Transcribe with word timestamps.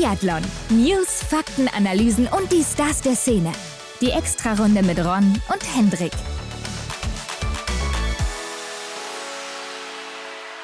Biathlon. 0.00 0.40
News, 0.70 1.22
Fakten, 1.22 1.68
Analysen 1.68 2.26
und 2.26 2.50
die 2.50 2.62
Stars 2.62 3.02
der 3.02 3.14
Szene. 3.14 3.52
Die 4.00 4.08
Extrarunde 4.12 4.82
mit 4.82 4.98
Ron 4.98 5.38
und 5.52 5.76
Hendrik. 5.76 6.12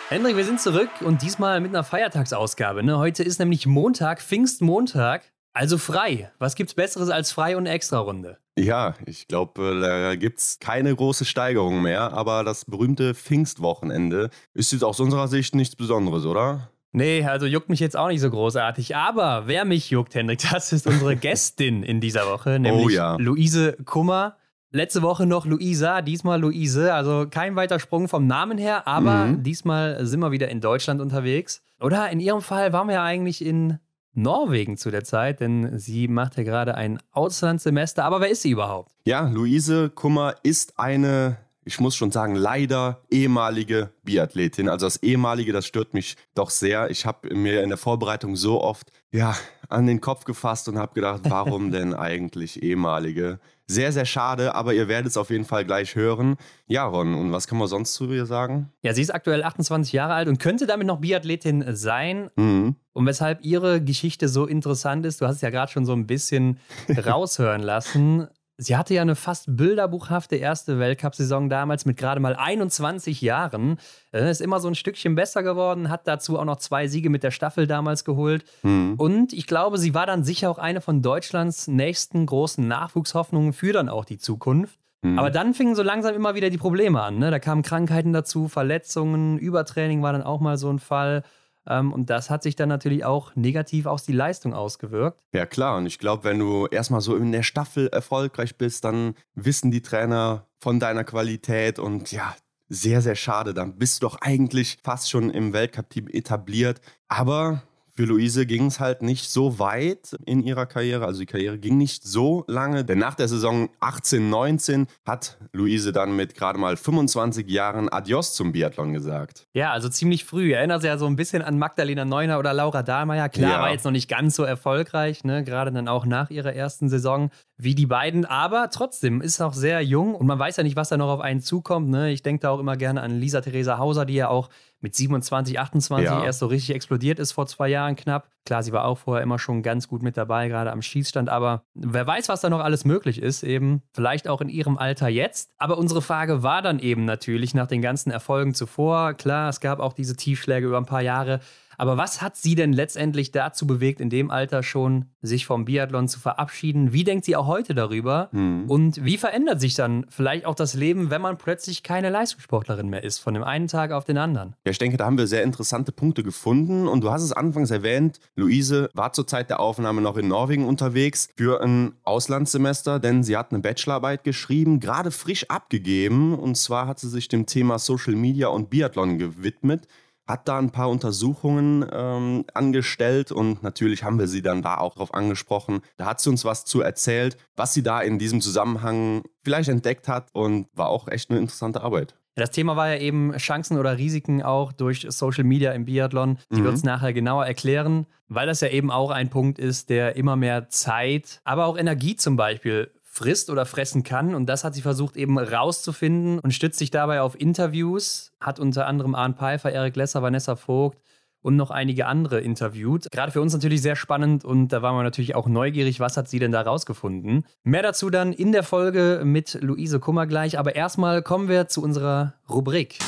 Hendrik, 0.08 0.38
wir 0.38 0.44
sind 0.46 0.58
zurück 0.58 0.88
und 1.04 1.20
diesmal 1.20 1.60
mit 1.60 1.68
einer 1.68 1.84
Feiertagsausgabe. 1.84 2.82
Ne? 2.82 2.96
Heute 2.96 3.24
ist 3.24 3.38
nämlich 3.38 3.66
Montag, 3.66 4.22
Pfingstmontag, 4.22 5.30
also 5.52 5.76
frei. 5.76 6.32
Was 6.38 6.54
gibt's 6.54 6.72
Besseres 6.72 7.10
als 7.10 7.30
frei 7.30 7.58
und 7.58 7.66
eine 7.66 7.74
Extrarunde? 7.74 8.38
Ja, 8.58 8.94
ich 9.04 9.28
glaube, 9.28 9.78
da 9.82 10.16
gibt 10.16 10.38
es 10.38 10.60
keine 10.60 10.96
große 10.96 11.26
Steigerung 11.26 11.82
mehr, 11.82 12.14
aber 12.14 12.42
das 12.42 12.64
berühmte 12.64 13.14
Pfingstwochenende 13.14 14.30
ist 14.54 14.72
jetzt 14.72 14.82
aus 14.82 14.98
unserer 14.98 15.28
Sicht 15.28 15.54
nichts 15.54 15.76
Besonderes, 15.76 16.24
oder? 16.24 16.70
Nee, 16.92 17.24
also 17.24 17.46
juckt 17.46 17.68
mich 17.68 17.80
jetzt 17.80 17.96
auch 17.96 18.08
nicht 18.08 18.20
so 18.20 18.30
großartig. 18.30 18.96
Aber 18.96 19.42
wer 19.46 19.64
mich 19.64 19.90
juckt, 19.90 20.14
Hendrik, 20.14 20.40
das 20.50 20.72
ist 20.72 20.86
unsere 20.86 21.16
Gästin 21.16 21.82
in 21.82 22.00
dieser 22.00 22.26
Woche, 22.26 22.58
nämlich 22.58 22.86
Oh 22.86 22.88
ja. 22.88 23.16
Luise 23.16 23.76
Kummer. 23.84 24.36
Letzte 24.72 25.00
Woche 25.02 25.26
noch 25.26 25.46
Luisa, 25.46 26.02
diesmal 26.02 26.40
Luise. 26.40 26.92
Also 26.92 27.26
kein 27.30 27.54
weiter 27.56 27.78
Sprung 27.78 28.08
vom 28.08 28.26
Namen 28.26 28.58
her, 28.58 28.86
aber 28.86 29.26
Mhm. 29.26 29.42
diesmal 29.42 30.04
sind 30.06 30.20
wir 30.20 30.32
wieder 30.32 30.48
in 30.48 30.60
Deutschland 30.60 31.00
unterwegs. 31.00 31.62
Oder 31.80 32.10
in 32.10 32.20
ihrem 32.20 32.40
Fall 32.42 32.72
waren 32.72 32.88
wir 32.88 32.94
ja 32.94 33.04
eigentlich 33.04 33.44
in 33.44 33.78
Norwegen 34.14 34.76
zu 34.78 34.90
der 34.90 35.04
Zeit, 35.04 35.40
denn 35.40 35.78
sie 35.78 36.08
macht 36.08 36.36
ja 36.38 36.42
gerade 36.42 36.74
ein 36.74 36.98
Auslandssemester. 37.12 38.02
Aber 38.04 38.20
wer 38.22 38.30
ist 38.30 38.42
sie 38.42 38.50
überhaupt? 38.50 38.92
Ja, 39.04 39.28
Luise 39.28 39.90
Kummer 39.90 40.34
ist 40.42 40.78
eine, 40.78 41.36
ich 41.66 41.80
muss 41.80 41.96
schon 41.96 42.12
sagen, 42.12 42.36
leider 42.36 43.02
ehemalige 43.10 43.90
Biathletin. 44.04 44.68
Also 44.68 44.86
das 44.86 45.02
ehemalige, 45.02 45.52
das 45.52 45.66
stört 45.66 45.94
mich 45.94 46.16
doch 46.34 46.50
sehr. 46.50 46.90
Ich 46.90 47.04
habe 47.04 47.34
mir 47.34 47.62
in 47.62 47.70
der 47.70 47.76
Vorbereitung 47.76 48.36
so 48.36 48.62
oft 48.62 48.92
ja, 49.10 49.34
an 49.68 49.86
den 49.86 50.00
Kopf 50.00 50.24
gefasst 50.24 50.68
und 50.68 50.78
habe 50.78 50.94
gedacht, 50.94 51.22
warum 51.28 51.72
denn 51.72 51.92
eigentlich 51.92 52.62
ehemalige? 52.62 53.40
Sehr, 53.66 53.90
sehr 53.90 54.04
schade, 54.04 54.54
aber 54.54 54.74
ihr 54.74 54.86
werdet 54.86 55.10
es 55.10 55.16
auf 55.16 55.30
jeden 55.30 55.44
Fall 55.44 55.64
gleich 55.64 55.96
hören. 55.96 56.36
Ja, 56.68 56.86
Ron, 56.86 57.14
und 57.14 57.32
was 57.32 57.48
kann 57.48 57.58
man 57.58 57.66
sonst 57.66 57.94
zu 57.94 58.12
ihr 58.12 58.26
sagen? 58.26 58.70
Ja, 58.82 58.94
sie 58.94 59.02
ist 59.02 59.12
aktuell 59.12 59.42
28 59.42 59.92
Jahre 59.92 60.14
alt 60.14 60.28
und 60.28 60.38
könnte 60.38 60.68
damit 60.68 60.86
noch 60.86 61.00
Biathletin 61.00 61.74
sein. 61.74 62.30
Mhm. 62.36 62.76
Und 62.92 63.06
weshalb 63.06 63.44
ihre 63.44 63.82
Geschichte 63.82 64.28
so 64.28 64.46
interessant 64.46 65.04
ist, 65.04 65.20
du 65.20 65.26
hast 65.26 65.36
es 65.36 65.40
ja 65.42 65.50
gerade 65.50 65.72
schon 65.72 65.84
so 65.84 65.94
ein 65.94 66.06
bisschen 66.06 66.60
raushören 67.06 67.60
lassen. 67.60 68.28
Sie 68.58 68.74
hatte 68.76 68.94
ja 68.94 69.02
eine 69.02 69.16
fast 69.16 69.56
bilderbuchhafte 69.56 70.36
erste 70.36 70.78
Weltcup-Saison 70.78 71.50
damals 71.50 71.84
mit 71.84 71.98
gerade 71.98 72.20
mal 72.20 72.34
21 72.34 73.20
Jahren. 73.20 73.78
Äh, 74.12 74.30
Ist 74.30 74.40
immer 74.40 74.60
so 74.60 74.68
ein 74.68 74.74
Stückchen 74.74 75.14
besser 75.14 75.42
geworden, 75.42 75.90
hat 75.90 76.08
dazu 76.08 76.38
auch 76.38 76.44
noch 76.46 76.56
zwei 76.56 76.88
Siege 76.88 77.10
mit 77.10 77.22
der 77.22 77.32
Staffel 77.32 77.66
damals 77.66 78.04
geholt. 78.04 78.44
Mhm. 78.62 78.94
Und 78.96 79.32
ich 79.34 79.46
glaube, 79.46 79.76
sie 79.76 79.92
war 79.92 80.06
dann 80.06 80.24
sicher 80.24 80.50
auch 80.50 80.58
eine 80.58 80.80
von 80.80 81.02
Deutschlands 81.02 81.68
nächsten 81.68 82.24
großen 82.24 82.66
Nachwuchshoffnungen 82.66 83.52
für 83.52 83.74
dann 83.74 83.90
auch 83.90 84.06
die 84.06 84.18
Zukunft. 84.18 84.78
Mhm. 85.02 85.18
Aber 85.18 85.30
dann 85.30 85.52
fingen 85.52 85.74
so 85.74 85.82
langsam 85.82 86.14
immer 86.14 86.34
wieder 86.34 86.48
die 86.48 86.56
Probleme 86.56 87.02
an. 87.02 87.18
Ne? 87.18 87.30
Da 87.30 87.38
kamen 87.38 87.62
Krankheiten 87.62 88.14
dazu, 88.14 88.48
Verletzungen, 88.48 89.38
Übertraining 89.38 90.02
war 90.02 90.12
dann 90.12 90.22
auch 90.22 90.40
mal 90.40 90.56
so 90.56 90.70
ein 90.70 90.78
Fall. 90.78 91.24
Ähm, 91.66 91.92
und 91.92 92.10
das 92.10 92.30
hat 92.30 92.42
sich 92.42 92.56
dann 92.56 92.68
natürlich 92.68 93.04
auch 93.04 93.34
negativ 93.36 93.86
auf 93.86 94.02
die 94.02 94.12
Leistung 94.12 94.54
ausgewirkt. 94.54 95.22
Ja 95.32 95.46
klar, 95.46 95.76
und 95.76 95.86
ich 95.86 95.98
glaube, 95.98 96.24
wenn 96.24 96.38
du 96.38 96.66
erstmal 96.66 97.00
so 97.00 97.16
in 97.16 97.32
der 97.32 97.42
Staffel 97.42 97.88
erfolgreich 97.88 98.56
bist, 98.56 98.84
dann 98.84 99.14
wissen 99.34 99.70
die 99.70 99.82
Trainer 99.82 100.46
von 100.58 100.80
deiner 100.80 101.04
Qualität 101.04 101.78
und 101.78 102.12
ja, 102.12 102.34
sehr, 102.68 103.00
sehr 103.00 103.14
schade. 103.14 103.54
Dann 103.54 103.78
bist 103.78 104.02
du 104.02 104.06
doch 104.06 104.18
eigentlich 104.20 104.78
fast 104.82 105.10
schon 105.10 105.30
im 105.30 105.52
Weltcup-Team 105.52 106.08
etabliert. 106.08 106.80
Aber 107.08 107.62
für 107.96 108.04
Luise 108.04 108.44
ging 108.44 108.66
es 108.66 108.78
halt 108.78 109.00
nicht 109.02 109.30
so 109.30 109.58
weit 109.58 110.14
in 110.26 110.42
ihrer 110.42 110.66
Karriere. 110.66 111.06
Also 111.06 111.20
die 111.20 111.26
Karriere 111.26 111.58
ging 111.58 111.78
nicht 111.78 112.04
so 112.04 112.44
lange, 112.46 112.84
denn 112.84 112.98
nach 112.98 113.14
der 113.14 113.26
Saison 113.26 113.70
18, 113.80 114.28
19 114.28 114.86
hat 115.06 115.38
Luise 115.52 115.92
dann 115.92 116.14
mit 116.14 116.34
gerade 116.34 116.58
mal 116.58 116.76
25 116.76 117.48
Jahren 117.48 117.88
Adios 117.88 118.34
zum 118.34 118.52
Biathlon 118.52 118.92
gesagt. 118.92 119.46
Ja, 119.54 119.72
also 119.72 119.88
ziemlich 119.88 120.24
früh. 120.26 120.52
Erinnert 120.52 120.82
sich 120.82 120.88
ja 120.88 120.98
so 120.98 121.06
ein 121.06 121.16
bisschen 121.16 121.40
an 121.42 121.58
Magdalena 121.58 122.04
Neuner 122.04 122.38
oder 122.38 122.52
Laura 122.52 122.82
Dahlmeier. 122.82 123.28
Klar, 123.30 123.50
Ja. 123.52 123.60
war 123.60 123.72
jetzt 123.72 123.84
noch 123.84 123.92
nicht 123.92 124.08
ganz 124.08 124.36
so 124.36 124.42
erfolgreich, 124.42 125.24
ne? 125.24 125.42
gerade 125.42 125.72
dann 125.72 125.88
auch 125.88 126.04
nach 126.04 126.28
ihrer 126.30 126.52
ersten 126.52 126.88
Saison 126.90 127.30
wie 127.56 127.74
die 127.74 127.86
beiden. 127.86 128.26
Aber 128.26 128.68
trotzdem 128.70 129.22
ist 129.22 129.40
auch 129.40 129.54
sehr 129.54 129.80
jung 129.80 130.14
und 130.14 130.26
man 130.26 130.38
weiß 130.38 130.58
ja 130.58 130.62
nicht, 130.62 130.76
was 130.76 130.90
da 130.90 130.98
noch 130.98 131.08
auf 131.08 131.20
einen 131.20 131.40
zukommt. 131.40 131.88
Ne? 131.88 132.10
Ich 132.10 132.22
denke 132.22 132.40
da 132.42 132.50
auch 132.50 132.60
immer 132.60 132.76
gerne 132.76 133.00
an 133.00 133.18
Lisa 133.18 133.40
Theresa 133.40 133.78
Hauser, 133.78 134.04
die 134.04 134.14
ja 134.14 134.28
auch 134.28 134.50
mit 134.80 134.94
27, 134.94 135.58
28 135.58 136.04
Ja. 136.04 136.24
erst 136.24 136.40
so 136.40 136.46
richtig 136.46 136.74
explodiert 136.74 137.18
ist 137.18 137.32
vor 137.32 137.46
zwei 137.46 137.68
Jahren 137.68 137.96
knapp. 137.96 138.30
Klar, 138.46 138.62
sie 138.62 138.72
war 138.72 138.84
auch 138.84 138.98
vorher 138.98 139.22
immer 139.22 139.38
schon 139.38 139.62
ganz 139.62 139.88
gut 139.88 140.02
mit 140.02 140.16
dabei, 140.16 140.48
gerade 140.48 140.72
am 140.72 140.80
Schießstand. 140.80 141.28
Aber 141.28 141.64
wer 141.74 142.06
weiß, 142.06 142.28
was 142.28 142.40
da 142.40 142.48
noch 142.48 142.60
alles 142.60 142.84
möglich 142.84 143.20
ist, 143.20 143.42
eben 143.42 143.82
vielleicht 143.92 144.28
auch 144.28 144.40
in 144.40 144.48
ihrem 144.48 144.78
Alter 144.78 145.08
jetzt. 145.08 145.50
Aber 145.58 145.76
unsere 145.76 146.00
Frage 146.00 146.42
war 146.42 146.62
dann 146.62 146.78
eben 146.78 147.04
natürlich 147.04 147.54
nach 147.54 147.66
den 147.66 147.82
ganzen 147.82 148.10
Erfolgen 148.10 148.54
zuvor. 148.54 149.14
Klar, 149.14 149.48
es 149.48 149.60
gab 149.60 149.80
auch 149.80 149.92
diese 149.92 150.16
Tiefschläge 150.16 150.68
über 150.68 150.78
ein 150.78 150.86
paar 150.86 151.02
Jahre. 151.02 151.40
Aber 151.78 151.96
was 151.96 152.22
hat 152.22 152.36
sie 152.36 152.54
denn 152.54 152.72
letztendlich 152.72 153.32
dazu 153.32 153.66
bewegt, 153.66 154.00
in 154.00 154.10
dem 154.10 154.30
Alter 154.30 154.62
schon 154.62 155.06
sich 155.20 155.46
vom 155.46 155.64
Biathlon 155.64 156.08
zu 156.08 156.18
verabschieden? 156.18 156.92
Wie 156.92 157.04
denkt 157.04 157.24
sie 157.24 157.36
auch 157.36 157.46
heute 157.46 157.74
darüber? 157.74 158.28
Hm. 158.32 158.64
Und 158.68 159.04
wie 159.04 159.18
verändert 159.18 159.60
sich 159.60 159.74
dann 159.74 160.06
vielleicht 160.08 160.46
auch 160.46 160.54
das 160.54 160.74
Leben, 160.74 161.10
wenn 161.10 161.20
man 161.20 161.38
plötzlich 161.38 161.82
keine 161.82 162.10
Leistungssportlerin 162.10 162.88
mehr 162.88 163.04
ist, 163.04 163.18
von 163.18 163.34
dem 163.34 163.44
einen 163.44 163.68
Tag 163.68 163.92
auf 163.92 164.04
den 164.04 164.18
anderen? 164.18 164.54
Ja, 164.64 164.70
ich 164.70 164.78
denke, 164.78 164.96
da 164.96 165.04
haben 165.04 165.18
wir 165.18 165.26
sehr 165.26 165.42
interessante 165.42 165.92
Punkte 165.92 166.22
gefunden. 166.22 166.88
Und 166.88 167.02
du 167.02 167.10
hast 167.10 167.22
es 167.22 167.32
anfangs 167.32 167.70
erwähnt, 167.70 168.20
Luise 168.38 168.90
war 168.92 169.14
zur 169.14 169.26
Zeit 169.26 169.48
der 169.48 169.60
Aufnahme 169.60 170.02
noch 170.02 170.18
in 170.18 170.28
Norwegen 170.28 170.66
unterwegs 170.66 171.30
für 171.36 171.62
ein 171.62 171.94
Auslandssemester, 172.04 173.00
denn 173.00 173.24
sie 173.24 173.34
hat 173.34 173.50
eine 173.50 173.62
Bachelorarbeit 173.62 174.24
geschrieben, 174.24 174.78
gerade 174.78 175.10
frisch 175.10 175.48
abgegeben. 175.48 176.38
Und 176.38 176.56
zwar 176.56 176.86
hat 176.86 176.98
sie 176.98 177.08
sich 177.08 177.28
dem 177.28 177.46
Thema 177.46 177.78
Social 177.78 178.14
Media 178.14 178.48
und 178.48 178.68
Biathlon 178.68 179.16
gewidmet. 179.18 179.88
Hat 180.26 180.48
da 180.48 180.58
ein 180.58 180.70
paar 180.70 180.90
Untersuchungen 180.90 181.86
ähm, 181.90 182.44
angestellt 182.52 183.32
und 183.32 183.62
natürlich 183.62 184.02
haben 184.02 184.18
wir 184.18 184.26
sie 184.26 184.42
dann 184.42 184.60
da 184.60 184.76
auch 184.76 184.96
drauf 184.96 185.14
angesprochen. 185.14 185.80
Da 185.96 186.04
hat 186.04 186.20
sie 186.20 186.28
uns 186.28 186.44
was 186.44 186.66
zu 186.66 186.82
erzählt, 186.82 187.38
was 187.54 187.72
sie 187.72 187.82
da 187.82 188.02
in 188.02 188.18
diesem 188.18 188.42
Zusammenhang 188.42 189.22
vielleicht 189.44 189.70
entdeckt 189.70 190.08
hat 190.08 190.28
und 190.32 190.66
war 190.74 190.88
auch 190.88 191.08
echt 191.08 191.30
eine 191.30 191.38
interessante 191.38 191.80
Arbeit. 191.80 192.16
Das 192.36 192.50
Thema 192.50 192.76
war 192.76 192.88
ja 192.94 193.00
eben 193.00 193.32
Chancen 193.38 193.78
oder 193.78 193.96
Risiken 193.96 194.42
auch 194.42 194.72
durch 194.72 195.06
Social 195.08 195.44
Media 195.44 195.72
im 195.72 195.86
Biathlon. 195.86 196.38
Die 196.52 196.60
Mhm. 196.60 196.64
wird 196.64 196.74
es 196.74 196.84
nachher 196.84 197.12
genauer 197.14 197.46
erklären, 197.46 198.06
weil 198.28 198.46
das 198.46 198.60
ja 198.60 198.68
eben 198.68 198.90
auch 198.90 199.10
ein 199.10 199.30
Punkt 199.30 199.58
ist, 199.58 199.88
der 199.88 200.16
immer 200.16 200.36
mehr 200.36 200.68
Zeit, 200.68 201.40
aber 201.44 201.64
auch 201.64 201.78
Energie 201.78 202.14
zum 202.14 202.36
Beispiel 202.36 202.90
frisst 203.02 203.48
oder 203.48 203.64
fressen 203.64 204.02
kann. 204.04 204.34
Und 204.34 204.46
das 204.46 204.64
hat 204.64 204.74
sie 204.74 204.82
versucht 204.82 205.16
eben 205.16 205.38
rauszufinden 205.38 206.38
und 206.38 206.52
stützt 206.52 206.78
sich 206.78 206.90
dabei 206.90 207.22
auf 207.22 207.40
Interviews, 207.40 208.32
hat 208.38 208.60
unter 208.60 208.86
anderem 208.86 209.14
Arne 209.14 209.32
Pfeiffer, 209.34 209.72
Erik 209.72 209.96
Lesser, 209.96 210.20
Vanessa 210.20 210.54
Vogt 210.56 210.98
und 211.46 211.54
noch 211.54 211.70
einige 211.70 212.06
andere 212.06 212.40
interviewt. 212.40 213.06
Gerade 213.12 213.30
für 213.30 213.40
uns 213.40 213.52
natürlich 213.52 213.80
sehr 213.80 213.94
spannend 213.94 214.44
und 214.44 214.68
da 214.68 214.82
waren 214.82 214.96
wir 214.96 215.04
natürlich 215.04 215.36
auch 215.36 215.46
neugierig, 215.46 216.00
was 216.00 216.16
hat 216.16 216.28
sie 216.28 216.40
denn 216.40 216.50
da 216.50 216.62
rausgefunden. 216.62 217.44
Mehr 217.62 217.82
dazu 217.82 218.10
dann 218.10 218.32
in 218.32 218.50
der 218.50 218.64
Folge 218.64 219.22
mit 219.24 219.56
Luise 219.62 220.00
Kummer 220.00 220.26
gleich, 220.26 220.58
aber 220.58 220.74
erstmal 220.74 221.22
kommen 221.22 221.48
wir 221.48 221.68
zu 221.68 221.84
unserer 221.84 222.34
Rubrik. 222.50 222.98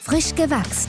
Frisch 0.00 0.34
gewachst. 0.34 0.88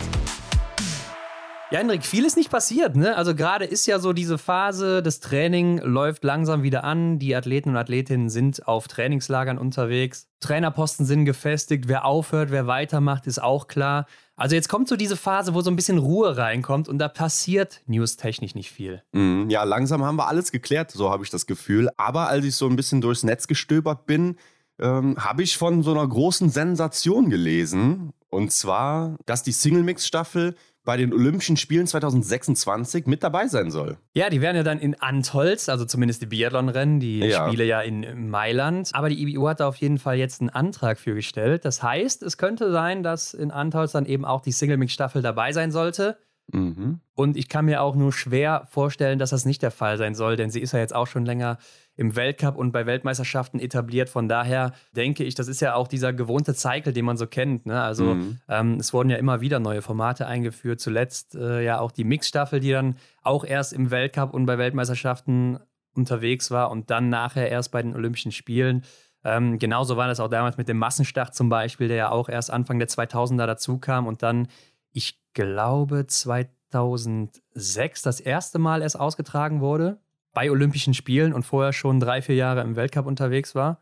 Ja, 1.71 1.77
Hendrik, 1.77 2.03
viel 2.03 2.25
ist 2.25 2.35
nicht 2.35 2.49
passiert, 2.49 2.95
ne? 2.95 3.15
Also 3.15 3.35
gerade 3.35 3.63
ist 3.63 3.85
ja 3.85 3.99
so 3.99 4.11
diese 4.11 4.39
Phase, 4.39 5.03
das 5.03 5.19
Training 5.19 5.77
läuft 5.83 6.23
langsam 6.23 6.63
wieder 6.63 6.83
an. 6.83 7.19
Die 7.19 7.35
Athleten 7.35 7.69
und 7.69 7.77
Athletinnen 7.77 8.29
sind 8.29 8.67
auf 8.67 8.87
Trainingslagern 8.87 9.59
unterwegs. 9.59 10.27
Trainerposten 10.39 11.05
sind 11.05 11.25
gefestigt. 11.25 11.87
Wer 11.87 12.05
aufhört, 12.05 12.49
wer 12.49 12.65
weitermacht, 12.65 13.27
ist 13.27 13.43
auch 13.43 13.67
klar. 13.67 14.07
Also 14.39 14.55
jetzt 14.55 14.69
kommt 14.69 14.87
so 14.87 14.95
diese 14.95 15.17
Phase, 15.17 15.53
wo 15.53 15.61
so 15.61 15.69
ein 15.69 15.75
bisschen 15.75 15.97
Ruhe 15.97 16.37
reinkommt 16.37 16.87
und 16.87 16.97
da 16.97 17.09
passiert 17.09 17.81
newstechnisch 17.87 18.55
nicht 18.55 18.71
viel. 18.71 19.03
Mhm, 19.11 19.49
Ja, 19.49 19.63
langsam 19.65 20.03
haben 20.03 20.15
wir 20.15 20.27
alles 20.27 20.51
geklärt, 20.51 20.91
so 20.91 21.11
habe 21.11 21.23
ich 21.25 21.29
das 21.29 21.45
Gefühl. 21.45 21.89
Aber 21.97 22.29
als 22.29 22.45
ich 22.45 22.55
so 22.55 22.67
ein 22.67 22.77
bisschen 22.77 23.01
durchs 23.01 23.23
Netz 23.23 23.47
gestöbert 23.47 24.05
bin, 24.05 24.37
ähm, 24.79 25.17
habe 25.17 25.43
ich 25.43 25.57
von 25.57 25.83
so 25.83 25.91
einer 25.91 26.07
großen 26.07 26.49
Sensation 26.49 27.29
gelesen. 27.29 28.13
Und 28.29 28.51
zwar, 28.53 29.17
dass 29.25 29.43
die 29.43 29.51
Single-Mix-Staffel 29.51 30.55
bei 30.89 30.97
den 30.97 31.13
Olympischen 31.13 31.55
Spielen 31.55 31.85
2026 31.85 33.05
mit 33.05 33.21
dabei 33.21 33.45
sein 33.45 33.69
soll. 33.69 33.97
Ja, 34.15 34.31
die 34.31 34.41
werden 34.41 34.55
ja 34.55 34.63
dann 34.63 34.79
in 34.79 34.99
Antholz, 34.99 35.69
also 35.69 35.85
zumindest 35.85 36.23
die 36.23 36.25
Biathlon-Rennen, 36.25 36.99
die 36.99 37.19
Ja. 37.19 37.45
Spiele 37.45 37.63
ja 37.63 37.81
in 37.81 38.27
Mailand. 38.31 38.89
Aber 38.93 39.07
die 39.07 39.21
IBU 39.21 39.47
hat 39.47 39.59
da 39.59 39.67
auf 39.67 39.75
jeden 39.75 39.99
Fall 39.99 40.17
jetzt 40.17 40.41
einen 40.41 40.49
Antrag 40.49 40.97
für 40.97 41.13
gestellt. 41.13 41.63
Das 41.63 41.83
heißt, 41.83 42.23
es 42.23 42.39
könnte 42.39 42.71
sein, 42.71 43.03
dass 43.03 43.35
in 43.35 43.51
Antholz 43.51 43.91
dann 43.91 44.07
eben 44.07 44.25
auch 44.25 44.41
die 44.41 44.51
Single-Mix-Staffel 44.51 45.21
dabei 45.21 45.51
sein 45.51 45.71
sollte. 45.71 46.17
Mhm. 46.51 47.01
Und 47.13 47.37
ich 47.37 47.49
kann 47.49 47.65
mir 47.65 47.83
auch 47.83 47.93
nur 47.93 48.11
schwer 48.11 48.65
vorstellen, 48.71 49.19
dass 49.19 49.29
das 49.29 49.45
nicht 49.45 49.61
der 49.61 49.69
Fall 49.69 49.99
sein 49.99 50.15
soll, 50.15 50.37
denn 50.37 50.49
sie 50.49 50.59
ist 50.59 50.71
ja 50.71 50.79
jetzt 50.79 50.95
auch 50.95 51.05
schon 51.05 51.23
länger 51.23 51.59
im 51.99 52.15
Weltcup 52.15 52.55
und 52.55 52.71
bei 52.71 52.85
Weltmeisterschaften 52.85 53.59
etabliert. 53.59 54.07
Von 54.07 54.29
daher 54.29 54.71
denke 54.95 55.25
ich, 55.25 55.35
das 55.35 55.49
ist 55.49 55.59
ja 55.59 55.75
auch 55.75 55.89
dieser 55.89 56.13
gewohnte 56.13 56.53
Cycle, 56.53 56.93
den 56.93 57.03
man 57.03 57.17
so 57.17 57.27
kennt. 57.27 57.65
Ne? 57.65 57.81
Also 57.81 58.15
mhm. 58.15 58.37
ähm, 58.47 58.75
es 58.79 58.93
wurden 58.93 59.09
ja 59.09 59.17
immer 59.17 59.41
wieder 59.41 59.59
neue 59.59 59.81
Formate 59.81 60.25
eingeführt. 60.25 60.79
Zuletzt 60.79 61.35
äh, 61.35 61.61
ja 61.61 61.81
auch 61.81 61.91
die 61.91 62.05
Mixstaffel, 62.05 62.61
die 62.61 62.71
dann 62.71 62.95
auch 63.21 63.43
erst 63.43 63.73
im 63.73 63.91
Weltcup 63.91 64.33
und 64.33 64.45
bei 64.45 64.57
Weltmeisterschaften 64.57 65.59
unterwegs 65.93 66.51
war 66.51 66.71
und 66.71 66.89
dann 66.89 67.09
nachher 67.09 67.49
erst 67.49 67.73
bei 67.73 67.81
den 67.81 67.93
Olympischen 67.93 68.31
Spielen. 68.31 68.85
Ähm, 69.25 69.59
genauso 69.59 69.97
war 69.97 70.07
das 70.07 70.21
auch 70.21 70.29
damals 70.29 70.55
mit 70.55 70.69
dem 70.69 70.77
Massenstart 70.77 71.35
zum 71.35 71.49
Beispiel, 71.49 71.89
der 71.89 71.97
ja 71.97 72.11
auch 72.11 72.29
erst 72.29 72.49
Anfang 72.49 72.79
der 72.79 72.87
2000er 72.87 73.45
dazu 73.45 73.77
kam 73.77 74.07
und 74.07 74.23
dann, 74.23 74.47
ich 74.93 75.19
glaube, 75.33 76.07
2006 76.07 78.03
das 78.03 78.21
erste 78.21 78.57
Mal 78.57 78.83
erst 78.83 78.97
ausgetragen 78.97 79.59
wurde 79.59 79.99
bei 80.33 80.51
Olympischen 80.51 80.93
Spielen 80.93 81.33
und 81.33 81.43
vorher 81.43 81.73
schon 81.73 81.99
drei, 81.99 82.21
vier 82.21 82.35
Jahre 82.35 82.61
im 82.61 82.75
Weltcup 82.75 83.05
unterwegs 83.05 83.55
war. 83.55 83.81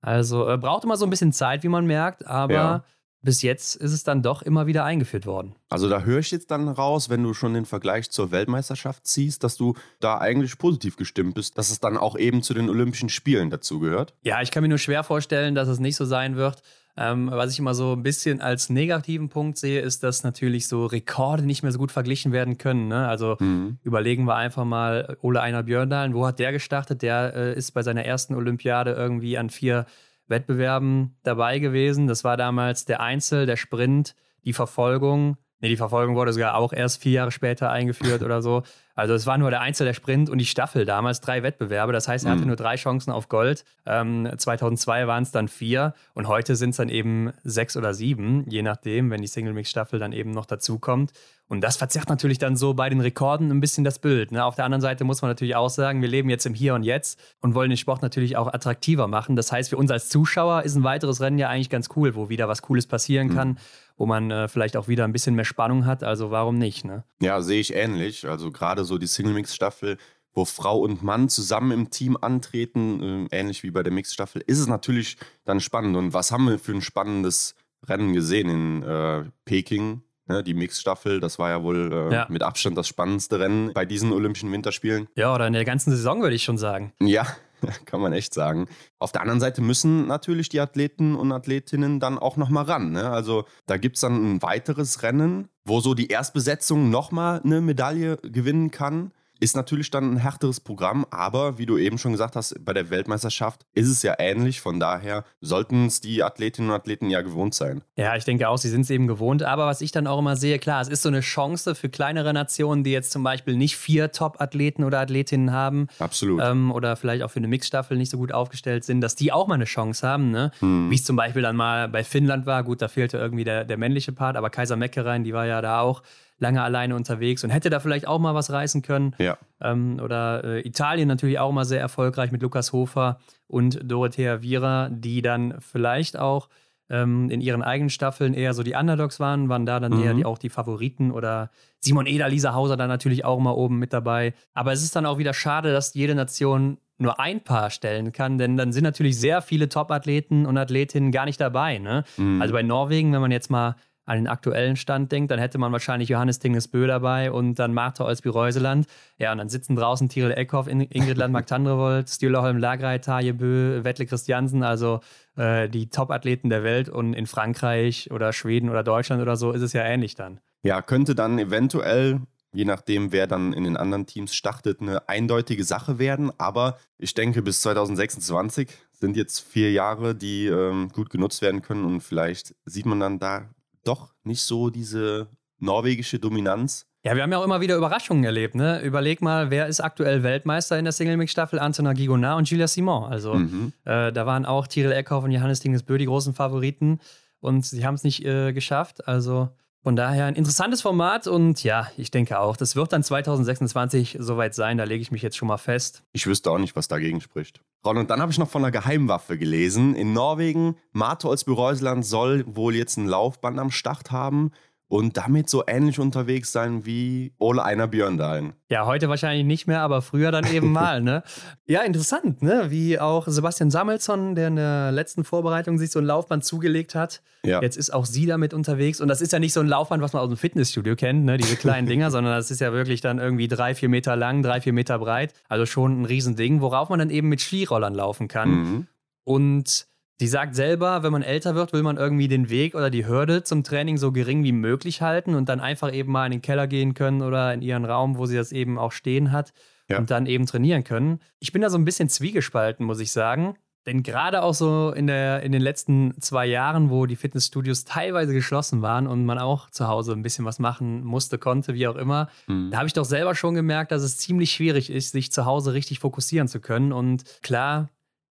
Also 0.00 0.48
äh, 0.48 0.56
braucht 0.56 0.84
immer 0.84 0.96
so 0.96 1.06
ein 1.06 1.10
bisschen 1.10 1.32
Zeit, 1.32 1.62
wie 1.62 1.68
man 1.68 1.86
merkt, 1.86 2.24
aber 2.26 2.54
ja. 2.54 2.84
bis 3.22 3.42
jetzt 3.42 3.74
ist 3.74 3.92
es 3.92 4.04
dann 4.04 4.22
doch 4.22 4.42
immer 4.42 4.66
wieder 4.66 4.84
eingeführt 4.84 5.26
worden. 5.26 5.56
Also 5.68 5.88
da 5.88 6.02
höre 6.02 6.20
ich 6.20 6.30
jetzt 6.30 6.50
dann 6.50 6.68
raus, 6.68 7.10
wenn 7.10 7.22
du 7.22 7.34
schon 7.34 7.54
den 7.54 7.64
Vergleich 7.64 8.10
zur 8.10 8.30
Weltmeisterschaft 8.30 9.06
ziehst, 9.06 9.42
dass 9.42 9.56
du 9.56 9.74
da 9.98 10.18
eigentlich 10.18 10.56
positiv 10.58 10.96
gestimmt 10.96 11.34
bist, 11.34 11.58
dass 11.58 11.70
es 11.70 11.80
dann 11.80 11.96
auch 11.96 12.16
eben 12.16 12.42
zu 12.42 12.54
den 12.54 12.70
Olympischen 12.70 13.08
Spielen 13.08 13.50
dazugehört. 13.50 14.14
Ja, 14.22 14.40
ich 14.40 14.50
kann 14.50 14.62
mir 14.62 14.68
nur 14.68 14.78
schwer 14.78 15.02
vorstellen, 15.02 15.54
dass 15.54 15.68
es 15.68 15.80
nicht 15.80 15.96
so 15.96 16.04
sein 16.04 16.36
wird. 16.36 16.62
Ähm, 17.00 17.30
was 17.32 17.52
ich 17.52 17.60
immer 17.60 17.74
so 17.74 17.92
ein 17.92 18.02
bisschen 18.02 18.40
als 18.40 18.70
negativen 18.70 19.28
Punkt 19.28 19.56
sehe, 19.56 19.80
ist, 19.80 20.02
dass 20.02 20.24
natürlich 20.24 20.66
so 20.66 20.84
Rekorde 20.84 21.44
nicht 21.44 21.62
mehr 21.62 21.70
so 21.70 21.78
gut 21.78 21.92
verglichen 21.92 22.32
werden 22.32 22.58
können. 22.58 22.88
Ne? 22.88 23.06
Also 23.06 23.36
mhm. 23.38 23.78
überlegen 23.84 24.24
wir 24.24 24.34
einfach 24.34 24.64
mal 24.64 25.16
Ole 25.22 25.40
Einar 25.40 25.62
Björndalen, 25.62 26.12
wo 26.14 26.26
hat 26.26 26.40
der 26.40 26.50
gestartet? 26.50 27.02
Der 27.02 27.34
äh, 27.36 27.54
ist 27.54 27.70
bei 27.70 27.84
seiner 27.84 28.04
ersten 28.04 28.34
Olympiade 28.34 28.94
irgendwie 28.94 29.38
an 29.38 29.48
vier 29.48 29.86
Wettbewerben 30.26 31.16
dabei 31.22 31.60
gewesen. 31.60 32.08
Das 32.08 32.24
war 32.24 32.36
damals 32.36 32.84
der 32.84 33.00
Einzel, 33.00 33.46
der 33.46 33.56
Sprint, 33.56 34.16
die 34.44 34.52
Verfolgung. 34.52 35.36
Nee, 35.60 35.68
die 35.68 35.76
Verfolgung 35.76 36.16
wurde 36.16 36.32
sogar 36.32 36.56
auch 36.56 36.72
erst 36.72 37.00
vier 37.00 37.12
Jahre 37.12 37.30
später 37.30 37.70
eingeführt 37.70 38.22
oder 38.24 38.42
so. 38.42 38.64
Also 38.98 39.14
es 39.14 39.26
war 39.26 39.38
nur 39.38 39.50
der 39.50 39.60
Einzel, 39.60 39.86
der 39.86 39.94
Sprint 39.94 40.28
und 40.28 40.38
die 40.38 40.44
Staffel 40.44 40.84
damals, 40.84 41.20
drei 41.20 41.44
Wettbewerbe. 41.44 41.92
Das 41.92 42.08
heißt, 42.08 42.24
er 42.24 42.32
hatte 42.32 42.40
mhm. 42.40 42.48
nur 42.48 42.56
drei 42.56 42.74
Chancen 42.74 43.12
auf 43.12 43.28
Gold. 43.28 43.64
Ähm, 43.86 44.28
2002 44.36 45.06
waren 45.06 45.22
es 45.22 45.30
dann 45.30 45.46
vier 45.46 45.94
und 46.14 46.26
heute 46.26 46.56
sind 46.56 46.70
es 46.70 46.78
dann 46.78 46.88
eben 46.88 47.32
sechs 47.44 47.76
oder 47.76 47.94
sieben, 47.94 48.44
je 48.48 48.62
nachdem, 48.62 49.12
wenn 49.12 49.22
die 49.22 49.28
Single-Mix-Staffel 49.28 50.00
dann 50.00 50.10
eben 50.10 50.32
noch 50.32 50.46
dazukommt. 50.46 51.12
Und 51.46 51.60
das 51.62 51.76
verzerrt 51.76 52.08
natürlich 52.08 52.38
dann 52.38 52.56
so 52.56 52.74
bei 52.74 52.90
den 52.90 53.00
Rekorden 53.00 53.52
ein 53.52 53.60
bisschen 53.60 53.84
das 53.84 54.00
Bild. 54.00 54.32
Ne? 54.32 54.44
Auf 54.44 54.56
der 54.56 54.64
anderen 54.64 54.82
Seite 54.82 55.04
muss 55.04 55.22
man 55.22 55.30
natürlich 55.30 55.54
auch 55.54 55.70
sagen, 55.70 56.02
wir 56.02 56.08
leben 56.08 56.28
jetzt 56.28 56.44
im 56.44 56.54
Hier 56.54 56.74
und 56.74 56.82
Jetzt 56.82 57.20
und 57.40 57.54
wollen 57.54 57.70
den 57.70 57.76
Sport 57.76 58.02
natürlich 58.02 58.36
auch 58.36 58.52
attraktiver 58.52 59.06
machen. 59.06 59.36
Das 59.36 59.52
heißt, 59.52 59.70
für 59.70 59.76
uns 59.76 59.92
als 59.92 60.08
Zuschauer 60.08 60.64
ist 60.64 60.74
ein 60.74 60.82
weiteres 60.82 61.20
Rennen 61.20 61.38
ja 61.38 61.48
eigentlich 61.48 61.70
ganz 61.70 61.88
cool, 61.94 62.16
wo 62.16 62.28
wieder 62.30 62.48
was 62.48 62.62
Cooles 62.62 62.88
passieren 62.88 63.28
mhm. 63.28 63.34
kann, 63.34 63.58
wo 63.98 64.06
man 64.06 64.30
äh, 64.30 64.48
vielleicht 64.48 64.76
auch 64.76 64.88
wieder 64.88 65.04
ein 65.04 65.12
bisschen 65.12 65.34
mehr 65.34 65.44
Spannung 65.44 65.84
hat. 65.84 66.02
Also 66.02 66.30
warum 66.30 66.56
nicht? 66.56 66.84
Ne? 66.84 67.04
Ja, 67.20 67.42
sehe 67.42 67.60
ich 67.60 67.74
ähnlich. 67.74 68.26
Also 68.26 68.50
gerade 68.50 68.84
so 68.84 68.96
die 68.96 69.08
Single-Mix-Staffel, 69.08 69.98
wo 70.32 70.44
Frau 70.44 70.78
und 70.78 71.02
Mann 71.02 71.28
zusammen 71.28 71.72
im 71.72 71.90
Team 71.90 72.16
antreten, 72.18 73.28
äh, 73.30 73.38
ähnlich 73.38 73.64
wie 73.64 73.70
bei 73.70 73.82
der 73.82 73.92
Mix-Staffel, 73.92 74.42
ist 74.46 74.60
es 74.60 74.68
natürlich 74.68 75.18
dann 75.44 75.60
spannend. 75.60 75.96
Und 75.96 76.14
was 76.14 76.30
haben 76.32 76.48
wir 76.48 76.58
für 76.58 76.72
ein 76.72 76.80
spannendes 76.80 77.56
Rennen 77.86 78.14
gesehen 78.14 78.48
in 78.48 78.82
äh, 78.84 79.24
Peking? 79.44 80.02
Ne, 80.30 80.42
die 80.42 80.52
Mix-Staffel, 80.52 81.20
das 81.20 81.38
war 81.38 81.48
ja 81.48 81.62
wohl 81.62 81.90
äh, 81.90 82.14
ja. 82.14 82.26
mit 82.28 82.42
Abstand 82.42 82.76
das 82.76 82.86
spannendste 82.86 83.40
Rennen 83.40 83.72
bei 83.72 83.86
diesen 83.86 84.12
Olympischen 84.12 84.52
Winterspielen. 84.52 85.08
Ja, 85.16 85.34
oder 85.34 85.46
in 85.46 85.54
der 85.54 85.64
ganzen 85.64 85.90
Saison 85.90 86.20
würde 86.20 86.36
ich 86.36 86.44
schon 86.44 86.58
sagen. 86.58 86.92
Ja, 87.00 87.26
kann 87.84 88.00
man 88.00 88.12
echt 88.12 88.34
sagen. 88.34 88.68
Auf 88.98 89.12
der 89.12 89.22
anderen 89.22 89.40
Seite 89.40 89.60
müssen 89.62 90.06
natürlich 90.06 90.48
die 90.48 90.60
Athleten 90.60 91.14
und 91.14 91.32
Athletinnen 91.32 92.00
dann 92.00 92.18
auch 92.18 92.36
nochmal 92.36 92.64
ran. 92.64 92.92
Ne? 92.92 93.10
Also 93.10 93.44
da 93.66 93.76
gibt 93.76 93.96
es 93.96 94.02
dann 94.02 94.36
ein 94.36 94.42
weiteres 94.42 95.02
Rennen, 95.02 95.48
wo 95.64 95.80
so 95.80 95.94
die 95.94 96.08
Erstbesetzung 96.08 96.90
nochmal 96.90 97.40
eine 97.44 97.60
Medaille 97.60 98.16
gewinnen 98.18 98.70
kann. 98.70 99.12
Ist 99.40 99.54
natürlich 99.54 99.90
dann 99.90 100.14
ein 100.14 100.16
härteres 100.16 100.60
Programm, 100.60 101.06
aber 101.10 101.58
wie 101.58 101.66
du 101.66 101.78
eben 101.78 101.96
schon 101.98 102.12
gesagt 102.12 102.34
hast, 102.34 102.56
bei 102.64 102.72
der 102.72 102.90
Weltmeisterschaft 102.90 103.64
ist 103.72 103.88
es 103.88 104.02
ja 104.02 104.14
ähnlich. 104.18 104.60
Von 104.60 104.80
daher 104.80 105.24
sollten 105.40 105.86
es 105.86 106.00
die 106.00 106.22
Athletinnen 106.24 106.70
und 106.70 106.76
Athleten 106.76 107.08
ja 107.08 107.22
gewohnt 107.22 107.54
sein. 107.54 107.82
Ja, 107.96 108.16
ich 108.16 108.24
denke 108.24 108.48
auch, 108.48 108.58
sie 108.58 108.68
sind 108.68 108.82
es 108.82 108.90
eben 108.90 109.06
gewohnt. 109.06 109.44
Aber 109.44 109.66
was 109.66 109.80
ich 109.80 109.92
dann 109.92 110.08
auch 110.08 110.18
immer 110.18 110.34
sehe, 110.34 110.58
klar, 110.58 110.80
es 110.80 110.88
ist 110.88 111.02
so 111.02 111.08
eine 111.08 111.20
Chance 111.20 111.76
für 111.76 111.88
kleinere 111.88 112.32
Nationen, 112.32 112.82
die 112.82 112.90
jetzt 112.90 113.12
zum 113.12 113.22
Beispiel 113.22 113.56
nicht 113.56 113.76
vier 113.76 114.10
Top-Athleten 114.10 114.82
oder 114.82 114.98
Athletinnen 115.00 115.52
haben. 115.52 115.86
Absolut. 116.00 116.40
Ähm, 116.42 116.72
oder 116.72 116.96
vielleicht 116.96 117.22
auch 117.22 117.30
für 117.30 117.38
eine 117.38 117.48
Mixstaffel 117.48 117.96
nicht 117.96 118.10
so 118.10 118.18
gut 118.18 118.32
aufgestellt 118.32 118.84
sind, 118.84 119.00
dass 119.00 119.14
die 119.14 119.30
auch 119.30 119.46
mal 119.46 119.54
eine 119.54 119.66
Chance 119.66 120.06
haben. 120.06 120.30
Ne? 120.32 120.50
Hm. 120.58 120.90
Wie 120.90 120.96
es 120.96 121.04
zum 121.04 121.14
Beispiel 121.14 121.42
dann 121.42 121.56
mal 121.56 121.88
bei 121.88 122.02
Finnland 122.02 122.46
war. 122.46 122.64
Gut, 122.64 122.82
da 122.82 122.88
fehlte 122.88 123.18
irgendwie 123.18 123.44
der, 123.44 123.64
der 123.64 123.76
männliche 123.76 124.12
Part, 124.12 124.36
aber 124.36 124.50
Kaiser 124.50 124.76
Meckerein, 124.76 125.22
die 125.22 125.32
war 125.32 125.46
ja 125.46 125.62
da 125.62 125.80
auch 125.80 126.02
lange 126.38 126.62
alleine 126.62 126.94
unterwegs 126.94 127.44
und 127.44 127.50
hätte 127.50 127.70
da 127.70 127.80
vielleicht 127.80 128.06
auch 128.06 128.18
mal 128.18 128.34
was 128.34 128.50
reißen 128.50 128.82
können. 128.82 129.14
Ja. 129.18 129.38
Ähm, 129.60 130.00
oder 130.02 130.44
äh, 130.44 130.66
Italien 130.66 131.08
natürlich 131.08 131.38
auch 131.38 131.52
mal 131.52 131.64
sehr 131.64 131.80
erfolgreich 131.80 132.30
mit 132.30 132.42
Lukas 132.42 132.72
Hofer 132.72 133.18
und 133.46 133.80
Dorothea 133.82 134.42
Viera, 134.42 134.88
die 134.90 135.22
dann 135.22 135.54
vielleicht 135.60 136.18
auch 136.18 136.48
ähm, 136.90 137.28
in 137.30 137.40
ihren 137.40 137.62
eigenen 137.62 137.90
Staffeln 137.90 138.34
eher 138.34 138.54
so 138.54 138.62
die 138.62 138.74
Underdogs 138.74 139.20
waren, 139.20 139.48
waren 139.48 139.66
da 139.66 139.80
dann 139.80 139.96
mhm. 139.96 140.02
eher 140.02 140.14
die, 140.14 140.24
auch 140.24 140.38
die 140.38 140.48
Favoriten 140.48 141.10
oder 141.10 141.50
Simon 141.80 142.06
Eder, 142.06 142.28
Lisa 142.28 142.54
Hauser 142.54 142.76
dann 142.76 142.88
natürlich 142.88 143.24
auch 143.24 143.38
mal 143.38 143.52
oben 143.52 143.78
mit 143.78 143.92
dabei. 143.92 144.34
Aber 144.54 144.72
es 144.72 144.82
ist 144.82 144.96
dann 144.96 145.06
auch 145.06 145.18
wieder 145.18 145.34
schade, 145.34 145.72
dass 145.72 145.94
jede 145.94 146.14
Nation 146.14 146.78
nur 146.98 147.20
ein 147.20 147.42
Paar 147.42 147.70
stellen 147.70 148.10
kann, 148.12 148.38
denn 148.38 148.56
dann 148.56 148.72
sind 148.72 148.82
natürlich 148.82 149.20
sehr 149.20 149.40
viele 149.40 149.68
Top-Athleten 149.68 150.46
und 150.46 150.56
Athletinnen 150.56 151.12
gar 151.12 151.26
nicht 151.26 151.40
dabei. 151.40 151.78
Ne? 151.78 152.04
Mhm. 152.16 152.42
Also 152.42 152.52
bei 152.52 152.62
Norwegen, 152.62 153.12
wenn 153.12 153.20
man 153.20 153.30
jetzt 153.30 153.50
mal 153.50 153.76
an 154.08 154.16
den 154.16 154.26
aktuellen 154.26 154.76
Stand 154.76 155.12
denkt, 155.12 155.30
dann 155.30 155.38
hätte 155.38 155.58
man 155.58 155.70
wahrscheinlich 155.70 156.08
Johannes 156.08 156.38
Dingesbö 156.38 156.86
dabei 156.86 157.30
und 157.30 157.58
dann 157.58 157.74
Martha 157.74 158.04
Olsby-Reuseland. 158.04 158.86
Ja, 159.18 159.32
und 159.32 159.38
dann 159.38 159.50
sitzen 159.50 159.76
draußen 159.76 160.08
Tiril 160.08 160.32
Eckhoff, 160.32 160.66
Ingrid 160.66 161.18
Landmark 161.18 161.46
Tandrevold, 161.46 162.08
Stühlerholm 162.08 162.56
Lagreit, 162.56 163.04
Taje 163.04 163.34
Bö, 163.34 163.84
Wettle 163.84 164.06
Christiansen, 164.06 164.62
also 164.62 165.00
äh, 165.36 165.68
die 165.68 165.90
Top-Athleten 165.90 166.48
der 166.48 166.64
Welt. 166.64 166.88
Und 166.88 167.12
in 167.12 167.26
Frankreich 167.26 168.10
oder 168.10 168.32
Schweden 168.32 168.70
oder 168.70 168.82
Deutschland 168.82 169.20
oder 169.20 169.36
so 169.36 169.52
ist 169.52 169.62
es 169.62 169.74
ja 169.74 169.82
ähnlich 169.82 170.14
dann. 170.14 170.40
Ja, 170.62 170.80
könnte 170.80 171.14
dann 171.14 171.38
eventuell 171.38 172.20
je 172.52 172.64
nachdem, 172.64 173.12
wer 173.12 173.26
dann 173.26 173.52
in 173.52 173.64
den 173.64 173.76
anderen 173.76 174.06
Teams 174.06 174.34
startet, 174.34 174.80
eine 174.80 175.08
eindeutige 175.08 175.64
Sache 175.64 175.98
werden. 175.98 176.32
Aber 176.38 176.78
ich 176.96 177.14
denke, 177.14 177.42
bis 177.42 177.60
2026 177.60 178.70
sind 178.92 179.16
jetzt 179.16 179.40
vier 179.40 179.70
Jahre, 179.70 180.14
die 180.14 180.46
ähm, 180.46 180.88
gut 180.92 181.10
genutzt 181.10 181.42
werden 181.42 181.62
können 181.62 181.84
und 181.84 182.00
vielleicht 182.00 182.54
sieht 182.64 182.86
man 182.86 183.00
dann 183.00 183.18
da 183.18 183.48
doch 183.84 184.14
nicht 184.24 184.42
so 184.42 184.70
diese 184.70 185.28
norwegische 185.58 186.18
Dominanz. 186.18 186.86
Ja, 187.04 187.14
wir 187.14 187.22
haben 187.22 187.32
ja 187.32 187.38
auch 187.38 187.44
immer 187.44 187.60
wieder 187.60 187.76
Überraschungen 187.76 188.24
erlebt. 188.24 188.54
Ne? 188.54 188.80
Überleg 188.80 189.22
mal, 189.22 189.50
wer 189.50 189.66
ist 189.66 189.80
aktuell 189.80 190.22
Weltmeister 190.22 190.78
in 190.78 190.84
der 190.84 190.92
Single-Mix-Staffel? 190.92 191.58
Antona 191.58 191.92
Gigonard 191.92 192.38
und 192.38 192.50
Julia 192.50 192.66
Simon. 192.66 193.04
Also 193.04 193.34
mhm. 193.34 193.72
äh, 193.84 194.12
da 194.12 194.26
waren 194.26 194.44
auch 194.44 194.66
Tyrell 194.66 194.92
Eckhoff 194.92 195.24
und 195.24 195.30
Johannes 195.30 195.60
Dingesbö 195.60 195.96
die 195.96 196.06
großen 196.06 196.34
Favoriten 196.34 197.00
und 197.40 197.64
sie 197.64 197.86
haben 197.86 197.94
es 197.94 198.04
nicht 198.04 198.24
äh, 198.24 198.52
geschafft. 198.52 199.06
Also 199.06 199.48
von 199.82 199.96
daher 199.96 200.26
ein 200.26 200.34
interessantes 200.34 200.82
Format 200.82 201.26
und 201.26 201.62
ja, 201.62 201.88
ich 201.96 202.10
denke 202.10 202.40
auch, 202.40 202.56
das 202.56 202.76
wird 202.76 202.92
dann 202.92 203.02
2026 203.02 204.16
soweit 204.20 204.54
sein, 204.54 204.78
da 204.78 204.84
lege 204.84 205.02
ich 205.02 205.10
mich 205.10 205.22
jetzt 205.22 205.36
schon 205.36 205.48
mal 205.48 205.56
fest. 205.56 206.02
Ich 206.12 206.26
wüsste 206.26 206.50
auch 206.50 206.58
nicht, 206.58 206.76
was 206.76 206.88
dagegen 206.88 207.20
spricht. 207.20 207.60
Ron, 207.84 207.98
und 207.98 208.10
dann 208.10 208.20
habe 208.20 208.32
ich 208.32 208.38
noch 208.38 208.50
von 208.50 208.64
einer 208.64 208.72
Geheimwaffe 208.72 209.38
gelesen. 209.38 209.94
In 209.94 210.12
Norwegen, 210.12 210.76
Martolsby-Reusland 210.92 212.04
soll 212.04 212.44
wohl 212.46 212.74
jetzt 212.74 212.96
ein 212.96 213.06
Laufband 213.06 213.58
am 213.58 213.70
Start 213.70 214.10
haben 214.10 214.50
und 214.88 215.18
damit 215.18 215.50
so 215.50 215.64
ähnlich 215.66 215.98
unterwegs 215.98 216.50
sein 216.50 216.86
wie 216.86 217.32
Ole 217.38 217.62
Einer 217.62 217.86
Björndalen. 217.86 218.54
Ja, 218.70 218.86
heute 218.86 219.10
wahrscheinlich 219.10 219.44
nicht 219.44 219.66
mehr, 219.66 219.82
aber 219.82 220.00
früher 220.00 220.32
dann 220.32 220.50
eben 220.50 220.72
mal, 220.72 221.02
ne? 221.02 221.22
Ja, 221.66 221.82
interessant, 221.82 222.42
ne? 222.42 222.70
Wie 222.70 222.98
auch 222.98 223.28
Sebastian 223.28 223.70
Samuelsson, 223.70 224.34
der 224.34 224.48
in 224.48 224.56
der 224.56 224.90
letzten 224.90 225.24
Vorbereitung 225.24 225.76
sich 225.78 225.90
so 225.90 225.98
ein 225.98 226.06
Laufband 226.06 226.44
zugelegt 226.44 226.94
hat. 226.94 227.20
Ja. 227.44 227.60
Jetzt 227.60 227.76
ist 227.76 227.92
auch 227.92 228.06
sie 228.06 228.24
damit 228.24 228.54
unterwegs. 228.54 229.00
Und 229.02 229.08
das 229.08 229.20
ist 229.20 229.32
ja 229.32 229.38
nicht 229.38 229.52
so 229.52 229.60
ein 229.60 229.68
Laufband, 229.68 230.02
was 230.02 230.14
man 230.14 230.22
aus 230.22 230.28
dem 230.28 230.38
Fitnessstudio 230.38 230.96
kennt, 230.96 231.24
ne? 231.26 231.36
Diese 231.36 231.56
kleinen 231.56 231.86
Dinger, 231.86 232.10
sondern 232.10 232.34
das 232.34 232.50
ist 232.50 232.60
ja 232.60 232.72
wirklich 232.72 233.02
dann 233.02 233.18
irgendwie 233.18 233.48
drei, 233.48 233.74
vier 233.74 233.90
Meter 233.90 234.16
lang, 234.16 234.42
drei, 234.42 234.62
vier 234.62 234.72
Meter 234.72 234.98
breit. 234.98 235.34
Also 235.48 235.66
schon 235.66 236.00
ein 236.00 236.04
Riesending, 236.06 236.62
worauf 236.62 236.88
man 236.88 236.98
dann 236.98 237.10
eben 237.10 237.28
mit 237.28 237.42
Skirollern 237.42 237.94
laufen 237.94 238.26
kann. 238.26 238.50
Mhm. 238.50 238.86
Und 239.24 239.87
Sie 240.20 240.26
sagt 240.26 240.56
selber, 240.56 241.04
wenn 241.04 241.12
man 241.12 241.22
älter 241.22 241.54
wird, 241.54 241.72
will 241.72 241.84
man 241.84 241.96
irgendwie 241.96 242.26
den 242.26 242.50
Weg 242.50 242.74
oder 242.74 242.90
die 242.90 243.06
Hürde 243.06 243.44
zum 243.44 243.62
Training 243.62 243.98
so 243.98 244.10
gering 244.10 244.42
wie 244.42 244.50
möglich 244.50 245.00
halten 245.00 245.36
und 245.36 245.48
dann 245.48 245.60
einfach 245.60 245.92
eben 245.92 246.10
mal 246.10 246.26
in 246.26 246.32
den 246.32 246.42
Keller 246.42 246.66
gehen 246.66 246.94
können 246.94 247.22
oder 247.22 247.54
in 247.54 247.62
ihren 247.62 247.84
Raum, 247.84 248.18
wo 248.18 248.26
sie 248.26 248.34
das 248.34 248.50
eben 248.50 248.78
auch 248.78 248.90
stehen 248.90 249.30
hat 249.30 249.52
ja. 249.88 249.96
und 249.96 250.10
dann 250.10 250.26
eben 250.26 250.46
trainieren 250.46 250.82
können. 250.82 251.20
Ich 251.38 251.52
bin 251.52 251.62
da 251.62 251.70
so 251.70 251.78
ein 251.78 251.84
bisschen 251.84 252.08
zwiegespalten, 252.08 252.84
muss 252.84 252.98
ich 252.98 253.12
sagen. 253.12 253.54
Denn 253.86 254.02
gerade 254.02 254.42
auch 254.42 254.54
so 254.54 254.90
in, 254.90 255.06
der, 255.06 255.42
in 255.44 255.52
den 255.52 255.62
letzten 255.62 256.20
zwei 256.20 256.46
Jahren, 256.46 256.90
wo 256.90 257.06
die 257.06 257.16
Fitnessstudios 257.16 257.84
teilweise 257.84 258.34
geschlossen 258.34 258.82
waren 258.82 259.06
und 259.06 259.24
man 259.24 259.38
auch 259.38 259.70
zu 259.70 259.86
Hause 259.86 260.12
ein 260.12 260.22
bisschen 260.22 260.44
was 260.44 260.58
machen 260.58 261.04
musste, 261.04 261.38
konnte, 261.38 261.74
wie 261.74 261.86
auch 261.86 261.96
immer, 261.96 262.28
mhm. 262.48 262.70
da 262.70 262.78
habe 262.78 262.88
ich 262.88 262.92
doch 262.92 263.06
selber 263.06 263.34
schon 263.34 263.54
gemerkt, 263.54 263.92
dass 263.92 264.02
es 264.02 264.18
ziemlich 264.18 264.50
schwierig 264.50 264.90
ist, 264.90 265.12
sich 265.12 265.32
zu 265.32 265.46
Hause 265.46 265.72
richtig 265.72 266.00
fokussieren 266.00 266.48
zu 266.48 266.60
können. 266.60 266.92
Und 266.92 267.24
klar 267.40 267.88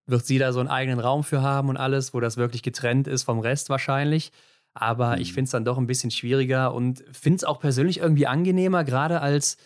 wird 0.07 0.25
sie 0.25 0.39
da 0.39 0.51
so 0.53 0.59
einen 0.59 0.69
eigenen 0.69 0.99
Raum 0.99 1.23
für 1.23 1.41
haben 1.41 1.69
und 1.69 1.77
alles, 1.77 2.13
wo 2.13 2.19
das 2.19 2.37
wirklich 2.37 2.63
getrennt 2.63 3.07
ist 3.07 3.23
vom 3.23 3.39
Rest 3.39 3.69
wahrscheinlich. 3.69 4.31
Aber 4.73 5.15
mhm. 5.15 5.21
ich 5.21 5.33
finde 5.33 5.45
es 5.45 5.51
dann 5.51 5.65
doch 5.65 5.77
ein 5.77 5.87
bisschen 5.87 6.11
schwieriger 6.11 6.73
und 6.73 7.03
finde 7.11 7.37
es 7.37 7.43
auch 7.43 7.59
persönlich 7.59 7.99
irgendwie 7.99 8.27
angenehmer, 8.27 8.83
gerade 8.83 9.21
als 9.21 9.57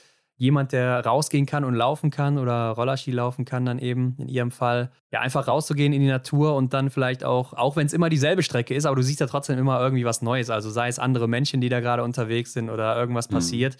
jemand, 0.42 0.72
der 0.72 1.06
rausgehen 1.06 1.46
kann 1.46 1.64
und 1.64 1.76
laufen 1.76 2.10
kann 2.10 2.40
oder 2.40 2.72
Rollerski 2.72 3.12
laufen 3.12 3.46
kann, 3.46 3.64
dann 3.64 3.78
eben 3.78 4.16
in 4.18 4.28
ihrem 4.28 4.50
Fall, 4.50 4.90
ja, 5.12 5.20
einfach 5.20 5.48
rauszugehen 5.48 5.94
in 5.94 6.02
die 6.02 6.08
Natur 6.08 6.56
und 6.56 6.74
dann 6.74 6.90
vielleicht 6.90 7.24
auch, 7.24 7.54
auch 7.54 7.76
wenn 7.76 7.86
es 7.86 7.94
immer 7.94 8.10
dieselbe 8.10 8.42
Strecke 8.42 8.74
ist, 8.74 8.88
aber 8.88 8.96
du 8.96 9.04
siehst 9.04 9.20
ja 9.20 9.28
trotzdem 9.28 9.60
immer 9.60 9.80
irgendwie 9.80 10.04
was 10.04 10.24
Neues. 10.24 10.50
Also 10.50 10.72
sei 10.72 10.88
es 10.88 10.98
andere 10.98 11.28
Menschen, 11.28 11.62
die 11.62 11.70
da 11.70 11.80
gerade 11.80 12.02
unterwegs 12.02 12.54
sind 12.54 12.72
oder 12.72 12.98
irgendwas 12.98 13.30
mhm. 13.30 13.36
passiert. 13.36 13.78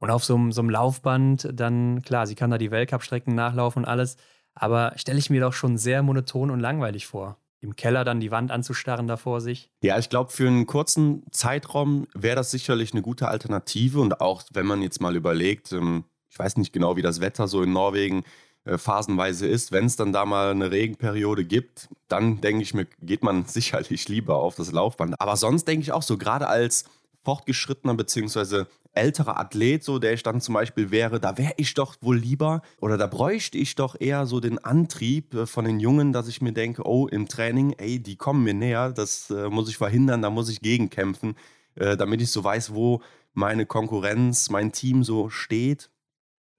Und 0.00 0.10
auf 0.10 0.24
so 0.24 0.34
einem, 0.34 0.50
so 0.50 0.62
einem 0.62 0.70
Laufband, 0.70 1.48
dann, 1.52 2.02
klar, 2.02 2.26
sie 2.26 2.34
kann 2.34 2.50
da 2.50 2.58
die 2.58 2.72
Weltcup-Strecken 2.72 3.34
nachlaufen 3.36 3.84
und 3.84 3.88
alles, 3.88 4.16
aber 4.54 4.92
stelle 4.96 5.18
ich 5.18 5.30
mir 5.30 5.40
doch 5.40 5.52
schon 5.52 5.78
sehr 5.78 6.02
monoton 6.02 6.50
und 6.50 6.60
langweilig 6.60 7.06
vor 7.06 7.36
im 7.60 7.76
Keller 7.76 8.04
dann 8.04 8.20
die 8.20 8.30
Wand 8.30 8.50
anzustarren 8.50 9.06
da 9.06 9.16
vor 9.16 9.40
sich. 9.40 9.70
Ja, 9.82 9.98
ich 9.98 10.08
glaube, 10.08 10.30
für 10.30 10.46
einen 10.46 10.66
kurzen 10.66 11.24
Zeitraum 11.30 12.06
wäre 12.14 12.36
das 12.36 12.50
sicherlich 12.50 12.92
eine 12.92 13.02
gute 13.02 13.28
Alternative. 13.28 14.00
Und 14.00 14.20
auch 14.20 14.42
wenn 14.52 14.66
man 14.66 14.82
jetzt 14.82 15.00
mal 15.00 15.14
überlegt, 15.14 15.72
ähm, 15.72 16.04
ich 16.30 16.38
weiß 16.38 16.56
nicht 16.56 16.72
genau, 16.72 16.96
wie 16.96 17.02
das 17.02 17.20
Wetter 17.20 17.48
so 17.48 17.62
in 17.62 17.72
Norwegen 17.72 18.24
äh, 18.64 18.78
phasenweise 18.78 19.46
ist, 19.46 19.72
wenn 19.72 19.84
es 19.86 19.96
dann 19.96 20.12
da 20.12 20.24
mal 20.24 20.50
eine 20.50 20.70
Regenperiode 20.70 21.44
gibt, 21.44 21.88
dann 22.08 22.40
denke 22.40 22.62
ich 22.62 22.72
mir, 22.72 22.86
geht 23.02 23.22
man 23.22 23.44
sicherlich 23.46 24.08
lieber 24.08 24.36
auf 24.36 24.54
das 24.54 24.72
Laufband. 24.72 25.20
Aber 25.20 25.36
sonst 25.36 25.66
denke 25.68 25.82
ich 25.82 25.92
auch 25.92 26.02
so, 26.02 26.16
gerade 26.16 26.48
als 26.48 26.84
fortgeschrittener 27.22 27.94
bzw 27.94 28.64
älterer 28.92 29.38
Athlet, 29.38 29.84
so 29.84 29.98
der 29.98 30.12
ich 30.14 30.22
dann 30.22 30.40
zum 30.40 30.54
Beispiel 30.54 30.90
wäre, 30.90 31.20
da 31.20 31.38
wäre 31.38 31.54
ich 31.56 31.74
doch 31.74 31.96
wohl 32.00 32.18
lieber 32.18 32.62
oder 32.80 32.98
da 32.98 33.06
bräuchte 33.06 33.56
ich 33.56 33.74
doch 33.76 33.96
eher 33.98 34.26
so 34.26 34.40
den 34.40 34.58
Antrieb 34.58 35.34
äh, 35.34 35.46
von 35.46 35.64
den 35.64 35.80
Jungen, 35.80 36.12
dass 36.12 36.28
ich 36.28 36.42
mir 36.42 36.52
denke, 36.52 36.86
oh, 36.86 37.06
im 37.06 37.28
Training, 37.28 37.74
ey, 37.78 38.00
die 38.00 38.16
kommen 38.16 38.42
mir 38.42 38.54
näher, 38.54 38.90
das 38.90 39.30
äh, 39.30 39.48
muss 39.48 39.68
ich 39.68 39.76
verhindern, 39.76 40.22
da 40.22 40.30
muss 40.30 40.48
ich 40.48 40.60
gegenkämpfen, 40.60 41.36
äh, 41.76 41.96
damit 41.96 42.20
ich 42.20 42.30
so 42.30 42.42
weiß, 42.42 42.74
wo 42.74 43.00
meine 43.32 43.64
Konkurrenz, 43.64 44.50
mein 44.50 44.72
Team 44.72 45.04
so 45.04 45.30
steht. 45.30 45.90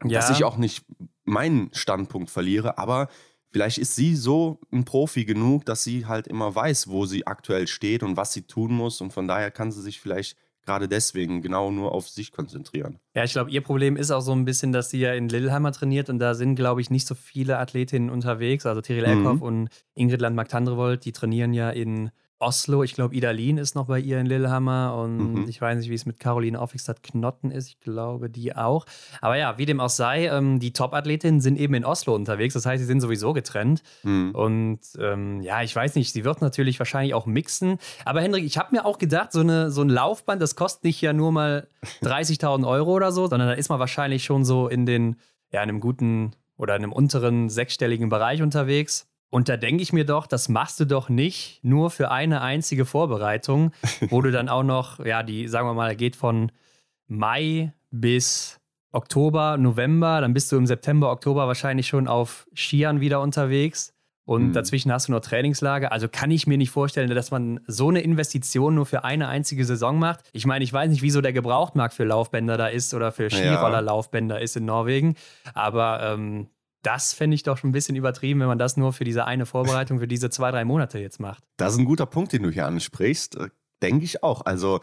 Ja. 0.04 0.20
Dass 0.20 0.32
ich 0.32 0.44
auch 0.44 0.58
nicht 0.58 0.84
meinen 1.26 1.70
Standpunkt 1.74 2.32
verliere, 2.32 2.80
aber 2.80 3.08
vielleicht 3.52 3.78
ist 3.78 3.96
sie 3.96 4.16
so 4.16 4.60
ein 4.72 4.84
Profi 4.84 5.26
genug, 5.26 5.66
dass 5.66 5.84
sie 5.84 6.08
halt 6.08 6.28
immer 6.28 6.56
weiß, 6.56 6.88
wo 6.88 7.06
sie 7.06 7.28
aktuell 7.28 7.68
steht 7.68 8.02
und 8.02 8.18
was 8.18 8.34
sie 8.34 8.44
tun 8.44 8.74
muss 8.74 9.02
und 9.02 9.14
von 9.14 9.28
daher 9.28 9.52
kann 9.52 9.72
sie 9.72 9.82
sich 9.82 10.00
vielleicht 10.00 10.38
gerade 10.64 10.88
deswegen 10.88 11.42
genau 11.42 11.72
nur 11.72 11.92
auf 11.92 12.10
sich 12.10 12.32
konzentrieren. 12.32 13.00
Ja, 13.16 13.24
ich 13.24 13.34
glaube, 13.34 13.52
ihr 13.52 13.62
Problem 13.62 13.96
ist 13.96 14.12
auch 14.12 14.22
so 14.22 14.32
ein 14.32 14.46
bisschen, 14.46 14.72
dass 14.72 14.90
sie 14.90 15.00
ja 15.00 15.14
in 15.14 15.30
Lillehammer 15.30 15.72
trainiert 15.72 16.10
und 16.10 16.20
da 16.20 16.34
sind, 16.34 16.56
glaube 16.56 16.82
ich, 16.82 16.90
nicht 16.90 17.08
so 17.08 17.16
viele 17.16 17.58
Athletinnen 17.58 18.10
unterwegs. 18.10 18.66
Also 18.66 18.82
Tyrell 18.82 19.06
Eckhoff 19.06 19.38
mhm. 19.38 19.42
und 19.42 19.70
Ingrid 19.96 20.22
Landmark-Tandrevold, 20.22 21.06
die 21.06 21.12
trainieren 21.12 21.54
ja 21.54 21.70
in 21.70 22.12
Oslo. 22.42 22.84
Ich 22.84 22.94
glaube, 22.94 23.16
Idalin 23.16 23.58
ist 23.58 23.76
noch 23.76 23.86
bei 23.86 24.00
ihr 24.00 24.20
in 24.20 24.26
Lillehammer 24.26 24.96
und 24.96 25.34
mhm. 25.34 25.50
ich 25.50 25.62
weiß 25.62 25.78
nicht, 25.78 25.90
wie 25.90 25.94
es 25.94 26.06
mit 26.06 26.20
Caroline 26.20 26.60
Aufwigstadt 26.60 27.04
Knotten 27.04 27.52
ist. 27.52 27.68
Ich 27.68 27.80
glaube, 27.80 28.30
die 28.30 28.56
auch. 28.56 28.86
Aber 29.22 29.38
ja, 29.38 29.58
wie 29.58 29.66
dem 29.66 29.80
auch 29.80 29.90
sei, 29.90 30.28
ähm, 30.28 30.60
die 30.60 30.74
Top-Athletinnen 30.74 31.42
sind 31.42 31.58
eben 31.58 31.74
in 31.74 31.86
Oslo 31.86 32.16
unterwegs. 32.16 32.54
Das 32.54 32.66
heißt, 32.66 32.80
sie 32.80 32.88
sind 32.88 33.02
sowieso 33.02 33.34
getrennt. 33.34 33.84
Mhm. 34.04 34.32
Und 34.32 34.80
ähm, 35.00 35.42
ja, 35.42 35.62
ich 35.62 35.76
weiß 35.76 35.96
nicht, 35.96 36.12
sie 36.12 36.24
wird 36.24 36.42
natürlich 36.42 36.80
wahrscheinlich 36.80 37.14
auch 37.14 37.26
mixen. 37.26 37.78
Aber 38.06 38.22
Hendrik, 38.22 38.44
ich 38.44 38.58
habe 38.58 38.76
mir 38.76 38.86
auch 38.86 38.98
gedacht, 38.98 39.32
so, 39.32 39.42
eine, 39.42 39.72
so 39.72 39.82
ein 39.82 39.90
Laufband, 39.90 40.42
das 40.42 40.56
kostet 40.56 40.84
nicht 40.84 41.02
ja 41.02 41.14
nur 41.14 41.32
mal 41.32 41.68
30.000 42.02 42.68
Euro 42.68 42.92
oder 42.94 43.12
so, 43.12 43.28
sondern 43.28 43.50
da 43.50 43.54
ist 43.54 43.70
man 43.70 43.80
wahrscheinlich 43.80 44.24
schon 44.24 44.46
so 44.46 44.68
in 44.68 44.86
den, 44.86 45.16
ja, 45.52 45.62
in 45.62 45.70
einem 45.70 45.80
guten 45.80 46.34
oder 46.58 46.76
in 46.76 46.84
einem 46.84 46.94
unteren 46.94 47.50
sechsstelligen 47.50 48.10
Bereich 48.10 48.42
unterwegs. 48.42 49.11
Und 49.32 49.48
da 49.48 49.58
denke 49.58 49.82
ich 49.82 49.94
mir 49.94 50.06
doch, 50.06 50.28
das 50.28 50.50
machst 50.50 50.80
du 50.82 50.86
doch 50.86 51.08
nicht 51.08 51.62
nur 51.64 51.90
für 51.90 52.12
eine 52.12 52.42
einzige 52.42 52.86
Vorbereitung, 52.86 53.72
wo 54.10 54.22
du 54.22 54.30
dann 54.30 54.50
auch 54.50 54.64
noch, 54.64 55.04
ja, 55.04 55.24
die, 55.24 55.48
sagen 55.48 55.68
wir 55.68 55.74
mal, 55.74 55.96
geht 55.96 56.16
von 56.16 56.52
Mai 57.08 57.74
bis 57.92 58.60
Oktober, 58.92 59.58
November, 59.58 60.20
dann 60.20 60.34
bist 60.34 60.52
du 60.52 60.58
im 60.58 60.68
September, 60.68 61.12
Oktober 61.12 61.48
wahrscheinlich 61.48 61.88
schon 61.88 62.10
auf 62.10 62.46
Skiern 62.54 63.00
wieder 63.00 63.22
unterwegs. 63.22 63.94
Und 64.26 64.50
mhm. 64.50 64.54
dazwischen 64.54 64.92
hast 64.92 65.08
du 65.08 65.14
noch 65.14 65.22
Trainingslager. 65.22 65.92
Also 65.92 66.08
kann 66.08 66.30
ich 66.30 66.46
mir 66.46 66.58
nicht 66.58 66.70
vorstellen, 66.70 67.10
dass 67.10 67.32
man 67.32 67.62
so 67.68 67.90
eine 67.90 68.02
Investition 68.02 68.76
nur 68.76 68.86
für 68.86 69.04
eine 69.04 69.30
einzige 69.30 69.66
Saison 69.66 69.98
macht. 69.98 70.30
Ich 70.34 70.46
meine, 70.46 70.64
ich 70.64 70.72
weiß 70.72 70.90
nicht, 70.90 71.02
wieso 71.02 71.22
der 71.22 71.34
Gebrauchtmarkt 71.34 71.94
für 71.94 72.04
Laufbänder 72.04 72.58
da 72.58 72.68
ist 72.68 72.94
oder 72.94 73.12
für 73.12 73.30
Skirollerlaufbänder 73.30 74.40
ist 74.40 74.58
in 74.58 74.66
Norwegen. 74.66 75.16
Aber 75.54 76.02
ähm, 76.04 76.48
das 76.82 77.14
fände 77.14 77.36
ich 77.36 77.44
doch 77.44 77.58
schon 77.58 77.70
ein 77.70 77.74
bisschen 77.74 77.96
übertrieben, 77.96 78.40
wenn 78.40 78.48
man 78.48 78.58
das 78.58 78.78
nur 78.78 78.94
für 78.94 79.04
diese 79.04 79.26
eine 79.26 79.46
Vorbereitung, 79.46 80.00
für 80.00 80.08
diese 80.08 80.30
zwei, 80.30 80.52
drei 80.52 80.66
Monate 80.66 81.00
jetzt 81.00 81.20
macht. 81.20 81.44
Das 81.58 81.74
ist 81.74 81.80
ein 81.80 81.86
guter 81.86 82.06
Punkt, 82.06 82.34
den 82.34 82.44
du 82.44 82.50
hier 82.50 82.66
ansprichst. 82.66 83.36
Äh, 83.36 83.50
denke 83.82 84.06
ich 84.06 84.24
auch. 84.24 84.46
Also, 84.46 84.82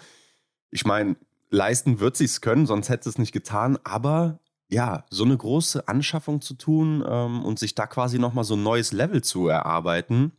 ich 0.70 0.84
meine, 0.84 1.16
leisten 1.50 2.00
wird 2.00 2.16
sie 2.16 2.24
es 2.24 2.40
können, 2.40 2.66
sonst 2.66 2.88
hätte 2.88 3.08
es 3.08 3.18
nicht 3.18 3.32
getan. 3.32 3.78
Aber 3.84 4.38
ja, 4.68 5.04
so 5.10 5.24
eine 5.24 5.36
große 5.36 5.88
Anschaffung 5.88 6.40
zu 6.40 6.54
tun 6.54 7.04
ähm, 7.08 7.44
und 7.44 7.58
sich 7.58 7.74
da 7.74 7.86
quasi 7.86 8.18
nochmal 8.18 8.44
so 8.44 8.54
ein 8.54 8.62
neues 8.62 8.92
Level 8.92 9.22
zu 9.22 9.48
erarbeiten, 9.48 10.32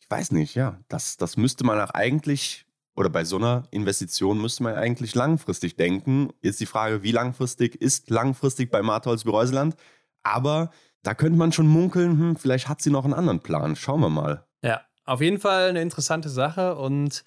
ich 0.00 0.10
weiß 0.10 0.32
nicht, 0.32 0.54
ja, 0.54 0.78
das, 0.88 1.16
das 1.16 1.36
müsste 1.36 1.64
man 1.64 1.80
auch 1.80 1.90
eigentlich, 1.90 2.66
oder 2.94 3.08
bei 3.08 3.24
so 3.24 3.36
einer 3.36 3.64
Investition 3.70 4.40
müsste 4.40 4.62
man 4.62 4.74
eigentlich 4.74 5.14
langfristig 5.14 5.76
denken. 5.76 6.30
Jetzt 6.42 6.60
die 6.60 6.66
Frage, 6.66 7.02
wie 7.02 7.12
langfristig 7.12 7.76
ist 7.76 8.10
langfristig 8.10 8.70
bei 8.70 8.82
Martholz 8.82 9.24
Bereuseland? 9.24 9.74
Aber 10.22 10.70
da 11.02 11.14
könnte 11.14 11.38
man 11.38 11.52
schon 11.52 11.66
munkeln, 11.66 12.18
hm, 12.18 12.36
vielleicht 12.36 12.68
hat 12.68 12.80
sie 12.80 12.90
noch 12.90 13.04
einen 13.04 13.14
anderen 13.14 13.40
Plan. 13.40 13.76
Schauen 13.76 14.00
wir 14.00 14.08
mal. 14.08 14.46
Ja, 14.62 14.82
auf 15.04 15.20
jeden 15.20 15.38
Fall 15.38 15.68
eine 15.68 15.82
interessante 15.82 16.28
Sache 16.28 16.76
und 16.76 17.24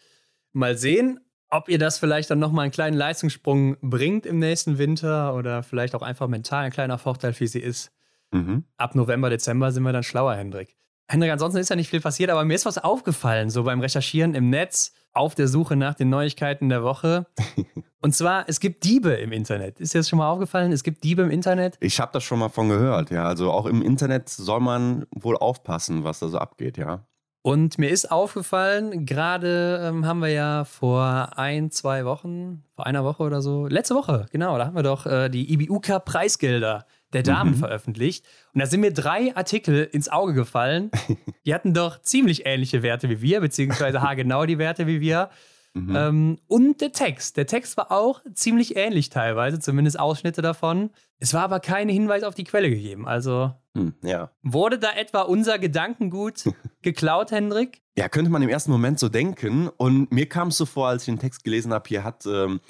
mal 0.54 0.78
sehen, 0.78 1.20
ob 1.50 1.70
ihr 1.70 1.78
das 1.78 2.00
vielleicht 2.00 2.30
dann 2.30 2.40
nochmal 2.40 2.64
einen 2.64 2.72
kleinen 2.72 2.98
Leistungssprung 2.98 3.78
bringt 3.82 4.26
im 4.26 4.40
nächsten 4.40 4.78
Winter 4.78 5.36
oder 5.36 5.64
vielleicht 5.64 5.96
auch 5.96 6.02
einfach 6.02 6.28
mental 6.28 6.66
ein 6.66 6.72
kleiner 6.72 6.98
Vorteil 6.98 7.34
für 7.34 7.48
sie 7.48 7.60
ist. 7.60 7.92
Mhm. 8.32 8.66
Ab 8.78 8.96
November, 8.96 9.30
Dezember 9.30 9.72
sind 9.72 9.84
wir 9.84 9.94
dann 9.94 10.04
schlauer, 10.04 10.36
Hendrik. 10.36 10.76
Hendrik, 11.08 11.32
ansonsten 11.32 11.60
ist 11.60 11.70
ja 11.70 11.76
nicht 11.76 11.90
viel 11.90 12.02
passiert, 12.02 12.32
aber 12.32 12.44
mir 12.46 12.56
ist 12.56 12.66
was 12.66 12.78
aufgefallen, 12.78 13.50
so 13.50 13.64
beim 13.64 13.80
Recherchieren 13.80 14.34
im 14.34 14.50
Netz, 14.50 14.94
auf 15.16 15.36
der 15.36 15.48
Suche 15.48 15.76
nach 15.76 15.96
den 15.96 16.10
Neuigkeiten 16.10 16.70
der 16.70 16.84
Woche. 16.84 17.28
Und 18.02 18.14
zwar, 18.14 18.48
es 18.48 18.60
gibt 18.60 18.84
Diebe 18.84 19.12
im 19.12 19.32
Internet. 19.32 19.80
Ist 19.80 19.94
dir 19.94 20.00
das 20.00 20.10
schon 20.10 20.20
mal 20.20 20.30
aufgefallen? 20.30 20.72
Es 20.72 20.84
gibt 20.84 21.04
Diebe 21.04 21.24
im 21.24 21.32
Internet? 21.32 21.78
Ich 21.80 22.00
habe 22.00 22.12
das 22.14 22.24
schon 22.24 22.40
mal 22.40 22.50
von 22.50 22.70
gehört, 22.70 23.10
ja. 23.10 23.26
Also 23.26 23.52
auch 23.52 23.66
im 23.66 23.82
Internet 23.82 24.30
soll 24.30 24.60
man 24.60 25.06
wohl 25.12 25.38
aufpassen, 25.38 26.04
was 26.04 26.20
da 26.20 26.28
so 26.28 26.38
abgeht, 26.38 26.78
ja. 26.78 27.08
Und 27.46 27.78
mir 27.78 27.90
ist 27.90 28.12
aufgefallen, 28.12 29.06
gerade 29.06 29.80
ähm, 29.84 30.08
haben 30.08 30.20
wir 30.20 30.30
ja 30.30 30.66
vor 30.66 31.38
ein, 31.38 31.70
zwei 31.70 32.04
Wochen, 32.04 32.64
vor 32.76 32.88
einer 32.88 33.04
Woche 33.04 33.22
oder 33.22 33.44
so, 33.44 33.68
letzte 33.68 33.94
Woche, 33.94 34.26
genau, 34.32 34.58
da 34.58 34.66
haben 34.66 34.76
wir 34.76 34.82
doch 34.82 35.06
äh, 35.06 35.30
die 35.30 35.54
IBUK-Preisgelder 35.54 36.88
der 37.16 37.24
Damen 37.24 37.52
mhm. 37.52 37.56
veröffentlicht. 37.56 38.26
Und 38.54 38.60
da 38.60 38.68
sind 38.68 38.82
mir 38.82 38.94
drei 38.94 39.36
Artikel 39.36 39.90
ins 39.92 40.10
Auge 40.10 40.34
gefallen. 40.34 40.92
Die 41.46 41.54
hatten 41.54 41.74
doch 41.74 42.02
ziemlich 42.02 42.46
ähnliche 42.46 42.84
Werte 42.84 43.10
wie 43.10 43.22
wir, 43.22 43.42
beziehungsweise 43.42 44.02
haargenau 44.02 44.46
die 44.46 44.58
Werte 44.58 44.86
wie 44.86 45.00
wir. 45.00 45.30
Mhm. 45.74 45.96
Ähm, 45.96 46.38
und 46.48 46.82
der 46.82 46.92
Text. 46.92 47.38
Der 47.38 47.48
Text 47.48 47.76
war 47.78 47.92
auch 47.92 48.22
ziemlich 48.34 48.78
ähnlich 48.78 49.10
teilweise, 49.10 49.60
zumindest 49.60 50.00
Ausschnitte 50.00 50.42
davon. 50.42 50.90
Es 51.20 51.34
war 51.34 51.44
aber 51.44 51.60
kein 51.60 51.90
Hinweis 51.90 52.24
auf 52.24 52.34
die 52.34 52.46
Quelle 52.46 52.70
gegeben. 52.70 53.08
Also 53.08 53.54
hm, 53.74 53.94
ja. 54.02 54.32
wurde 54.42 54.80
da 54.80 54.92
etwa 54.94 55.22
unser 55.22 55.60
Gedankengut 55.60 56.46
geklaut, 56.82 57.32
Hendrik? 57.32 57.82
Ja, 57.98 58.10
könnte 58.10 58.32
man 58.32 58.42
im 58.42 58.50
ersten 58.50 58.72
Moment 58.72 59.00
so 59.00 59.10
denken. 59.10 59.70
Und 59.70 60.12
mir 60.12 60.28
kam 60.28 60.48
es 60.48 60.58
so 60.58 60.66
vor, 60.66 60.88
als 60.88 61.04
ich 61.04 61.08
den 61.08 61.20
Text 61.20 61.44
gelesen 61.44 61.74
habe, 61.74 61.88
hier 61.88 62.04
hat 62.04 62.26
ähm, 62.26 62.62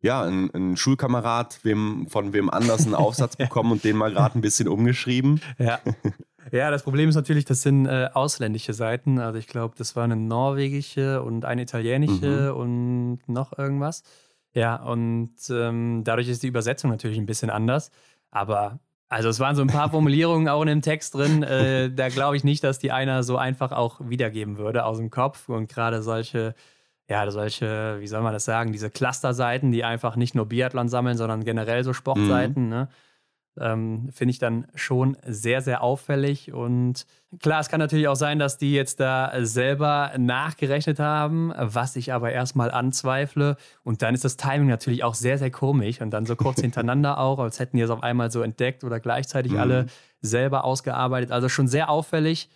ja, 0.00 0.22
ein, 0.22 0.50
ein 0.54 0.76
Schulkamerad 0.76 1.60
wem, 1.62 2.06
von 2.08 2.32
wem 2.32 2.50
anders 2.50 2.84
einen 2.84 2.94
Aufsatz 2.94 3.36
bekommen 3.36 3.72
und 3.72 3.84
den 3.84 3.96
mal 3.96 4.12
gerade 4.12 4.38
ein 4.38 4.42
bisschen 4.42 4.68
umgeschrieben. 4.68 5.40
Ja. 5.58 5.80
Ja, 6.52 6.70
das 6.70 6.84
Problem 6.84 7.08
ist 7.08 7.16
natürlich, 7.16 7.44
das 7.44 7.62
sind 7.62 7.86
äh, 7.86 8.08
ausländische 8.14 8.72
Seiten. 8.72 9.18
Also 9.18 9.36
ich 9.36 9.48
glaube, 9.48 9.74
das 9.76 9.96
war 9.96 10.04
eine 10.04 10.14
norwegische 10.14 11.20
und 11.22 11.44
eine 11.44 11.62
italienische 11.62 12.52
mhm. 12.52 12.60
und 12.60 13.18
noch 13.26 13.58
irgendwas. 13.58 14.04
Ja, 14.54 14.76
und 14.76 15.32
ähm, 15.50 16.02
dadurch 16.04 16.28
ist 16.28 16.44
die 16.44 16.46
Übersetzung 16.46 16.90
natürlich 16.90 17.18
ein 17.18 17.26
bisschen 17.26 17.50
anders. 17.50 17.90
Aber 18.30 18.78
also 19.08 19.28
es 19.28 19.40
waren 19.40 19.56
so 19.56 19.62
ein 19.62 19.68
paar 19.68 19.90
Formulierungen 19.90 20.48
auch 20.48 20.62
in 20.62 20.68
dem 20.68 20.82
Text 20.82 21.14
drin. 21.14 21.42
Äh, 21.42 21.90
da 21.92 22.08
glaube 22.08 22.36
ich 22.36 22.44
nicht, 22.44 22.64
dass 22.64 22.78
die 22.78 22.92
einer 22.92 23.22
so 23.22 23.36
einfach 23.36 23.72
auch 23.72 24.00
wiedergeben 24.08 24.56
würde 24.56 24.84
aus 24.84 24.98
dem 24.98 25.10
Kopf. 25.10 25.48
Und 25.48 25.68
gerade 25.68 26.02
solche 26.02 26.54
ja, 27.08 27.30
solche, 27.30 27.96
wie 28.00 28.06
soll 28.06 28.22
man 28.22 28.32
das 28.32 28.44
sagen, 28.44 28.72
diese 28.72 28.90
Cluster-Seiten, 28.90 29.70
die 29.70 29.84
einfach 29.84 30.16
nicht 30.16 30.34
nur 30.34 30.46
Biathlon 30.46 30.88
sammeln, 30.88 31.16
sondern 31.16 31.44
generell 31.44 31.84
so 31.84 31.92
Sportseiten, 31.92 32.64
mhm. 32.64 32.70
ne? 32.70 32.88
Ähm, 33.58 34.10
Finde 34.12 34.32
ich 34.32 34.38
dann 34.38 34.66
schon 34.74 35.16
sehr, 35.26 35.62
sehr 35.62 35.82
auffällig. 35.82 36.52
Und 36.52 37.06
klar, 37.40 37.60
es 37.60 37.70
kann 37.70 37.80
natürlich 37.80 38.06
auch 38.06 38.16
sein, 38.16 38.38
dass 38.38 38.58
die 38.58 38.74
jetzt 38.74 39.00
da 39.00 39.32
selber 39.38 40.12
nachgerechnet 40.18 40.98
haben, 40.98 41.54
was 41.56 41.96
ich 41.96 42.12
aber 42.12 42.32
erstmal 42.32 42.70
anzweifle. 42.70 43.56
Und 43.82 44.02
dann 44.02 44.14
ist 44.14 44.26
das 44.26 44.36
Timing 44.36 44.68
natürlich 44.68 45.04
auch 45.04 45.14
sehr, 45.14 45.38
sehr 45.38 45.50
komisch. 45.50 46.02
Und 46.02 46.10
dann 46.10 46.26
so 46.26 46.36
kurz 46.36 46.60
hintereinander 46.60 47.18
auch, 47.18 47.38
als 47.38 47.58
hätten 47.58 47.78
die 47.78 47.82
es 47.82 47.88
auf 47.88 48.02
einmal 48.02 48.30
so 48.30 48.42
entdeckt 48.42 48.84
oder 48.84 49.00
gleichzeitig 49.00 49.52
mhm. 49.52 49.58
alle 49.58 49.86
selber 50.20 50.64
ausgearbeitet. 50.64 51.32
Also 51.32 51.48
schon 51.48 51.66
sehr 51.66 51.88
auffällig. 51.88 52.50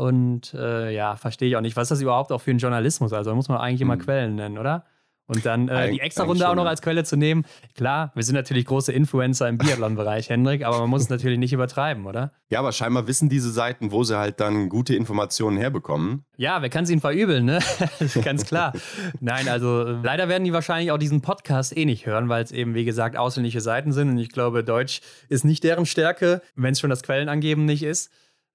Und 0.00 0.54
äh, 0.54 0.94
ja, 0.94 1.16
verstehe 1.16 1.50
ich 1.50 1.56
auch 1.56 1.60
nicht. 1.60 1.76
Was 1.76 1.82
ist 1.82 1.90
das 1.90 2.00
überhaupt 2.00 2.32
auch 2.32 2.40
für 2.40 2.52
ein 2.52 2.58
Journalismus? 2.58 3.12
Also 3.12 3.34
muss 3.34 3.50
man 3.50 3.58
eigentlich 3.58 3.82
immer 3.82 3.96
mhm. 3.96 4.00
Quellen 4.00 4.34
nennen, 4.34 4.56
oder? 4.56 4.86
Und 5.26 5.44
dann 5.44 5.68
äh, 5.68 5.90
die 5.90 6.00
extra 6.00 6.24
Runde 6.24 6.48
auch 6.48 6.54
noch 6.54 6.64
als 6.64 6.80
Quelle 6.80 7.04
zu 7.04 7.16
nehmen. 7.16 7.44
Klar, 7.76 8.10
wir 8.14 8.22
sind 8.24 8.34
natürlich 8.34 8.64
große 8.64 8.92
Influencer 8.92 9.46
im 9.46 9.58
Biathlon-Bereich, 9.58 10.30
Hendrik, 10.30 10.64
aber 10.64 10.80
man 10.80 10.88
muss 10.88 11.02
es 11.02 11.08
natürlich 11.10 11.38
nicht 11.38 11.52
übertreiben, 11.52 12.06
oder? 12.06 12.32
Ja, 12.48 12.60
aber 12.60 12.72
scheinbar 12.72 13.06
wissen 13.06 13.28
diese 13.28 13.52
Seiten, 13.52 13.92
wo 13.92 14.02
sie 14.04 14.18
halt 14.18 14.40
dann 14.40 14.70
gute 14.70 14.96
Informationen 14.96 15.58
herbekommen. 15.58 16.24
Ja, 16.38 16.62
wer 16.62 16.70
kann 16.70 16.84
es 16.84 16.90
ihnen 16.90 17.02
verübeln, 17.02 17.44
ne? 17.44 17.60
Ganz 18.24 18.46
klar. 18.46 18.72
Nein, 19.20 19.48
also 19.48 19.84
leider 20.02 20.30
werden 20.30 20.44
die 20.44 20.52
wahrscheinlich 20.54 20.92
auch 20.92 20.98
diesen 20.98 21.20
Podcast 21.20 21.76
eh 21.76 21.84
nicht 21.84 22.06
hören, 22.06 22.30
weil 22.30 22.42
es 22.42 22.52
eben, 22.52 22.74
wie 22.74 22.86
gesagt, 22.86 23.18
ausländische 23.18 23.60
Seiten 23.60 23.92
sind. 23.92 24.08
Und 24.08 24.18
ich 24.18 24.30
glaube, 24.30 24.64
Deutsch 24.64 25.02
ist 25.28 25.44
nicht 25.44 25.62
deren 25.62 25.84
Stärke, 25.84 26.40
wenn 26.56 26.72
es 26.72 26.80
schon 26.80 26.90
das 26.90 27.02
Quellenangeben 27.02 27.66
nicht 27.66 27.82
ist. 27.82 28.10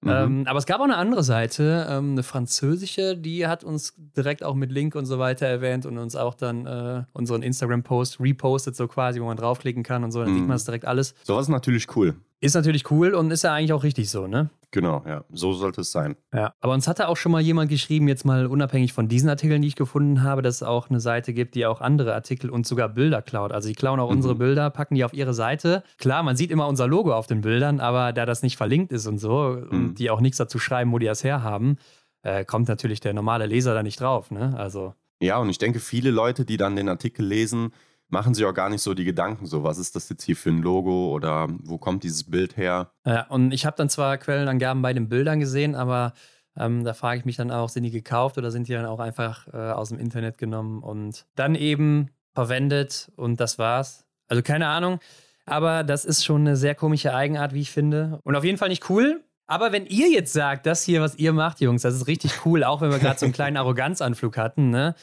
Mhm. 0.06 0.12
Ähm, 0.12 0.44
aber 0.46 0.60
es 0.60 0.68
gab 0.68 0.80
auch 0.80 0.86
eine 0.86 0.98
andere 0.98 1.24
Seite, 1.24 1.88
ähm, 1.90 2.12
eine 2.12 2.24
französische, 2.24 3.18
die 3.18 3.48
hat 3.48 3.64
uns 3.64 3.96
direkt 4.16 4.44
auch 4.44 4.54
mit 4.54 4.72
Link 4.72 4.96
und 4.96 5.06
so 5.06 5.18
weiter 5.18 5.48
erwähnt 5.48 5.86
und 5.88 5.98
uns 5.98 6.16
auch 6.16 6.36
dann 6.36 6.68
äh, 6.68 7.04
unseren 7.14 7.42
Instagram-Post 7.42 8.20
repostet, 8.20 8.76
so 8.76 8.88
quasi, 8.88 9.20
wo 9.20 9.26
man 9.26 9.36
draufklicken 9.36 9.82
kann 9.82 10.04
und 10.04 10.12
so, 10.12 10.20
dann 10.22 10.32
mhm. 10.32 10.36
sieht 10.36 10.48
man 10.48 10.56
es 10.56 10.66
direkt 10.66 10.86
alles. 10.86 11.16
Sowas 11.24 11.46
ist 11.46 11.50
natürlich 11.50 11.96
cool. 11.96 12.16
Ist 12.40 12.54
natürlich 12.54 12.92
cool 12.92 13.16
und 13.16 13.32
ist 13.32 13.44
ja 13.44 13.54
eigentlich 13.54 13.74
auch 13.74 13.84
richtig 13.84 14.12
so, 14.12 14.28
ne? 14.28 14.52
Genau, 14.76 15.02
ja. 15.08 15.24
So 15.30 15.54
sollte 15.54 15.80
es 15.80 15.94
sein. 15.94 16.18
Ja. 16.34 16.54
Aber 16.60 16.74
uns 16.74 16.86
hatte 16.86 17.08
auch 17.08 17.16
schon 17.16 17.32
mal 17.32 17.40
jemand 17.40 17.70
geschrieben, 17.70 18.10
jetzt 18.10 18.26
mal 18.26 18.46
unabhängig 18.46 18.92
von 18.92 19.08
diesen 19.08 19.30
Artikeln, 19.30 19.62
die 19.62 19.70
ich 19.70 19.78
gefunden 19.78 20.22
habe, 20.22 20.42
dass 20.42 20.56
es 20.56 20.64
auch 20.64 20.90
eine 20.90 21.00
Seite 21.00 21.32
gibt, 21.34 21.56
die 21.56 21.66
auch 21.66 21.80
andere 21.80 22.14
Artikel 22.14 22.50
und 22.50 22.68
sogar 22.68 22.90
Bilder 22.90 23.22
klaut. 23.22 23.54
Also 23.54 23.70
die 23.70 23.74
klauen 23.74 24.02
auch 24.02 24.10
mhm. 24.10 24.18
unsere 24.18 24.36
Bilder, 24.36 24.70
packen 24.70 24.96
die 24.96 25.06
auf 25.06 25.14
ihre 25.14 25.34
Seite. 25.34 25.82
Klar, 25.98 26.24
man 26.24 26.36
sieht 26.36 26.52
immer 26.52 26.68
unser 26.68 26.88
Logo 26.88 27.14
auf 27.14 27.26
den 27.26 27.40
Bildern, 27.40 27.80
aber 27.80 28.12
da 28.12 28.26
das 28.26 28.44
nicht 28.44 28.58
verlinkt 28.58 28.92
ist 28.92 29.08
und 29.08 29.18
so 29.18 29.58
mhm. 29.58 29.70
und 29.72 29.96
die 30.00 30.10
auch 30.10 30.20
nichts 30.20 30.40
dazu 30.40 30.60
schreiben, 30.60 30.92
wo 30.92 31.00
die 31.00 31.06
das 31.06 31.24
herhaben, 31.24 31.78
äh, 32.24 32.44
kommt 32.44 32.68
natürlich 32.68 33.00
der 33.00 33.14
normale 33.14 33.46
Leser 33.46 33.74
da 33.74 33.82
nicht 33.82 34.02
drauf, 34.02 34.30
ne? 34.30 34.56
Also. 34.58 34.94
Ja, 35.22 35.38
und 35.38 35.48
ich 35.48 35.58
denke, 35.58 35.80
viele 35.80 36.12
Leute, 36.12 36.44
die 36.44 36.58
dann 36.58 36.76
den 36.76 36.90
Artikel 36.90 37.26
lesen, 37.26 37.72
machen 38.10 38.34
sich 38.34 38.46
auch 38.46 38.54
gar 38.54 38.70
nicht 38.70 38.82
so 38.82 38.94
die 38.94 39.06
Gedanken, 39.06 39.46
so 39.46 39.64
was 39.64 39.78
ist 39.78 39.96
das 39.96 40.10
jetzt 40.10 40.24
hier 40.24 40.36
für 40.36 40.50
ein 40.50 40.62
Logo 40.62 41.10
oder 41.10 41.48
wo 41.64 41.78
kommt 41.78 42.04
dieses 42.04 42.24
Bild 42.24 42.58
her? 42.58 42.92
Ja, 43.06 43.28
und 43.28 43.52
ich 43.52 43.66
habe 43.66 43.76
dann 43.78 43.90
zwar 43.90 44.18
Quellenangaben 44.18 44.82
bei 44.82 44.94
den 44.94 45.10
Bildern 45.10 45.40
gesehen, 45.40 45.76
aber 45.76 46.14
ähm, 46.58 46.84
da 46.84 46.94
frage 46.94 47.20
ich 47.20 47.26
mich 47.26 47.36
dann 47.36 47.52
auch, 47.52 47.70
sind 47.70 47.84
die 47.84 47.92
gekauft 47.92 48.38
oder 48.38 48.52
sind 48.52 48.68
die 48.68 48.74
dann 48.74 48.86
auch 48.86 49.00
einfach 49.00 49.48
äh, 49.54 49.58
aus 49.58 49.90
dem 49.90 50.00
Internet 50.00 50.38
genommen 50.38 50.82
und 50.84 51.26
dann 51.36 51.56
eben 51.56 52.10
verwendet 52.34 53.12
und 53.16 53.40
das 53.40 53.58
war's. 53.58 54.06
Also 54.28 54.42
keine 54.42 54.68
Ahnung, 54.68 55.00
aber 55.46 55.84
das 55.84 56.06
ist 56.06 56.24
schon 56.24 56.42
eine 56.42 56.56
sehr 56.56 56.76
komische 56.76 57.14
Eigenart, 57.14 57.54
wie 57.54 57.62
ich 57.62 57.72
finde. 57.72 58.20
Und 58.24 58.36
auf 58.36 58.44
jeden 58.44 58.58
Fall 58.58 58.70
nicht 58.70 58.90
cool. 58.90 59.24
Aber 59.48 59.72
wenn 59.72 59.86
ihr 59.86 60.10
jetzt 60.10 60.34
sagt, 60.34 60.66
das 60.66 60.84
hier, 60.84 61.02
was 61.02 61.16
ihr 61.18 61.32
macht, 61.32 61.62
Jungs, 61.62 61.84
das 61.84 61.94
ist 61.94 62.08
richtig 62.08 62.46
cool, 62.46 62.64
auch 62.64 62.82
wenn 62.82 62.90
wir 62.90 62.98
gerade 62.98 63.20
so 63.20 63.26
einen 63.26 63.34
kleinen 63.34 63.58
Arroganzanflug 63.58 64.38
hatten, 64.38 64.70
ne? 64.70 64.96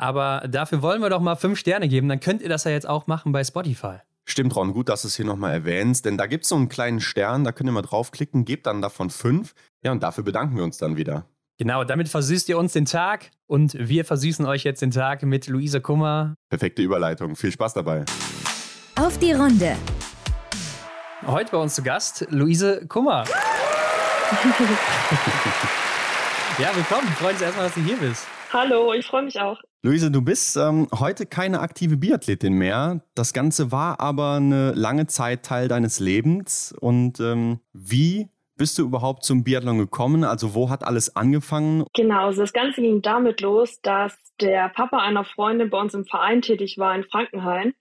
Aber 0.00 0.48
dafür 0.48 0.80
wollen 0.80 1.02
wir 1.02 1.10
doch 1.10 1.20
mal 1.20 1.36
fünf 1.36 1.58
Sterne 1.58 1.86
geben. 1.86 2.08
Dann 2.08 2.20
könnt 2.20 2.40
ihr 2.40 2.48
das 2.48 2.64
ja 2.64 2.70
jetzt 2.70 2.88
auch 2.88 3.06
machen 3.06 3.32
bei 3.32 3.44
Spotify. 3.44 3.98
Stimmt, 4.24 4.56
Ron, 4.56 4.72
gut, 4.72 4.88
dass 4.88 5.02
du 5.02 5.08
es 5.08 5.16
hier 5.16 5.26
nochmal 5.26 5.52
erwähnst, 5.52 6.06
denn 6.06 6.16
da 6.16 6.24
gibt 6.26 6.44
es 6.44 6.48
so 6.48 6.56
einen 6.56 6.70
kleinen 6.70 7.00
Stern, 7.00 7.44
da 7.44 7.52
könnt 7.52 7.68
ihr 7.68 7.72
mal 7.72 7.82
draufklicken, 7.82 8.46
gebt 8.46 8.66
dann 8.66 8.80
davon 8.80 9.10
fünf. 9.10 9.54
Ja, 9.82 9.92
und 9.92 10.02
dafür 10.02 10.24
bedanken 10.24 10.56
wir 10.56 10.64
uns 10.64 10.78
dann 10.78 10.96
wieder. 10.96 11.26
Genau, 11.58 11.84
damit 11.84 12.08
versüßt 12.08 12.48
ihr 12.48 12.56
uns 12.56 12.72
den 12.72 12.86
Tag 12.86 13.30
und 13.46 13.74
wir 13.78 14.06
versüßen 14.06 14.46
euch 14.46 14.64
jetzt 14.64 14.80
den 14.80 14.90
Tag 14.90 15.22
mit 15.22 15.48
Luise 15.48 15.82
Kummer. 15.82 16.34
Perfekte 16.48 16.80
Überleitung, 16.80 17.36
viel 17.36 17.52
Spaß 17.52 17.74
dabei. 17.74 18.06
Auf 18.98 19.18
die 19.18 19.32
Runde. 19.32 19.76
Heute 21.26 21.50
bei 21.50 21.58
uns 21.58 21.74
zu 21.74 21.82
Gast 21.82 22.26
Luise 22.30 22.86
Kummer. 22.86 23.24
ja, 26.58 26.74
willkommen. 26.74 27.06
Wir 27.06 27.16
freuen 27.16 27.34
uns 27.34 27.42
erstmal, 27.42 27.66
dass 27.66 27.74
du 27.74 27.82
hier 27.82 27.98
bist. 27.98 28.26
Hallo, 28.52 28.92
ich 28.92 29.06
freue 29.06 29.22
mich 29.22 29.40
auch. 29.40 29.60
Luise, 29.82 30.10
du 30.10 30.22
bist 30.22 30.56
ähm, 30.56 30.88
heute 30.92 31.24
keine 31.24 31.60
aktive 31.60 31.96
Biathletin 31.96 32.52
mehr. 32.52 33.00
Das 33.14 33.32
Ganze 33.32 33.70
war 33.70 34.00
aber 34.00 34.34
eine 34.34 34.72
lange 34.72 35.06
Zeit 35.06 35.44
Teil 35.44 35.68
deines 35.68 36.00
Lebens. 36.00 36.74
Und 36.80 37.20
ähm, 37.20 37.60
wie 37.72 38.28
bist 38.56 38.76
du 38.78 38.82
überhaupt 38.82 39.24
zum 39.24 39.44
Biathlon 39.44 39.78
gekommen? 39.78 40.24
Also 40.24 40.54
wo 40.54 40.68
hat 40.68 40.84
alles 40.84 41.14
angefangen? 41.16 41.84
Genau, 41.94 42.26
also 42.26 42.42
das 42.42 42.52
Ganze 42.52 42.82
ging 42.82 43.02
damit 43.02 43.40
los, 43.40 43.80
dass 43.82 44.14
der 44.40 44.68
Papa 44.68 44.98
einer 44.98 45.24
Freundin 45.24 45.70
bei 45.70 45.80
uns 45.80 45.94
im 45.94 46.04
Verein 46.04 46.42
tätig 46.42 46.76
war 46.76 46.94
in 46.94 47.04
Frankenhain. 47.04 47.72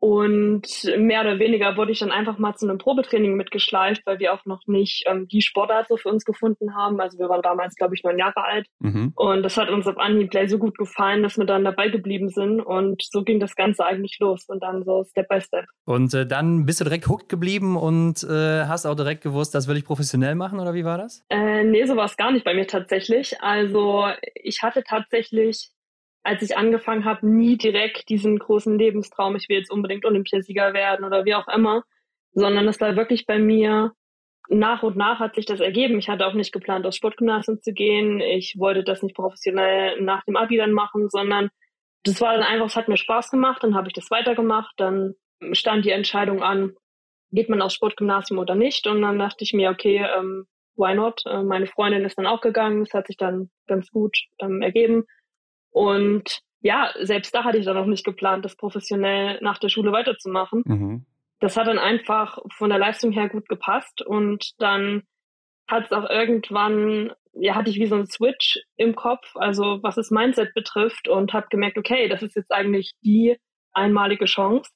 Und 0.00 0.66
mehr 0.96 1.22
oder 1.22 1.38
weniger 1.38 1.76
wurde 1.76 1.92
ich 1.92 1.98
dann 1.98 2.12
einfach 2.12 2.38
mal 2.38 2.54
zu 2.54 2.68
einem 2.68 2.78
Probetraining 2.78 3.34
mitgeschleift, 3.34 4.02
weil 4.06 4.20
wir 4.20 4.32
auch 4.32 4.44
noch 4.44 4.66
nicht 4.66 5.04
ähm, 5.06 5.26
die 5.26 5.42
Sportart 5.42 5.88
so 5.88 5.96
für 5.96 6.08
uns 6.08 6.24
gefunden 6.24 6.76
haben. 6.76 7.00
Also 7.00 7.18
wir 7.18 7.28
waren 7.28 7.42
damals, 7.42 7.74
glaube 7.74 7.94
ich, 7.94 8.04
neun 8.04 8.18
Jahre 8.18 8.44
alt. 8.44 8.66
Mhm. 8.78 9.12
Und 9.16 9.42
das 9.42 9.56
hat 9.56 9.70
uns 9.70 9.86
auf 9.88 9.98
Anhieb 9.98 10.30
gleich 10.30 10.50
so 10.50 10.58
gut 10.58 10.78
gefallen, 10.78 11.22
dass 11.22 11.36
wir 11.36 11.46
dann 11.46 11.64
dabei 11.64 11.88
geblieben 11.88 12.28
sind. 12.28 12.60
Und 12.60 13.02
so 13.02 13.24
ging 13.24 13.40
das 13.40 13.56
Ganze 13.56 13.84
eigentlich 13.84 14.18
los 14.20 14.44
und 14.48 14.62
dann 14.62 14.84
so 14.84 15.04
Step 15.04 15.28
by 15.28 15.40
Step. 15.40 15.64
Und 15.84 16.14
äh, 16.14 16.26
dann 16.26 16.64
bist 16.64 16.80
du 16.80 16.84
direkt 16.84 17.08
hooked 17.08 17.28
geblieben 17.28 17.76
und 17.76 18.22
äh, 18.22 18.66
hast 18.66 18.86
auch 18.86 18.94
direkt 18.94 19.22
gewusst, 19.22 19.54
das 19.54 19.66
will 19.66 19.76
ich 19.76 19.84
professionell 19.84 20.36
machen 20.36 20.60
oder 20.60 20.74
wie 20.74 20.84
war 20.84 20.98
das? 20.98 21.24
Äh, 21.28 21.64
nee, 21.64 21.84
so 21.86 21.96
war 21.96 22.04
es 22.04 22.16
gar 22.16 22.30
nicht 22.30 22.44
bei 22.44 22.54
mir 22.54 22.66
tatsächlich. 22.66 23.40
Also 23.40 24.06
ich 24.34 24.62
hatte 24.62 24.84
tatsächlich 24.84 25.70
als 26.28 26.42
ich 26.42 26.56
angefangen 26.56 27.06
habe, 27.06 27.26
nie 27.26 27.56
direkt 27.56 28.08
diesen 28.10 28.38
großen 28.38 28.78
Lebenstraum, 28.78 29.34
ich 29.36 29.48
will 29.48 29.56
jetzt 29.56 29.70
unbedingt 29.70 30.04
Olympiasieger 30.04 30.74
werden 30.74 31.04
oder 31.04 31.24
wie 31.24 31.34
auch 31.34 31.48
immer, 31.48 31.84
sondern 32.32 32.68
es 32.68 32.80
war 32.80 32.96
wirklich 32.96 33.24
bei 33.24 33.38
mir 33.38 33.92
nach 34.50 34.82
und 34.82 34.96
nach 34.96 35.20
hat 35.20 35.34
sich 35.36 35.46
das 35.46 35.60
ergeben. 35.60 35.98
Ich 35.98 36.08
hatte 36.08 36.26
auch 36.26 36.34
nicht 36.34 36.52
geplant, 36.52 36.86
aufs 36.86 36.96
Sportgymnasium 36.96 37.60
zu 37.62 37.72
gehen. 37.72 38.20
Ich 38.20 38.56
wollte 38.58 38.84
das 38.84 39.02
nicht 39.02 39.16
professionell 39.16 40.00
nach 40.02 40.24
dem 40.24 40.36
Abi 40.36 40.58
dann 40.58 40.72
machen, 40.72 41.08
sondern 41.08 41.48
das 42.04 42.20
war 42.20 42.34
dann 42.34 42.42
einfach, 42.42 42.66
es 42.66 42.76
hat 42.76 42.88
mir 42.88 42.96
Spaß 42.98 43.30
gemacht, 43.30 43.62
dann 43.62 43.74
habe 43.74 43.88
ich 43.88 43.94
das 43.94 44.10
weitergemacht, 44.10 44.72
dann 44.76 45.14
stand 45.52 45.84
die 45.84 45.90
Entscheidung 45.90 46.42
an, 46.42 46.74
geht 47.30 47.48
man 47.48 47.62
aufs 47.62 47.74
Sportgymnasium 47.74 48.38
oder 48.38 48.54
nicht. 48.54 48.86
Und 48.86 49.00
dann 49.00 49.18
dachte 49.18 49.44
ich 49.44 49.54
mir, 49.54 49.70
okay, 49.70 50.06
ähm, 50.16 50.46
why 50.76 50.94
not? 50.94 51.22
Äh, 51.26 51.42
meine 51.42 51.66
Freundin 51.66 52.04
ist 52.04 52.18
dann 52.18 52.26
auch 52.26 52.40
gegangen, 52.40 52.82
es 52.82 52.92
hat 52.92 53.06
sich 53.06 53.16
dann 53.16 53.50
ganz 53.66 53.90
gut 53.90 54.16
ähm, 54.40 54.60
ergeben. 54.62 55.04
Und 55.78 56.40
ja, 56.60 56.92
selbst 57.02 57.32
da 57.32 57.44
hatte 57.44 57.58
ich 57.58 57.64
dann 57.64 57.76
noch 57.76 57.86
nicht 57.86 58.04
geplant, 58.04 58.44
das 58.44 58.56
professionell 58.56 59.38
nach 59.42 59.58
der 59.58 59.68
Schule 59.68 59.92
weiterzumachen. 59.92 60.64
Mhm. 60.66 61.06
Das 61.38 61.56
hat 61.56 61.68
dann 61.68 61.78
einfach 61.78 62.38
von 62.56 62.70
der 62.70 62.80
Leistung 62.80 63.12
her 63.12 63.28
gut 63.28 63.48
gepasst 63.48 64.02
und 64.02 64.54
dann 64.58 65.04
hat 65.68 65.84
es 65.84 65.92
auch 65.92 66.10
irgendwann, 66.10 67.12
ja, 67.32 67.54
hatte 67.54 67.70
ich 67.70 67.78
wie 67.78 67.86
so 67.86 67.94
einen 67.94 68.08
Switch 68.08 68.58
im 68.74 68.96
Kopf, 68.96 69.36
also 69.36 69.78
was 69.80 69.94
das 69.94 70.10
Mindset 70.10 70.52
betrifft 70.52 71.06
und 71.06 71.32
habe 71.32 71.46
gemerkt, 71.48 71.78
okay, 71.78 72.08
das 72.08 72.24
ist 72.24 72.34
jetzt 72.34 72.50
eigentlich 72.50 72.90
die 73.04 73.36
einmalige 73.72 74.24
Chance. 74.24 74.72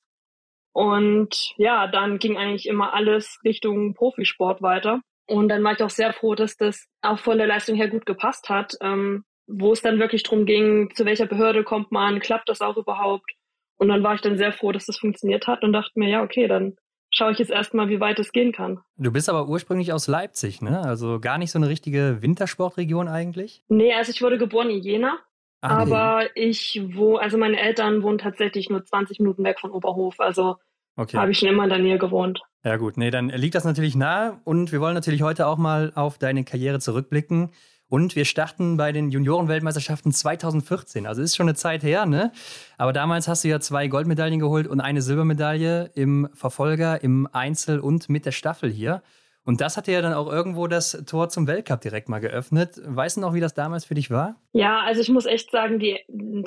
Und 0.72 1.52
ja, 1.56 1.88
dann 1.88 2.20
ging 2.20 2.36
eigentlich 2.36 2.66
immer 2.66 2.94
alles 2.94 3.40
Richtung 3.44 3.94
Profisport 3.94 4.62
weiter. 4.62 5.00
Und 5.26 5.48
dann 5.48 5.64
war 5.64 5.72
ich 5.72 5.82
auch 5.82 5.90
sehr 5.90 6.12
froh, 6.12 6.36
dass 6.36 6.56
das 6.56 6.86
auch 7.00 7.18
von 7.18 7.38
der 7.38 7.48
Leistung 7.48 7.74
her 7.74 7.88
gut 7.88 8.06
gepasst 8.06 8.48
hat. 8.48 8.74
Ähm, 8.80 9.24
wo 9.46 9.72
es 9.72 9.82
dann 9.82 9.98
wirklich 9.98 10.22
darum 10.22 10.46
ging, 10.46 10.90
zu 10.94 11.04
welcher 11.04 11.26
Behörde 11.26 11.64
kommt 11.64 11.92
man, 11.92 12.20
klappt 12.20 12.48
das 12.48 12.60
auch 12.60 12.76
überhaupt? 12.76 13.30
Und 13.76 13.88
dann 13.88 14.02
war 14.02 14.14
ich 14.14 14.20
dann 14.20 14.36
sehr 14.36 14.52
froh, 14.52 14.72
dass 14.72 14.86
das 14.86 14.98
funktioniert 14.98 15.46
hat 15.46 15.64
und 15.64 15.72
dachte 15.72 15.98
mir, 15.98 16.08
ja, 16.08 16.22
okay, 16.22 16.46
dann 16.46 16.76
schaue 17.10 17.32
ich 17.32 17.38
jetzt 17.38 17.50
erstmal, 17.50 17.88
wie 17.88 18.00
weit 18.00 18.18
es 18.18 18.32
gehen 18.32 18.52
kann. 18.52 18.80
Du 18.96 19.12
bist 19.12 19.28
aber 19.28 19.48
ursprünglich 19.48 19.92
aus 19.92 20.06
Leipzig, 20.08 20.62
ne? 20.62 20.80
Also 20.80 21.20
gar 21.20 21.38
nicht 21.38 21.50
so 21.50 21.58
eine 21.58 21.68
richtige 21.68 22.18
Wintersportregion 22.22 23.08
eigentlich? 23.08 23.64
Nee, 23.68 23.92
also 23.94 24.10
ich 24.10 24.22
wurde 24.22 24.38
geboren 24.38 24.70
in 24.70 24.80
Jena. 24.82 25.18
Ach, 25.60 25.78
aber 25.78 26.24
nee. 26.34 26.48
ich 26.48 26.82
wo, 26.94 27.16
also 27.16 27.38
meine 27.38 27.60
Eltern 27.60 28.02
wohnen 28.02 28.18
tatsächlich 28.18 28.68
nur 28.68 28.84
20 28.84 29.20
Minuten 29.20 29.44
weg 29.44 29.60
von 29.60 29.70
Oberhof. 29.70 30.18
Also 30.18 30.56
okay. 30.96 31.16
habe 31.16 31.30
ich 31.30 31.38
schon 31.38 31.48
immer 31.48 31.64
in 31.64 31.70
der 31.70 31.78
Nähe 31.78 31.98
gewohnt. 31.98 32.40
Ja 32.64 32.76
gut, 32.76 32.96
nee, 32.96 33.10
dann 33.10 33.28
liegt 33.28 33.54
das 33.54 33.64
natürlich 33.64 33.94
nahe 33.94 34.40
und 34.44 34.72
wir 34.72 34.80
wollen 34.80 34.94
natürlich 34.94 35.22
heute 35.22 35.46
auch 35.46 35.58
mal 35.58 35.92
auf 35.94 36.18
deine 36.18 36.44
Karriere 36.44 36.80
zurückblicken. 36.80 37.50
Und 37.92 38.16
wir 38.16 38.24
starten 38.24 38.78
bei 38.78 38.90
den 38.90 39.10
Juniorenweltmeisterschaften 39.10 40.12
2014. 40.12 41.06
Also 41.06 41.20
ist 41.20 41.36
schon 41.36 41.46
eine 41.46 41.54
Zeit 41.54 41.82
her, 41.82 42.06
ne? 42.06 42.32
Aber 42.78 42.94
damals 42.94 43.28
hast 43.28 43.44
du 43.44 43.48
ja 43.48 43.60
zwei 43.60 43.86
Goldmedaillen 43.86 44.40
geholt 44.40 44.66
und 44.66 44.80
eine 44.80 45.02
Silbermedaille 45.02 45.90
im 45.94 46.30
Verfolger, 46.32 47.04
im 47.04 47.28
Einzel 47.32 47.80
und 47.80 48.08
mit 48.08 48.24
der 48.24 48.32
Staffel 48.32 48.70
hier. 48.70 49.02
Und 49.44 49.60
das 49.60 49.76
hat 49.76 49.88
ja 49.88 50.00
dann 50.00 50.14
auch 50.14 50.32
irgendwo 50.32 50.68
das 50.68 51.04
Tor 51.04 51.28
zum 51.28 51.46
Weltcup 51.46 51.82
direkt 51.82 52.08
mal 52.08 52.20
geöffnet. 52.20 52.80
Weißt 52.82 53.18
du 53.18 53.20
noch, 53.20 53.34
wie 53.34 53.40
das 53.40 53.52
damals 53.52 53.84
für 53.84 53.94
dich 53.94 54.10
war? 54.10 54.36
Ja, 54.54 54.80
also 54.80 55.02
ich 55.02 55.10
muss 55.10 55.26
echt 55.26 55.50
sagen, 55.50 55.78
die 55.78 55.98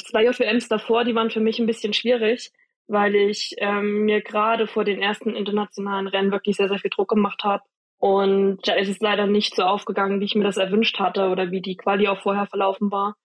zwei 0.04 0.26
JWMs 0.26 0.68
davor, 0.68 1.04
die 1.04 1.14
waren 1.14 1.30
für 1.30 1.42
mich 1.42 1.60
ein 1.60 1.68
bisschen 1.68 1.94
schwierig. 1.94 2.54
weil 2.88 3.14
ich 3.14 3.54
ähm, 3.60 4.06
mir 4.06 4.22
gerade 4.22 4.66
vor 4.66 4.84
den 4.84 5.00
ersten 5.00 5.36
internationalen 5.36 6.08
Rennen 6.08 6.32
wirklich 6.32 6.56
sehr, 6.56 6.70
sehr 6.70 6.80
viel 6.80 6.90
Druck 6.90 7.10
gemacht 7.10 7.44
habe. 7.44 7.62
Und 7.98 8.60
da 8.68 8.74
ist 8.74 8.90
es 8.90 9.00
leider 9.00 9.26
nicht 9.26 9.56
so 9.56 9.64
aufgegangen, 9.64 10.20
wie 10.20 10.26
ich 10.26 10.36
mir 10.36 10.44
das 10.44 10.58
erwünscht 10.58 11.00
hatte 11.00 11.30
oder 11.30 11.52
wie 11.52 11.62
die 11.62 11.78
Quali 11.78 12.08
auch 12.08 12.22
vorher 12.22 12.46
verlaufen 12.46 12.92
war. 12.92 13.16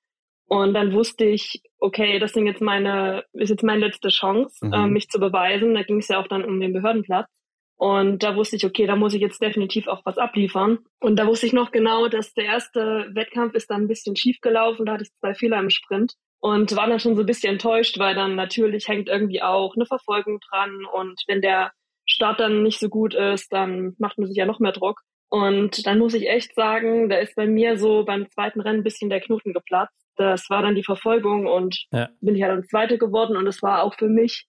Und 0.46 0.74
dann 0.74 0.92
wusste 0.92 1.24
ich, 1.24 1.62
okay, 1.78 2.18
das 2.18 2.32
sind 2.32 2.46
jetzt 2.46 2.60
meine, 2.60 3.24
ist 3.32 3.50
jetzt 3.50 3.62
meine 3.62 3.86
letzte 3.86 4.08
Chance, 4.08 4.66
mhm. 4.66 4.72
äh, 4.72 4.86
mich 4.88 5.08
zu 5.08 5.20
beweisen. 5.20 5.74
Da 5.74 5.82
ging 5.82 5.98
es 5.98 6.08
ja 6.08 6.20
auch 6.20 6.26
dann 6.26 6.44
um 6.44 6.60
den 6.60 6.72
Behördenplatz. 6.72 7.28
Und 7.76 8.22
da 8.22 8.36
wusste 8.36 8.56
ich, 8.56 8.66
okay, 8.66 8.86
da 8.86 8.94
muss 8.96 9.14
ich 9.14 9.22
jetzt 9.22 9.40
definitiv 9.40 9.86
auch 9.86 10.02
was 10.04 10.18
abliefern. 10.18 10.80
Und 11.00 11.16
da 11.16 11.26
wusste 11.26 11.46
ich 11.46 11.52
noch 11.52 11.70
genau, 11.70 12.08
dass 12.08 12.34
der 12.34 12.44
erste 12.44 13.08
Wettkampf 13.14 13.54
ist 13.54 13.70
dann 13.70 13.82
ein 13.82 13.88
bisschen 13.88 14.16
schief 14.16 14.40
gelaufen. 14.40 14.86
Da 14.86 14.94
hatte 14.94 15.04
ich 15.04 15.14
zwei 15.20 15.34
Fehler 15.34 15.60
im 15.60 15.70
Sprint 15.70 16.14
und 16.40 16.74
war 16.76 16.88
dann 16.88 17.00
schon 17.00 17.16
so 17.16 17.22
ein 17.22 17.26
bisschen 17.26 17.52
enttäuscht, 17.52 17.98
weil 17.98 18.14
dann 18.14 18.34
natürlich 18.34 18.88
hängt 18.88 19.08
irgendwie 19.08 19.40
auch 19.40 19.76
eine 19.76 19.86
Verfolgung 19.86 20.40
dran. 20.50 20.84
Und 20.92 21.22
wenn 21.26 21.40
der 21.40 21.70
Start 22.10 22.40
dann 22.40 22.62
nicht 22.62 22.80
so 22.80 22.88
gut 22.88 23.14
ist, 23.14 23.52
dann 23.52 23.94
macht 23.98 24.18
man 24.18 24.26
sich 24.26 24.36
ja 24.36 24.46
noch 24.46 24.60
mehr 24.60 24.72
Druck. 24.72 25.00
Und 25.28 25.86
dann 25.86 25.98
muss 25.98 26.14
ich 26.14 26.28
echt 26.28 26.54
sagen, 26.54 27.08
da 27.08 27.16
ist 27.16 27.36
bei 27.36 27.46
mir 27.46 27.78
so 27.78 28.04
beim 28.04 28.28
zweiten 28.30 28.60
Rennen 28.60 28.80
ein 28.80 28.84
bisschen 28.84 29.10
der 29.10 29.20
Knoten 29.20 29.52
geplatzt. 29.52 30.04
Das 30.16 30.50
war 30.50 30.62
dann 30.62 30.74
die 30.74 30.82
Verfolgung 30.82 31.46
und 31.46 31.86
ja. 31.92 32.08
bin 32.20 32.34
ich 32.34 32.40
ja 32.40 32.48
dann 32.48 32.64
Zweite 32.64 32.98
geworden. 32.98 33.36
Und 33.36 33.46
es 33.46 33.62
war 33.62 33.84
auch 33.84 33.94
für 33.94 34.08
mich 34.08 34.46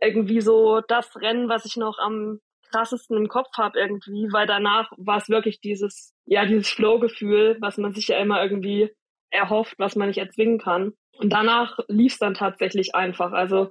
irgendwie 0.00 0.40
so 0.40 0.82
das 0.86 1.16
Rennen, 1.16 1.48
was 1.48 1.64
ich 1.64 1.76
noch 1.76 1.98
am 1.98 2.40
krassesten 2.70 3.16
im 3.16 3.28
Kopf 3.28 3.48
habe 3.56 3.78
irgendwie, 3.78 4.28
weil 4.32 4.46
danach 4.46 4.90
war 4.96 5.18
es 5.18 5.28
wirklich 5.28 5.60
dieses, 5.60 6.14
ja, 6.26 6.44
dieses 6.44 6.68
Flow-Gefühl, 6.70 7.56
was 7.60 7.78
man 7.78 7.92
sich 7.92 8.08
ja 8.08 8.18
immer 8.18 8.42
irgendwie 8.42 8.90
erhofft, 9.30 9.74
was 9.78 9.96
man 9.96 10.08
nicht 10.08 10.18
erzwingen 10.18 10.58
kann. 10.58 10.92
Und 11.18 11.32
danach 11.32 11.78
lief 11.88 12.14
es 12.14 12.18
dann 12.18 12.34
tatsächlich 12.34 12.94
einfach. 12.94 13.32
Also 13.32 13.70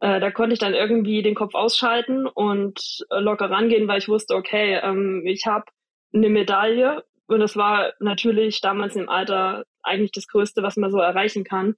äh, 0.00 0.20
da 0.20 0.30
konnte 0.30 0.54
ich 0.54 0.58
dann 0.58 0.74
irgendwie 0.74 1.22
den 1.22 1.34
Kopf 1.34 1.54
ausschalten 1.54 2.26
und 2.26 3.04
äh, 3.10 3.20
locker 3.20 3.50
rangehen, 3.50 3.88
weil 3.88 3.98
ich 3.98 4.08
wusste, 4.08 4.34
okay, 4.34 4.78
ähm, 4.82 5.22
ich 5.26 5.46
habe 5.46 5.64
eine 6.12 6.28
Medaille 6.28 7.04
und 7.26 7.40
das 7.40 7.56
war 7.56 7.92
natürlich 8.00 8.60
damals 8.60 8.96
im 8.96 9.08
Alter 9.08 9.64
eigentlich 9.82 10.12
das 10.12 10.28
Größte, 10.28 10.62
was 10.62 10.76
man 10.76 10.90
so 10.90 10.98
erreichen 10.98 11.44
kann. 11.44 11.74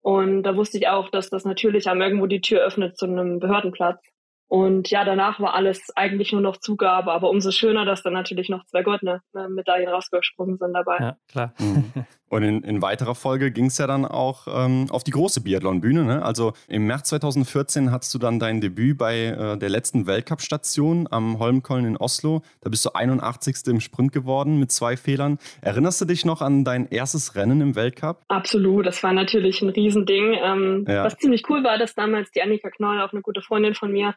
Und 0.00 0.44
da 0.44 0.56
wusste 0.56 0.78
ich 0.78 0.88
auch, 0.88 1.10
dass 1.10 1.28
das 1.28 1.44
natürlich 1.44 1.88
am 1.88 2.00
irgendwo 2.00 2.26
die 2.26 2.40
Tür 2.40 2.60
öffnet 2.60 2.96
zu 2.96 3.06
einem 3.06 3.40
Behördenplatz. 3.40 4.00
Und 4.48 4.88
ja, 4.88 5.04
danach 5.04 5.40
war 5.40 5.54
alles 5.54 5.94
eigentlich 5.94 6.32
nur 6.32 6.40
noch 6.40 6.56
Zugabe, 6.56 7.12
aber 7.12 7.28
umso 7.28 7.50
schöner, 7.50 7.84
dass 7.84 8.02
dann 8.02 8.14
natürlich 8.14 8.48
noch 8.48 8.64
zwei 8.64 8.82
goldene 8.82 9.20
äh, 9.34 9.46
Medaillen 9.46 9.88
rausgesprungen 9.88 10.56
sind 10.56 10.72
dabei. 10.72 10.96
Ja, 10.98 11.16
klar. 11.28 11.52
Mhm. 11.58 11.92
Und 12.30 12.42
in, 12.42 12.62
in, 12.62 12.82
weiterer 12.82 13.14
Folge 13.14 13.50
ging 13.50 13.66
es 13.66 13.78
ja 13.78 13.86
dann 13.86 14.04
auch 14.04 14.46
ähm, 14.50 14.86
auf 14.90 15.02
die 15.02 15.12
große 15.12 15.42
Biathlon-Bühne. 15.42 16.04
Ne? 16.04 16.22
Also 16.22 16.52
im 16.66 16.86
März 16.86 17.08
2014 17.08 17.90
hattest 17.90 18.12
du 18.14 18.18
dann 18.18 18.38
dein 18.38 18.60
Debüt 18.60 18.98
bei 18.98 19.24
äh, 19.26 19.56
der 19.56 19.70
letzten 19.70 20.06
Weltcup-Station 20.06 21.08
am 21.10 21.38
Holmkollen 21.38 21.86
in 21.86 21.96
Oslo. 21.96 22.42
Da 22.60 22.70
bist 22.70 22.84
du 22.84 22.90
81. 22.90 23.66
im 23.68 23.80
Sprint 23.80 24.12
geworden 24.12 24.58
mit 24.58 24.70
zwei 24.72 24.96
Fehlern. 24.96 25.38
Erinnerst 25.62 26.00
du 26.02 26.04
dich 26.04 26.26
noch 26.26 26.42
an 26.42 26.64
dein 26.64 26.88
erstes 26.88 27.34
Rennen 27.34 27.62
im 27.62 27.76
Weltcup? 27.76 28.22
Absolut, 28.28 28.86
das 28.86 29.02
war 29.02 29.14
natürlich 29.14 29.62
ein 29.62 29.70
Riesending. 29.70 30.36
Ähm, 30.42 30.84
ja. 30.86 31.04
Was 31.04 31.16
ziemlich 31.16 31.48
cool 31.48 31.64
war, 31.64 31.78
dass 31.78 31.94
damals 31.94 32.30
die 32.30 32.42
Annika 32.42 32.68
Knoll, 32.68 33.00
auch 33.00 33.12
eine 33.12 33.22
gute 33.22 33.40
Freundin 33.40 33.74
von 33.74 33.90
mir, 33.90 34.14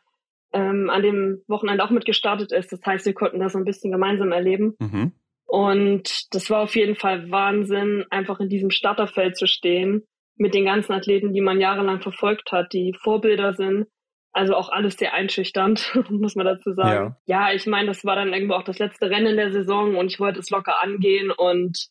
ähm, 0.54 0.90
an 0.90 1.02
dem 1.02 1.42
Wochenende 1.48 1.84
auch 1.84 1.90
mitgestartet 1.90 2.52
ist. 2.52 2.72
Das 2.72 2.82
heißt, 2.86 3.06
wir 3.06 3.14
konnten 3.14 3.40
das 3.40 3.54
so 3.54 3.60
ein 3.60 3.66
bisschen 3.66 3.92
gemeinsam 3.92 4.32
erleben. 4.32 4.76
Mhm. 4.80 5.14
Und 5.46 6.34
das 6.34 6.50
war 6.50 6.62
auf 6.62 6.76
jeden 6.76 6.96
Fall 6.96 7.30
Wahnsinn, 7.30 8.06
einfach 8.10 8.40
in 8.40 8.50
diesem 8.50 8.72
Starterfeld 8.72 9.38
zu 9.38 9.48
stehen, 9.48 10.04
mit 10.38 10.54
den 10.54 10.66
ganzen 10.66 10.94
Athleten, 10.94 11.34
die 11.34 11.42
man 11.42 11.60
jahrelang 11.60 12.02
verfolgt 12.02 12.52
hat, 12.52 12.74
die 12.74 12.96
Vorbilder 13.02 13.54
sind. 13.54 13.88
Also 14.34 14.56
auch 14.56 14.70
alles 14.70 14.96
sehr 14.96 15.14
einschüchternd, 15.14 15.92
muss 16.10 16.36
man 16.36 16.46
dazu 16.46 16.72
sagen. 16.72 17.16
Ja, 17.26 17.50
ja 17.50 17.54
ich 17.54 17.68
meine, 17.68 17.90
das 17.90 18.06
war 18.06 18.16
dann 18.16 18.34
irgendwo 18.34 18.54
auch 18.54 18.64
das 18.64 18.80
letzte 18.80 19.10
Rennen 19.10 19.36
der 19.36 19.52
Saison 19.52 19.96
und 19.96 20.08
ich 20.08 20.20
wollte 20.20 20.40
es 20.40 20.50
locker 20.50 20.82
angehen 20.82 21.32
und 21.32 21.90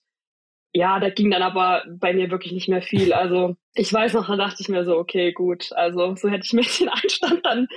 ja, 0.72 1.00
da 1.00 1.11
ging 1.11 1.30
dann 1.30 1.42
aber 1.42 1.85
bei 1.88 2.12
mir 2.12 2.30
wirklich 2.30 2.52
nicht 2.52 2.68
mehr 2.68 2.83
viel. 2.83 3.12
Also 3.12 3.56
ich 3.74 3.92
weiß 3.92 4.14
noch, 4.14 4.28
da 4.28 4.37
dachte 4.37 4.59
ich 4.61 4.68
mir 4.68 4.85
so, 4.85 4.96
okay, 4.96 5.33
gut, 5.33 5.72
also 5.72 6.14
so 6.14 6.28
hätte 6.28 6.44
ich 6.44 6.52
mir 6.52 6.62
den 6.78 6.88
Einstand 6.88 7.44
dann 7.44 7.68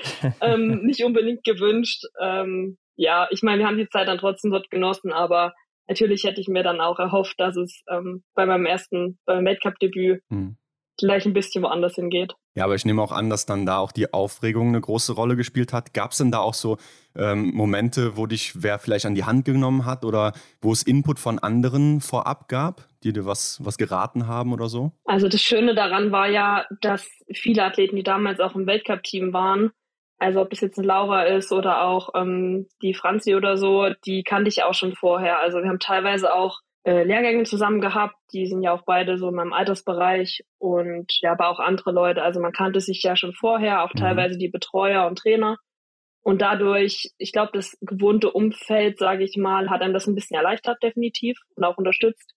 ähm, 0.41 0.82
nicht 0.86 1.03
unbedingt 1.03 1.43
gewünscht. 1.43 2.03
Ähm, 2.21 2.77
ja, 2.95 3.27
ich 3.32 3.41
meine, 3.41 3.60
wir 3.60 3.67
haben 3.67 3.77
die 3.77 3.89
Zeit 3.89 4.08
dann 4.08 4.19
trotzdem 4.19 4.51
dort 4.51 4.69
genossen, 4.69 5.12
aber 5.12 5.53
natürlich 5.88 6.23
hätte 6.23 6.39
ich 6.39 6.47
mir 6.47 6.63
dann 6.63 6.82
auch 6.82 6.99
erhofft, 6.99 7.39
dass 7.39 7.56
es 7.58 7.84
ähm, 7.89 8.23
bei 8.36 8.45
meinem 8.45 8.65
ersten, 8.65 9.17
beim 9.25 9.45
Weltcup-Debüt 9.45 10.21
hm 10.29 10.58
vielleicht 10.99 11.25
ein 11.25 11.34
bisschen 11.34 11.63
woanders 11.63 11.95
hingeht. 11.95 12.34
Ja, 12.56 12.65
aber 12.65 12.75
ich 12.75 12.86
nehme 12.86 13.01
auch 13.01 13.12
an, 13.12 13.29
dass 13.29 13.45
dann 13.45 13.65
da 13.65 13.79
auch 13.79 13.91
die 13.91 14.13
Aufregung 14.13 14.69
eine 14.69 14.82
große 14.82 15.13
Rolle 15.13 15.36
gespielt 15.36 15.73
hat. 15.73 15.93
Gab 15.93 16.12
es 16.12 16.19
denn 16.19 16.32
da 16.32 16.39
auch 16.39 16.53
so 16.53 16.77
ähm, 17.15 17.51
Momente, 17.53 18.15
wo 18.15 18.27
dich 18.27 18.62
wer 18.62 18.77
vielleicht 18.77 19.06
an 19.06 19.15
die 19.15 19.23
Hand 19.23 19.45
genommen 19.45 19.86
hat 19.86 20.06
oder 20.06 20.34
wo 20.62 20.71
es 20.71 20.84
Input 20.84 21.19
von 21.19 21.39
anderen 21.39 21.99
vorab 21.99 22.47
gab, 22.47 22.88
die 23.03 23.12
dir 23.12 23.25
was, 23.25 23.60
was 23.63 23.77
geraten 23.77 24.27
haben 24.27 24.53
oder 24.53 24.69
so? 24.69 24.91
Also 25.06 25.27
das 25.27 25.41
Schöne 25.41 25.73
daran 25.73 26.12
war 26.12 26.27
ja, 26.27 26.65
dass 26.82 27.08
viele 27.32 27.63
Athleten, 27.63 27.95
die 27.95 28.03
damals 28.03 28.39
auch 28.39 28.56
im 28.56 28.67
Weltcup-Team 28.67 29.34
waren, 29.34 29.71
also 30.19 30.41
ob 30.41 30.53
es 30.53 30.62
jetzt 30.62 30.77
eine 30.77 30.88
Laura 30.88 31.23
ist 31.23 31.51
oder 31.51 31.82
auch 31.82 32.10
ähm, 32.15 32.67
die 32.82 32.93
Franzi 32.93 33.36
oder 33.36 33.58
so, 33.58 33.89
die 34.06 34.23
kannte 34.23 34.47
ich 34.47 34.63
auch 34.63 34.73
schon 34.73 34.95
vorher. 34.95 35.39
Also 35.39 35.62
wir 35.62 35.67
haben 35.67 35.79
teilweise 35.79 36.34
auch 36.34 36.60
äh, 36.86 37.04
Lehrgänge 37.04 37.43
zusammen 37.43 37.82
gehabt. 37.82 38.15
Die 38.34 38.46
sind 38.46 38.62
ja 38.62 38.74
auch 38.74 38.84
beide 38.86 39.17
so 39.17 39.30
in 39.30 39.36
meinem 39.36 39.54
Altersbereich 39.54 40.43
und 40.58 41.12
ja, 41.22 41.32
aber 41.32 41.50
auch 41.50 41.60
andere 41.60 41.91
Leute. 41.91 42.22
Also 42.22 42.39
man 42.39 42.52
kannte 42.52 42.82
sich 42.82 43.02
ja 43.04 43.15
schon 43.15 43.34
vorher, 43.34 43.84
auch 43.84 43.93
mhm. 43.93 44.00
teilweise 44.00 44.38
die 44.38 44.50
Betreuer 44.50 45.08
und 45.08 45.17
Trainer. 45.17 45.58
Und 46.22 46.41
dadurch, 46.41 47.12
ich 47.17 47.34
glaube, 47.34 47.52
das 47.54 47.78
gewohnte 47.82 48.32
Umfeld, 48.32 48.98
sage 48.98 49.24
ich 49.26 49.36
mal, 49.36 49.69
hat 49.69 49.82
einem 49.82 49.93
das 49.93 50.08
ein 50.08 50.15
bisschen 50.15 50.38
erleichtert, 50.38 50.82
definitiv 50.82 51.38
und 51.56 51.65
auch 51.65 51.78
unterstützt. 51.78 52.34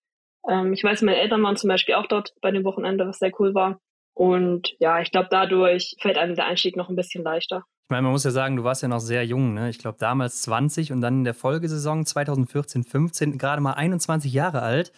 Ähm, 0.49 0.73
ich 0.73 0.83
weiß, 0.83 1.03
meine 1.03 1.19
Eltern 1.19 1.43
waren 1.43 1.57
zum 1.57 1.69
Beispiel 1.69 1.95
auch 1.95 2.07
dort 2.07 2.33
bei 2.41 2.51
dem 2.51 2.65
Wochenende, 2.65 3.07
was 3.07 3.19
sehr 3.19 3.33
cool 3.39 3.55
war. 3.55 3.81
Und 4.15 4.75
ja, 4.81 5.01
ich 5.01 5.13
glaube, 5.13 5.29
dadurch 5.31 5.95
fällt 6.01 6.19
einem 6.19 6.35
der 6.35 6.47
Einstieg 6.47 6.77
noch 6.77 6.89
ein 6.89 6.97
bisschen 6.97 7.23
leichter. 7.23 7.65
Ich 7.87 7.91
meine, 7.91 8.03
man 8.03 8.11
muss 8.11 8.25
ja 8.25 8.33
sagen, 8.33 8.57
du 8.57 8.65
warst 8.65 8.83
ja 8.83 8.89
noch 8.89 8.99
sehr 8.99 9.25
jung, 9.25 9.55
ne? 9.55 9.71
Ich 9.71 9.79
glaube 9.79 9.97
damals 10.01 10.43
20 10.43 10.91
und 10.91 11.01
dann 11.01 11.19
in 11.19 11.25
der 11.25 11.35
Folgesaison 11.35 12.05
2014, 12.05 12.83
15 12.83 13.39
gerade 13.39 13.63
mal 13.63 13.75
21 13.75 14.33
Jahre 14.33 14.63
alt. 14.63 14.91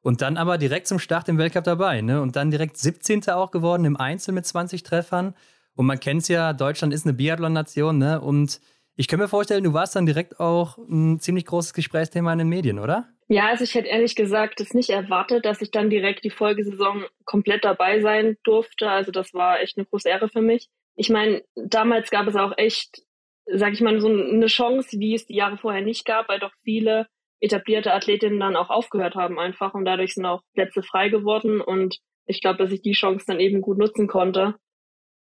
Und 0.00 0.20
dann 0.20 0.36
aber 0.36 0.58
direkt 0.58 0.88
zum 0.88 0.98
Start 0.98 1.28
im 1.28 1.38
Weltcup 1.38 1.62
dabei, 1.62 2.00
ne? 2.00 2.20
Und 2.20 2.34
dann 2.34 2.50
direkt 2.50 2.76
17. 2.76 3.28
auch 3.28 3.52
geworden 3.52 3.84
im 3.84 3.96
Einzel 3.96 4.34
mit 4.34 4.46
20 4.46 4.82
Treffern. 4.82 5.36
Und 5.76 5.86
man 5.86 6.00
kennt 6.00 6.22
es 6.22 6.28
ja, 6.28 6.52
Deutschland 6.52 6.92
ist 6.92 7.06
eine 7.06 7.14
Biathlon-Nation, 7.14 7.98
ne? 7.98 8.20
Und 8.20 8.60
ich 8.96 9.06
kann 9.06 9.20
mir 9.20 9.28
vorstellen, 9.28 9.62
du 9.62 9.72
warst 9.72 9.94
dann 9.94 10.04
direkt 10.04 10.40
auch 10.40 10.76
ein 10.78 11.20
ziemlich 11.20 11.46
großes 11.46 11.72
Gesprächsthema 11.72 12.32
in 12.32 12.40
den 12.40 12.48
Medien, 12.48 12.80
oder? 12.80 13.10
Ja, 13.28 13.46
also 13.46 13.62
ich 13.62 13.76
hätte 13.76 13.86
ehrlich 13.86 14.16
gesagt 14.16 14.60
es 14.60 14.74
nicht 14.74 14.90
erwartet, 14.90 15.44
dass 15.44 15.62
ich 15.62 15.70
dann 15.70 15.88
direkt 15.88 16.24
die 16.24 16.30
Folgesaison 16.30 17.04
komplett 17.26 17.64
dabei 17.64 18.00
sein 18.00 18.36
durfte. 18.42 18.90
Also 18.90 19.12
das 19.12 19.34
war 19.34 19.60
echt 19.60 19.78
eine 19.78 19.86
große 19.86 20.08
Ehre 20.08 20.28
für 20.28 20.42
mich 20.42 20.68
ich 20.96 21.10
meine, 21.10 21.42
damals 21.54 22.10
gab 22.10 22.26
es 22.26 22.36
auch 22.36 22.52
echt, 22.56 23.02
sag 23.46 23.72
ich 23.72 23.80
mal, 23.80 24.00
so 24.00 24.08
eine 24.08 24.46
Chance, 24.46 24.98
wie 24.98 25.14
es 25.14 25.26
die 25.26 25.36
Jahre 25.36 25.58
vorher 25.58 25.82
nicht 25.82 26.04
gab, 26.04 26.28
weil 26.28 26.38
doch 26.38 26.52
viele 26.62 27.06
etablierte 27.40 27.92
Athletinnen 27.92 28.40
dann 28.40 28.56
auch 28.56 28.70
aufgehört 28.70 29.16
haben 29.16 29.38
einfach 29.38 29.74
und 29.74 29.84
dadurch 29.84 30.14
sind 30.14 30.24
auch 30.24 30.42
Plätze 30.54 30.82
frei 30.82 31.08
geworden 31.08 31.60
und 31.60 31.98
ich 32.26 32.40
glaube, 32.40 32.58
dass 32.58 32.72
ich 32.72 32.80
die 32.80 32.92
Chance 32.92 33.24
dann 33.26 33.40
eben 33.40 33.60
gut 33.60 33.76
nutzen 33.76 34.08
konnte. 34.08 34.54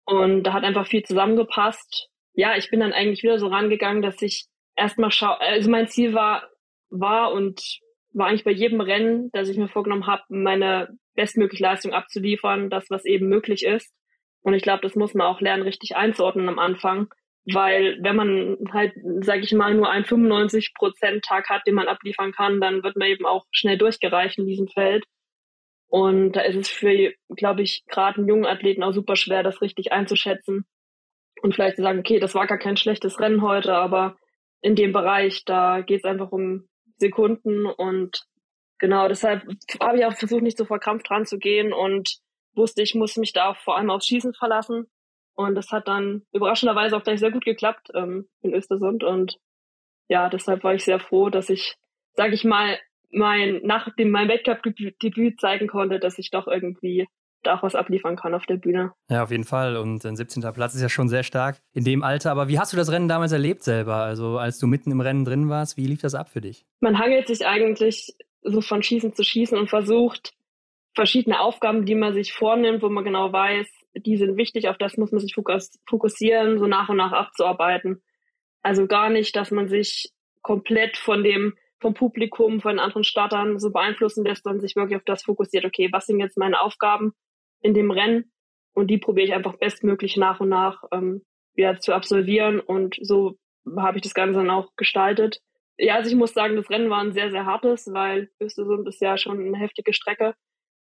Und 0.05 0.43
da 0.43 0.53
hat 0.53 0.65
einfach 0.65 0.89
viel 0.89 1.05
zusammengepasst. 1.05 2.09
Ja, 2.33 2.57
ich 2.57 2.69
bin 2.71 2.81
dann 2.81 2.93
eigentlich 2.93 3.23
wieder 3.23 3.39
so 3.39 3.47
rangegangen, 3.47 4.03
dass 4.03 4.21
ich 4.23 4.47
erstmal 4.75 5.13
schau, 5.13 5.35
also 5.35 5.71
mein 5.71 5.87
Ziel 5.87 6.15
war, 6.15 6.49
war 6.89 7.33
und 7.33 7.61
war 8.13 8.27
eigentlich 8.27 8.45
bei 8.45 8.51
jedem 8.51 8.81
Rennen, 8.81 9.31
das 9.33 9.49
ich 9.49 9.57
mir 9.57 9.69
vorgenommen 9.69 10.09
habe, 10.09 10.23
meine 10.29 10.89
bestmögliche 11.15 11.63
Leistung 11.63 11.93
abzuliefern, 11.93 12.71
das, 12.71 12.87
was 12.91 13.05
eben 13.05 13.29
möglich 13.29 13.65
ist. 13.65 13.93
Und 14.43 14.55
ich 14.55 14.63
glaube, 14.63 14.83
das 14.83 14.95
muss 14.95 15.15
man 15.15 15.27
auch 15.27 15.41
lernen, 15.41 15.63
richtig 15.63 15.97
einzuordnen 15.97 16.49
am 16.49 16.59
Anfang. 16.59 17.09
Weil 17.47 17.99
wenn 18.03 18.17
man 18.17 18.59
halt, 18.73 18.93
sage 19.23 19.41
ich 19.41 19.53
mal, 19.53 19.75
nur 19.75 19.91
einen 19.91 20.05
95-Prozent-Tag 20.05 21.49
hat, 21.49 21.67
den 21.67 21.75
man 21.75 21.89
abliefern 21.89 22.33
kann, 22.33 22.61
dann 22.61 22.83
wird 22.83 22.97
man 22.97 23.09
eben 23.09 23.27
auch 23.27 23.47
schnell 23.51 23.79
durchgereicht 23.79 24.39
in 24.39 24.47
diesem 24.47 24.69
Feld. 24.69 25.05
Und 25.89 26.33
da 26.33 26.43
ist 26.43 26.57
es 26.57 26.69
für, 26.69 27.13
glaube 27.31 27.63
ich, 27.63 27.85
gerade 27.87 28.19
einen 28.19 28.29
jungen 28.29 28.47
Athleten 28.47 28.83
auch 28.83 28.93
super 28.93 29.17
schwer, 29.17 29.43
das 29.43 29.61
richtig 29.61 29.93
einzuschätzen. 29.93 30.65
Und 31.43 31.55
vielleicht 31.55 31.77
zu 31.77 31.83
sagen, 31.83 31.99
okay, 31.99 32.21
das 32.21 32.35
war 32.35 32.47
gar 32.47 32.59
kein 32.59 32.77
schlechtes 32.77 33.19
Rennen 33.19 33.43
heute, 33.43 33.75
aber 33.75 34.17
in 34.61 34.77
dem 34.77 34.93
Bereich, 34.93 35.45
da 35.45 35.81
geht 35.81 36.01
es 36.01 36.05
einfach 36.05 36.31
um 36.33 36.69
Sekunden 36.99 37.67
und 37.67 38.23
genau, 38.79 39.09
deshalb 39.09 39.43
habe 39.81 39.99
ich 39.99 40.05
auch 40.05 40.15
versucht, 40.15 40.43
nicht 40.43 40.59
so 40.59 40.67
verkrampft 40.67 41.09
dran 41.09 41.25
zu 41.25 41.39
gehen 41.39 41.73
und 41.73 42.19
wusste, 42.61 42.83
ich 42.83 42.95
muss 42.95 43.17
mich 43.17 43.33
da 43.33 43.55
vor 43.55 43.77
allem 43.77 43.91
aufs 43.91 44.07
Schießen 44.07 44.35
verlassen. 44.35 44.87
Und 45.35 45.55
das 45.55 45.71
hat 45.71 45.89
dann 45.89 46.23
überraschenderweise 46.33 46.97
auch 46.97 47.03
gleich 47.03 47.19
sehr 47.19 47.31
gut 47.31 47.45
geklappt 47.45 47.89
ähm, 47.95 48.29
in 48.43 48.53
Östersund. 48.53 49.03
Und 49.03 49.39
ja, 50.09 50.29
deshalb 50.29 50.63
war 50.63 50.75
ich 50.75 50.85
sehr 50.85 51.01
froh, 51.01 51.31
dass 51.31 51.49
ich, 51.49 51.77
sage 52.15 52.35
ich 52.35 52.45
mal, 52.45 52.79
mein, 53.11 53.61
nach 53.65 53.89
dem 53.97 54.11
mein 54.11 54.29
Weltcup-Debüt 54.29 55.41
zeigen 55.41 55.67
konnte, 55.67 55.99
dass 55.99 56.19
ich 56.19 56.31
doch 56.31 56.47
irgendwie 56.47 57.09
da 57.43 57.57
auch 57.57 57.63
was 57.63 57.75
abliefern 57.75 58.17
kann 58.17 58.35
auf 58.35 58.45
der 58.45 58.57
Bühne. 58.57 58.93
Ja, 59.09 59.23
auf 59.23 59.31
jeden 59.31 59.45
Fall. 59.45 59.77
Und 59.77 60.05
ein 60.05 60.15
17. 60.15 60.43
Platz 60.53 60.75
ist 60.75 60.83
ja 60.83 60.91
schon 60.91 61.09
sehr 61.09 61.23
stark 61.23 61.59
in 61.73 61.85
dem 61.85 62.03
Alter. 62.03 62.31
Aber 62.31 62.49
wie 62.49 62.59
hast 62.59 62.73
du 62.73 62.77
das 62.77 62.93
Rennen 62.93 63.09
damals 63.09 63.33
erlebt 63.33 63.63
selber? 63.63 63.97
Also 63.97 64.37
als 64.37 64.59
du 64.59 64.67
mitten 64.67 64.91
im 64.91 65.01
Rennen 65.01 65.25
drin 65.25 65.49
warst, 65.49 65.79
wie 65.79 65.87
lief 65.87 66.03
das 66.03 66.15
ab 66.15 66.29
für 66.29 66.43
dich? 66.43 66.67
Man 66.81 66.99
hangelt 66.99 67.29
sich 67.29 67.47
eigentlich 67.47 68.15
so 68.43 68.61
von 68.61 68.83
Schießen 68.83 69.15
zu 69.15 69.25
Schießen 69.25 69.57
und 69.57 69.71
versucht 69.71 70.35
verschiedene 70.95 71.41
Aufgaben, 71.41 71.85
die 71.87 71.95
man 71.95 72.15
sich 72.15 72.33
vornimmt, 72.33 72.83
wo 72.83 72.89
man 72.89 73.05
genau 73.05 73.33
weiß, 73.33 73.69
die 73.95 74.17
sind 74.17 74.37
wichtig, 74.37 74.69
auf 74.69 74.79
das 74.79 74.97
muss 74.97 75.13
man 75.13 75.21
sich 75.21 75.35
fokussieren, 75.35 76.59
so 76.59 76.67
nach 76.67 76.89
und 76.89 76.97
nach 76.97 77.13
abzuarbeiten. 77.13 78.03
Also 78.63 78.87
gar 78.87 79.11
nicht, 79.11 79.35
dass 79.37 79.51
man 79.51 79.69
sich 79.69 80.11
komplett 80.43 80.97
von 80.97 81.23
dem 81.23 81.55
vom 81.81 81.95
Publikum, 81.95 82.61
von 82.61 82.79
anderen 82.79 83.05
Startern 83.05 83.59
so 83.59 83.71
beeinflussen 83.71 84.25
lässt, 84.25 84.45
sondern 84.45 84.61
sich 84.61 84.77
wirklich 84.77 84.97
auf 84.97 85.05
das 85.05 85.23
fokussiert, 85.23 85.65
okay, 85.65 85.89
was 85.93 86.07
sind 86.07 86.21
jetzt 86.21 86.37
meine 86.37 86.61
Aufgaben 86.61 87.15
in 87.63 87.73
dem 87.73 87.91
Rennen? 87.91 88.31
Und 88.75 88.89
die 88.89 88.99
probiere 88.99 89.27
ich 89.27 89.35
einfach 89.35 89.57
bestmöglich 89.57 90.17
nach 90.17 90.41
und 90.41 90.51
nach 90.51 90.83
ähm, 90.93 91.23
wieder 91.55 91.81
zu 91.81 91.95
absolvieren. 91.95 92.61
Und 92.61 92.99
so 93.01 93.39
habe 93.77 93.97
ich 93.97 94.03
das 94.03 94.15
Ganze 94.15 94.41
dann 94.41 94.51
auch 94.51 94.71
gestaltet. 94.77 95.41
Ja, 95.79 95.95
also 95.95 96.11
ich 96.11 96.17
muss 96.17 96.35
sagen, 96.35 96.57
das 96.57 96.69
Rennen 96.69 96.91
war 96.91 97.01
ein 97.01 97.13
sehr, 97.13 97.31
sehr 97.31 97.47
hartes, 97.47 97.89
weil 97.93 98.31
Östersund 98.41 98.87
ist 98.87 99.01
ja 99.01 99.17
schon 99.17 99.41
eine 99.41 99.57
heftige 99.57 99.95
Strecke. 99.95 100.35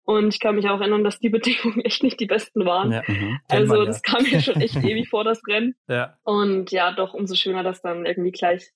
Und 0.03 0.33
ich 0.33 0.39
kann 0.39 0.55
mich 0.55 0.67
auch 0.67 0.79
erinnern, 0.79 1.03
dass 1.03 1.19
die 1.19 1.29
Bedingungen 1.29 1.81
echt 1.85 2.03
nicht 2.03 2.19
die 2.19 2.25
besten 2.25 2.65
waren. 2.65 2.91
Ja, 2.91 3.03
mhm. 3.07 3.39
also 3.47 3.67
man, 3.67 3.79
ja. 3.79 3.85
das 3.85 4.01
kam 4.01 4.23
mir 4.23 4.41
schon 4.41 4.59
echt 4.61 4.75
ewig 4.83 5.09
vor, 5.09 5.23
das 5.23 5.41
Rennen. 5.47 5.75
Ja. 5.87 6.17
Und 6.23 6.71
ja, 6.71 6.91
doch 6.91 7.13
umso 7.13 7.35
schöner, 7.35 7.63
dass 7.63 7.81
dann 7.81 8.05
irgendwie 8.05 8.31
gleich 8.31 8.71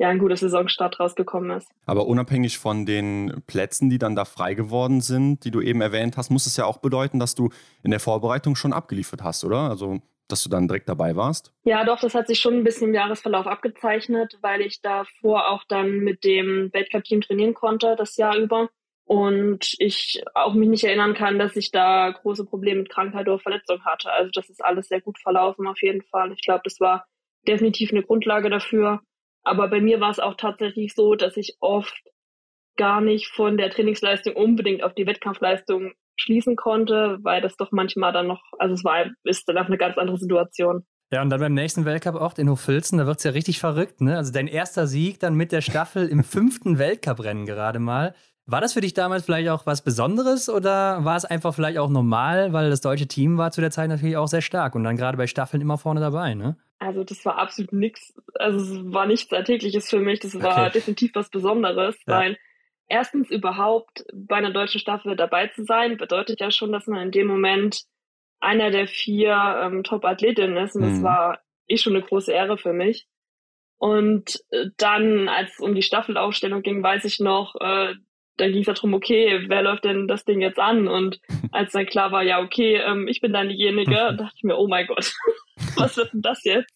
ja, 0.00 0.08
ein 0.08 0.18
guter 0.18 0.36
Saisonstart 0.36 0.98
rausgekommen 0.98 1.58
ist. 1.58 1.70
Aber 1.84 2.06
unabhängig 2.06 2.58
von 2.58 2.86
den 2.86 3.42
Plätzen, 3.46 3.90
die 3.90 3.98
dann 3.98 4.16
da 4.16 4.24
frei 4.24 4.54
geworden 4.54 5.02
sind, 5.02 5.44
die 5.44 5.50
du 5.50 5.60
eben 5.60 5.82
erwähnt 5.82 6.16
hast, 6.16 6.30
muss 6.30 6.46
es 6.46 6.56
ja 6.56 6.64
auch 6.64 6.78
bedeuten, 6.78 7.18
dass 7.18 7.34
du 7.34 7.50
in 7.82 7.90
der 7.90 8.00
Vorbereitung 8.00 8.56
schon 8.56 8.72
abgeliefert 8.72 9.22
hast, 9.22 9.44
oder? 9.44 9.68
Also, 9.68 10.00
dass 10.26 10.42
du 10.42 10.48
dann 10.48 10.68
direkt 10.68 10.88
dabei 10.88 11.16
warst? 11.16 11.52
Ja, 11.64 11.84
doch, 11.84 12.00
das 12.00 12.14
hat 12.14 12.28
sich 12.28 12.40
schon 12.40 12.54
ein 12.54 12.64
bisschen 12.64 12.88
im 12.88 12.94
Jahresverlauf 12.94 13.46
abgezeichnet, 13.46 14.38
weil 14.40 14.62
ich 14.62 14.80
davor 14.80 15.50
auch 15.50 15.64
dann 15.68 15.98
mit 15.98 16.24
dem 16.24 16.70
Weltcup-Team 16.72 17.20
trainieren 17.20 17.52
konnte, 17.52 17.94
das 17.98 18.16
Jahr 18.16 18.36
über. 18.38 18.70
Und 19.10 19.74
ich 19.78 20.22
auch 20.34 20.54
mich 20.54 20.68
nicht 20.68 20.84
erinnern 20.84 21.14
kann, 21.14 21.40
dass 21.40 21.56
ich 21.56 21.72
da 21.72 22.12
große 22.12 22.44
Probleme 22.44 22.82
mit 22.82 22.90
Krankheit 22.90 23.26
oder 23.26 23.40
Verletzung 23.40 23.84
hatte. 23.84 24.12
Also 24.12 24.30
das 24.32 24.48
ist 24.48 24.64
alles 24.64 24.86
sehr 24.86 25.00
gut 25.00 25.18
verlaufen 25.18 25.66
auf 25.66 25.82
jeden 25.82 26.02
Fall. 26.02 26.30
Ich 26.30 26.42
glaube, 26.42 26.60
das 26.62 26.78
war 26.78 27.04
definitiv 27.44 27.90
eine 27.90 28.04
Grundlage 28.04 28.50
dafür. 28.50 29.00
Aber 29.42 29.66
bei 29.66 29.80
mir 29.80 29.98
war 29.98 30.12
es 30.12 30.20
auch 30.20 30.36
tatsächlich 30.36 30.94
so, 30.94 31.16
dass 31.16 31.36
ich 31.36 31.56
oft 31.58 32.00
gar 32.76 33.00
nicht 33.00 33.26
von 33.26 33.56
der 33.56 33.70
Trainingsleistung 33.70 34.36
unbedingt 34.36 34.84
auf 34.84 34.94
die 34.94 35.08
Wettkampfleistung 35.08 35.90
schließen 36.14 36.54
konnte, 36.54 37.18
weil 37.22 37.42
das 37.42 37.56
doch 37.56 37.72
manchmal 37.72 38.12
dann 38.12 38.28
noch, 38.28 38.44
also 38.60 38.74
es 38.74 38.84
war, 38.84 39.06
ist 39.24 39.48
dann 39.48 39.58
auch 39.58 39.66
eine 39.66 39.78
ganz 39.78 39.98
andere 39.98 40.18
Situation. 40.18 40.86
Ja, 41.12 41.22
und 41.22 41.30
dann 41.30 41.40
beim 41.40 41.54
nächsten 41.54 41.84
Weltcup 41.84 42.14
auch 42.14 42.38
in 42.38 42.48
Hochfilzen, 42.48 42.98
da 42.98 43.06
wird 43.06 43.18
es 43.18 43.24
ja 43.24 43.32
richtig 43.32 43.58
verrückt, 43.58 44.00
ne? 44.00 44.16
Also 44.16 44.32
dein 44.32 44.46
erster 44.46 44.86
Sieg 44.86 45.18
dann 45.18 45.34
mit 45.34 45.50
der 45.50 45.62
Staffel 45.62 46.06
im 46.06 46.22
fünften 46.22 46.78
Weltcuprennen 46.78 47.46
gerade 47.46 47.80
mal. 47.80 48.14
War 48.46 48.60
das 48.60 48.72
für 48.72 48.80
dich 48.80 48.94
damals 48.94 49.24
vielleicht 49.24 49.48
auch 49.48 49.66
was 49.66 49.82
Besonderes 49.82 50.48
oder 50.48 51.04
war 51.04 51.16
es 51.16 51.24
einfach 51.24 51.54
vielleicht 51.54 51.78
auch 51.78 51.88
normal, 51.88 52.52
weil 52.52 52.68
das 52.68 52.80
deutsche 52.80 53.06
Team 53.06 53.38
war 53.38 53.52
zu 53.52 53.60
der 53.60 53.70
Zeit 53.70 53.88
natürlich 53.88 54.16
auch 54.16 54.26
sehr 54.26 54.40
stark 54.40 54.74
und 54.74 54.82
dann 54.82 54.96
gerade 54.96 55.16
bei 55.16 55.26
Staffeln 55.26 55.60
immer 55.60 55.78
vorne 55.78 56.00
dabei, 56.00 56.34
ne? 56.34 56.56
Also 56.78 57.04
das 57.04 57.24
war 57.26 57.36
absolut 57.36 57.72
nichts, 57.72 58.14
also 58.34 58.58
es 58.58 58.92
war 58.92 59.06
nichts 59.06 59.30
Alltägliches 59.32 59.88
für 59.90 60.00
mich, 60.00 60.20
das 60.20 60.34
war 60.40 60.62
okay. 60.62 60.72
definitiv 60.72 61.10
was 61.14 61.28
Besonderes, 61.28 61.94
ja. 62.06 62.18
weil 62.18 62.38
erstens 62.88 63.30
überhaupt 63.30 64.04
bei 64.14 64.36
einer 64.36 64.50
deutschen 64.50 64.80
Staffel 64.80 65.14
dabei 65.14 65.48
zu 65.48 65.64
sein, 65.64 65.98
bedeutet 65.98 66.40
ja 66.40 66.50
schon, 66.50 66.72
dass 66.72 66.86
man 66.86 67.02
in 67.02 67.10
dem 67.12 67.26
Moment 67.26 67.82
einer 68.40 68.70
der 68.70 68.88
vier 68.88 69.60
ähm, 69.62 69.84
Top-Athletinnen 69.84 70.56
ist 70.56 70.74
und 70.74 70.82
mhm. 70.82 70.90
das 70.90 71.02
war 71.02 71.40
eh 71.68 71.76
schon 71.76 71.94
eine 71.94 72.04
große 72.04 72.32
Ehre 72.32 72.58
für 72.58 72.72
mich. 72.72 73.06
Und 73.78 74.42
äh, 74.50 74.66
dann, 74.76 75.28
als 75.28 75.52
es 75.52 75.60
um 75.60 75.74
die 75.74 75.82
Staffelaufstellung 75.82 76.62
ging, 76.62 76.82
weiß 76.82 77.04
ich 77.04 77.20
noch, 77.20 77.54
äh, 77.60 77.94
dann 78.40 78.52
ging 78.52 78.62
es 78.62 78.66
ja 78.66 78.72
darum, 78.72 78.94
okay, 78.94 79.44
wer 79.48 79.62
läuft 79.62 79.84
denn 79.84 80.08
das 80.08 80.24
Ding 80.24 80.40
jetzt 80.40 80.58
an? 80.58 80.88
Und 80.88 81.20
als 81.52 81.72
dann 81.72 81.86
klar 81.86 82.12
war, 82.12 82.22
ja, 82.22 82.40
okay, 82.40 82.76
ähm, 82.76 83.08
ich 83.08 83.20
bin 83.20 83.32
dann 83.32 83.48
diejenige, 83.48 84.14
dachte 84.16 84.34
ich 84.36 84.42
mir, 84.42 84.56
oh 84.56 84.68
mein 84.68 84.86
Gott, 84.86 85.12
was 85.76 85.96
wird 85.96 86.12
denn 86.12 86.22
das 86.22 86.44
jetzt? 86.44 86.72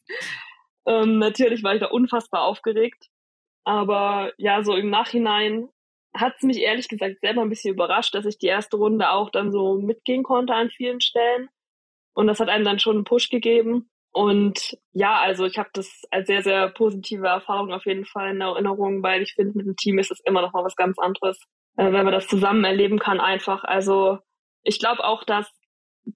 Ähm, 0.87 1.19
natürlich 1.19 1.63
war 1.63 1.75
ich 1.75 1.81
da 1.81 1.87
unfassbar 1.87 2.43
aufgeregt. 2.43 3.09
Aber 3.65 4.33
ja, 4.37 4.63
so 4.63 4.77
im 4.77 4.91
Nachhinein 4.91 5.69
hat 6.15 6.35
es 6.37 6.43
mich 6.43 6.59
ehrlich 6.59 6.89
gesagt 6.89 7.21
selber 7.21 7.43
ein 7.43 7.49
bisschen 7.49 7.75
überrascht, 7.75 8.15
dass 8.15 8.27
ich 8.27 8.39
die 8.39 8.47
erste 8.47 8.77
Runde 8.77 9.11
auch 9.11 9.31
dann 9.31 9.51
so 9.51 9.81
mitgehen 9.81 10.23
konnte 10.23 10.55
an 10.55 10.71
vielen 10.71 11.01
Stellen. 11.01 11.49
Und 12.15 12.27
das 12.29 12.39
hat 12.39 12.49
einem 12.49 12.65
dann 12.65 12.79
schon 12.79 12.97
einen 12.97 13.05
Push 13.05 13.31
gegeben. 13.31 13.91
Und 14.13 14.79
ja, 14.93 15.21
also 15.21 15.45
ich 15.45 15.59
habe 15.59 15.71
das 15.73 16.03
als 16.13 16.29
sehr, 16.29 16.43
sehr 16.43 16.69
positive 16.69 17.27
Erfahrung 17.27 17.73
auf 17.73 17.85
jeden 17.85 18.05
Fall 18.05 18.31
in 18.31 18.41
Erinnerung, 18.41 19.03
weil 19.03 19.23
ich 19.23 19.35
finde, 19.35 19.59
mit 19.59 19.67
dem 19.67 19.75
Team 19.75 19.99
ist 19.99 20.13
es 20.13 20.21
immer 20.21 20.41
noch 20.41 20.53
mal 20.53 20.63
was 20.63 20.77
ganz 20.77 21.01
anderes, 21.01 21.41
äh, 21.77 21.93
wenn 21.93 22.05
man 22.05 22.13
das 22.13 22.27
zusammen 22.27 22.65
erleben 22.65 22.99
kann 22.99 23.21
einfach. 23.21 23.65
Also 23.65 24.19
ich 24.63 24.79
glaube 24.79 25.05
auch, 25.05 25.25
dass 25.25 25.51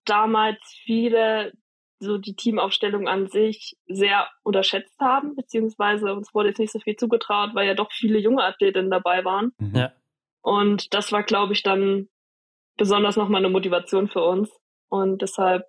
damals 0.04 0.58
viele 0.84 1.52
so 2.00 2.16
die 2.16 2.36
Teamaufstellung 2.36 3.08
an 3.08 3.28
sich 3.28 3.76
sehr 3.86 4.28
unterschätzt 4.44 4.98
haben, 5.00 5.34
beziehungsweise 5.34 6.14
uns 6.14 6.32
wurde 6.32 6.50
jetzt 6.50 6.58
nicht 6.58 6.72
so 6.72 6.78
viel 6.78 6.96
zugetraut, 6.96 7.50
weil 7.54 7.66
ja 7.66 7.74
doch 7.74 7.90
viele 7.90 8.18
junge 8.18 8.44
Athletinnen 8.44 8.90
dabei 8.90 9.24
waren. 9.24 9.52
Mhm. 9.58 9.74
Ja. 9.74 9.92
Und 10.42 10.94
das 10.94 11.10
war, 11.10 11.24
glaube 11.24 11.54
ich, 11.54 11.62
dann 11.62 12.08
besonders 12.76 13.16
nochmal 13.16 13.40
eine 13.40 13.50
Motivation 13.50 14.08
für 14.08 14.22
uns. 14.22 14.50
Und 14.88 15.22
deshalb 15.22 15.64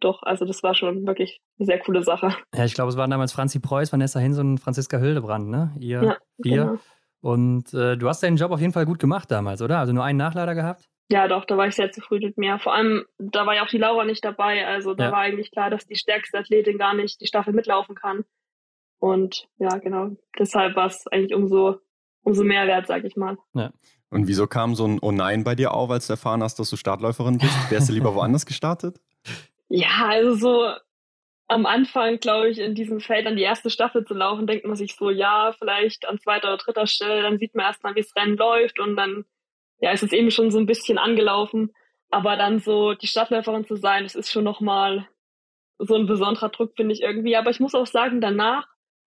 doch, 0.00 0.22
also 0.22 0.44
das 0.44 0.62
war 0.62 0.74
schon 0.74 1.06
wirklich 1.06 1.40
eine 1.58 1.66
sehr 1.66 1.78
coole 1.78 2.02
Sache. 2.02 2.36
Ja, 2.54 2.64
ich 2.64 2.74
glaube, 2.74 2.90
es 2.90 2.96
waren 2.96 3.10
damals 3.10 3.32
Franzi 3.32 3.60
Preuß, 3.60 3.92
Vanessa 3.92 4.20
Hinz 4.20 4.38
und 4.38 4.58
Franziska 4.58 4.98
Hildebrand, 4.98 5.48
ne? 5.48 5.74
Ihr, 5.78 6.02
ja, 6.02 6.16
ihr. 6.44 6.64
Genau. 6.64 6.78
Und 7.24 7.72
äh, 7.72 7.96
du 7.96 8.06
hast 8.06 8.22
deinen 8.22 8.36
Job 8.36 8.50
auf 8.50 8.60
jeden 8.60 8.74
Fall 8.74 8.84
gut 8.84 8.98
gemacht 8.98 9.30
damals, 9.30 9.62
oder? 9.62 9.78
Also 9.78 9.94
nur 9.94 10.04
einen 10.04 10.18
Nachlader 10.18 10.54
gehabt? 10.54 10.90
Ja, 11.10 11.26
doch, 11.26 11.46
da 11.46 11.56
war 11.56 11.66
ich 11.66 11.74
sehr 11.74 11.90
zufrieden 11.90 12.26
mit 12.26 12.36
mir. 12.36 12.58
Vor 12.58 12.74
allem, 12.74 13.06
da 13.16 13.46
war 13.46 13.54
ja 13.54 13.64
auch 13.64 13.68
die 13.68 13.78
Laura 13.78 14.04
nicht 14.04 14.22
dabei. 14.22 14.66
Also 14.66 14.92
da 14.92 15.04
ja. 15.04 15.10
war 15.12 15.20
eigentlich 15.20 15.50
klar, 15.50 15.70
dass 15.70 15.86
die 15.86 15.96
stärkste 15.96 16.36
Athletin 16.36 16.76
gar 16.76 16.92
nicht 16.92 17.22
die 17.22 17.26
Staffel 17.26 17.54
mitlaufen 17.54 17.94
kann. 17.94 18.26
Und 18.98 19.48
ja, 19.56 19.78
genau. 19.78 20.10
Deshalb 20.38 20.76
war 20.76 20.88
es 20.88 21.06
eigentlich 21.06 21.34
umso, 21.34 21.78
umso 22.24 22.44
mehr 22.44 22.66
wert, 22.66 22.88
sag 22.88 23.04
ich 23.04 23.16
mal. 23.16 23.38
Ja. 23.54 23.70
Und 24.10 24.28
wieso 24.28 24.46
kam 24.46 24.74
so 24.74 24.86
ein 24.86 24.98
Oh 25.00 25.10
nein 25.10 25.44
bei 25.44 25.54
dir 25.54 25.72
auf, 25.72 25.88
als 25.88 26.08
du 26.08 26.12
erfahren 26.12 26.42
hast, 26.42 26.58
dass 26.58 26.68
du 26.68 26.76
Startläuferin 26.76 27.38
bist? 27.38 27.70
Wärst 27.70 27.88
du 27.88 27.94
lieber 27.94 28.14
woanders 28.14 28.44
gestartet? 28.44 29.00
Ja, 29.70 29.88
also 30.08 30.34
so 30.34 30.74
am 31.48 31.66
Anfang, 31.66 32.18
glaube 32.18 32.48
ich, 32.48 32.58
in 32.58 32.74
diesem 32.74 33.00
Feld 33.00 33.26
an 33.26 33.36
die 33.36 33.42
erste 33.42 33.70
Staffel 33.70 34.04
zu 34.04 34.14
laufen, 34.14 34.46
denkt 34.46 34.64
man 34.64 34.76
sich 34.76 34.96
so, 34.96 35.10
ja, 35.10 35.52
vielleicht 35.58 36.08
an 36.08 36.18
zweiter 36.18 36.48
oder 36.48 36.56
dritter 36.56 36.86
Stelle, 36.86 37.22
dann 37.22 37.38
sieht 37.38 37.54
man 37.54 37.66
erstmal, 37.66 37.94
wie 37.94 38.00
das 38.00 38.16
Rennen 38.16 38.36
läuft 38.36 38.80
und 38.80 38.96
dann, 38.96 39.24
ja, 39.80 39.90
ist 39.92 40.02
es 40.02 40.12
eben 40.12 40.30
schon 40.30 40.50
so 40.50 40.58
ein 40.58 40.66
bisschen 40.66 40.98
angelaufen. 40.98 41.72
Aber 42.10 42.36
dann 42.36 42.60
so 42.60 42.94
die 42.94 43.06
Stadtläuferin 43.06 43.66
zu 43.66 43.76
sein, 43.76 44.04
das 44.04 44.14
ist 44.14 44.30
schon 44.30 44.44
nochmal 44.44 45.08
so 45.78 45.96
ein 45.96 46.06
besonderer 46.06 46.48
Druck, 46.48 46.72
finde 46.76 46.94
ich 46.94 47.02
irgendwie. 47.02 47.36
Aber 47.36 47.50
ich 47.50 47.60
muss 47.60 47.74
auch 47.74 47.86
sagen, 47.86 48.20
danach 48.20 48.66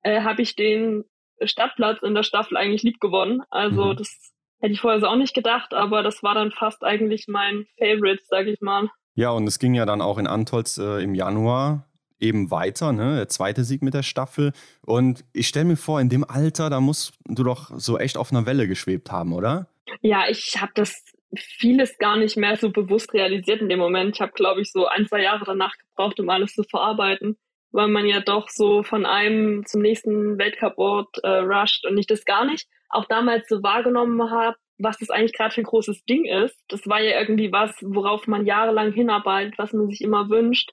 äh, 0.02 0.22
habe 0.22 0.42
ich 0.42 0.54
den 0.54 1.04
Stadtplatz 1.42 2.02
in 2.02 2.14
der 2.14 2.22
Staffel 2.22 2.56
eigentlich 2.56 2.84
lieb 2.84 3.00
gewonnen. 3.00 3.42
Also 3.50 3.86
mhm. 3.86 3.96
das 3.96 4.32
hätte 4.60 4.72
ich 4.72 4.80
vorher 4.80 5.00
so 5.00 5.08
auch 5.08 5.16
nicht 5.16 5.34
gedacht, 5.34 5.74
aber 5.74 6.02
das 6.02 6.22
war 6.22 6.34
dann 6.34 6.52
fast 6.52 6.84
eigentlich 6.84 7.26
mein 7.28 7.66
Favorite, 7.78 8.22
sag 8.28 8.46
ich 8.46 8.60
mal. 8.60 8.88
Ja, 9.14 9.30
und 9.30 9.46
es 9.46 9.58
ging 9.58 9.74
ja 9.74 9.86
dann 9.86 10.00
auch 10.00 10.18
in 10.18 10.26
Antolz 10.26 10.78
äh, 10.78 11.02
im 11.02 11.14
Januar 11.14 11.86
eben 12.24 12.50
weiter, 12.50 12.92
ne? 12.92 13.16
Der 13.16 13.28
zweite 13.28 13.62
Sieg 13.64 13.82
mit 13.82 13.94
der 13.94 14.02
Staffel. 14.02 14.52
Und 14.82 15.24
ich 15.32 15.46
stelle 15.48 15.66
mir 15.66 15.76
vor, 15.76 16.00
in 16.00 16.08
dem 16.08 16.24
Alter, 16.24 16.70
da 16.70 16.80
musst 16.80 17.14
du 17.26 17.44
doch 17.44 17.70
so 17.76 17.98
echt 17.98 18.16
auf 18.16 18.32
einer 18.32 18.46
Welle 18.46 18.66
geschwebt 18.66 19.12
haben, 19.12 19.32
oder? 19.32 19.68
Ja, 20.00 20.24
ich 20.28 20.56
habe 20.60 20.72
das 20.74 21.04
vieles 21.36 21.98
gar 21.98 22.16
nicht 22.16 22.36
mehr 22.36 22.56
so 22.56 22.70
bewusst 22.70 23.12
realisiert 23.12 23.60
in 23.60 23.68
dem 23.68 23.78
Moment. 23.78 24.14
Ich 24.14 24.20
habe, 24.20 24.32
glaube 24.32 24.60
ich, 24.60 24.72
so 24.72 24.86
ein, 24.86 25.06
zwei 25.06 25.22
Jahre 25.22 25.44
danach 25.44 25.74
gebraucht, 25.76 26.18
um 26.20 26.30
alles 26.30 26.54
zu 26.54 26.62
verarbeiten, 26.62 27.36
weil 27.72 27.88
man 27.88 28.06
ja 28.06 28.20
doch 28.20 28.48
so 28.48 28.82
von 28.82 29.04
einem 29.04 29.66
zum 29.66 29.82
nächsten 29.82 30.38
Weltcuport 30.38 31.18
äh, 31.22 31.28
rusht 31.28 31.86
und 31.86 31.98
ich 31.98 32.06
das 32.06 32.24
gar 32.24 32.44
nicht 32.44 32.68
auch 32.94 33.06
damals 33.06 33.48
so 33.48 33.62
wahrgenommen 33.62 34.30
habe, 34.30 34.56
was 34.78 34.98
das 34.98 35.10
eigentlich 35.10 35.32
gerade 35.32 35.54
für 35.54 35.60
ein 35.60 35.64
großes 35.64 36.04
Ding 36.04 36.24
ist. 36.24 36.56
Das 36.68 36.86
war 36.86 37.00
ja 37.00 37.20
irgendwie 37.20 37.52
was, 37.52 37.74
worauf 37.82 38.26
man 38.26 38.46
jahrelang 38.46 38.92
hinarbeitet, 38.92 39.58
was 39.58 39.72
man 39.72 39.88
sich 39.88 40.00
immer 40.00 40.28
wünscht, 40.28 40.72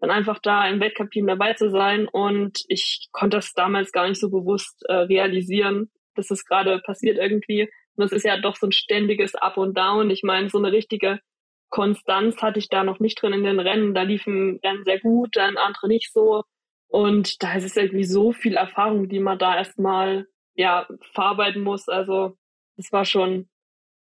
dann 0.00 0.10
einfach 0.10 0.38
da 0.38 0.66
im 0.66 0.80
Weltcup-Team 0.80 1.26
dabei 1.26 1.54
zu 1.54 1.70
sein. 1.70 2.08
Und 2.08 2.60
ich 2.68 3.08
konnte 3.12 3.36
das 3.36 3.52
damals 3.52 3.92
gar 3.92 4.08
nicht 4.08 4.20
so 4.20 4.30
bewusst 4.30 4.82
äh, 4.88 4.94
realisieren, 4.94 5.90
dass 6.14 6.28
das 6.28 6.44
gerade 6.44 6.80
passiert 6.80 7.18
irgendwie. 7.18 7.62
Und 7.96 8.04
das 8.04 8.12
ist 8.12 8.24
ja 8.24 8.40
doch 8.40 8.56
so 8.56 8.66
ein 8.66 8.72
ständiges 8.72 9.34
Up 9.34 9.56
und 9.58 9.76
Down. 9.76 10.10
Ich 10.10 10.22
meine, 10.22 10.48
so 10.48 10.58
eine 10.58 10.72
richtige 10.72 11.20
Konstanz 11.68 12.42
hatte 12.42 12.58
ich 12.58 12.68
da 12.68 12.82
noch 12.82 12.98
nicht 12.98 13.20
drin 13.20 13.32
in 13.32 13.44
den 13.44 13.60
Rennen. 13.60 13.94
Da 13.94 14.02
liefen 14.02 14.58
Rennen 14.64 14.84
sehr 14.84 15.00
gut, 15.00 15.36
dann 15.36 15.56
andere 15.56 15.88
nicht 15.88 16.12
so. 16.12 16.44
Und 16.88 17.42
da 17.42 17.54
ist 17.54 17.64
es 17.64 17.76
irgendwie 17.76 18.04
so 18.04 18.32
viel 18.32 18.56
Erfahrung, 18.56 19.08
die 19.08 19.20
man 19.20 19.38
da 19.38 19.56
erstmal 19.56 20.26
ja 20.54 20.88
verarbeiten 21.12 21.62
muss. 21.62 21.88
Also 21.88 22.36
das 22.76 22.90
war 22.90 23.04
schon 23.04 23.48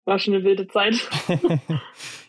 war 0.04 0.18
schon 0.18 0.34
eine 0.34 0.44
wilde 0.44 0.66
Zeit. 0.66 0.94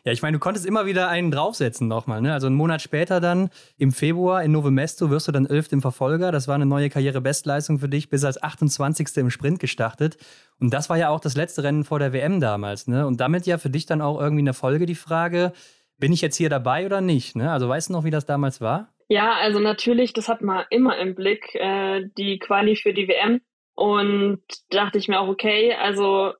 ja, 0.03 0.11
ich 0.11 0.21
meine, 0.21 0.37
du 0.37 0.39
konntest 0.39 0.65
immer 0.65 0.85
wieder 0.85 1.07
einen 1.07 1.31
draufsetzen 1.31 1.87
nochmal. 1.87 2.21
Ne? 2.21 2.33
Also 2.33 2.47
einen 2.47 2.55
Monat 2.55 2.81
später 2.81 3.19
dann, 3.19 3.49
im 3.77 3.91
Februar 3.91 4.43
in 4.43 4.51
Novemesto, 4.51 5.09
wirst 5.09 5.27
du 5.27 5.31
dann 5.31 5.45
elft 5.45 5.71
im 5.73 5.81
Verfolger. 5.81 6.31
Das 6.31 6.47
war 6.47 6.55
eine 6.55 6.65
neue 6.65 6.89
Karrierebestleistung 6.89 7.79
für 7.79 7.89
dich, 7.89 8.09
bis 8.09 8.23
als 8.23 8.41
28. 8.41 9.17
im 9.17 9.29
Sprint 9.29 9.59
gestartet. 9.59 10.17
Und 10.59 10.73
das 10.73 10.89
war 10.89 10.97
ja 10.97 11.09
auch 11.09 11.19
das 11.19 11.35
letzte 11.35 11.63
Rennen 11.63 11.83
vor 11.83 11.99
der 11.99 12.13
WM 12.13 12.39
damals. 12.39 12.87
Ne? 12.87 13.07
Und 13.07 13.19
damit 13.19 13.45
ja 13.45 13.57
für 13.57 13.69
dich 13.69 13.85
dann 13.85 14.01
auch 14.01 14.19
irgendwie 14.19 14.43
eine 14.43 14.53
Folge 14.53 14.85
die 14.85 14.95
Frage, 14.95 15.53
bin 15.97 16.11
ich 16.11 16.21
jetzt 16.21 16.35
hier 16.35 16.49
dabei 16.49 16.85
oder 16.85 16.99
nicht? 16.99 17.35
Ne? 17.35 17.51
Also 17.51 17.69
weißt 17.69 17.89
du 17.89 17.93
noch, 17.93 18.03
wie 18.03 18.11
das 18.11 18.25
damals 18.25 18.59
war? 18.59 18.89
Ja, 19.07 19.33
also 19.33 19.59
natürlich, 19.59 20.13
das 20.13 20.27
hat 20.29 20.41
man 20.41 20.65
immer 20.69 20.97
im 20.97 21.15
Blick, 21.15 21.53
äh, 21.55 22.03
die 22.17 22.39
Quali 22.39 22.75
für 22.75 22.93
die 22.93 23.07
WM. 23.07 23.41
Und 23.75 24.41
dachte 24.69 24.97
ich 24.97 25.07
mir 25.07 25.19
auch, 25.19 25.27
okay, 25.27 25.73
also 25.73 26.33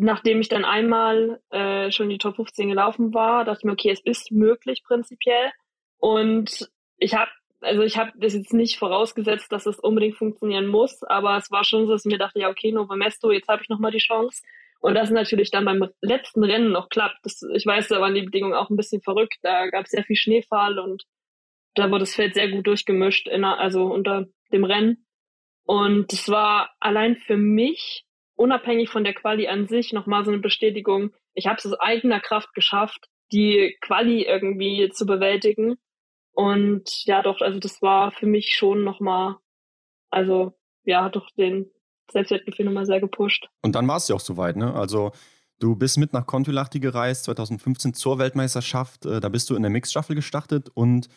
nachdem 0.00 0.40
ich 0.40 0.48
dann 0.48 0.64
einmal 0.64 1.40
äh, 1.50 1.90
schon 1.90 2.08
die 2.08 2.16
Top 2.16 2.36
15 2.36 2.70
gelaufen 2.70 3.12
war, 3.12 3.44
dachte 3.44 3.60
ich 3.60 3.64
mir, 3.64 3.72
okay, 3.72 3.90
es 3.90 4.00
ist 4.00 4.32
möglich 4.32 4.82
prinzipiell. 4.82 5.50
Und 5.98 6.70
ich 6.96 7.14
habe, 7.14 7.30
also 7.60 7.82
ich 7.82 7.98
habe 7.98 8.12
das 8.16 8.32
jetzt 8.32 8.54
nicht 8.54 8.78
vorausgesetzt, 8.78 9.52
dass 9.52 9.66
es 9.66 9.78
unbedingt 9.78 10.16
funktionieren 10.16 10.66
muss, 10.66 11.02
aber 11.02 11.36
es 11.36 11.50
war 11.50 11.64
schon 11.64 11.86
so, 11.86 11.92
dass 11.92 12.06
ich 12.06 12.10
mir 12.10 12.18
dachte, 12.18 12.40
ja, 12.40 12.48
okay, 12.48 12.72
Novo 12.72 12.96
Mesto, 12.96 13.30
jetzt 13.30 13.48
habe 13.48 13.62
ich 13.62 13.68
nochmal 13.68 13.90
die 13.90 13.98
Chance. 13.98 14.40
Und 14.80 14.94
das 14.94 15.10
natürlich 15.10 15.50
dann 15.50 15.66
beim 15.66 15.86
letzten 16.00 16.42
Rennen 16.42 16.72
noch 16.72 16.88
klappt. 16.88 17.18
Das, 17.22 17.42
ich 17.54 17.66
weiß, 17.66 17.88
da 17.88 18.00
waren 18.00 18.14
die 18.14 18.22
Bedingungen 18.22 18.54
auch 18.54 18.70
ein 18.70 18.76
bisschen 18.76 19.02
verrückt. 19.02 19.36
Da 19.42 19.68
gab 19.68 19.84
es 19.84 19.90
sehr 19.90 20.04
viel 20.04 20.16
Schneefall 20.16 20.78
und 20.78 21.04
da 21.74 21.90
wurde 21.90 22.00
das 22.00 22.14
Feld 22.14 22.32
sehr 22.32 22.50
gut 22.50 22.66
durchgemischt, 22.66 23.28
in, 23.28 23.44
also 23.44 23.84
unter 23.84 24.24
dem 24.50 24.64
Rennen. 24.64 25.04
Und 25.64 26.10
es 26.14 26.30
war 26.30 26.70
allein 26.80 27.16
für 27.16 27.36
mich 27.36 28.06
unabhängig 28.40 28.88
von 28.88 29.04
der 29.04 29.12
Quali 29.12 29.48
an 29.48 29.68
sich 29.68 29.92
nochmal 29.92 30.24
so 30.24 30.30
eine 30.30 30.40
Bestätigung, 30.40 31.12
ich 31.34 31.46
habe 31.46 31.58
es 31.58 31.66
aus 31.66 31.78
eigener 31.78 32.20
Kraft 32.20 32.54
geschafft, 32.54 33.08
die 33.32 33.76
Quali 33.82 34.22
irgendwie 34.22 34.88
zu 34.90 35.04
bewältigen. 35.04 35.76
Und 36.32 37.04
ja, 37.04 37.22
doch, 37.22 37.42
also 37.42 37.58
das 37.58 37.82
war 37.82 38.12
für 38.12 38.24
mich 38.24 38.54
schon 38.54 38.82
nochmal, 38.82 39.36
also 40.10 40.54
ja, 40.84 41.04
hat 41.04 41.16
doch 41.16 41.28
den 41.36 41.70
Selbstwertgefühl 42.10 42.64
nochmal 42.64 42.86
sehr 42.86 43.00
gepusht. 43.00 43.46
Und 43.62 43.74
dann 43.74 43.86
war 43.86 43.98
es 43.98 44.08
ja 44.08 44.16
auch 44.16 44.20
soweit, 44.20 44.56
ne? 44.56 44.74
Also 44.74 45.12
du 45.58 45.76
bist 45.76 45.98
mit 45.98 46.14
nach 46.14 46.26
Kontiolahti 46.26 46.80
gereist, 46.80 47.24
2015 47.24 47.92
zur 47.92 48.18
Weltmeisterschaft. 48.18 49.04
Äh, 49.04 49.20
da 49.20 49.28
bist 49.28 49.50
du 49.50 49.54
in 49.54 49.62
der 49.62 49.70
Mixstaffel 49.70 50.16
gestartet 50.16 50.70
und 50.72 51.08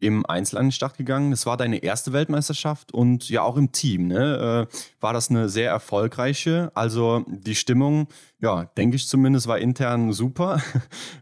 im 0.00 0.24
Einzel 0.26 0.58
an 0.58 0.66
den 0.66 0.72
Start 0.72 0.96
gegangen. 0.96 1.30
Das 1.30 1.46
war 1.46 1.56
deine 1.56 1.82
erste 1.82 2.12
Weltmeisterschaft 2.12 2.92
und 2.92 3.28
ja 3.28 3.42
auch 3.42 3.56
im 3.56 3.70
Team. 3.70 4.08
Ne? 4.08 4.68
Äh, 4.70 4.76
war 5.00 5.12
das 5.12 5.30
eine 5.30 5.48
sehr 5.48 5.70
erfolgreiche. 5.70 6.72
Also 6.74 7.24
die 7.28 7.54
Stimmung, 7.54 8.08
ja, 8.40 8.64
denke 8.76 8.96
ich 8.96 9.06
zumindest, 9.06 9.46
war 9.46 9.58
intern 9.58 10.12
super. 10.12 10.60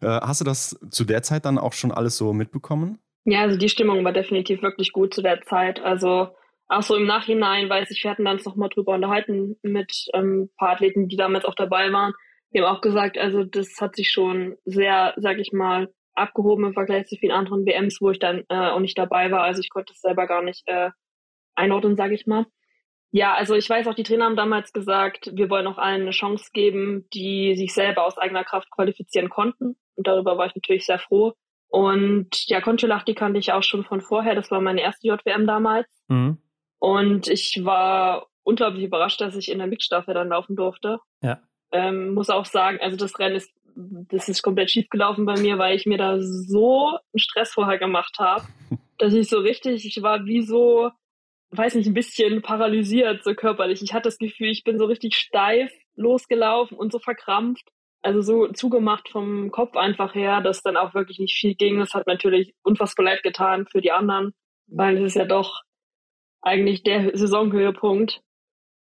Äh, 0.00 0.06
hast 0.06 0.40
du 0.40 0.44
das 0.44 0.78
zu 0.90 1.04
der 1.04 1.22
Zeit 1.22 1.44
dann 1.44 1.58
auch 1.58 1.72
schon 1.72 1.90
alles 1.90 2.16
so 2.16 2.32
mitbekommen? 2.32 2.98
Ja, 3.24 3.42
also 3.42 3.56
die 3.56 3.68
Stimmung 3.68 4.04
war 4.04 4.12
definitiv 4.12 4.62
wirklich 4.62 4.92
gut 4.92 5.12
zu 5.12 5.22
der 5.22 5.42
Zeit. 5.42 5.80
Also 5.80 6.28
auch 6.68 6.82
so 6.82 6.94
im 6.94 7.06
Nachhinein 7.06 7.68
weiß 7.68 7.90
ich, 7.90 8.04
wir 8.04 8.10
hatten 8.10 8.24
dann 8.24 8.40
noch 8.44 8.54
mal 8.54 8.68
drüber 8.68 8.94
unterhalten 8.94 9.56
mit 9.62 10.06
ähm, 10.14 10.42
ein 10.42 10.50
paar 10.56 10.70
Athleten, 10.70 11.08
die 11.08 11.16
damals 11.16 11.44
auch 11.44 11.54
dabei 11.54 11.92
waren. 11.92 12.12
Die 12.52 12.60
haben 12.60 12.76
auch 12.76 12.80
gesagt, 12.80 13.18
also 13.18 13.44
das 13.44 13.80
hat 13.80 13.96
sich 13.96 14.10
schon 14.10 14.56
sehr, 14.64 15.14
sag 15.16 15.38
ich 15.38 15.52
mal, 15.52 15.92
abgehoben 16.18 16.64
im 16.64 16.74
Vergleich 16.74 17.06
zu 17.06 17.16
vielen 17.16 17.32
anderen 17.32 17.64
WMs, 17.64 18.00
wo 18.00 18.10
ich 18.10 18.18
dann 18.18 18.44
äh, 18.48 18.70
auch 18.70 18.80
nicht 18.80 18.98
dabei 18.98 19.30
war. 19.30 19.42
Also 19.42 19.60
ich 19.60 19.70
konnte 19.70 19.92
es 19.92 20.00
selber 20.00 20.26
gar 20.26 20.42
nicht 20.42 20.62
äh, 20.66 20.90
einordnen, 21.54 21.96
sage 21.96 22.14
ich 22.14 22.26
mal. 22.26 22.46
Ja, 23.10 23.34
also 23.34 23.54
ich 23.54 23.68
weiß 23.68 23.86
auch, 23.86 23.94
die 23.94 24.02
Trainer 24.02 24.26
haben 24.26 24.36
damals 24.36 24.72
gesagt, 24.72 25.30
wir 25.34 25.48
wollen 25.48 25.66
auch 25.66 25.78
allen 25.78 26.02
eine 26.02 26.10
Chance 26.10 26.50
geben, 26.52 27.08
die 27.14 27.56
sich 27.56 27.72
selber 27.72 28.04
aus 28.04 28.18
eigener 28.18 28.44
Kraft 28.44 28.70
qualifizieren 28.70 29.30
konnten. 29.30 29.76
Und 29.94 30.06
darüber 30.06 30.36
war 30.36 30.46
ich 30.46 30.54
natürlich 30.54 30.84
sehr 30.84 30.98
froh. 30.98 31.32
Und 31.68 32.46
ja, 32.46 32.60
Conchelachti 32.60 33.14
kannte 33.14 33.38
ich 33.38 33.52
auch 33.52 33.62
schon 33.62 33.84
von 33.84 34.00
vorher. 34.00 34.34
Das 34.34 34.50
war 34.50 34.60
meine 34.60 34.82
erste 34.82 35.08
JWM 35.08 35.46
damals. 35.46 35.86
Mhm. 36.08 36.38
Und 36.78 37.28
ich 37.28 37.60
war 37.64 38.26
unglaublich 38.42 38.84
überrascht, 38.84 39.20
dass 39.20 39.36
ich 39.36 39.50
in 39.50 39.58
der 39.58 39.66
Mixstaffel 39.66 40.14
dann 40.14 40.28
laufen 40.28 40.56
durfte. 40.56 40.98
Ja. 41.22 41.40
Ähm, 41.72 42.14
muss 42.14 42.30
auch 42.30 42.46
sagen, 42.46 42.78
also 42.80 42.96
das 42.96 43.18
Rennen 43.18 43.36
ist 43.36 43.52
das 43.78 44.28
ist 44.28 44.42
komplett 44.42 44.70
schief 44.70 44.88
gelaufen 44.90 45.24
bei 45.24 45.38
mir, 45.38 45.58
weil 45.58 45.76
ich 45.76 45.86
mir 45.86 45.98
da 45.98 46.20
so 46.20 46.88
einen 46.88 47.18
Stress 47.18 47.52
vorher 47.52 47.78
gemacht 47.78 48.16
habe, 48.18 48.44
dass 48.98 49.14
ich 49.14 49.28
so 49.28 49.38
richtig, 49.38 49.86
ich 49.86 50.02
war 50.02 50.24
wie 50.26 50.42
so, 50.42 50.90
weiß 51.50 51.76
nicht, 51.76 51.86
ein 51.86 51.94
bisschen 51.94 52.42
paralysiert, 52.42 53.22
so 53.22 53.34
körperlich. 53.34 53.82
Ich 53.82 53.94
hatte 53.94 54.08
das 54.08 54.18
Gefühl, 54.18 54.48
ich 54.48 54.64
bin 54.64 54.78
so 54.78 54.86
richtig 54.86 55.14
steif 55.14 55.72
losgelaufen 55.94 56.76
und 56.76 56.92
so 56.92 56.98
verkrampft. 56.98 57.68
Also 58.00 58.20
so 58.20 58.48
zugemacht 58.48 59.08
vom 59.08 59.50
Kopf 59.50 59.76
einfach 59.76 60.14
her, 60.14 60.40
dass 60.40 60.62
dann 60.62 60.76
auch 60.76 60.94
wirklich 60.94 61.18
nicht 61.18 61.36
viel 61.36 61.54
ging. 61.54 61.78
Das 61.78 61.94
hat 61.94 62.06
natürlich 62.06 62.54
unfassbar 62.62 63.04
leid 63.04 63.22
getan 63.22 63.66
für 63.66 63.80
die 63.80 63.90
anderen, 63.90 64.34
weil 64.66 64.98
es 64.98 65.04
ist 65.04 65.16
ja 65.16 65.24
doch 65.24 65.62
eigentlich 66.40 66.84
der 66.84 67.16
Saisonhöhepunkt. 67.16 68.20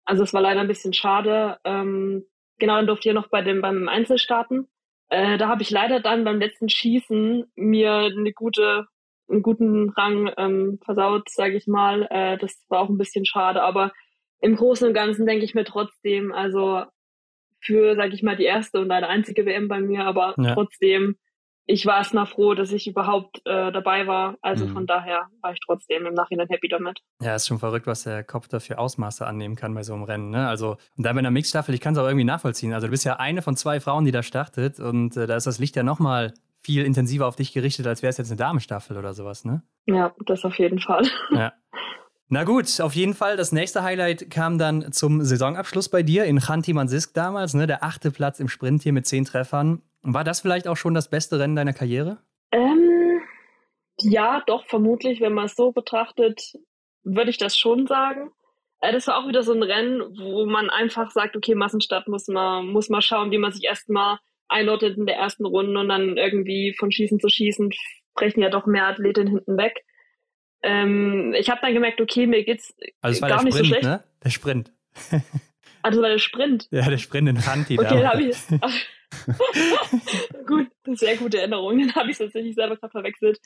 Also 0.06 0.24
es 0.24 0.34
war 0.34 0.42
leider 0.42 0.62
ein 0.62 0.68
bisschen 0.68 0.94
schade. 0.94 1.58
Ähm, 1.64 2.26
genau, 2.60 2.76
dann 2.76 2.88
durfte 2.88 3.10
ich 3.10 3.16
noch 3.16 3.30
bei 3.30 3.42
dem 3.42 3.62
beim 3.62 3.88
Einzel 3.88 4.18
starten. 4.18 4.68
Äh, 5.10 5.38
da 5.38 5.48
habe 5.48 5.62
ich 5.62 5.70
leider 5.70 6.00
dann 6.00 6.24
beim 6.24 6.40
letzten 6.40 6.70
Schießen 6.70 7.52
mir 7.56 7.94
eine 7.94 8.34
gute, 8.34 8.88
einen 9.30 9.42
guten 9.42 9.90
Rang 9.92 10.32
ähm, 10.38 10.80
versaut, 10.84 11.30
sage 11.30 11.56
ich 11.56 11.68
mal. 11.68 12.08
Äh, 12.10 12.38
das 12.38 12.64
war 12.70 12.80
auch 12.80 12.90
ein 12.90 12.98
bisschen 12.98 13.26
schade, 13.26 13.62
aber 13.62 13.92
im 14.42 14.56
Großen 14.56 14.88
und 14.88 14.94
Ganzen 14.94 15.26
denke 15.26 15.46
ich 15.46 15.54
mir 15.54 15.66
trotzdem, 15.66 16.34
also 16.34 16.84
für, 17.62 17.96
sage 17.96 18.14
ich 18.14 18.24
mal, 18.24 18.36
die 18.36 18.44
erste 18.44 18.80
und 18.80 18.92
eine 18.92 19.08
einzige 19.08 19.46
WM 19.46 19.68
bei 19.68 19.80
mir, 19.80 20.06
aber 20.06 20.36
ja. 20.38 20.54
trotzdem 20.54 21.16
ich 21.66 21.86
war 21.86 21.98
erstmal 21.98 22.26
froh, 22.26 22.54
dass 22.54 22.72
ich 22.72 22.88
überhaupt 22.88 23.42
äh, 23.46 23.72
dabei 23.72 24.06
war. 24.06 24.36
Also 24.42 24.66
mhm. 24.66 24.74
von 24.74 24.88
daher 24.88 25.28
war 25.42 25.54
ich 25.54 25.60
trotzdem 25.66 26.06
im 26.06 26.14
Nachhinein 26.14 26.48
happy 26.50 26.68
damit. 26.68 27.00
Ja, 27.22 27.36
ist 27.36 27.48
schon 27.48 27.60
verrückt, 27.60 27.88
was 27.88 28.04
der 28.04 28.24
Kopf 28.24 28.48
dafür 28.48 28.80
Ausmaße 28.80 29.26
annehmen 29.26 29.56
kann 29.56 29.74
bei 29.74 29.84
so 29.84 29.94
einem 29.94 30.04
Rennen. 30.04 30.30
Ne? 30.30 30.48
Also, 30.48 30.78
und 30.98 31.06
da 31.06 31.14
bei 31.14 31.20
einer 31.20 31.32
Mixstaffel, 31.32 31.74
ich 31.74 31.82
kann 31.82 31.94
es 31.94 32.00
auch 32.00 32.06
irgendwie 32.06 32.26
nachvollziehen. 32.26 32.74
Also, 32.74 32.88
du 32.88 32.92
bist 32.92 33.06
ja 33.06 33.18
eine 33.18 33.42
von 33.42 33.56
zwei 33.56 33.80
Frauen, 33.80 34.06
die 34.06 34.12
da 34.12 34.24
startet 34.24 34.80
und 34.80 35.16
äh, 35.16 35.28
da 35.28 35.36
ist 35.36 35.48
das 35.48 35.60
Licht 35.60 35.76
ja 35.76 35.84
nochmal 35.84 36.34
viel 36.62 36.86
intensiver 36.86 37.28
auf 37.28 37.36
dich 37.36 37.54
gerichtet, 37.54 37.88
als 37.88 38.02
wäre 38.02 38.10
es 38.10 38.18
jetzt 38.18 38.30
eine 38.30 38.38
Damenstaffel 38.38 38.98
oder 38.98 39.14
sowas, 39.14 39.46
ne? 39.46 39.64
Ja, 39.86 40.14
das 40.26 40.46
auf 40.46 40.58
jeden 40.60 40.80
Fall. 40.80 41.04
Ja. 41.32 41.54
Na 42.30 42.46
gut, 42.46 42.82
auf 42.82 42.96
jeden 42.96 43.14
Fall. 43.14 43.38
Das 43.38 43.52
nächste 43.52 43.84
Highlight 43.84 44.32
kam 44.32 44.58
dann 44.58 44.92
zum 44.92 45.24
Saisonabschluss 45.24 45.90
bei 45.90 46.02
dir 46.04 46.24
in 46.26 46.40
Chanti 46.40 46.74
Mansisk 46.74 47.14
damals, 47.14 47.54
ne? 47.54 47.68
Der 47.68 47.84
achte 47.84 48.12
Platz 48.12 48.40
im 48.40 48.48
Sprint 48.48 48.82
hier 48.82 48.94
mit 48.94 49.06
zehn 49.06 49.26
Treffern. 49.26 49.82
War 50.04 50.24
das 50.24 50.42
vielleicht 50.42 50.68
auch 50.68 50.78
schon 50.78 50.94
das 50.94 51.10
beste 51.10 51.40
Rennen 51.40 51.56
deiner 51.56 51.74
Karriere? 51.74 52.18
Ähm, 52.52 53.22
ja, 54.00 54.44
doch, 54.46 54.66
vermutlich, 54.68 55.22
wenn 55.22 55.34
man 55.34 55.46
es 55.46 55.56
so 55.56 55.72
betrachtet, 55.72 56.54
würde 57.04 57.30
ich 57.30 57.38
das 57.38 57.58
schon 57.58 57.88
sagen. 57.88 58.32
Äh, 58.82 58.92
das 58.92 59.08
war 59.08 59.18
auch 59.18 59.28
wieder 59.28 59.44
so 59.44 59.54
ein 59.54 59.64
Rennen, 59.64 60.02
wo 60.20 60.46
man 60.46 60.70
einfach 60.70 61.10
sagt, 61.12 61.36
okay, 61.38 61.56
Massenstadt 61.56 62.08
muss 62.08 62.28
man, 62.28 62.68
muss 62.68 62.90
man 62.90 63.02
schauen, 63.02 63.32
wie 63.32 63.38
man 63.38 63.54
sich 63.54 63.64
erstmal 63.64 64.20
einordnet 64.50 64.98
in 64.98 65.06
der 65.06 65.16
ersten 65.16 65.46
Runde 65.46 65.80
und 65.80 65.88
dann 65.88 66.18
irgendwie 66.18 66.76
von 66.78 66.92
Schießen 66.92 67.20
zu 67.20 67.30
Schießen 67.30 67.72
brechen 68.14 68.42
ja 68.42 68.50
doch 68.50 68.66
mehr 68.66 68.88
Athletinnen 68.88 69.30
hinten 69.30 69.58
weg. 69.58 69.84
Ähm, 70.62 71.34
ich 71.38 71.50
habe 71.50 71.62
dann 71.62 71.74
gemerkt, 71.74 72.00
okay, 72.00 72.28
mir 72.28 72.44
geht's 72.44 72.76
also 73.02 73.22
gar 73.22 73.40
Sprint, 73.40 73.46
nicht 73.46 73.58
so 73.58 73.64
schlecht. 73.64 73.84
Ne? 73.84 74.04
Der 74.24 74.30
Sprint. 74.30 74.72
Also 75.82 76.02
war 76.02 76.10
der 76.10 76.20
Sprint. 76.20 76.70
Ja, 76.72 76.90
der 76.90 76.98
Sprint 76.98 77.28
in 77.28 77.38
Fanti. 77.38 77.78
Okay, 77.78 78.02
da 78.02 78.12
habe 78.14 78.24
ich. 78.24 78.38
Gut, 80.48 80.68
sehr 80.98 81.18
gute 81.18 81.40
Erinnerung. 81.40 81.80
Dann 81.80 81.96
habe 81.96 82.08
ich 82.08 82.14
es 82.14 82.20
tatsächlich 82.20 82.56
selber 82.56 82.78
gerade 82.78 82.92
verwechselt. 82.92 83.40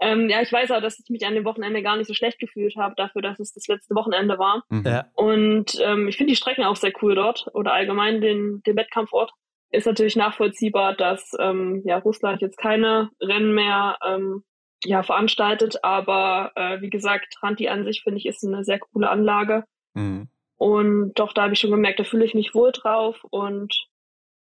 Ähm, 0.00 0.28
ja, 0.28 0.42
ich 0.42 0.52
weiß 0.52 0.70
auch, 0.72 0.80
dass 0.80 0.98
ich 0.98 1.08
mich 1.08 1.24
an 1.24 1.34
dem 1.34 1.44
Wochenende 1.44 1.82
gar 1.82 1.96
nicht 1.96 2.08
so 2.08 2.14
schlecht 2.14 2.38
gefühlt 2.38 2.76
habe, 2.76 2.94
dafür, 2.96 3.22
dass 3.22 3.38
es 3.38 3.52
das 3.52 3.66
letzte 3.68 3.94
Wochenende 3.94 4.38
war. 4.38 4.64
Mhm. 4.68 4.84
Ja. 4.84 5.06
Und 5.14 5.78
ähm, 5.80 6.08
ich 6.08 6.16
finde 6.16 6.32
die 6.32 6.36
Strecken 6.36 6.64
auch 6.64 6.76
sehr 6.76 6.92
cool 7.02 7.14
dort 7.14 7.46
oder 7.54 7.72
allgemein 7.72 8.20
den, 8.20 8.62
den 8.66 8.76
Wettkampfort. 8.76 9.32
Ist 9.70 9.86
natürlich 9.86 10.16
nachvollziehbar, 10.16 10.94
dass 10.94 11.32
ähm, 11.38 11.82
ja, 11.84 11.98
Russland 11.98 12.40
jetzt 12.42 12.58
keine 12.58 13.10
Rennen 13.20 13.54
mehr 13.54 13.98
ähm, 14.06 14.44
ja, 14.84 15.02
veranstaltet, 15.02 15.82
aber 15.82 16.52
äh, 16.54 16.80
wie 16.80 16.90
gesagt, 16.90 17.36
Ranti 17.42 17.68
an 17.68 17.84
sich 17.84 18.02
finde 18.02 18.18
ich 18.18 18.26
ist 18.26 18.44
eine 18.44 18.64
sehr 18.64 18.78
coole 18.78 19.08
Anlage. 19.08 19.64
Mhm. 19.94 20.28
Und 20.56 21.14
doch, 21.14 21.32
da 21.32 21.42
habe 21.42 21.54
ich 21.54 21.60
schon 21.60 21.70
gemerkt, 21.70 21.98
da 21.98 22.04
fühle 22.04 22.24
ich 22.24 22.34
mich 22.34 22.54
wohl 22.54 22.72
drauf 22.72 23.24
und 23.30 23.86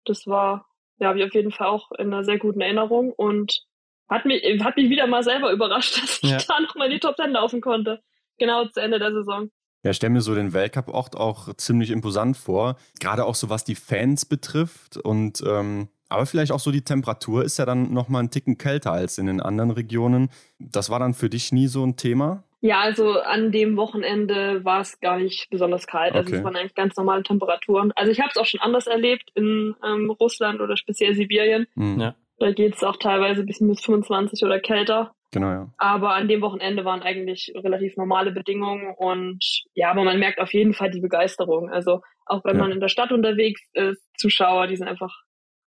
das 0.10 0.28
war, 0.28 0.66
ja, 1.00 1.10
habe 1.10 1.20
ich 1.20 1.26
auf 1.26 1.34
jeden 1.34 1.52
Fall 1.52 1.68
auch 1.68 1.92
in 1.92 2.14
einer 2.14 2.24
sehr 2.24 2.38
guten 2.38 2.62
Erinnerung 2.62 3.12
und 3.12 3.64
hat 4.10 4.26
mich, 4.26 4.44
hat 4.64 4.78
mich 4.78 4.90
wieder 4.90 5.08
mal 5.08 5.24
selber 5.24 5.52
überrascht, 5.52 5.98
dass 6.02 6.24
ich 6.24 6.30
ja. 6.30 6.38
da 6.38 6.60
nochmal 6.60 6.88
in 6.88 6.94
die 6.94 7.00
Top 7.00 7.16
Ten 7.16 7.32
laufen 7.32 7.62
konnte. 7.62 8.02
Genau 8.38 8.66
zu 8.66 8.80
Ende 8.80 9.00
der 9.00 9.12
Saison. 9.12 9.50
Ja, 9.84 9.94
stell 9.94 10.10
mir 10.10 10.22
so 10.22 10.36
den 10.36 10.54
Weltcup-Ort 10.54 11.16
auch 11.16 11.54
ziemlich 11.56 11.92
imposant 11.92 12.36
vor. 12.36 12.78
Gerade 13.00 13.26
auch 13.26 13.36
so 13.36 13.50
was 13.50 13.64
die 13.64 13.76
Fans 13.76 14.26
betrifft. 14.26 14.98
Und 14.98 15.42
ähm, 15.46 15.90
aber 16.10 16.26
vielleicht 16.26 16.52
auch 16.52 16.60
so 16.60 16.72
die 16.72 16.84
Temperatur 16.84 17.44
ist 17.44 17.58
ja 17.58 17.66
dann 17.66 17.94
nochmal 17.94 18.24
ein 18.24 18.32
Ticken 18.32 18.58
kälter 18.58 18.92
als 18.92 19.18
in 19.18 19.28
den 19.28 19.42
anderen 19.42 19.72
Regionen. 19.72 20.30
Das 20.60 20.90
war 20.90 21.00
dann 21.00 21.14
für 21.14 21.30
dich 21.30 21.52
nie 21.52 21.68
so 21.68 21.86
ein 21.86 21.96
Thema? 21.96 22.44
Ja, 22.62 22.80
also 22.80 23.20
an 23.22 23.52
dem 23.52 23.78
Wochenende 23.78 24.66
war 24.66 24.82
es 24.82 25.00
gar 25.00 25.20
nicht 25.20 25.48
besonders 25.52 25.86
kalt. 25.86 26.14
Also 26.14 26.30
Okay. 26.30 26.38
es 26.40 26.44
waren 26.44 26.56
eigentlich 26.56 26.74
ganz 26.76 26.96
normale 26.98 27.22
Temperaturen. 27.24 27.92
Also 27.96 28.12
ich 28.12 28.20
habe 28.20 28.30
es 28.32 28.38
auch 28.38 28.46
schon 28.46 28.62
anders 28.62 28.88
erlebt 28.88 29.30
in 29.36 29.76
ähm, 29.86 30.10
Russland 30.10 30.60
oder 30.60 30.76
speziell 30.76 31.14
Sibirien. 31.14 31.68
Mhm. 31.76 32.00
Ja. 32.00 32.16
Da 32.40 32.52
geht 32.52 32.76
es 32.76 32.84
auch 32.84 32.98
teilweise 32.98 33.44
bis 33.44 33.60
minus 33.62 33.84
25 33.84 34.44
oder 34.44 34.60
kälter. 34.60 35.14
Genau, 35.32 35.50
ja. 35.50 35.74
Aber 35.78 36.14
an 36.16 36.28
dem 36.28 36.42
Wochenende 36.42 36.86
waren 36.86 37.02
eigentlich 37.02 37.52
relativ 37.56 37.96
normale 37.98 38.32
Bedingungen 38.32 38.94
und 38.98 39.44
ja, 39.74 39.92
aber 39.92 40.04
man 40.04 40.20
merkt 40.20 40.40
auf 40.40 40.54
jeden 40.54 40.74
Fall 40.74 40.90
die 40.90 41.02
Begeisterung. 41.02 41.70
Also 41.70 42.02
auch 42.26 42.44
wenn 42.46 42.56
Ja. 42.56 42.64
man 42.64 42.72
in 42.72 42.80
der 42.80 42.88
Stadt 42.88 43.12
unterwegs 43.12 43.62
ist, 43.74 44.02
Zuschauer, 44.18 44.68
die 44.68 44.78
sind 44.78 44.88
einfach, 44.88 45.14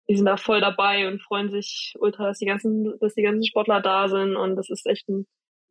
die 0.09 0.15
sind 0.15 0.25
da 0.25 0.37
voll 0.37 0.61
dabei 0.61 1.07
und 1.07 1.21
freuen 1.21 1.49
sich 1.51 1.93
ultra, 1.99 2.27
dass 2.27 2.39
die 2.39 2.45
ganzen, 2.45 2.97
dass 3.01 3.13
die 3.13 3.23
ganzen 3.23 3.43
Sportler 3.45 3.81
da 3.81 4.07
sind 4.07 4.35
und 4.35 4.55
das 4.55 4.69
ist 4.69 4.87
echt 4.87 5.07
ein, 5.09 5.27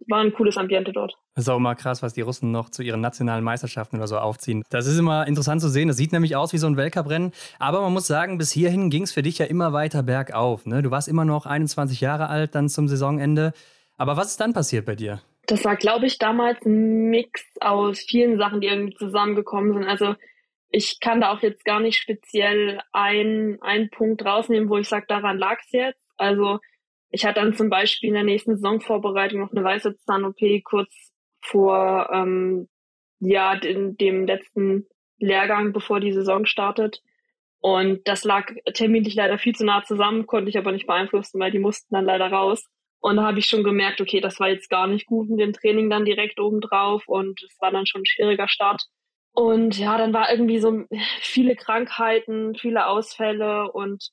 war 0.08 0.20
ein 0.20 0.32
cooles 0.32 0.56
Ambiente 0.56 0.92
dort. 0.92 1.16
Das 1.34 1.44
ist 1.44 1.48
auch 1.48 1.56
immer 1.56 1.74
krass, 1.74 2.02
was 2.02 2.14
die 2.14 2.20
Russen 2.20 2.50
noch 2.50 2.70
zu 2.70 2.82
ihren 2.82 3.00
nationalen 3.00 3.44
Meisterschaften 3.44 3.96
oder 3.96 4.06
so 4.06 4.18
aufziehen. 4.18 4.62
Das 4.70 4.86
ist 4.86 4.98
immer 4.98 5.26
interessant 5.26 5.60
zu 5.60 5.68
sehen. 5.68 5.88
Das 5.88 5.96
sieht 5.96 6.12
nämlich 6.12 6.36
aus 6.36 6.52
wie 6.52 6.58
so 6.58 6.66
ein 6.66 6.76
Weltcuprennen. 6.76 7.32
Aber 7.58 7.80
man 7.82 7.92
muss 7.92 8.06
sagen, 8.06 8.38
bis 8.38 8.50
hierhin 8.50 8.90
ging 8.90 9.02
es 9.02 9.12
für 9.12 9.22
dich 9.22 9.38
ja 9.38 9.46
immer 9.46 9.72
weiter 9.72 10.02
bergauf. 10.02 10.66
Ne? 10.66 10.82
Du 10.82 10.90
warst 10.90 11.08
immer 11.08 11.24
noch 11.24 11.46
21 11.46 12.00
Jahre 12.00 12.28
alt 12.28 12.54
dann 12.54 12.68
zum 12.68 12.88
Saisonende. 12.88 13.52
Aber 13.96 14.16
was 14.16 14.28
ist 14.28 14.40
dann 14.40 14.52
passiert 14.52 14.86
bei 14.86 14.96
dir? 14.96 15.20
Das 15.46 15.64
war, 15.64 15.76
glaube 15.76 16.06
ich, 16.06 16.18
damals 16.18 16.64
ein 16.64 17.10
Mix 17.10 17.42
aus 17.60 17.98
vielen 17.98 18.38
Sachen, 18.38 18.60
die 18.60 18.68
irgendwie 18.68 18.94
zusammengekommen 18.94 19.74
sind. 19.74 19.84
Also 19.84 20.14
ich 20.70 21.00
kann 21.00 21.20
da 21.20 21.32
auch 21.32 21.42
jetzt 21.42 21.64
gar 21.64 21.80
nicht 21.80 21.98
speziell 21.98 22.80
ein, 22.92 23.58
einen 23.60 23.90
Punkt 23.90 24.24
rausnehmen, 24.24 24.68
wo 24.68 24.78
ich 24.78 24.88
sage, 24.88 25.06
daran 25.08 25.38
lag 25.38 25.58
es 25.64 25.72
jetzt. 25.72 26.00
Also 26.16 26.60
ich 27.10 27.24
hatte 27.24 27.40
dann 27.40 27.54
zum 27.54 27.70
Beispiel 27.70 28.08
in 28.08 28.14
der 28.14 28.24
nächsten 28.24 28.56
Saisonvorbereitung 28.56 29.40
noch 29.40 29.52
eine 29.52 29.64
Weisheitszahn-OP 29.64 30.62
kurz 30.64 31.12
vor 31.42 32.08
ähm, 32.12 32.68
ja, 33.20 33.56
den, 33.56 33.96
dem 33.96 34.26
letzten 34.26 34.86
Lehrgang, 35.18 35.72
bevor 35.72 36.00
die 36.00 36.12
Saison 36.12 36.46
startet. 36.46 37.02
Und 37.60 38.08
das 38.08 38.24
lag 38.24 38.50
terminlich 38.72 39.14
leider 39.14 39.38
viel 39.38 39.54
zu 39.54 39.66
nah 39.66 39.82
zusammen, 39.84 40.26
konnte 40.26 40.48
ich 40.48 40.56
aber 40.56 40.72
nicht 40.72 40.86
beeinflussen, 40.86 41.38
weil 41.40 41.50
die 41.50 41.58
mussten 41.58 41.94
dann 41.94 42.06
leider 42.06 42.30
raus. 42.30 42.64
Und 43.00 43.16
da 43.16 43.24
habe 43.24 43.38
ich 43.38 43.46
schon 43.46 43.64
gemerkt, 43.64 44.00
okay, 44.00 44.20
das 44.20 44.40
war 44.40 44.48
jetzt 44.48 44.70
gar 44.70 44.86
nicht 44.86 45.06
gut 45.06 45.28
mit 45.28 45.40
dem 45.40 45.52
Training 45.52 45.90
dann 45.90 46.04
direkt 46.04 46.38
obendrauf 46.38 47.06
und 47.06 47.42
es 47.42 47.56
war 47.60 47.70
dann 47.70 47.86
schon 47.86 48.02
ein 48.02 48.06
schwieriger 48.06 48.48
Start. 48.48 48.82
Und 49.32 49.78
ja, 49.78 49.96
dann 49.96 50.12
war 50.12 50.30
irgendwie 50.30 50.58
so 50.58 50.84
viele 51.20 51.56
Krankheiten, 51.56 52.54
viele 52.54 52.86
Ausfälle 52.86 53.70
und 53.72 54.10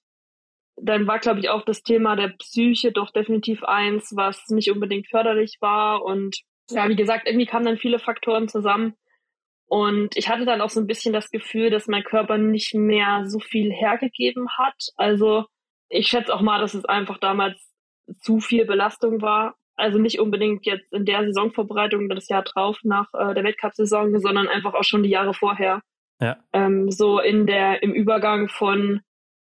dann 0.79 1.07
war, 1.07 1.19
glaube 1.19 1.39
ich, 1.39 1.49
auch 1.49 1.63
das 1.63 1.81
Thema 1.83 2.15
der 2.15 2.29
Psyche 2.29 2.91
doch 2.91 3.11
definitiv 3.11 3.63
eins, 3.63 4.15
was 4.15 4.47
nicht 4.49 4.71
unbedingt 4.71 5.07
förderlich 5.07 5.57
war. 5.59 6.03
Und 6.03 6.37
ja, 6.69 6.87
wie 6.87 6.95
gesagt, 6.95 7.27
irgendwie 7.27 7.45
kamen 7.45 7.65
dann 7.65 7.77
viele 7.77 7.99
Faktoren 7.99 8.47
zusammen. 8.47 8.93
Und 9.67 10.15
ich 10.15 10.29
hatte 10.29 10.45
dann 10.45 10.61
auch 10.61 10.69
so 10.69 10.79
ein 10.79 10.87
bisschen 10.87 11.13
das 11.13 11.29
Gefühl, 11.29 11.69
dass 11.69 11.87
mein 11.87 12.03
Körper 12.03 12.37
nicht 12.37 12.73
mehr 12.73 13.23
so 13.25 13.39
viel 13.39 13.71
hergegeben 13.71 14.47
hat. 14.57 14.75
Also 14.95 15.45
ich 15.89 16.07
schätze 16.07 16.33
auch 16.33 16.41
mal, 16.41 16.59
dass 16.59 16.73
es 16.73 16.85
einfach 16.85 17.17
damals 17.17 17.57
zu 18.21 18.39
viel 18.39 18.65
Belastung 18.65 19.21
war. 19.21 19.55
Also 19.75 19.99
nicht 19.99 20.19
unbedingt 20.19 20.65
jetzt 20.65 20.91
in 20.93 21.05
der 21.05 21.23
Saisonvorbereitung 21.25 22.09
das 22.09 22.29
Jahr 22.29 22.43
drauf 22.43 22.79
nach 22.83 23.13
äh, 23.13 23.33
der 23.33 23.43
Weltcup-Saison, 23.43 24.19
sondern 24.19 24.47
einfach 24.47 24.73
auch 24.73 24.83
schon 24.83 25.03
die 25.03 25.09
Jahre 25.09 25.33
vorher. 25.33 25.81
Ja. 26.19 26.37
Ähm, 26.53 26.89
so 26.89 27.19
in 27.19 27.45
der 27.45 27.83
im 27.83 27.93
Übergang 27.93 28.47
von, 28.47 29.01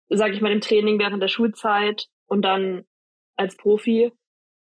sag 0.09 0.33
ich 0.33 0.41
mal, 0.41 0.51
dem 0.51 0.61
Training 0.61 0.99
während 0.99 1.23
der 1.23 1.29
Schulzeit 1.29 2.07
und 2.27 2.43
dann 2.43 2.85
als 3.37 3.57
Profi, 3.57 4.13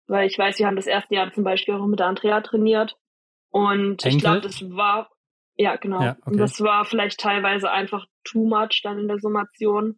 weil 0.08 0.28
ich 0.28 0.38
weiß, 0.38 0.60
wir 0.60 0.68
haben 0.68 0.76
das 0.76 0.88
erste 0.88 1.16
Jahr 1.16 1.32
zum 1.34 1.44
Beispiel 1.44 1.76
auch 1.76 1.86
mit 1.86 2.02
Andrea 2.02 2.42
trainiert 2.42 2.96
und 3.50 4.06
ich 4.06 4.14
Henkel? 4.14 4.20
glaube, 4.20 4.42
das 4.42 4.62
war 4.70 5.10
ja 5.56 5.76
genau, 5.76 6.02
Ja, 6.02 6.18
okay. 6.26 6.38
das 6.38 6.62
war 6.62 6.86
vielleicht 6.86 7.20
teilweise 7.20 7.72
einfach 7.72 8.06
too 8.24 8.46
much 8.48 8.82
dann 8.84 9.00
in 9.00 9.08
der 9.08 9.20
Summation. 9.20 9.98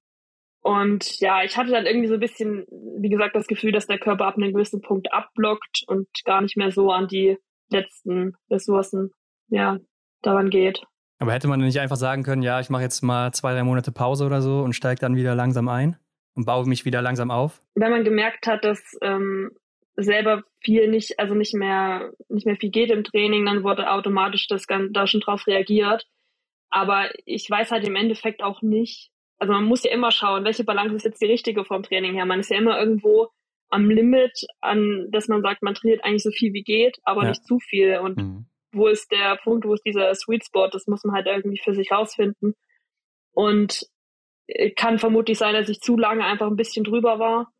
Und 0.62 1.20
ja, 1.20 1.44
ich 1.44 1.56
hatte 1.58 1.72
dann 1.72 1.86
irgendwie 1.86 2.08
so 2.08 2.16
ein 2.16 2.20
bisschen, 2.20 2.66
wie 3.02 3.10
gesagt, 3.10 3.36
das 3.36 3.48
Gefühl, 3.48 3.72
dass 3.72 3.88
der 3.88 3.98
Körper 4.00 4.26
ab 4.26 4.36
einem 4.36 4.52
gewissen 4.52 4.82
Punkt 4.82 5.12
abblockt 5.14 5.84
und 5.88 6.08
gar 6.26 6.42
nicht 6.42 6.58
mehr 6.58 6.72
so 6.72 6.92
an 6.92 7.08
die 7.08 7.38
letzten 7.70 8.34
Ressourcen, 8.50 9.12
ja, 9.48 9.78
daran 10.22 10.50
geht. 10.50 10.84
Aber 11.20 11.34
hätte 11.34 11.47
man 11.47 11.59
nicht 11.59 11.80
einfach 11.80 11.97
sagen 11.97 12.24
können, 12.24 12.41
ja, 12.41 12.59
ich 12.59 12.70
mache 12.70 12.84
jetzt 12.84 13.01
mal 13.01 13.32
zwei, 13.34 13.53
drei 13.53 13.63
Monate 13.63 13.91
Pause 13.91 14.26
oder 14.26 14.41
so 14.41 14.59
und 14.61 14.74
steige 14.74 15.01
dann 15.01 15.15
wieder 15.15 15.36
langsam 15.36 15.67
ein 15.67 15.97
und 16.36 16.45
baue 16.45 16.65
mich 16.65 16.86
wieder 16.86 17.01
langsam 17.01 17.30
auf? 17.30 17.61
Wenn 17.76 17.91
man 17.91 18.03
gemerkt 18.05 18.47
hat, 18.47 18.63
dass 18.63 18.97
ähm, 19.01 19.51
selber 19.97 20.43
viel 20.61 20.88
nicht, 20.88 21.20
also 21.20 21.36
nicht 21.36 21.53
mehr, 21.53 22.11
nicht 22.30 22.45
mehr 22.45 22.55
viel 22.55 22.72
geht 22.72 22.89
im 22.89 23.03
Training, 23.03 23.45
dann 23.45 23.63
wurde 23.63 23.91
automatisch 23.91 24.47
das 24.47 24.65
Gan- 24.65 24.93
da 24.93 25.07
schon 25.07 25.20
drauf 25.20 25.45
reagiert. 25.45 26.05
Aber 26.70 27.09
ich 27.26 27.49
weiß 27.49 27.72
halt 27.72 27.86
im 27.86 27.95
Endeffekt 27.97 28.41
auch 28.41 28.61
nicht, 28.61 29.11
also 29.39 29.53
man 29.53 29.65
muss 29.65 29.84
ja 29.84 29.91
immer 29.91 30.11
schauen, 30.11 30.45
welche 30.45 30.63
Balance 30.63 30.95
ist 30.95 31.03
jetzt 31.05 31.22
die 31.22 31.26
richtige 31.26 31.65
vom 31.65 31.84
Training 31.84 32.13
her. 32.13 32.26
Man 32.26 32.39
ist 32.39 32.49
ja 32.51 32.57
immer 32.57 32.80
irgendwo 32.80 33.28
am 33.70 33.89
Limit, 33.89 34.45
an 34.61 35.07
dass 35.11 35.28
man 35.28 35.41
sagt, 35.41 35.63
man 35.63 35.74
trainiert 35.74 36.03
eigentlich 36.03 36.24
so 36.24 36.32
viel 36.32 36.53
wie 36.53 36.63
geht, 36.63 36.97
aber 37.03 37.24
Ja. 37.24 37.30
nicht 37.30 37.45
zu 37.45 37.59
viel. 37.59 37.97
Und 37.99 38.17
Mhm. 38.17 38.45
Wo 38.72 38.88
ist 38.88 39.11
der 39.11 39.38
Punkt, 39.38 39.65
wo 39.65 39.74
ist 39.74 39.86
dieser 39.86 40.13
Sweet 40.15 40.45
Spot, 40.45 40.67
das 40.67 40.88
muss 40.88 41.03
man 41.03 41.15
halt 41.15 41.28
irgendwie 41.28 41.59
für 41.63 41.74
sich 41.74 41.91
rausfinden. 41.91 42.55
Und 43.32 43.86
äh, 44.47 44.72
kann 44.72 44.99
vermutlich 44.99 45.38
sein, 45.38 45.53
dass 45.53 45.70
ich 45.70 45.82
zu 45.82 45.97
lange 45.97 46.26
einfach 46.26 46.47
ein 46.47 46.55
bisschen 46.55 46.84
drüber 46.84 47.20
war. 47.20 47.51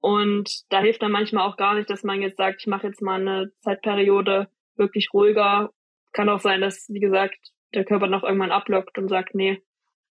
Und 0.00 0.62
da 0.70 0.80
hilft 0.80 1.02
dann 1.02 1.12
manchmal 1.12 1.48
auch 1.48 1.56
gar 1.56 1.74
nicht, 1.74 1.88
dass 1.88 2.02
man 2.02 2.22
jetzt 2.22 2.36
sagt, 2.36 2.60
ich 2.60 2.66
mache 2.66 2.88
jetzt 2.88 3.02
mal 3.02 3.20
eine 3.20 3.52
Zeitperiode 3.60 4.48
wirklich 4.76 5.10
ruhiger. 5.14 5.70
Kann 6.12 6.28
auch 6.28 6.40
sein, 6.40 6.60
dass, 6.60 6.88
wie 6.88 7.00
gesagt, 7.00 7.38
der 7.72 7.84
Körper 7.84 8.08
noch 8.08 8.24
irgendwann 8.24 8.50
ablockt 8.50 8.98
und 8.98 9.08
sagt, 9.08 9.34
nee, 9.34 9.62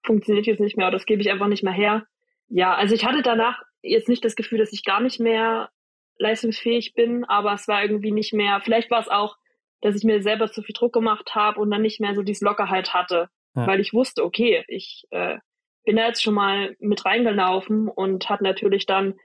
funktioniert 0.05 0.45
jetzt 0.45 0.59
nicht 0.59 0.77
mehr 0.77 0.87
oder 0.87 0.97
das 0.97 1.05
gebe 1.05 1.21
ich 1.21 1.31
einfach 1.31 1.47
nicht 1.47 1.63
mehr 1.63 1.73
her. 1.73 2.05
Ja, 2.47 2.73
also 2.75 2.95
ich 2.95 3.05
hatte 3.05 3.21
danach 3.21 3.61
jetzt 3.81 4.09
nicht 4.09 4.23
das 4.23 4.35
Gefühl, 4.35 4.59
dass 4.59 4.73
ich 4.73 4.83
gar 4.83 5.01
nicht 5.01 5.19
mehr 5.19 5.69
leistungsfähig 6.17 6.93
bin, 6.93 7.25
aber 7.25 7.53
es 7.53 7.67
war 7.67 7.81
irgendwie 7.81 8.11
nicht 8.11 8.33
mehr, 8.33 8.61
vielleicht 8.63 8.91
war 8.91 8.99
es 8.99 9.07
auch, 9.07 9.37
dass 9.81 9.95
ich 9.95 10.03
mir 10.03 10.21
selber 10.21 10.51
zu 10.51 10.61
viel 10.61 10.73
Druck 10.73 10.93
gemacht 10.93 11.35
habe 11.35 11.59
und 11.59 11.71
dann 11.71 11.81
nicht 11.81 11.99
mehr 11.99 12.15
so 12.15 12.21
diese 12.23 12.45
Lockerheit 12.45 12.93
hatte, 12.93 13.29
Ja. 13.55 13.67
weil 13.67 13.79
ich 13.79 13.93
wusste, 13.93 14.23
okay, 14.23 14.63
ich 14.67 15.05
äh, 15.11 15.37
bin 15.85 15.95
da 15.95 16.07
jetzt 16.07 16.21
schon 16.21 16.33
mal 16.33 16.75
mit 16.79 17.05
reingelaufen 17.05 17.87
und 17.87 18.29
hatte 18.29 18.43
natürlich 18.43 18.85
dann 18.85 19.15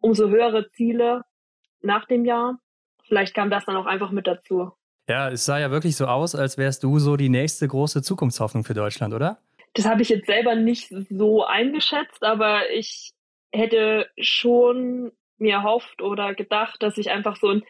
umso 0.00 0.28
höhere 0.28 0.70
Ziele 0.70 1.22
nach 1.80 2.06
dem 2.06 2.24
Jahr. 2.24 2.58
Vielleicht 3.06 3.34
kam 3.34 3.50
das 3.50 3.64
dann 3.66 3.76
auch 3.76 3.86
einfach 3.86 4.10
mit 4.10 4.26
dazu. 4.26 4.72
Ja, 5.08 5.30
es 5.30 5.44
sah 5.44 5.58
ja 5.58 5.70
wirklich 5.70 5.96
so 5.96 6.06
aus, 6.06 6.34
als 6.34 6.58
wärst 6.58 6.82
du 6.84 6.98
so 6.98 7.16
die 7.16 7.30
nächste 7.30 7.66
große 7.66 8.02
Zukunftshoffnung 8.02 8.64
für 8.64 8.74
Deutschland, 8.74 9.14
oder? 9.14 9.38
Das 9.74 9.86
habe 9.86 10.02
ich 10.02 10.08
jetzt 10.10 10.26
selber 10.26 10.54
nicht 10.54 10.92
so 11.08 11.44
eingeschätzt, 11.44 12.22
aber 12.22 12.70
ich 12.70 13.12
hätte 13.52 14.08
schon 14.18 15.12
mir 15.38 15.54
erhofft 15.54 16.02
oder 16.02 16.34
gedacht, 16.34 16.82
dass 16.82 16.98
ich 16.98 17.10
einfach 17.10 17.36
so 17.36 17.48
einen 17.48 17.62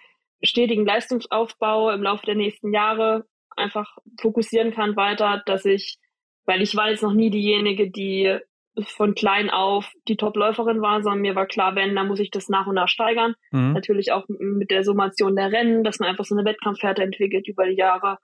stetigen 0.43 0.87
Leistungsaufbau 0.87 1.91
im 1.91 2.03
Laufe 2.03 2.27
der 2.27 2.35
nächsten 2.35 2.73
Jahre 2.73 3.25
einfach 3.57 3.97
fokussieren 4.21 4.73
kann 4.73 4.97
weiter, 4.97 5.43
dass 5.47 5.65
ich, 5.65 5.99
weil 6.47 6.63
ich 6.63 6.77
war 6.77 6.91
jetzt 6.91 7.03
noch 7.03 7.13
nie 7.13 7.31
diejenige, 7.31 7.91
die 7.91 8.39
von 8.87 9.15
klein 9.15 9.51
auf 9.51 9.91
die 10.07 10.17
Top-Läuferin 10.17 10.81
war, 10.81 11.03
sondern 11.03 11.23
mir 11.23 11.35
war 11.35 11.47
klar, 11.47 11.75
wenn, 11.75 11.97
dann 11.97 12.07
muss 12.07 12.21
ich 12.21 12.31
das 12.31 12.49
nach 12.49 12.67
und 12.67 12.77
nach 12.77 12.89
steigern. 12.89 13.35
Mhm. 13.51 13.73
Natürlich 13.73 14.13
auch 14.13 14.25
mit 14.29 14.71
der 14.71 14.85
Summation 14.85 15.37
der 15.37 15.51
Rennen, 15.51 15.83
dass 15.83 15.99
man 15.99 16.09
einfach 16.09 16.25
so 16.25 16.37
eine 16.37 16.45
Wettkampfhärte 16.45 17.03
entwickelt 17.03 17.49
über 17.49 17.67
die 17.67 17.77
Jahre, 17.77 18.19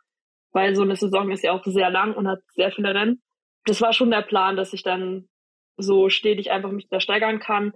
weil 0.53 0.75
so 0.77 0.83
eine 0.83 0.97
Saison 0.97 1.31
ist 1.31 1.43
ja 1.43 1.53
auch 1.53 1.65
sehr 1.65 1.91
lang 1.91 2.15
und 2.15 2.29
hat 2.29 2.41
sehr 2.55 2.71
viele 2.71 2.95
Rennen. 2.95 3.21
Das 3.65 3.81
war 3.81 3.93
schon 3.93 4.11
der 4.11 4.23
Plan, 4.23 4.57
dass 4.57 4.73
ich 4.73 4.83
dann 4.83 5.29
so 5.77 6.09
stetig 6.09 6.53
einfach 6.53 6.71
mich 6.71 6.89
da 6.89 7.01
steigern 7.01 7.41
kann. 7.41 7.73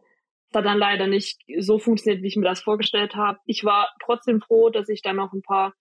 Hat 0.55 0.65
dann 0.65 0.79
leider 0.79 1.07
nicht 1.07 1.39
so 1.59 1.79
funktioniert, 1.79 2.23
wie 2.23 2.29
ich 2.29 2.37
mir 2.37 2.47
das 2.49 2.61
vorgestellt 2.63 3.15
habe. 3.15 3.39
Ich 3.45 3.65
war 3.65 3.89
trotzdem 4.05 4.41
froh, 4.41 4.71
dass 4.71 4.89
ich 4.89 5.03
dann 5.03 5.17
noch 5.17 5.33
ein 5.33 5.43
paar 5.43 5.75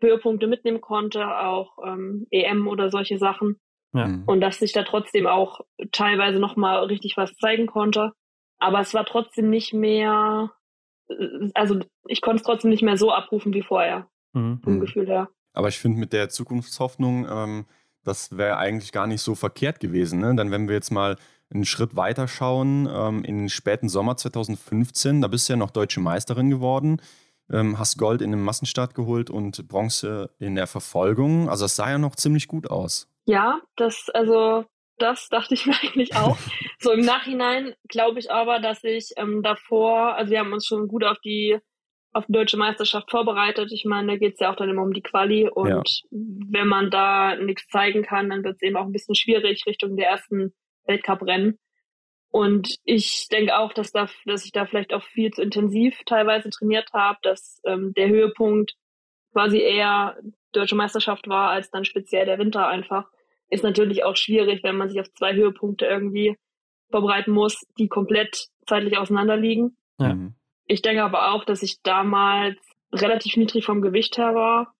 Höhepunkte 0.00 0.46
mitnehmen 0.46 0.80
konnte, 0.80 1.26
auch 1.38 1.78
ähm, 1.84 2.26
EM 2.30 2.66
oder 2.68 2.90
solche 2.90 3.18
Sachen 3.18 3.58
Ja. 3.94 4.06
Mhm. 4.08 4.24
und 4.26 4.40
dass 4.40 4.60
ich 4.62 4.72
da 4.72 4.82
trotzdem 4.84 5.26
auch 5.26 5.60
teilweise 5.92 6.38
noch 6.38 6.56
mal 6.56 6.84
richtig 6.84 7.16
was 7.16 7.34
zeigen 7.36 7.66
konnte. 7.66 8.12
Aber 8.58 8.80
es 8.80 8.94
war 8.94 9.04
trotzdem 9.04 9.50
nicht 9.50 9.74
mehr, 9.74 10.50
äh, 11.08 11.50
also 11.54 11.80
ich 12.08 12.20
konnte 12.22 12.36
es 12.40 12.42
trotzdem 12.42 12.70
nicht 12.70 12.82
mehr 12.82 12.96
so 12.96 13.10
abrufen 13.12 13.52
wie 13.54 13.62
vorher, 13.62 14.08
Mhm. 14.32 14.60
vom 14.62 14.74
Mhm. 14.76 14.80
Gefühl 14.80 15.06
her. 15.06 15.28
Aber 15.52 15.68
ich 15.68 15.78
finde 15.78 15.98
mit 15.98 16.12
der 16.12 16.28
Zukunftshoffnung, 16.30 17.26
ähm, 17.30 17.66
das 18.04 18.36
wäre 18.36 18.56
eigentlich 18.58 18.92
gar 18.92 19.06
nicht 19.06 19.20
so 19.22 19.34
verkehrt 19.34 19.80
gewesen. 19.80 20.20
Ne? 20.20 20.34
Dann, 20.36 20.50
wenn 20.50 20.68
wir 20.68 20.74
jetzt 20.74 20.90
mal 20.90 21.16
einen 21.52 21.64
Schritt 21.64 21.96
weiter 21.96 22.28
schauen, 22.28 22.88
ähm, 22.90 23.24
in 23.24 23.38
den 23.38 23.48
späten 23.48 23.88
Sommer 23.88 24.16
2015, 24.16 25.20
da 25.20 25.28
bist 25.28 25.48
du 25.48 25.52
ja 25.52 25.56
noch 25.56 25.70
deutsche 25.70 26.00
Meisterin 26.00 26.50
geworden, 26.50 27.00
ähm, 27.50 27.78
hast 27.78 27.98
Gold 27.98 28.22
in 28.22 28.32
einem 28.32 28.42
Massenstart 28.42 28.94
geholt 28.94 29.30
und 29.30 29.68
Bronze 29.68 30.30
in 30.38 30.56
der 30.56 30.66
Verfolgung. 30.66 31.48
Also 31.48 31.64
das 31.64 31.76
sah 31.76 31.90
ja 31.90 31.98
noch 31.98 32.16
ziemlich 32.16 32.48
gut 32.48 32.70
aus. 32.70 33.08
Ja, 33.26 33.60
das, 33.76 34.08
also, 34.14 34.64
das 34.98 35.28
dachte 35.28 35.54
ich 35.54 35.66
mir 35.66 35.76
eigentlich 35.82 36.16
auch. 36.16 36.36
so 36.80 36.92
im 36.92 37.04
Nachhinein 37.04 37.74
glaube 37.88 38.18
ich 38.18 38.30
aber, 38.30 38.58
dass 38.60 38.82
ich 38.82 39.12
ähm, 39.16 39.42
davor, 39.42 40.16
also 40.16 40.30
wir 40.30 40.40
haben 40.40 40.52
uns 40.52 40.66
schon 40.66 40.88
gut 40.88 41.04
auf 41.04 41.18
die 41.20 41.58
auf 42.16 42.24
die 42.26 42.32
deutsche 42.32 42.56
Meisterschaft 42.56 43.10
vorbereitet. 43.10 43.70
Ich 43.72 43.84
meine, 43.84 44.12
da 44.12 44.16
geht 44.16 44.34
es 44.34 44.40
ja 44.40 44.50
auch 44.50 44.56
dann 44.56 44.70
immer 44.70 44.82
um 44.82 44.94
die 44.94 45.02
Quali 45.02 45.50
und 45.50 45.68
ja. 45.68 45.82
wenn 46.10 46.66
man 46.66 46.90
da 46.90 47.36
nichts 47.36 47.68
zeigen 47.68 48.02
kann, 48.02 48.30
dann 48.30 48.42
wird 48.42 48.54
es 48.54 48.62
eben 48.62 48.76
auch 48.76 48.86
ein 48.86 48.92
bisschen 48.92 49.14
schwierig 49.14 49.64
Richtung 49.66 49.96
der 49.96 50.08
ersten 50.08 50.54
Weltcuprennen. 50.86 51.58
Und 52.30 52.76
ich 52.84 53.28
denke 53.30 53.56
auch, 53.56 53.72
dass, 53.72 53.92
da, 53.92 54.08
dass 54.26 54.44
ich 54.44 54.52
da 54.52 54.66
vielleicht 54.66 54.92
auch 54.92 55.02
viel 55.02 55.30
zu 55.30 55.42
intensiv 55.42 56.02
teilweise 56.04 56.50
trainiert 56.50 56.92
habe, 56.92 57.18
dass 57.22 57.60
ähm, 57.64 57.94
der 57.94 58.08
Höhepunkt 58.08 58.74
quasi 59.32 59.58
eher 59.58 60.16
deutsche 60.52 60.76
Meisterschaft 60.76 61.28
war, 61.28 61.50
als 61.50 61.70
dann 61.70 61.84
speziell 61.84 62.26
der 62.26 62.38
Winter 62.38 62.66
einfach. 62.66 63.06
Ist 63.48 63.64
natürlich 63.64 64.04
auch 64.04 64.16
schwierig, 64.16 64.62
wenn 64.64 64.76
man 64.76 64.88
sich 64.88 65.00
auf 65.00 65.12
zwei 65.14 65.34
Höhepunkte 65.34 65.86
irgendwie 65.86 66.36
vorbereiten 66.90 67.30
muss, 67.30 67.64
die 67.78 67.88
komplett 67.88 68.48
zeitlich 68.66 68.98
auseinanderliegen. 68.98 69.76
Ja. 69.98 70.14
Mhm. 70.14 70.34
Ich 70.66 70.82
denke 70.82 71.04
aber 71.04 71.32
auch, 71.32 71.44
dass 71.44 71.62
ich 71.62 71.80
damals 71.82 72.58
relativ 72.92 73.36
niedrig 73.36 73.64
vom 73.64 73.82
Gewicht 73.82 74.18
her 74.18 74.34
war. 74.34 74.74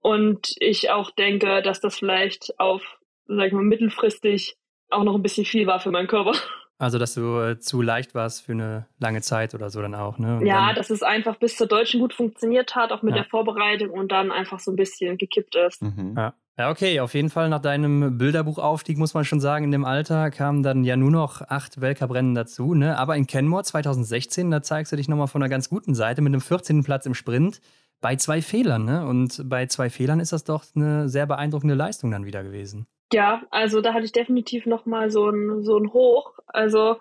Und 0.00 0.54
ich 0.58 0.90
auch 0.90 1.10
denke, 1.10 1.60
dass 1.62 1.80
das 1.80 1.98
vielleicht 1.98 2.58
auf, 2.58 2.98
sag 3.26 3.48
ich 3.48 3.52
mal, 3.52 3.62
mittelfristig 3.62 4.56
auch 4.90 5.04
noch 5.04 5.14
ein 5.14 5.22
bisschen 5.22 5.44
viel 5.44 5.66
war 5.66 5.80
für 5.80 5.90
meinen 5.90 6.08
Körper. 6.08 6.32
Also, 6.80 6.96
dass 6.96 7.12
du 7.12 7.38
äh, 7.38 7.58
zu 7.58 7.82
leicht 7.82 8.14
warst 8.14 8.42
für 8.42 8.52
eine 8.52 8.86
lange 8.98 9.20
Zeit 9.20 9.54
oder 9.54 9.68
so 9.68 9.82
dann 9.82 9.94
auch, 9.94 10.16
ne? 10.16 10.38
Und 10.38 10.46
ja, 10.46 10.72
dass 10.72 10.88
es 10.88 11.02
einfach 11.02 11.36
bis 11.36 11.58
zur 11.58 11.66
Deutschen 11.66 12.00
gut 12.00 12.14
funktioniert 12.14 12.74
hat, 12.74 12.90
auch 12.90 13.02
mit 13.02 13.14
ja. 13.14 13.20
der 13.20 13.28
Vorbereitung 13.28 13.90
und 13.90 14.10
dann 14.10 14.32
einfach 14.32 14.60
so 14.60 14.70
ein 14.70 14.76
bisschen 14.76 15.18
gekippt 15.18 15.56
ist. 15.56 15.82
Mhm. 15.82 16.14
Ja. 16.16 16.32
ja, 16.56 16.70
okay, 16.70 17.00
auf 17.00 17.12
jeden 17.12 17.28
Fall 17.28 17.50
nach 17.50 17.60
deinem 17.60 18.16
Bilderbuchaufstieg, 18.16 18.96
muss 18.96 19.12
man 19.12 19.26
schon 19.26 19.40
sagen, 19.40 19.66
in 19.66 19.72
dem 19.72 19.84
Alter 19.84 20.30
kamen 20.30 20.62
dann 20.62 20.82
ja 20.82 20.96
nur 20.96 21.10
noch 21.10 21.42
acht 21.42 21.82
Weltcuprennen 21.82 22.34
dazu, 22.34 22.72
ne? 22.72 22.96
Aber 22.96 23.14
in 23.14 23.26
Kenmore 23.26 23.64
2016, 23.64 24.50
da 24.50 24.62
zeigst 24.62 24.90
du 24.90 24.96
dich 24.96 25.06
nochmal 25.06 25.28
von 25.28 25.42
einer 25.42 25.50
ganz 25.50 25.68
guten 25.68 25.94
Seite 25.94 26.22
mit 26.22 26.32
einem 26.32 26.40
14. 26.40 26.82
Platz 26.82 27.04
im 27.04 27.12
Sprint 27.12 27.60
bei 28.00 28.16
zwei 28.16 28.40
Fehlern, 28.40 28.86
ne? 28.86 29.06
Und 29.06 29.42
bei 29.50 29.66
zwei 29.66 29.90
Fehlern 29.90 30.18
ist 30.18 30.32
das 30.32 30.44
doch 30.44 30.64
eine 30.74 31.10
sehr 31.10 31.26
beeindruckende 31.26 31.74
Leistung 31.74 32.10
dann 32.10 32.24
wieder 32.24 32.42
gewesen. 32.42 32.86
Ja, 33.12 33.42
also 33.50 33.80
da 33.80 33.92
hatte 33.92 34.04
ich 34.04 34.12
definitiv 34.12 34.66
nochmal 34.66 35.10
so 35.10 35.28
ein, 35.28 35.62
so 35.62 35.76
ein 35.76 35.92
Hoch. 35.92 36.38
Also 36.46 36.96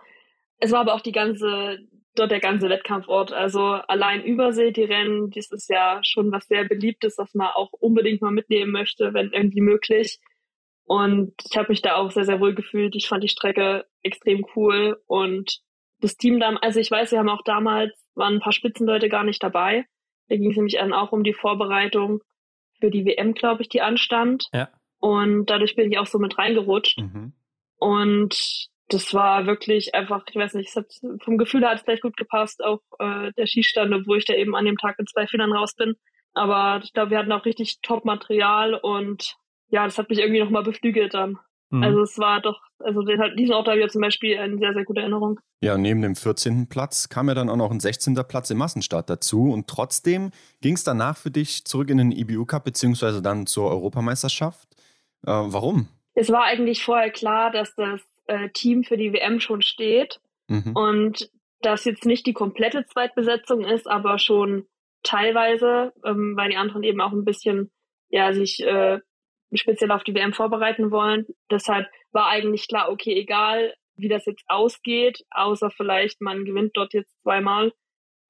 es 0.58 0.72
war 0.72 0.82
aber 0.82 0.96
auch 0.96 1.02
die 1.02 1.12
ganze, 1.12 1.80
dort 2.16 2.32
der 2.32 2.40
ganze 2.40 2.70
Wettkampfort. 2.70 3.32
Also 3.32 3.62
allein 3.62 4.24
Übersee, 4.24 4.72
die 4.72 4.84
Rennen, 4.84 5.30
das 5.32 5.52
ist 5.52 5.70
ja 5.70 6.00
schon 6.04 6.32
was 6.32 6.48
sehr 6.48 6.66
beliebtes, 6.66 7.18
was 7.18 7.34
man 7.34 7.50
auch 7.54 7.72
unbedingt 7.74 8.22
mal 8.22 8.32
mitnehmen 8.32 8.72
möchte, 8.72 9.14
wenn 9.14 9.32
irgendwie 9.32 9.62
möglich. 9.62 10.20
Und 10.86 11.34
ich 11.48 11.56
habe 11.56 11.70
mich 11.70 11.84
da 11.84 11.96
auch 11.98 12.10
sehr, 12.10 12.26
sehr 12.26 12.40
wohl 12.40 12.56
gefühlt. 12.56 12.96
Ich 12.96 13.08
fand 13.08 13.24
die 13.24 13.30
Strecke 13.30 13.86
extrem 14.02 14.46
cool 14.56 15.00
und 15.06 15.60
das 16.02 16.18
Team 16.18 16.40
dann, 16.40 16.58
also 16.58 16.80
ich 16.80 16.90
weiß, 16.90 17.12
wir 17.12 17.20
haben 17.20 17.30
auch 17.30 17.44
damals, 17.44 17.94
waren 18.16 18.36
ein 18.36 18.40
paar 18.40 18.54
Spitzenleute 18.54 19.10
gar 19.10 19.24
nicht 19.24 19.44
dabei. 19.44 19.86
Da 20.30 20.38
ging 20.38 20.50
es 20.50 20.58
nämlich 20.58 20.76
dann 20.76 20.94
auch 20.94 21.12
um 21.12 21.24
die 21.24 21.34
Vorbereitung 21.34 22.22
für 22.80 22.90
die 22.90 23.06
WM, 23.06 23.34
glaube 23.34 23.62
ich, 23.62 23.70
die 23.70 23.82
anstand. 23.82 24.48
Ja. 24.54 24.70
Und 25.00 25.46
dadurch 25.48 25.76
bin 25.76 25.92
ich 25.92 25.98
auch 25.98 26.06
so 26.06 26.20
mit 26.20 26.38
reingerutscht. 26.38 27.00
Mhm. 27.00 27.34
Und 27.78 28.70
das 28.90 29.14
war 29.14 29.46
wirklich 29.46 29.96
einfach, 29.96 30.24
ich 30.30 30.36
weiß 30.36 30.56
nicht, 30.56 30.76
hat, 30.76 30.92
vom 31.24 31.38
Gefühl 31.38 31.62
her 31.62 31.70
hat 31.72 31.80
es 31.80 31.86
gleich 31.86 32.02
gut 32.02 32.18
gepasst, 32.18 32.64
auch 32.64 32.82
äh, 33.00 33.32
der 33.38 33.46
Schießstand, 33.46 33.94
obwohl 33.94 34.18
ich 34.18 34.26
da 34.26 34.34
eben 34.34 34.56
an 34.56 34.66
dem 34.66 34.78
Tag 34.78 34.98
mit 34.98 35.10
zwei 35.10 35.28
Fehlern 35.28 35.54
raus 35.54 35.76
bin. 35.76 35.96
Aber 36.34 36.82
ich 36.84 36.94
glaube, 36.94 37.12
wir 37.12 37.20
hatten 37.20 37.32
auch 37.32 37.46
richtig 37.46 37.80
Top-Material 37.82 38.76
und 38.76 39.36
ja, 39.70 39.86
das 39.86 39.98
hat 39.98 40.10
mich 40.10 40.20
irgendwie 40.20 40.42
nochmal 40.42 40.64
beflügelt 40.64 41.14
dann. 41.14 41.38
Mhm. 41.70 41.84
Also 41.84 42.02
es 42.02 42.18
war 42.18 42.42
doch, 42.42 42.60
also 42.80 43.02
den, 43.04 43.22
diesen 43.38 43.54
Ort 43.54 43.68
habe 43.68 43.80
ich 43.80 43.92
zum 43.92 44.02
Beispiel 44.02 44.38
eine 44.38 44.58
sehr, 44.58 44.74
sehr 44.74 44.86
gute 44.86 45.02
Erinnerung. 45.02 45.40
Ja, 45.62 45.78
neben 45.78 46.02
dem 46.02 46.16
14. 46.16 46.68
Platz 46.68 47.10
kam 47.10 47.28
ja 47.28 47.36
dann 47.36 47.50
auch 47.50 47.58
noch 47.58 47.72
ein 47.72 47.80
16. 47.80 48.16
Platz 48.28 48.50
im 48.50 48.58
Massenstart 48.58 49.10
dazu 49.10 49.52
und 49.52 49.68
trotzdem 49.68 50.32
ging 50.62 50.74
es 50.74 50.84
danach 50.84 51.18
für 51.18 51.32
dich 51.32 51.66
zurück 51.66 51.90
in 51.90 51.98
den 51.98 52.12
IBU 52.12 52.46
Cup 52.46 52.64
beziehungsweise 52.64 53.22
dann 53.22 53.46
zur 53.46 53.70
Europameisterschaft. 53.70 54.68
Äh, 55.26 55.32
warum? 55.32 55.88
Es 56.14 56.32
war 56.32 56.44
eigentlich 56.44 56.84
vorher 56.84 57.12
klar, 57.12 57.52
dass 57.52 57.76
das 57.76 58.02
äh, 58.28 58.50
Team 58.50 58.84
für 58.84 58.98
die 58.98 59.14
WM 59.14 59.40
schon 59.40 59.62
steht 59.62 60.20
mhm. 60.48 60.76
und 60.76 61.30
dass 61.62 61.86
jetzt 61.86 62.06
nicht 62.06 62.26
die 62.26 62.34
komplette 62.34 62.86
Zweitbesetzung 62.86 63.66
ist, 63.66 63.88
aber 63.88 64.18
schon 64.18 64.66
teilweise, 65.04 65.94
ähm, 66.06 66.36
weil 66.36 66.50
die 66.50 66.58
anderen 66.58 66.84
eben 66.84 67.02
auch 67.02 67.12
ein 67.12 67.26
bisschen 67.26 67.72
ja 68.10 68.34
sich 68.34 68.60
äh, 68.62 69.00
speziell 69.54 69.92
auf 69.92 70.04
die 70.04 70.14
WM 70.14 70.34
vorbereiten 70.34 70.92
wollen. 70.92 71.26
Deshalb 71.50 71.88
war 72.12 72.28
eigentlich 72.28 72.68
klar, 72.68 72.90
okay, 72.90 73.14
egal 73.14 73.74
wie 73.96 74.08
das 74.08 74.26
jetzt 74.26 74.44
ausgeht, 74.48 75.26
außer 75.32 75.72
vielleicht 75.72 76.22
man 76.22 76.46
gewinnt 76.46 76.72
dort 76.76 76.94
jetzt 76.94 77.14
zweimal 77.22 77.74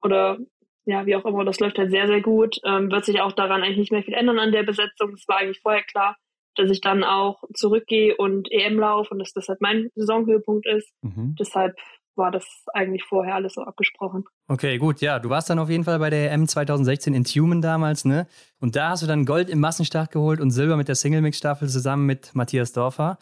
oder 0.01 0.39
ja, 0.85 1.05
wie 1.05 1.15
auch 1.15 1.25
immer, 1.25 1.45
das 1.45 1.59
läuft 1.59 1.77
halt 1.77 1.91
sehr, 1.91 2.07
sehr 2.07 2.21
gut, 2.21 2.57
ähm, 2.65 2.89
wird 2.89 3.05
sich 3.05 3.21
auch 3.21 3.33
daran 3.33 3.61
eigentlich 3.61 3.77
nicht 3.77 3.91
mehr 3.91 4.01
viel 4.01 4.15
ändern 4.15 4.39
an 4.39 4.51
der 4.51 4.63
Besetzung. 4.63 5.13
Es 5.13 5.27
war 5.27 5.37
eigentlich 5.37 5.59
vorher 5.61 5.83
klar, 5.83 6.17
dass 6.59 6.69
ich 6.69 6.81
dann 6.81 7.03
auch 7.03 7.43
zurückgehe 7.53 8.15
und 8.17 8.51
EM 8.51 8.77
laufe 8.79 9.11
und 9.11 9.19
dass 9.19 9.33
das 9.33 9.47
halt 9.47 9.61
mein 9.61 9.89
Saisonhöhepunkt 9.95 10.67
ist. 10.67 10.91
Mhm. 11.01 11.35
Deshalb 11.39 11.75
war 12.15 12.31
das 12.31 12.45
eigentlich 12.73 13.03
vorher 13.05 13.35
alles 13.35 13.53
so 13.53 13.61
abgesprochen. 13.63 14.25
Okay, 14.47 14.77
gut, 14.77 14.99
ja, 14.99 15.19
du 15.19 15.29
warst 15.29 15.49
dann 15.49 15.57
auf 15.57 15.69
jeden 15.69 15.85
Fall 15.85 15.99
bei 15.99 16.09
der 16.09 16.31
EM 16.31 16.47
2016 16.47 17.13
in 17.13 17.23
Tumen 17.23 17.61
damals, 17.61 18.03
ne? 18.03 18.27
Und 18.59 18.75
da 18.75 18.89
hast 18.89 19.03
du 19.03 19.07
dann 19.07 19.25
Gold 19.25 19.49
im 19.49 19.59
Massenstart 19.59 20.11
geholt 20.11 20.41
und 20.41 20.51
Silber 20.51 20.75
mit 20.75 20.89
der 20.89 20.95
Single-Mix-Staffel 20.95 21.69
zusammen 21.69 22.05
mit 22.05 22.35
Matthias 22.35 22.73
Dorfer. 22.73 23.17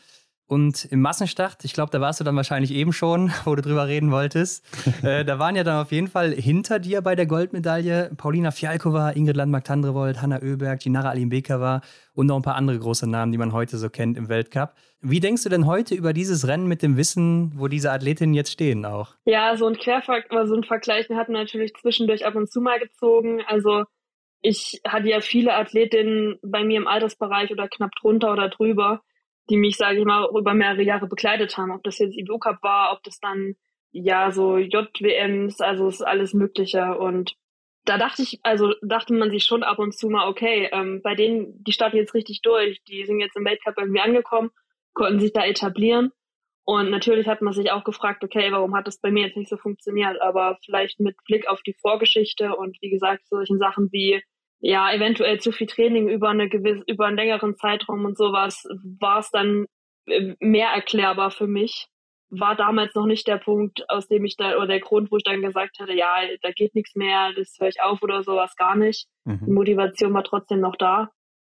Und 0.47 0.85
im 0.85 1.01
Massenstart, 1.01 1.65
ich 1.65 1.73
glaube, 1.73 1.91
da 1.91 1.99
warst 1.99 2.21
du 2.21 2.23
dann 2.23 2.37
wahrscheinlich 2.37 2.71
eben 2.71 2.93
schon, 2.93 3.31
wo 3.45 3.55
du 3.55 3.61
drüber 3.61 3.87
reden 3.87 4.11
wolltest. 4.11 4.63
äh, 5.03 5.25
da 5.25 5.39
waren 5.39 5.55
ja 5.57 5.63
dann 5.63 5.81
auf 5.81 5.91
jeden 5.91 6.07
Fall 6.07 6.31
hinter 6.31 6.79
dir 6.79 7.01
bei 7.01 7.15
der 7.15 7.25
Goldmedaille 7.25 8.11
Paulina 8.15 8.51
Fialkova, 8.51 9.11
Ingrid 9.11 9.35
Landmark-Tandrevold, 9.35 10.21
Hanna 10.21 10.41
Oeberg, 10.41 10.79
Ginara 10.79 11.09
Alimbekova 11.09 11.81
und 12.13 12.27
noch 12.27 12.37
ein 12.37 12.43
paar 12.43 12.55
andere 12.55 12.79
große 12.79 13.09
Namen, 13.09 13.33
die 13.33 13.37
man 13.37 13.51
heute 13.51 13.77
so 13.77 13.89
kennt 13.89 14.17
im 14.17 14.29
Weltcup. 14.29 14.73
Wie 15.01 15.19
denkst 15.19 15.43
du 15.43 15.49
denn 15.49 15.65
heute 15.65 15.95
über 15.95 16.13
dieses 16.13 16.47
Rennen 16.47 16.67
mit 16.67 16.81
dem 16.81 16.95
Wissen, 16.95 17.51
wo 17.55 17.67
diese 17.67 17.91
Athletinnen 17.91 18.33
jetzt 18.33 18.51
stehen 18.51 18.85
auch? 18.85 19.15
Ja, 19.25 19.55
so 19.57 19.67
ein 19.67 19.77
Quervergleich, 19.77 20.47
so 20.47 20.55
ein 20.55 20.63
Vergleich 20.63 21.09
hat 21.09 21.27
man 21.27 21.41
natürlich 21.41 21.73
zwischendurch 21.75 22.25
ab 22.25 22.35
und 22.35 22.49
zu 22.49 22.61
mal 22.61 22.79
gezogen. 22.79 23.41
Also 23.47 23.83
ich 24.41 24.81
hatte 24.87 25.09
ja 25.09 25.19
viele 25.19 25.53
Athletinnen 25.53 26.39
bei 26.41 26.63
mir 26.63 26.77
im 26.77 26.87
Altersbereich 26.87 27.51
oder 27.51 27.67
knapp 27.67 27.91
drunter 27.99 28.31
oder 28.31 28.47
drüber 28.47 29.01
die 29.49 29.57
mich, 29.57 29.77
sage 29.77 29.99
ich 29.99 30.05
mal, 30.05 30.27
über 30.35 30.53
mehrere 30.53 30.83
Jahre 30.83 31.07
begleitet 31.07 31.57
haben. 31.57 31.71
Ob 31.71 31.83
das 31.83 31.99
jetzt 31.99 32.17
IBU 32.17 32.39
Cup 32.39 32.61
war, 32.61 32.93
ob 32.93 33.03
das 33.03 33.19
dann 33.19 33.55
ja 33.91 34.31
so 34.31 34.57
JWMs, 34.57 35.61
also 35.61 35.87
ist 35.87 36.01
alles 36.01 36.33
Mögliche. 36.33 36.97
Und 36.97 37.35
da 37.85 37.97
dachte 37.97 38.21
ich, 38.21 38.39
also 38.43 38.73
dachte 38.81 39.13
man 39.13 39.31
sich 39.31 39.45
schon 39.45 39.63
ab 39.63 39.79
und 39.79 39.97
zu 39.97 40.09
mal, 40.09 40.27
okay, 40.27 40.69
ähm, 40.71 41.01
bei 41.03 41.15
denen, 41.15 41.63
die 41.63 41.71
starten 41.71 41.97
jetzt 41.97 42.13
richtig 42.13 42.41
durch, 42.41 42.83
die 42.83 43.05
sind 43.05 43.19
jetzt 43.19 43.37
im 43.37 43.45
Weltcup 43.45 43.75
irgendwie 43.77 44.01
angekommen, 44.01 44.51
konnten 44.93 45.19
sich 45.19 45.33
da 45.33 45.45
etablieren. 45.45 46.11
Und 46.65 46.89
natürlich 46.89 47.27
hat 47.27 47.41
man 47.41 47.53
sich 47.53 47.71
auch 47.71 47.85
gefragt, 47.85 48.25
okay, 48.25 48.51
warum 48.51 48.75
hat 48.75 48.87
das 48.87 48.99
bei 48.99 49.09
mir 49.09 49.27
jetzt 49.27 49.37
nicht 49.37 49.49
so 49.49 49.55
funktioniert? 49.55 50.21
Aber 50.21 50.57
vielleicht 50.65 50.99
mit 50.99 51.15
Blick 51.25 51.47
auf 51.47 51.61
die 51.61 51.75
Vorgeschichte 51.79 52.57
und 52.57 52.77
wie 52.81 52.89
gesagt, 52.89 53.25
solchen 53.29 53.57
Sachen 53.57 53.89
wie 53.93 54.21
ja, 54.59 54.91
eventuell 54.91 55.39
zu 55.39 55.51
viel 55.51 55.67
Training 55.67 56.09
über 56.09 56.29
eine 56.29 56.49
gewisse, 56.49 56.83
über 56.87 57.05
einen 57.05 57.17
längeren 57.17 57.55
Zeitraum 57.55 58.05
und 58.05 58.17
sowas, 58.17 58.63
war 58.99 59.19
es 59.19 59.29
dann 59.29 59.65
äh, 60.07 60.35
mehr 60.39 60.69
erklärbar 60.69 61.31
für 61.31 61.47
mich. 61.47 61.87
War 62.29 62.55
damals 62.55 62.93
noch 62.93 63.05
nicht 63.05 63.25
der 63.27 63.37
Punkt, 63.37 63.89
aus 63.89 64.07
dem 64.07 64.25
ich 64.25 64.35
da, 64.35 64.57
oder 64.57 64.67
der 64.67 64.79
Grund, 64.81 65.11
wo 65.11 65.17
ich 65.17 65.23
dann 65.23 65.41
gesagt 65.41 65.79
hatte, 65.79 65.93
ja, 65.93 66.15
da 66.41 66.51
geht 66.51 66.75
nichts 66.75 66.95
mehr, 66.95 67.31
das 67.33 67.55
höre 67.59 67.69
ich 67.69 67.81
auf 67.81 68.01
oder 68.03 68.23
sowas 68.23 68.55
gar 68.57 68.75
nicht. 68.75 69.07
Mhm. 69.23 69.45
Die 69.45 69.51
Motivation 69.51 70.13
war 70.13 70.23
trotzdem 70.23 70.59
noch 70.59 70.75
da. 70.75 71.09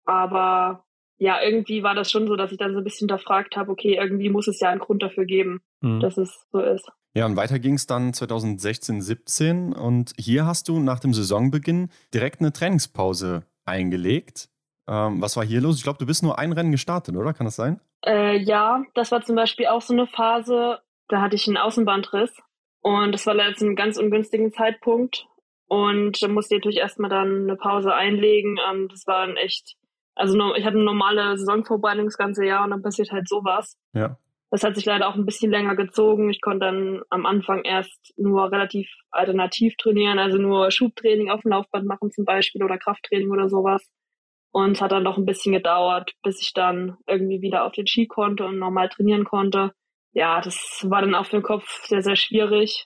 Aber 0.05 0.84
ja, 1.18 1.42
irgendwie 1.42 1.82
war 1.82 1.94
das 1.94 2.11
schon 2.11 2.26
so, 2.26 2.36
dass 2.36 2.53
ich 2.53 2.59
dann 2.59 2.72
so 2.72 2.78
ein 2.78 2.84
bisschen 2.84 3.07
hinterfragt 3.09 3.57
habe, 3.57 3.70
okay, 3.70 3.96
irgendwie 3.96 4.30
muss 4.30 4.48
es 4.48 4.61
ja 4.61 4.70
einen 4.70 4.80
Grund 4.80 5.03
dafür 5.03 5.26
geben, 5.26 5.61
mhm. 5.80 6.00
dass 6.00 6.16
es 6.16 6.46
so 6.50 6.61
ist. 6.61 6.90
Ja, 7.14 7.26
und 7.26 7.36
weiter 7.36 7.58
ging 7.58 7.74
es 7.74 7.86
dann 7.86 8.14
2016, 8.14 9.02
17 9.02 9.72
und 9.74 10.12
hier 10.18 10.46
hast 10.46 10.68
du 10.68 10.80
nach 10.80 10.98
dem 10.98 11.12
Saisonbeginn 11.12 11.90
direkt 12.14 12.40
eine 12.40 12.52
Trainingspause 12.52 13.44
eingelegt. 13.66 14.48
Ähm, 14.88 15.20
was 15.20 15.36
war 15.36 15.44
hier 15.44 15.60
los? 15.60 15.76
Ich 15.76 15.82
glaube, 15.82 15.98
du 15.98 16.06
bist 16.06 16.22
nur 16.22 16.38
ein 16.38 16.52
Rennen 16.52 16.72
gestartet, 16.72 17.14
oder? 17.14 17.34
Kann 17.34 17.44
das 17.44 17.56
sein? 17.56 17.80
Äh, 18.04 18.38
ja, 18.38 18.82
das 18.94 19.12
war 19.12 19.22
zum 19.22 19.36
Beispiel 19.36 19.66
auch 19.66 19.82
so 19.82 19.92
eine 19.92 20.06
Phase, 20.06 20.80
da 21.08 21.20
hatte 21.20 21.36
ich 21.36 21.46
einen 21.46 21.58
Außenbandriss 21.58 22.32
und 22.80 23.12
das 23.12 23.26
war 23.26 23.34
leider 23.34 23.54
zu 23.54 23.66
einem 23.66 23.76
ganz 23.76 23.98
ungünstigen 23.98 24.50
Zeitpunkt 24.52 25.26
und 25.66 26.22
da 26.22 26.28
musste 26.28 26.54
ich 26.54 26.60
natürlich 26.60 26.78
erstmal 26.78 27.10
dann 27.10 27.42
eine 27.42 27.56
Pause 27.56 27.94
einlegen. 27.94 28.58
Ähm, 28.70 28.88
das 28.88 29.06
war 29.06 29.22
ein 29.22 29.36
echt, 29.36 29.76
also 30.14 30.54
ich 30.54 30.64
hatte 30.64 30.76
eine 30.76 30.84
normale 30.84 31.36
Saisonvorbereitung 31.36 32.06
das 32.06 32.16
ganze 32.16 32.44
Jahr 32.44 32.64
und 32.64 32.70
dann 32.70 32.82
passiert 32.82 33.12
halt 33.12 33.28
sowas. 33.28 33.76
Ja. 33.92 34.16
Das 34.53 34.64
hat 34.64 34.76
sich 34.76 34.84
leider 34.84 35.09
auch 35.09 35.14
ein 35.14 35.24
bisschen 35.24 35.50
länger 35.50 35.76
gezogen. 35.76 36.28
Ich 36.28 36.42
konnte 36.42 36.66
dann 36.66 37.03
am 37.09 37.24
Anfang 37.24 37.64
erst 37.64 38.12
nur 38.18 38.53
relativ 38.53 38.86
alternativ 39.11 39.74
trainieren, 39.78 40.18
also 40.18 40.36
nur 40.36 40.70
Schubtraining 40.70 41.30
auf 41.30 41.40
dem 41.40 41.53
Laufband 41.53 41.86
machen 41.86 42.11
zum 42.11 42.26
Beispiel 42.26 42.62
oder 42.62 42.76
Krafttraining 42.76 43.30
oder 43.30 43.48
sowas. 43.48 43.82
Und 44.53 44.72
es 44.72 44.82
hat 44.82 44.92
dann 44.92 45.05
noch 45.05 45.16
ein 45.16 45.24
bisschen 45.24 45.55
gedauert, 45.55 46.12
bis 46.22 46.42
ich 46.42 46.53
dann 46.53 46.98
irgendwie 47.07 47.40
wieder 47.40 47.64
auf 47.64 47.72
den 47.72 47.86
Ski 47.86 48.07
konnte 48.07 48.44
und 48.44 48.59
normal 48.59 48.90
trainieren 48.90 49.24
konnte. 49.24 49.72
Ja, 50.12 50.42
das 50.42 50.84
war 50.86 51.00
dann 51.00 51.14
auf 51.14 51.30
dem 51.30 51.42
Kopf 51.42 51.86
sehr, 51.86 52.03
sehr 52.03 52.16
schwierig, 52.16 52.84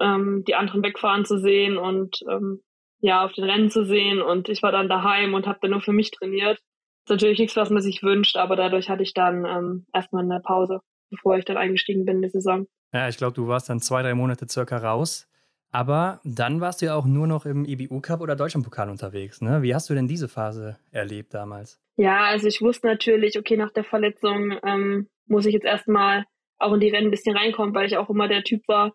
ähm, 0.00 0.44
die 0.46 0.54
anderen 0.54 0.84
wegfahren 0.84 1.24
zu 1.24 1.38
sehen 1.40 1.76
und 1.76 2.20
ähm, 2.30 2.62
ja, 3.00 3.24
auf 3.24 3.32
den 3.32 3.44
Rennen 3.50 3.70
zu 3.70 3.84
sehen 3.84 4.22
und 4.22 4.48
ich 4.48 4.62
war 4.62 4.70
dann 4.70 4.88
daheim 4.88 5.34
und 5.34 5.48
habe 5.48 5.58
dann 5.60 5.72
nur 5.72 5.80
für 5.80 5.92
mich 5.92 6.12
trainiert. 6.12 6.58
Ist 7.04 7.10
natürlich 7.10 7.40
nichts, 7.40 7.56
was 7.56 7.70
man 7.70 7.82
sich 7.82 8.04
wünscht, 8.04 8.36
aber 8.36 8.54
dadurch 8.54 8.88
hatte 8.88 9.02
ich 9.02 9.12
dann 9.12 9.44
ähm, 9.44 9.86
erstmal 9.92 10.22
eine 10.22 10.40
Pause, 10.40 10.80
bevor 11.10 11.36
ich 11.36 11.44
dann 11.44 11.56
eingestiegen 11.56 12.04
bin 12.04 12.16
in 12.16 12.22
die 12.22 12.30
Saison. 12.30 12.66
Ja, 12.92 13.08
ich 13.08 13.16
glaube, 13.16 13.34
du 13.34 13.46
warst 13.48 13.68
dann 13.68 13.80
zwei, 13.80 14.02
drei 14.02 14.14
Monate 14.14 14.46
circa 14.48 14.78
raus. 14.78 15.26
Aber 15.72 16.20
dann 16.24 16.60
warst 16.60 16.82
du 16.82 16.86
ja 16.86 16.96
auch 16.96 17.06
nur 17.06 17.28
noch 17.28 17.46
im 17.46 17.64
IBU 17.64 18.00
Cup 18.00 18.20
oder 18.20 18.34
Deutschlandpokal 18.34 18.90
unterwegs. 18.90 19.40
Ne? 19.40 19.62
Wie 19.62 19.74
hast 19.74 19.88
du 19.88 19.94
denn 19.94 20.08
diese 20.08 20.28
Phase 20.28 20.78
erlebt 20.90 21.32
damals? 21.32 21.80
Ja, 21.96 22.24
also 22.24 22.48
ich 22.48 22.60
wusste 22.60 22.88
natürlich, 22.88 23.38
okay, 23.38 23.56
nach 23.56 23.70
der 23.70 23.84
Verletzung 23.84 24.58
ähm, 24.64 25.08
muss 25.26 25.46
ich 25.46 25.52
jetzt 25.52 25.66
erstmal 25.66 26.24
auch 26.58 26.72
in 26.72 26.80
die 26.80 26.90
Rennen 26.90 27.08
ein 27.08 27.12
bisschen 27.12 27.36
reinkommen, 27.36 27.74
weil 27.74 27.86
ich 27.86 27.96
auch 27.96 28.10
immer 28.10 28.26
der 28.26 28.42
Typ 28.42 28.66
war, 28.66 28.92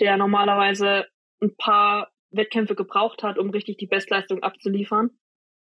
der 0.00 0.16
normalerweise 0.16 1.06
ein 1.40 1.56
paar 1.56 2.10
Wettkämpfe 2.30 2.74
gebraucht 2.74 3.22
hat, 3.22 3.38
um 3.38 3.50
richtig 3.50 3.78
die 3.78 3.86
Bestleistung 3.86 4.42
abzuliefern. 4.42 5.10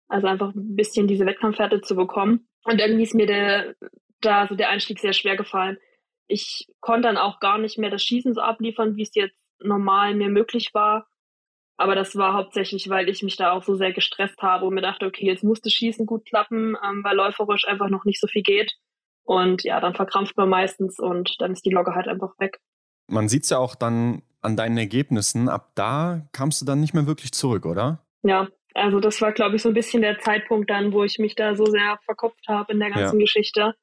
Also 0.09 0.27
einfach 0.27 0.53
ein 0.53 0.75
bisschen 0.75 1.07
diese 1.07 1.27
Wettkampfwerte 1.27 1.81
zu 1.81 1.95
bekommen. 1.95 2.49
Und 2.65 2.81
irgendwie 2.81 3.05
ist 3.05 3.15
mir 3.15 3.27
der, 3.27 3.77
da 4.21 4.47
so 4.49 4.55
der 4.55 4.71
Einstieg 4.71 4.99
sehr 4.99 5.13
schwer 5.13 5.37
gefallen. 5.37 5.79
Ich 6.27 6.69
konnte 6.81 7.09
dann 7.09 7.17
auch 7.17 7.41
gar 7.41 7.59
nicht 7.59 7.79
mehr 7.79 7.91
das 7.91 8.03
Schießen 8.03 8.35
so 8.35 8.41
abliefern, 8.41 8.97
wie 8.97 9.03
es 9.03 9.15
jetzt 9.15 9.37
normal 9.59 10.15
mir 10.15 10.29
möglich 10.29 10.71
war. 10.73 11.07
Aber 11.77 11.95
das 11.95 12.15
war 12.15 12.35
hauptsächlich, 12.35 12.89
weil 12.91 13.09
ich 13.09 13.23
mich 13.23 13.37
da 13.37 13.53
auch 13.53 13.63
so 13.63 13.75
sehr 13.75 13.93
gestresst 13.93 14.43
habe 14.43 14.67
und 14.67 14.75
mir 14.75 14.83
dachte, 14.83 15.07
okay, 15.07 15.25
jetzt 15.27 15.43
muss 15.43 15.63
das 15.63 15.73
Schießen 15.73 16.05
gut 16.05 16.27
klappen, 16.27 16.77
ähm, 16.85 17.03
weil 17.03 17.17
läuferisch 17.17 17.67
einfach 17.67 17.89
noch 17.89 18.05
nicht 18.05 18.21
so 18.21 18.27
viel 18.27 18.43
geht. 18.43 18.77
Und 19.25 19.65
ja, 19.65 19.81
dann 19.81 19.95
verkrampft 19.95 20.37
man 20.37 20.49
meistens 20.49 20.99
und 20.99 21.37
dann 21.39 21.53
ist 21.53 21.65
die 21.65 21.71
Logge 21.71 21.95
halt 21.95 22.07
einfach 22.07 22.39
weg. 22.39 22.61
Man 23.07 23.29
sieht 23.29 23.45
es 23.45 23.51
ja 23.51 23.59
auch 23.59 23.75
dann 23.75 24.23
an 24.43 24.57
deinen 24.57 24.77
Ergebnissen. 24.77 25.49
Ab 25.49 25.71
da 25.75 26.27
kamst 26.33 26.61
du 26.61 26.67
dann 26.67 26.81
nicht 26.81 26.95
mehr 26.95 27.07
wirklich 27.07 27.33
zurück, 27.33 27.65
oder? 27.65 28.05
Ja, 28.23 28.49
also 28.75 29.01
das 29.01 29.21
war, 29.21 29.33
glaube 29.33 29.57
ich, 29.57 29.63
so 29.63 29.69
ein 29.69 29.75
bisschen 29.75 30.03
der 30.03 30.19
Zeitpunkt 30.19 30.71
dann, 30.71 30.93
wo 30.93 31.05
ich 31.05 31.19
mich 31.19 31.35
da 31.35 31.57
so 31.57 31.65
sehr 31.67 31.99
verkopft 32.05 32.47
habe 32.49 32.73
in 32.73 32.81
der 32.81 32.91
ganzen 32.91 33.19
ja. 33.19 33.25
Geschichte. 33.25 33.75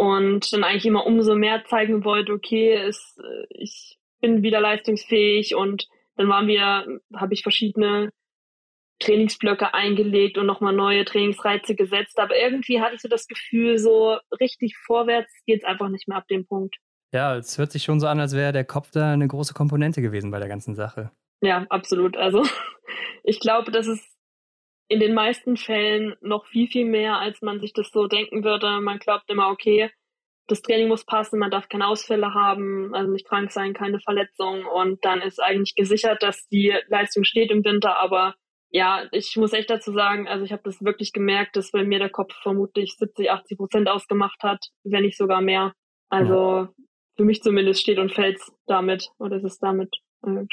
Und 0.00 0.50
dann 0.54 0.64
eigentlich 0.64 0.86
immer 0.86 1.04
umso 1.04 1.34
mehr 1.34 1.62
zeigen 1.66 2.06
wollte, 2.06 2.32
okay, 2.32 2.72
es, 2.72 3.18
ich 3.50 3.98
bin 4.22 4.42
wieder 4.42 4.58
leistungsfähig 4.58 5.54
und 5.54 5.88
dann 6.16 6.26
waren 6.30 6.46
wir, 6.46 6.86
habe 7.14 7.34
ich 7.34 7.42
verschiedene 7.42 8.10
Trainingsblöcke 8.98 9.74
eingelegt 9.74 10.38
und 10.38 10.46
nochmal 10.46 10.72
neue 10.72 11.04
Trainingsreize 11.04 11.74
gesetzt. 11.74 12.18
Aber 12.18 12.34
irgendwie 12.34 12.80
hatte 12.80 12.94
ich 12.94 13.02
so 13.02 13.08
das 13.08 13.26
Gefühl, 13.26 13.76
so 13.76 14.16
richtig 14.40 14.74
vorwärts 14.86 15.30
geht 15.44 15.64
es 15.64 15.68
einfach 15.68 15.90
nicht 15.90 16.08
mehr 16.08 16.16
ab 16.16 16.28
dem 16.28 16.46
Punkt. 16.46 16.76
Ja, 17.12 17.36
es 17.36 17.58
hört 17.58 17.70
sich 17.70 17.82
schon 17.82 18.00
so 18.00 18.06
an, 18.06 18.20
als 18.20 18.34
wäre 18.34 18.54
der 18.54 18.64
Kopf 18.64 18.90
da 18.92 19.12
eine 19.12 19.28
große 19.28 19.52
Komponente 19.52 20.00
gewesen 20.00 20.30
bei 20.30 20.38
der 20.38 20.48
ganzen 20.48 20.74
Sache. 20.74 21.10
Ja, 21.42 21.66
absolut. 21.68 22.16
Also 22.16 22.42
ich 23.22 23.38
glaube, 23.38 23.70
das 23.70 23.86
ist 23.86 24.02
in 24.90 24.98
den 24.98 25.14
meisten 25.14 25.56
Fällen 25.56 26.16
noch 26.20 26.46
viel, 26.46 26.66
viel 26.66 26.84
mehr, 26.84 27.18
als 27.18 27.40
man 27.42 27.60
sich 27.60 27.72
das 27.72 27.90
so 27.92 28.08
denken 28.08 28.42
würde. 28.42 28.80
Man 28.80 28.98
glaubt 28.98 29.30
immer, 29.30 29.48
okay, 29.48 29.88
das 30.48 30.62
Training 30.62 30.88
muss 30.88 31.06
passen, 31.06 31.38
man 31.38 31.52
darf 31.52 31.68
keine 31.68 31.86
Ausfälle 31.86 32.34
haben, 32.34 32.92
also 32.92 33.12
nicht 33.12 33.24
krank 33.24 33.52
sein, 33.52 33.72
keine 33.72 34.00
Verletzung 34.00 34.66
und 34.66 35.04
dann 35.04 35.22
ist 35.22 35.40
eigentlich 35.40 35.76
gesichert, 35.76 36.24
dass 36.24 36.48
die 36.48 36.74
Leistung 36.88 37.22
steht 37.22 37.52
im 37.52 37.64
Winter, 37.64 37.98
aber 37.98 38.34
ja, 38.72 39.06
ich 39.12 39.36
muss 39.36 39.52
echt 39.52 39.70
dazu 39.70 39.92
sagen, 39.92 40.26
also 40.26 40.44
ich 40.44 40.50
habe 40.50 40.62
das 40.64 40.82
wirklich 40.82 41.12
gemerkt, 41.12 41.54
dass 41.54 41.70
bei 41.70 41.84
mir 41.84 42.00
der 42.00 42.10
Kopf 42.10 42.34
vermutlich 42.42 42.96
70, 42.96 43.30
80 43.30 43.58
Prozent 43.58 43.88
ausgemacht 43.88 44.42
hat, 44.42 44.66
wenn 44.82 45.02
nicht 45.02 45.16
sogar 45.16 45.40
mehr. 45.40 45.72
Also 46.08 46.34
ja. 46.34 46.74
für 47.16 47.24
mich 47.24 47.42
zumindest 47.42 47.80
steht 47.80 47.98
und 47.98 48.12
fällt 48.12 48.40
damit 48.66 49.08
oder 49.18 49.36
ist 49.36 49.44
es 49.44 49.58
damit 49.58 49.90
äh, 50.24 50.44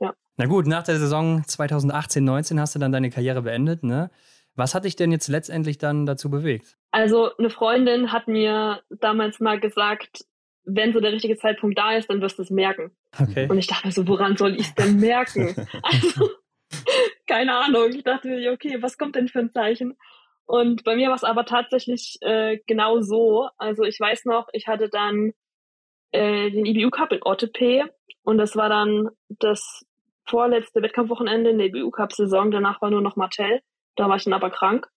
ja. 0.00 0.14
Na 0.36 0.46
gut, 0.46 0.66
nach 0.66 0.82
der 0.82 0.98
Saison 0.98 1.42
2018-19 1.42 2.58
hast 2.58 2.74
du 2.74 2.78
dann 2.78 2.92
deine 2.92 3.10
Karriere 3.10 3.42
beendet, 3.42 3.84
ne? 3.84 4.10
Was 4.56 4.74
hat 4.74 4.84
dich 4.84 4.96
denn 4.96 5.10
jetzt 5.10 5.28
letztendlich 5.28 5.78
dann 5.78 6.06
dazu 6.06 6.30
bewegt? 6.30 6.76
Also 6.92 7.36
eine 7.36 7.50
Freundin 7.50 8.12
hat 8.12 8.28
mir 8.28 8.82
damals 8.88 9.40
mal 9.40 9.58
gesagt, 9.58 10.24
wenn 10.64 10.92
so 10.92 11.00
der 11.00 11.12
richtige 11.12 11.36
Zeitpunkt 11.36 11.78
da 11.78 11.92
ist, 11.92 12.08
dann 12.08 12.20
wirst 12.20 12.38
du 12.38 12.42
es 12.42 12.50
merken. 12.50 12.96
Okay. 13.20 13.48
Und 13.48 13.58
ich 13.58 13.66
dachte 13.66 13.86
mir 13.86 13.92
so, 13.92 14.06
woran 14.06 14.36
soll 14.36 14.54
ich 14.54 14.68
es 14.68 14.74
denn 14.74 14.98
merken? 14.98 15.54
also, 15.82 16.30
keine 17.26 17.56
Ahnung. 17.56 17.90
Ich 17.90 18.04
dachte 18.04 18.28
mir, 18.28 18.52
okay, 18.52 18.80
was 18.80 18.96
kommt 18.96 19.16
denn 19.16 19.28
für 19.28 19.40
ein 19.40 19.52
Zeichen? 19.52 19.96
Und 20.46 20.84
bei 20.84 20.96
mir 20.96 21.08
war 21.08 21.16
es 21.16 21.24
aber 21.24 21.46
tatsächlich 21.46 22.16
äh, 22.20 22.58
genau 22.66 23.00
so. 23.00 23.48
Also 23.56 23.82
ich 23.82 23.98
weiß 23.98 24.24
noch, 24.26 24.48
ich 24.52 24.66
hatte 24.68 24.88
dann 24.88 25.32
äh, 26.12 26.50
den 26.50 26.66
IBU 26.66 26.90
Cup 26.90 27.12
in 27.12 27.22
Ottepe 27.22 27.90
und 28.22 28.38
das 28.38 28.54
war 28.56 28.68
dann 28.68 29.08
das 29.28 29.84
vorletzte 30.26 30.82
Wettkampfwochenende 30.82 31.50
in 31.50 31.58
der 31.58 31.68
IBU 31.68 31.90
Cup 31.90 32.12
Saison. 32.12 32.50
Danach 32.50 32.80
war 32.82 32.90
nur 32.90 33.00
noch 33.02 33.16
Martell. 33.16 33.60
Da 33.96 34.08
war 34.08 34.16
ich 34.16 34.24
dann 34.24 34.32
aber 34.32 34.50
krank. 34.50 34.88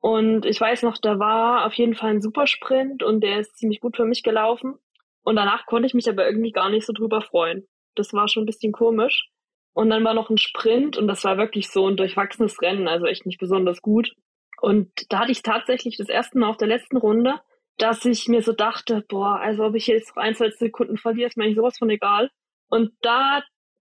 Und 0.00 0.46
ich 0.46 0.60
weiß 0.60 0.82
noch, 0.82 0.96
da 0.98 1.18
war 1.18 1.66
auf 1.66 1.74
jeden 1.74 1.94
Fall 1.94 2.10
ein 2.10 2.22
Supersprint 2.22 3.02
und 3.02 3.20
der 3.20 3.40
ist 3.40 3.56
ziemlich 3.56 3.80
gut 3.80 3.96
für 3.96 4.04
mich 4.04 4.22
gelaufen. 4.22 4.78
Und 5.22 5.36
danach 5.36 5.66
konnte 5.66 5.86
ich 5.86 5.94
mich 5.94 6.08
aber 6.08 6.26
irgendwie 6.26 6.52
gar 6.52 6.70
nicht 6.70 6.86
so 6.86 6.92
drüber 6.92 7.20
freuen. 7.20 7.66
Das 7.96 8.12
war 8.12 8.28
schon 8.28 8.44
ein 8.44 8.46
bisschen 8.46 8.72
komisch. 8.72 9.28
Und 9.72 9.90
dann 9.90 10.04
war 10.04 10.14
noch 10.14 10.30
ein 10.30 10.38
Sprint 10.38 10.96
und 10.96 11.08
das 11.08 11.24
war 11.24 11.36
wirklich 11.36 11.70
so 11.70 11.86
ein 11.86 11.96
durchwachsenes 11.96 12.60
Rennen, 12.62 12.88
also 12.88 13.06
echt 13.06 13.26
nicht 13.26 13.38
besonders 13.38 13.82
gut. 13.82 14.12
Und 14.60 14.90
da 15.10 15.20
hatte 15.20 15.32
ich 15.32 15.42
tatsächlich 15.42 15.96
das 15.96 16.08
erste 16.08 16.38
Mal 16.38 16.48
auf 16.48 16.56
der 16.56 16.68
letzten 16.68 16.96
Runde, 16.96 17.40
dass 17.76 18.04
ich 18.04 18.26
mir 18.26 18.42
so 18.42 18.52
dachte, 18.52 19.04
boah, 19.08 19.38
also 19.38 19.64
ob 19.64 19.74
ich 19.74 19.86
jetzt 19.86 20.16
ein, 20.16 20.34
zwei 20.34 20.50
Sekunden 20.50 20.96
verliere, 20.96 21.28
ist 21.28 21.36
mir 21.36 21.44
eigentlich 21.44 21.56
sowas 21.56 21.78
von 21.78 21.90
egal. 21.90 22.30
Und 22.68 22.92
da 23.02 23.42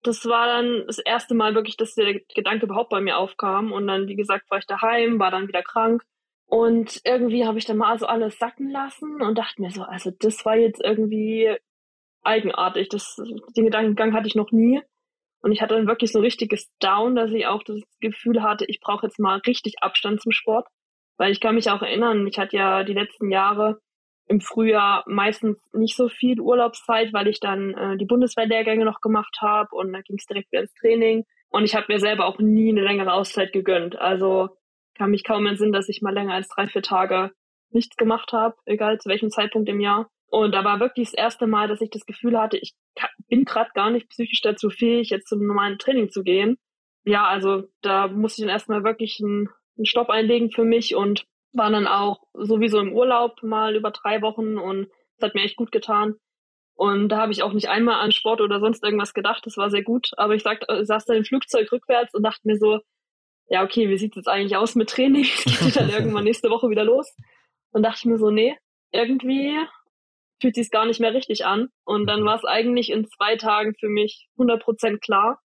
das 0.03 0.25
war 0.27 0.47
dann 0.47 0.85
das 0.87 0.99
erste 0.99 1.35
Mal 1.35 1.55
wirklich, 1.55 1.77
dass 1.77 1.95
der 1.95 2.21
Gedanke 2.35 2.67
überhaupt 2.67 2.91
bei 2.91 3.01
mir 3.01 3.19
aufkam. 3.19 3.73
Und 3.73 3.87
dann, 3.87 4.09
wie 4.09 4.17
gesagt, 4.17 4.51
war 4.51 4.59
ich 4.59 4.67
daheim, 4.67 5.19
war 5.19 5.31
dann 5.31 5.49
wieder 5.49 5.63
krank. 5.63 6.03
Und 6.47 7.01
irgendwie 7.05 7.47
habe 7.47 7.59
ich 7.59 7.65
dann 7.65 7.77
mal 7.77 7.99
so 7.99 8.07
alles 8.07 8.39
sacken 8.39 8.71
lassen 8.71 9.23
und 9.23 9.39
dachte 9.39 9.63
mir 9.63 9.71
so, 9.71 9.83
also 9.83 10.11
das 10.19 10.45
war 10.45 10.57
jetzt 10.57 10.83
irgendwie 10.83 11.57
eigenartig. 12.23 12.89
Das, 12.89 13.17
den 13.57 13.67
Gedankengang 13.67 14.15
hatte 14.15 14.27
ich 14.27 14.35
noch 14.35 14.51
nie. 14.51 14.81
Und 15.43 15.53
ich 15.53 15.63
hatte 15.63 15.75
dann 15.75 15.87
wirklich 15.87 16.13
so 16.13 16.19
ein 16.19 16.25
richtiges 16.25 16.71
Down, 16.81 17.15
dass 17.15 17.31
ich 17.31 17.47
auch 17.47 17.63
das 17.63 17.81
Gefühl 18.01 18.43
hatte, 18.43 18.65
ich 18.67 18.81
brauche 18.81 19.07
jetzt 19.07 19.19
mal 19.19 19.39
richtig 19.47 19.83
Abstand 19.83 20.21
zum 20.21 20.33
Sport. 20.33 20.67
Weil 21.19 21.33
ich 21.33 21.41
kann 21.41 21.55
mich 21.55 21.71
auch 21.71 21.83
erinnern, 21.83 22.27
ich 22.27 22.39
hatte 22.39 22.57
ja 22.57 22.83
die 22.83 22.95
letzten 22.95 23.31
Jahre 23.31 23.79
im 24.31 24.41
Frühjahr 24.41 25.03
meistens 25.09 25.59
nicht 25.73 25.97
so 25.97 26.09
viel 26.09 26.41
Urlaubszeit, 26.41 27.13
weil 27.13 27.27
ich 27.27 27.41
dann 27.41 27.75
äh, 27.75 27.97
die 27.97 28.05
Bundeswehrlehrgänge 28.05 28.85
noch 28.85 29.01
gemacht 29.01 29.39
habe 29.41 29.75
und 29.75 29.93
dann 29.93 30.03
ging 30.03 30.19
es 30.19 30.27
direkt 30.27 30.53
wieder 30.53 30.63
ins 30.63 30.75
Training. 30.75 31.25
Und 31.49 31.65
ich 31.65 31.75
habe 31.75 31.87
mir 31.89 31.99
selber 31.99 32.27
auch 32.27 32.39
nie 32.39 32.71
eine 32.71 32.83
längere 32.83 33.13
Auszeit 33.13 33.53
gegönnt. 33.53 33.99
Also 33.99 34.51
kann 34.97 35.11
mich 35.11 35.25
kaum 35.25 35.47
entsinnen, 35.47 35.73
dass 35.73 35.89
ich 35.89 36.01
mal 36.01 36.15
länger 36.15 36.35
als 36.35 36.47
drei, 36.47 36.69
vier 36.69 36.83
Tage 36.83 37.33
nichts 37.71 37.97
gemacht 37.97 38.33
habe, 38.33 38.55
egal 38.67 39.01
zu 39.01 39.09
welchem 39.09 39.31
Zeitpunkt 39.31 39.69
im 39.69 39.81
Jahr. 39.81 40.09
Und 40.29 40.53
da 40.53 40.63
war 40.65 40.79
wirklich 40.79 41.09
das 41.11 41.19
erste 41.19 41.49
Mal, 41.49 41.67
dass 41.67 41.81
ich 41.81 41.91
das 41.91 42.07
Gefühl 42.07 42.39
hatte, 42.39 42.57
ich 42.57 42.75
bin 43.29 43.45
gerade 43.45 43.71
gar 43.75 43.91
nicht 43.91 44.09
psychisch 44.11 44.43
dazu 44.43 44.71
fähig, 44.71 45.11
jetzt 45.11 45.29
zum 45.29 45.45
normalen 45.45 45.79
Training 45.79 46.09
zu 46.09 46.23
gehen. 46.23 46.57
Ja, 47.03 47.27
also 47.27 47.65
da 47.83 48.07
musste 48.07 48.43
ich 48.43 48.47
dann 48.47 48.55
erstmal 48.55 48.85
wirklich 48.85 49.19
einen, 49.21 49.49
einen 49.77 49.87
Stopp 49.87 50.09
einlegen 50.09 50.53
für 50.53 50.65
mich 50.65 50.95
und 50.95 51.25
waren 51.53 51.73
dann 51.73 51.87
auch 51.87 52.21
sowieso 52.35 52.79
im 52.79 52.93
Urlaub 52.93 53.43
mal 53.43 53.77
über 53.77 53.91
drei 53.91 54.23
Wochen 54.23 54.59
und 54.59 54.89
das 55.19 55.29
hat 55.29 55.35
mir 55.35 55.43
echt 55.43 55.57
gut 55.57 55.73
getan. 55.73 56.17
Und 56.75 57.11
da 57.11 57.19
habe 57.19 57.33
ich 57.33 57.43
auch 57.43 57.53
nicht 57.53 57.69
einmal 57.69 58.01
an 58.01 58.11
Sport 58.11 58.41
oder 58.41 58.59
sonst 58.59 58.83
irgendwas 58.83 59.13
gedacht. 59.13 59.45
Das 59.45 59.59
war 59.59 59.69
sehr 59.69 59.83
gut. 59.83 60.13
Aber 60.17 60.35
ich 60.35 60.43
sag, 60.43 60.67
äh, 60.69 60.83
saß 60.83 61.05
da 61.05 61.13
im 61.13 61.27
Flugzeug 61.27 61.71
rückwärts 61.71 62.15
und 62.15 62.23
dachte 62.23 62.41
mir 62.45 62.57
so, 62.57 62.81
ja, 63.49 63.63
okay, 63.63 63.91
wie 63.91 63.99
sieht 63.99 64.13
es 64.13 64.17
jetzt 64.17 64.29
eigentlich 64.29 64.57
aus 64.57 64.77
mit 64.77 64.89
Training? 64.89 65.25
Es 65.25 65.61
geht 65.61 65.77
dann 65.77 65.91
irgendwann 65.91 66.25
nächste 66.25 66.49
Woche 66.49 66.71
wieder 66.71 66.85
los. 66.85 67.15
Und 67.73 67.83
dachte 67.83 67.99
ich 67.99 68.05
mir 68.07 68.17
so, 68.17 68.31
nee, 68.31 68.57
irgendwie 68.93 69.59
fühlt 70.41 70.55
sich 70.55 70.71
gar 70.71 70.87
nicht 70.87 71.01
mehr 71.01 71.13
richtig 71.13 71.45
an. 71.45 71.69
Und 71.85 72.07
dann 72.07 72.25
war 72.25 72.37
es 72.37 72.47
eigentlich 72.47 72.91
in 72.91 73.07
zwei 73.07 73.37
Tagen 73.37 73.75
für 73.79 73.89
mich 73.89 74.29
100% 74.39 75.01
klar. 75.01 75.39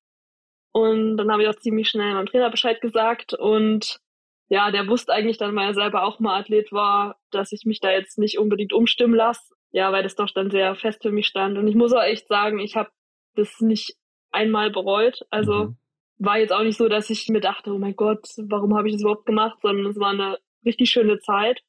Und 0.71 1.17
dann 1.17 1.31
habe 1.31 1.43
ich 1.43 1.49
auch 1.49 1.59
ziemlich 1.59 1.89
schnell 1.89 2.13
meinem 2.13 2.27
Trainer 2.27 2.49
Bescheid 2.49 2.79
gesagt 2.79 3.33
und 3.33 3.99
ja, 4.47 4.71
der 4.71 4.87
wusste 4.87 5.11
eigentlich 5.11 5.37
dann, 5.37 5.55
weil 5.55 5.67
er 5.67 5.73
selber 5.73 6.03
auch 6.03 6.19
mal 6.19 6.39
Athlet 6.39 6.71
war, 6.71 7.17
dass 7.31 7.51
ich 7.51 7.65
mich 7.65 7.79
da 7.79 7.91
jetzt 7.91 8.17
nicht 8.19 8.37
unbedingt 8.37 8.73
umstimmen 8.73 9.15
lasse. 9.15 9.53
Ja, 9.71 9.91
weil 9.91 10.03
das 10.03 10.15
doch 10.15 10.29
dann 10.33 10.51
sehr 10.51 10.75
fest 10.75 11.01
für 11.01 11.11
mich 11.11 11.27
stand. 11.27 11.57
Und 11.57 11.67
ich 11.67 11.75
muss 11.75 11.93
auch 11.93 12.03
echt 12.03 12.27
sagen, 12.27 12.59
ich 12.59 12.75
habe 12.75 12.89
das 13.35 13.59
nicht 13.59 13.95
einmal 14.31 14.71
bereut. 14.71 15.21
Also 15.31 15.65
mhm. 15.65 15.77
war 16.17 16.37
jetzt 16.37 16.53
auch 16.53 16.63
nicht 16.63 16.77
so, 16.77 16.87
dass 16.87 17.09
ich 17.09 17.27
mir 17.27 17.41
dachte, 17.41 17.73
oh 17.73 17.77
mein 17.77 17.95
Gott, 17.95 18.25
warum 18.37 18.77
habe 18.77 18.87
ich 18.87 18.93
das 18.93 19.01
überhaupt 19.01 19.25
gemacht, 19.25 19.57
sondern 19.61 19.87
es 19.87 19.99
war 19.99 20.11
eine 20.11 20.37
richtig 20.63 20.91
schöne 20.91 21.19
Zeit 21.19 21.61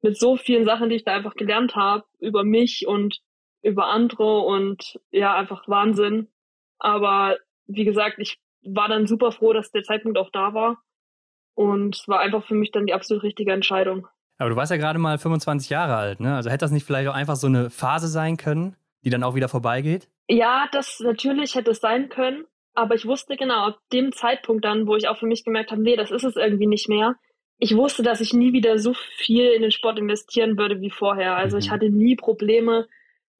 mit 0.00 0.18
so 0.18 0.36
vielen 0.36 0.64
Sachen, 0.64 0.88
die 0.88 0.96
ich 0.96 1.04
da 1.04 1.14
einfach 1.14 1.34
gelernt 1.34 1.76
habe 1.76 2.04
über 2.18 2.42
mich 2.42 2.86
und 2.88 3.20
über 3.62 3.86
andere 3.86 4.40
und 4.40 4.98
ja, 5.10 5.34
einfach 5.34 5.68
Wahnsinn. 5.68 6.28
Aber 6.78 7.36
wie 7.66 7.84
gesagt, 7.84 8.16
ich 8.18 8.40
war 8.64 8.88
dann 8.88 9.06
super 9.06 9.30
froh, 9.30 9.52
dass 9.52 9.70
der 9.70 9.84
Zeitpunkt 9.84 10.18
auch 10.18 10.30
da 10.30 10.54
war 10.54 10.82
und 11.54 11.96
es 11.96 12.08
war 12.08 12.20
einfach 12.20 12.44
für 12.44 12.54
mich 12.54 12.70
dann 12.70 12.86
die 12.86 12.94
absolut 12.94 13.22
richtige 13.22 13.52
Entscheidung. 13.52 14.06
Aber 14.38 14.50
du 14.50 14.56
warst 14.56 14.70
ja 14.70 14.76
gerade 14.76 14.98
mal 14.98 15.18
25 15.18 15.70
Jahre 15.70 15.96
alt, 15.96 16.20
ne? 16.20 16.34
Also 16.34 16.50
hätte 16.50 16.64
das 16.64 16.70
nicht 16.70 16.84
vielleicht 16.84 17.08
auch 17.08 17.14
einfach 17.14 17.36
so 17.36 17.46
eine 17.46 17.70
Phase 17.70 18.08
sein 18.08 18.36
können, 18.36 18.76
die 19.04 19.10
dann 19.10 19.22
auch 19.22 19.34
wieder 19.34 19.48
vorbeigeht? 19.48 20.08
Ja, 20.28 20.68
das 20.72 21.00
natürlich 21.00 21.54
hätte 21.54 21.70
es 21.70 21.80
sein 21.80 22.08
können. 22.08 22.44
Aber 22.74 22.94
ich 22.94 23.06
wusste 23.06 23.36
genau, 23.36 23.66
ab 23.66 23.78
dem 23.92 24.12
Zeitpunkt 24.12 24.64
dann, 24.64 24.86
wo 24.86 24.96
ich 24.96 25.08
auch 25.08 25.18
für 25.18 25.26
mich 25.26 25.44
gemerkt 25.44 25.70
habe, 25.70 25.82
nee, 25.82 25.96
das 25.96 26.10
ist 26.10 26.24
es 26.24 26.36
irgendwie 26.36 26.66
nicht 26.66 26.88
mehr. 26.88 27.16
Ich 27.58 27.76
wusste, 27.76 28.02
dass 28.02 28.20
ich 28.20 28.32
nie 28.32 28.52
wieder 28.52 28.78
so 28.78 28.94
viel 28.94 29.50
in 29.50 29.62
den 29.62 29.70
Sport 29.70 29.98
investieren 29.98 30.56
würde 30.56 30.80
wie 30.80 30.90
vorher. 30.90 31.36
Also 31.36 31.56
mhm. 31.56 31.60
ich 31.60 31.70
hatte 31.70 31.90
nie 31.90 32.16
Probleme, 32.16 32.88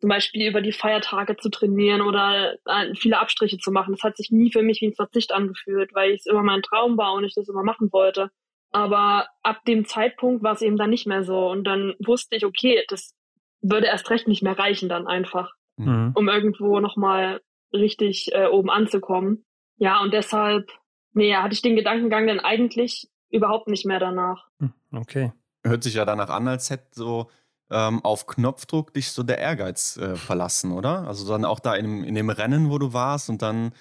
zum 0.03 0.09
Beispiel 0.09 0.49
über 0.49 0.61
die 0.61 0.73
Feiertage 0.73 1.37
zu 1.37 1.49
trainieren 1.49 2.01
oder 2.01 2.55
äh, 2.67 2.93
viele 2.97 3.21
Abstriche 3.21 3.59
zu 3.59 3.71
machen. 3.71 3.93
Das 3.93 4.03
hat 4.03 4.17
sich 4.17 4.33
nie 4.33 4.51
für 4.51 4.63
mich 4.63 4.81
wie 4.81 4.89
ein 4.89 4.95
Verzicht 4.95 5.31
angefühlt, 5.31 5.95
weil 5.95 6.15
es 6.15 6.27
immer 6.27 6.43
mein 6.43 6.61
Traum 6.61 6.99
war 6.99 7.13
und 7.13 7.23
ich 7.23 7.37
das 7.37 7.49
immer 7.49 7.63
machen 7.63 7.93
wollte. 7.93 8.29
Aber 8.73 9.29
ab 9.45 9.65
dem 9.65 9.85
Zeitpunkt 9.85 10.43
war 10.43 10.55
es 10.55 10.61
eben 10.61 10.77
dann 10.77 10.91
nicht 10.91 11.07
mehr 11.07 11.23
so. 11.23 11.49
Und 11.49 11.63
dann 11.63 11.95
wusste 12.05 12.35
ich, 12.35 12.45
okay, 12.45 12.83
das 12.89 13.15
würde 13.61 13.87
erst 13.87 14.11
recht 14.11 14.27
nicht 14.27 14.43
mehr 14.43 14.59
reichen 14.59 14.89
dann 14.89 15.07
einfach, 15.07 15.53
mhm. 15.77 16.11
um 16.17 16.29
irgendwo 16.29 16.81
nochmal 16.81 17.41
richtig 17.73 18.33
äh, 18.33 18.49
oben 18.49 18.71
anzukommen. 18.71 19.45
Ja, 19.77 20.03
und 20.03 20.13
deshalb, 20.13 20.69
nee, 21.13 21.33
hatte 21.37 21.55
ich 21.55 21.63
den 21.63 21.77
Gedankengang 21.77 22.27
dann 22.27 22.41
eigentlich 22.41 23.09
überhaupt 23.31 23.69
nicht 23.69 23.87
mehr 23.87 24.01
danach. 24.01 24.49
Hm, 24.59 24.73
okay. 24.91 25.33
Hört 25.63 25.85
sich 25.85 25.95
ja 25.95 26.05
danach 26.05 26.31
an, 26.31 26.49
als 26.49 26.71
hätte 26.71 26.89
so 26.91 27.31
ähm, 27.73 28.05
auf 28.05 28.27
Knopfdruck 28.27 28.93
dich 28.93 29.11
so 29.11 29.23
der 29.23 29.39
Ehrgeiz 29.39 29.97
äh, 29.97 30.17
verlassen, 30.17 30.73
oder? 30.73 31.07
Also 31.09 31.29
dann 31.29 31.45
auch 31.45 31.61
da 31.61 31.75
in, 31.75 32.05
in 32.05 32.15
dem 32.15 32.31
Rennen, 32.31 32.71
wo 32.71 32.79
du 32.79 32.93
warst 32.93 33.31
und 33.31 33.43
dann 33.43 33.73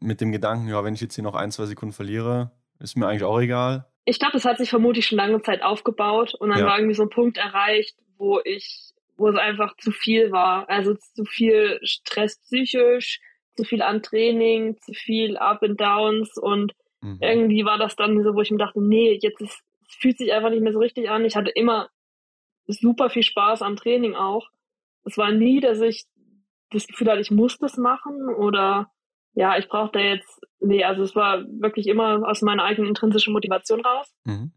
mit 0.00 0.20
dem 0.20 0.32
Gedanken, 0.32 0.68
ja, 0.68 0.82
wenn 0.84 0.94
ich 0.94 1.00
jetzt 1.00 1.14
hier 1.14 1.24
noch 1.24 1.34
ein, 1.34 1.50
zwei 1.50 1.66
Sekunden 1.66 1.92
verliere, 1.92 2.50
ist 2.80 2.96
mir 2.96 3.06
eigentlich 3.06 3.24
auch 3.24 3.40
egal. 3.40 3.86
Ich 4.04 4.18
glaube, 4.18 4.36
es 4.36 4.44
hat 4.44 4.58
sich 4.58 4.70
vermutlich 4.70 5.06
schon 5.06 5.18
lange 5.18 5.42
Zeit 5.42 5.62
aufgebaut 5.62 6.34
und 6.34 6.50
dann 6.50 6.60
ja. 6.60 6.66
war 6.66 6.78
irgendwie 6.78 6.94
so 6.94 7.02
ein 7.02 7.10
Punkt 7.10 7.36
erreicht, 7.36 7.96
wo 8.16 8.40
ich, 8.44 8.92
wo 9.16 9.28
es 9.28 9.36
einfach 9.36 9.76
zu 9.76 9.90
viel 9.90 10.30
war. 10.30 10.68
Also 10.68 10.94
zu 10.94 11.24
viel 11.24 11.78
Stress 11.82 12.40
psychisch, 12.40 13.20
zu 13.56 13.64
viel 13.64 13.82
an 13.82 14.02
Training, 14.02 14.76
zu 14.80 14.92
viel 14.92 15.36
Up 15.36 15.62
and 15.62 15.80
Downs 15.80 16.36
und 16.36 16.72
mhm. 17.00 17.18
irgendwie 17.20 17.64
war 17.64 17.78
das 17.78 17.96
dann 17.96 18.22
so, 18.22 18.34
wo 18.34 18.40
ich 18.40 18.50
mir 18.50 18.58
dachte, 18.58 18.80
nee, 18.80 19.18
jetzt 19.20 19.40
ist, 19.40 19.60
es 19.88 19.94
fühlt 19.96 20.18
sich 20.18 20.32
einfach 20.32 20.50
nicht 20.50 20.62
mehr 20.62 20.72
so 20.72 20.78
richtig 20.78 21.10
an. 21.10 21.24
Ich 21.24 21.36
hatte 21.36 21.50
immer 21.50 21.88
super 22.66 23.10
viel 23.10 23.22
Spaß 23.22 23.62
am 23.62 23.76
Training 23.76 24.14
auch. 24.14 24.48
Es 25.04 25.16
war 25.16 25.32
nie, 25.32 25.60
dass 25.60 25.80
ich 25.80 26.06
das 26.70 26.86
Gefühl 26.86 27.10
hatte, 27.10 27.20
ich 27.20 27.30
muss 27.30 27.58
das 27.58 27.76
machen 27.76 28.28
oder 28.28 28.90
ja, 29.34 29.56
ich 29.58 29.68
brauche 29.68 29.92
da 29.92 30.00
jetzt, 30.00 30.40
nee, 30.60 30.82
also 30.82 31.02
es 31.02 31.14
war 31.14 31.44
wirklich 31.60 31.86
immer 31.86 32.26
aus 32.26 32.42
meiner 32.42 32.64
eigenen 32.64 32.88
intrinsischen 32.88 33.32
Motivation 33.32 33.82
raus. 33.82 34.12
Mhm. 34.24 34.52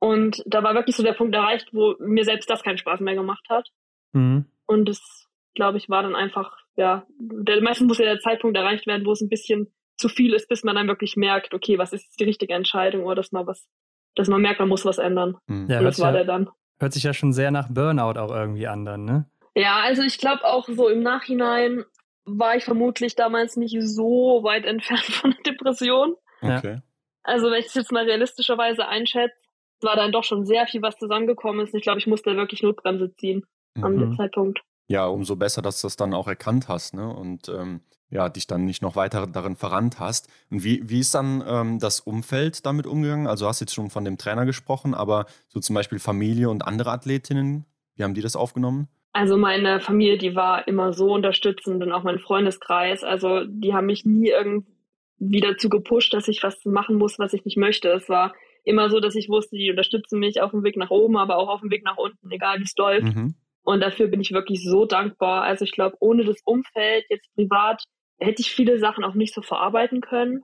Und 0.00 0.42
da 0.46 0.62
war 0.62 0.74
wirklich 0.74 0.96
so 0.96 1.02
der 1.02 1.14
Punkt 1.14 1.34
erreicht, 1.34 1.70
wo 1.72 1.96
mir 1.98 2.24
selbst 2.24 2.48
das 2.48 2.62
keinen 2.62 2.78
Spaß 2.78 3.00
mehr 3.00 3.14
gemacht 3.14 3.44
hat. 3.48 3.68
Mhm. 4.12 4.44
Und 4.66 4.88
das, 4.88 5.28
glaube 5.54 5.78
ich, 5.78 5.88
war 5.88 6.02
dann 6.02 6.14
einfach, 6.14 6.56
ja, 6.76 7.06
der, 7.18 7.62
meistens 7.62 7.88
muss 7.88 7.98
ja 7.98 8.04
der 8.04 8.20
Zeitpunkt 8.20 8.56
erreicht 8.56 8.86
werden, 8.86 9.06
wo 9.06 9.12
es 9.12 9.20
ein 9.20 9.28
bisschen 9.28 9.72
zu 9.96 10.08
viel 10.08 10.34
ist, 10.34 10.48
bis 10.48 10.62
man 10.62 10.76
dann 10.76 10.88
wirklich 10.88 11.16
merkt, 11.16 11.54
okay, 11.54 11.78
was 11.78 11.92
ist 11.92 12.20
die 12.20 12.24
richtige 12.24 12.54
Entscheidung 12.54 13.04
oder 13.04 13.16
dass 13.16 13.32
man 13.32 13.46
was, 13.46 13.66
dass 14.14 14.28
man 14.28 14.40
merkt, 14.40 14.60
man 14.60 14.68
muss 14.68 14.84
was 14.84 14.98
ändern. 14.98 15.36
Mhm. 15.46 15.68
Ja, 15.68 15.78
Und 15.78 15.84
das 15.84 15.98
war 15.98 16.08
ja, 16.10 16.18
der 16.18 16.24
dann. 16.24 16.50
Hört 16.78 16.92
sich 16.92 17.02
ja 17.02 17.12
schon 17.12 17.32
sehr 17.32 17.50
nach 17.50 17.68
Burnout 17.68 18.18
auch 18.18 18.30
irgendwie 18.30 18.66
an 18.66 18.84
dann, 18.84 19.04
ne? 19.04 19.24
Ja, 19.54 19.80
also 19.80 20.02
ich 20.02 20.18
glaube 20.18 20.44
auch 20.44 20.68
so 20.68 20.88
im 20.88 21.02
Nachhinein 21.02 21.84
war 22.24 22.56
ich 22.56 22.64
vermutlich 22.64 23.16
damals 23.16 23.56
nicht 23.56 23.76
so 23.80 24.42
weit 24.44 24.64
entfernt 24.64 25.04
von 25.04 25.32
der 25.32 25.52
Depression. 25.52 26.14
Okay. 26.40 26.80
Also 27.22 27.50
wenn 27.50 27.60
ich 27.60 27.66
es 27.66 27.74
jetzt 27.74 27.92
mal 27.92 28.04
realistischerweise 28.04 28.86
einschätze, 28.86 29.34
war 29.80 29.96
dann 29.96 30.12
doch 30.12 30.24
schon 30.24 30.44
sehr 30.44 30.66
viel, 30.66 30.82
was 30.82 30.96
zusammengekommen 30.96 31.64
ist. 31.64 31.74
Ich 31.74 31.82
glaube, 31.82 31.98
ich 31.98 32.06
musste 32.06 32.36
wirklich 32.36 32.62
Notbremse 32.62 33.14
ziehen 33.16 33.44
mhm. 33.74 33.84
an 33.84 33.98
dem 33.98 34.16
Zeitpunkt. 34.16 34.60
Ja, 34.88 35.06
umso 35.06 35.36
besser, 35.36 35.62
dass 35.62 35.80
du 35.80 35.86
das 35.86 35.96
dann 35.96 36.14
auch 36.14 36.26
erkannt 36.26 36.68
hast, 36.68 36.94
ne? 36.94 37.08
Und 37.08 37.48
ähm, 37.48 37.82
ja, 38.10 38.28
dich 38.28 38.46
dann 38.46 38.64
nicht 38.64 38.82
noch 38.82 38.96
weiter 38.96 39.26
darin 39.26 39.56
verrannt 39.56 40.00
hast. 40.00 40.28
Und 40.50 40.64
wie, 40.64 40.88
wie 40.88 41.00
ist 41.00 41.14
dann 41.14 41.44
ähm, 41.46 41.78
das 41.78 42.00
Umfeld 42.00 42.64
damit 42.64 42.86
umgegangen? 42.86 43.26
Also 43.26 43.46
hast 43.46 43.60
du 43.60 43.64
jetzt 43.64 43.74
schon 43.74 43.90
von 43.90 44.04
dem 44.04 44.18
Trainer 44.18 44.46
gesprochen, 44.46 44.94
aber 44.94 45.26
so 45.48 45.60
zum 45.60 45.74
Beispiel 45.74 45.98
Familie 45.98 46.48
und 46.48 46.66
andere 46.66 46.90
Athletinnen, 46.90 47.66
wie 47.96 48.04
haben 48.04 48.14
die 48.14 48.22
das 48.22 48.36
aufgenommen? 48.36 48.88
Also 49.12 49.36
meine 49.36 49.80
Familie, 49.80 50.16
die 50.16 50.34
war 50.34 50.68
immer 50.68 50.92
so 50.92 51.12
unterstützend 51.12 51.82
und 51.82 51.92
auch 51.92 52.04
mein 52.04 52.18
Freundeskreis. 52.18 53.02
Also 53.02 53.44
die 53.44 53.74
haben 53.74 53.86
mich 53.86 54.04
nie 54.04 54.28
irgendwie 54.28 55.40
dazu 55.40 55.68
gepusht, 55.68 56.14
dass 56.14 56.28
ich 56.28 56.42
was 56.42 56.64
machen 56.64 56.96
muss, 56.96 57.18
was 57.18 57.32
ich 57.32 57.44
nicht 57.44 57.56
möchte. 57.56 57.88
Es 57.90 58.08
war 58.08 58.34
immer 58.64 58.90
so, 58.90 59.00
dass 59.00 59.16
ich 59.16 59.28
wusste, 59.28 59.56
die 59.56 59.70
unterstützen 59.70 60.18
mich 60.18 60.40
auf 60.40 60.52
dem 60.52 60.62
Weg 60.62 60.76
nach 60.76 60.90
oben, 60.90 61.16
aber 61.16 61.36
auch 61.36 61.48
auf 61.48 61.60
dem 61.60 61.70
Weg 61.70 61.84
nach 61.84 61.96
unten, 61.96 62.30
egal 62.30 62.58
wie 62.58 62.64
es 62.64 62.76
läuft. 62.76 63.14
Mhm. 63.14 63.34
Und 63.62 63.80
dafür 63.80 64.06
bin 64.06 64.20
ich 64.20 64.32
wirklich 64.32 64.64
so 64.64 64.86
dankbar. 64.86 65.42
Also 65.42 65.64
ich 65.64 65.72
glaube, 65.72 65.96
ohne 66.00 66.24
das 66.24 66.40
Umfeld 66.44 67.04
jetzt 67.08 67.28
privat 67.34 67.82
hätte 68.18 68.42
ich 68.42 68.52
viele 68.52 68.78
Sachen 68.78 69.04
auch 69.04 69.14
nicht 69.14 69.34
so 69.34 69.42
verarbeiten 69.42 70.00
können 70.00 70.42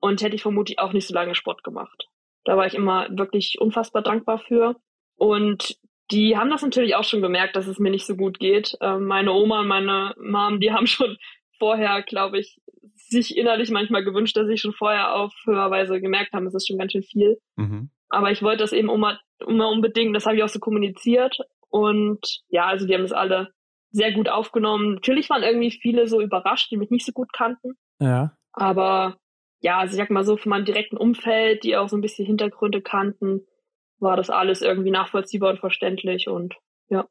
und 0.00 0.22
hätte 0.22 0.34
ich 0.34 0.42
vermutlich 0.42 0.78
auch 0.78 0.92
nicht 0.92 1.06
so 1.06 1.14
lange 1.14 1.34
Sport 1.34 1.64
gemacht. 1.64 2.08
Da 2.44 2.56
war 2.56 2.66
ich 2.66 2.74
immer 2.74 3.08
wirklich 3.10 3.56
unfassbar 3.58 4.02
dankbar 4.02 4.38
für. 4.38 4.76
Und 5.16 5.76
die 6.10 6.36
haben 6.36 6.50
das 6.50 6.62
natürlich 6.62 6.94
auch 6.94 7.04
schon 7.04 7.22
gemerkt, 7.22 7.56
dass 7.56 7.66
es 7.66 7.78
mir 7.78 7.90
nicht 7.90 8.06
so 8.06 8.16
gut 8.16 8.38
geht. 8.38 8.76
Ähm, 8.80 9.06
meine 9.06 9.32
Oma 9.32 9.60
und 9.60 9.68
meine 9.68 10.14
Mom, 10.18 10.60
die 10.60 10.72
haben 10.72 10.86
schon 10.86 11.16
vorher, 11.58 12.02
glaube 12.02 12.38
ich, 12.38 12.60
sich 12.94 13.36
innerlich 13.36 13.70
manchmal 13.70 14.04
gewünscht, 14.04 14.36
dass 14.36 14.48
ich 14.48 14.60
schon 14.60 14.72
vorher 14.72 15.14
auf 15.14 15.32
höherweise 15.44 16.00
gemerkt 16.00 16.32
haben, 16.32 16.46
es 16.46 16.54
ist 16.54 16.68
schon 16.68 16.78
ganz 16.78 16.92
schön 16.92 17.02
viel. 17.02 17.38
Mhm. 17.56 17.90
Aber 18.08 18.30
ich 18.30 18.42
wollte 18.42 18.62
das 18.62 18.72
eben 18.72 18.90
immer, 18.90 19.18
immer 19.46 19.70
unbedingt, 19.70 20.14
das 20.14 20.26
habe 20.26 20.36
ich 20.36 20.42
auch 20.42 20.48
so 20.48 20.60
kommuniziert. 20.60 21.38
Und 21.70 22.42
ja, 22.48 22.66
also 22.66 22.86
die 22.86 22.94
haben 22.94 23.04
es 23.04 23.12
alle 23.12 23.52
sehr 23.94 24.12
gut 24.12 24.28
aufgenommen. 24.28 24.94
Natürlich 24.94 25.30
waren 25.30 25.44
irgendwie 25.44 25.70
viele 25.70 26.08
so 26.08 26.20
überrascht, 26.20 26.70
die 26.70 26.76
mich 26.76 26.90
nicht 26.90 27.06
so 27.06 27.12
gut 27.12 27.32
kannten. 27.32 27.76
Ja. 28.00 28.36
Aber 28.52 29.16
ja, 29.60 29.78
also 29.78 29.92
ich 29.92 29.98
sag 29.98 30.10
mal 30.10 30.24
so, 30.24 30.36
von 30.36 30.50
meinem 30.50 30.64
direkten 30.64 30.96
Umfeld, 30.96 31.62
die 31.62 31.76
auch 31.76 31.88
so 31.88 31.96
ein 31.96 32.02
bisschen 32.02 32.26
Hintergründe 32.26 32.82
kannten, 32.82 33.46
war 34.00 34.16
das 34.16 34.30
alles 34.30 34.62
irgendwie 34.62 34.90
nachvollziehbar 34.90 35.50
und 35.50 35.60
verständlich 35.60 36.28
und 36.28 36.56
ja. 36.90 37.06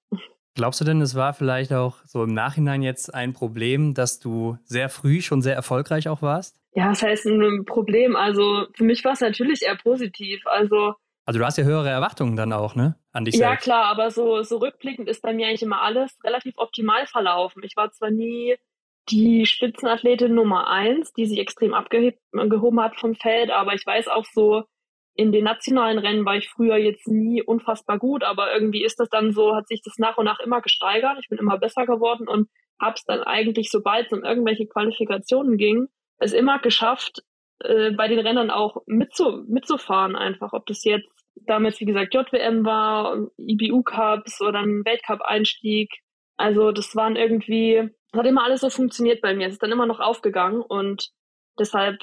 Glaubst 0.55 0.81
du 0.81 0.85
denn, 0.85 1.01
es 1.01 1.15
war 1.15 1.33
vielleicht 1.33 1.73
auch 1.73 1.97
so 2.05 2.23
im 2.23 2.33
Nachhinein 2.33 2.83
jetzt 2.83 3.13
ein 3.13 3.33
Problem, 3.33 3.95
dass 3.95 4.19
du 4.19 4.57
sehr 4.65 4.89
früh 4.89 5.21
schon 5.21 5.41
sehr 5.41 5.55
erfolgreich 5.55 6.09
auch 6.09 6.21
warst? 6.21 6.59
Ja, 6.73 6.89
das 6.89 7.01
heißt 7.01 7.25
ein 7.25 7.65
Problem. 7.65 8.15
Also 8.15 8.67
für 8.75 8.83
mich 8.83 9.03
war 9.03 9.13
es 9.13 9.21
natürlich 9.21 9.63
eher 9.63 9.77
positiv. 9.77 10.45
Also 10.45 10.93
also 11.25 11.39
du 11.39 11.45
hast 11.45 11.57
ja 11.57 11.63
höhere 11.63 11.89
Erwartungen 11.89 12.35
dann 12.35 12.53
auch, 12.53 12.75
ne? 12.75 12.95
An 13.11 13.25
dich 13.25 13.35
ja, 13.35 13.49
selbst. 13.49 13.67
Ja, 13.67 13.73
klar, 13.73 13.85
aber 13.85 14.11
so, 14.11 14.43
so 14.43 14.57
rückblickend 14.57 15.07
ist 15.07 15.21
bei 15.21 15.33
mir 15.33 15.47
eigentlich 15.47 15.63
immer 15.63 15.81
alles 15.81 16.17
relativ 16.23 16.55
optimal 16.57 17.05
verlaufen. 17.07 17.63
Ich 17.63 17.75
war 17.77 17.91
zwar 17.91 18.11
nie 18.11 18.55
die 19.09 19.45
Spitzenathletin 19.45 20.33
Nummer 20.33 20.67
eins, 20.67 21.13
die 21.13 21.25
sich 21.25 21.39
extrem 21.39 21.73
abgehoben 21.73 22.81
hat 22.81 22.95
vom 22.97 23.15
Feld, 23.15 23.51
aber 23.51 23.73
ich 23.73 23.85
weiß 23.85 24.07
auch 24.07 24.25
so, 24.33 24.63
in 25.15 25.31
den 25.31 25.43
nationalen 25.43 25.99
Rennen 25.99 26.25
war 26.25 26.37
ich 26.37 26.49
früher 26.49 26.77
jetzt 26.77 27.07
nie 27.07 27.43
unfassbar 27.43 27.99
gut, 27.99 28.23
aber 28.23 28.53
irgendwie 28.53 28.83
ist 28.83 28.99
das 28.99 29.09
dann 29.09 29.31
so, 29.31 29.55
hat 29.55 29.67
sich 29.67 29.81
das 29.83 29.97
nach 29.97 30.17
und 30.17 30.25
nach 30.25 30.39
immer 30.39 30.61
gesteigert. 30.61 31.17
Ich 31.21 31.29
bin 31.29 31.37
immer 31.37 31.59
besser 31.59 31.85
geworden 31.85 32.27
und 32.27 32.49
habe 32.81 32.95
es 32.95 33.03
dann 33.05 33.21
eigentlich, 33.21 33.69
sobald 33.69 34.07
es 34.07 34.11
um 34.11 34.23
irgendwelche 34.23 34.65
Qualifikationen 34.65 35.57
ging, 35.57 35.87
es 36.17 36.33
immer 36.33 36.59
geschafft, 36.59 37.21
äh, 37.63 37.91
bei 37.91 38.07
den 38.07 38.19
Rennern 38.19 38.49
auch 38.49 38.77
mitzu, 38.85 39.43
mitzufahren 39.47 40.15
einfach. 40.15 40.53
Ob 40.53 40.65
das 40.65 40.83
jetzt 40.83 41.09
damals, 41.35 41.79
wie 41.79 41.85
gesagt, 41.85 42.13
JWM 42.13 42.65
war, 42.65 43.17
IBU-Cups 43.37 44.41
oder 44.41 44.59
ein 44.59 44.85
Weltcup-Einstieg. 44.85 45.89
Also 46.37 46.71
das 46.71 46.95
waren 46.95 47.15
irgendwie, 47.15 47.89
das 48.11 48.19
hat 48.19 48.27
immer 48.27 48.43
alles 48.43 48.61
so 48.61 48.69
funktioniert 48.69 49.21
bei 49.21 49.33
mir. 49.33 49.47
Es 49.47 49.53
ist 49.53 49.63
dann 49.63 49.71
immer 49.71 49.85
noch 49.85 49.99
aufgegangen 49.99 50.61
und 50.61 51.09
deshalb 51.59 51.97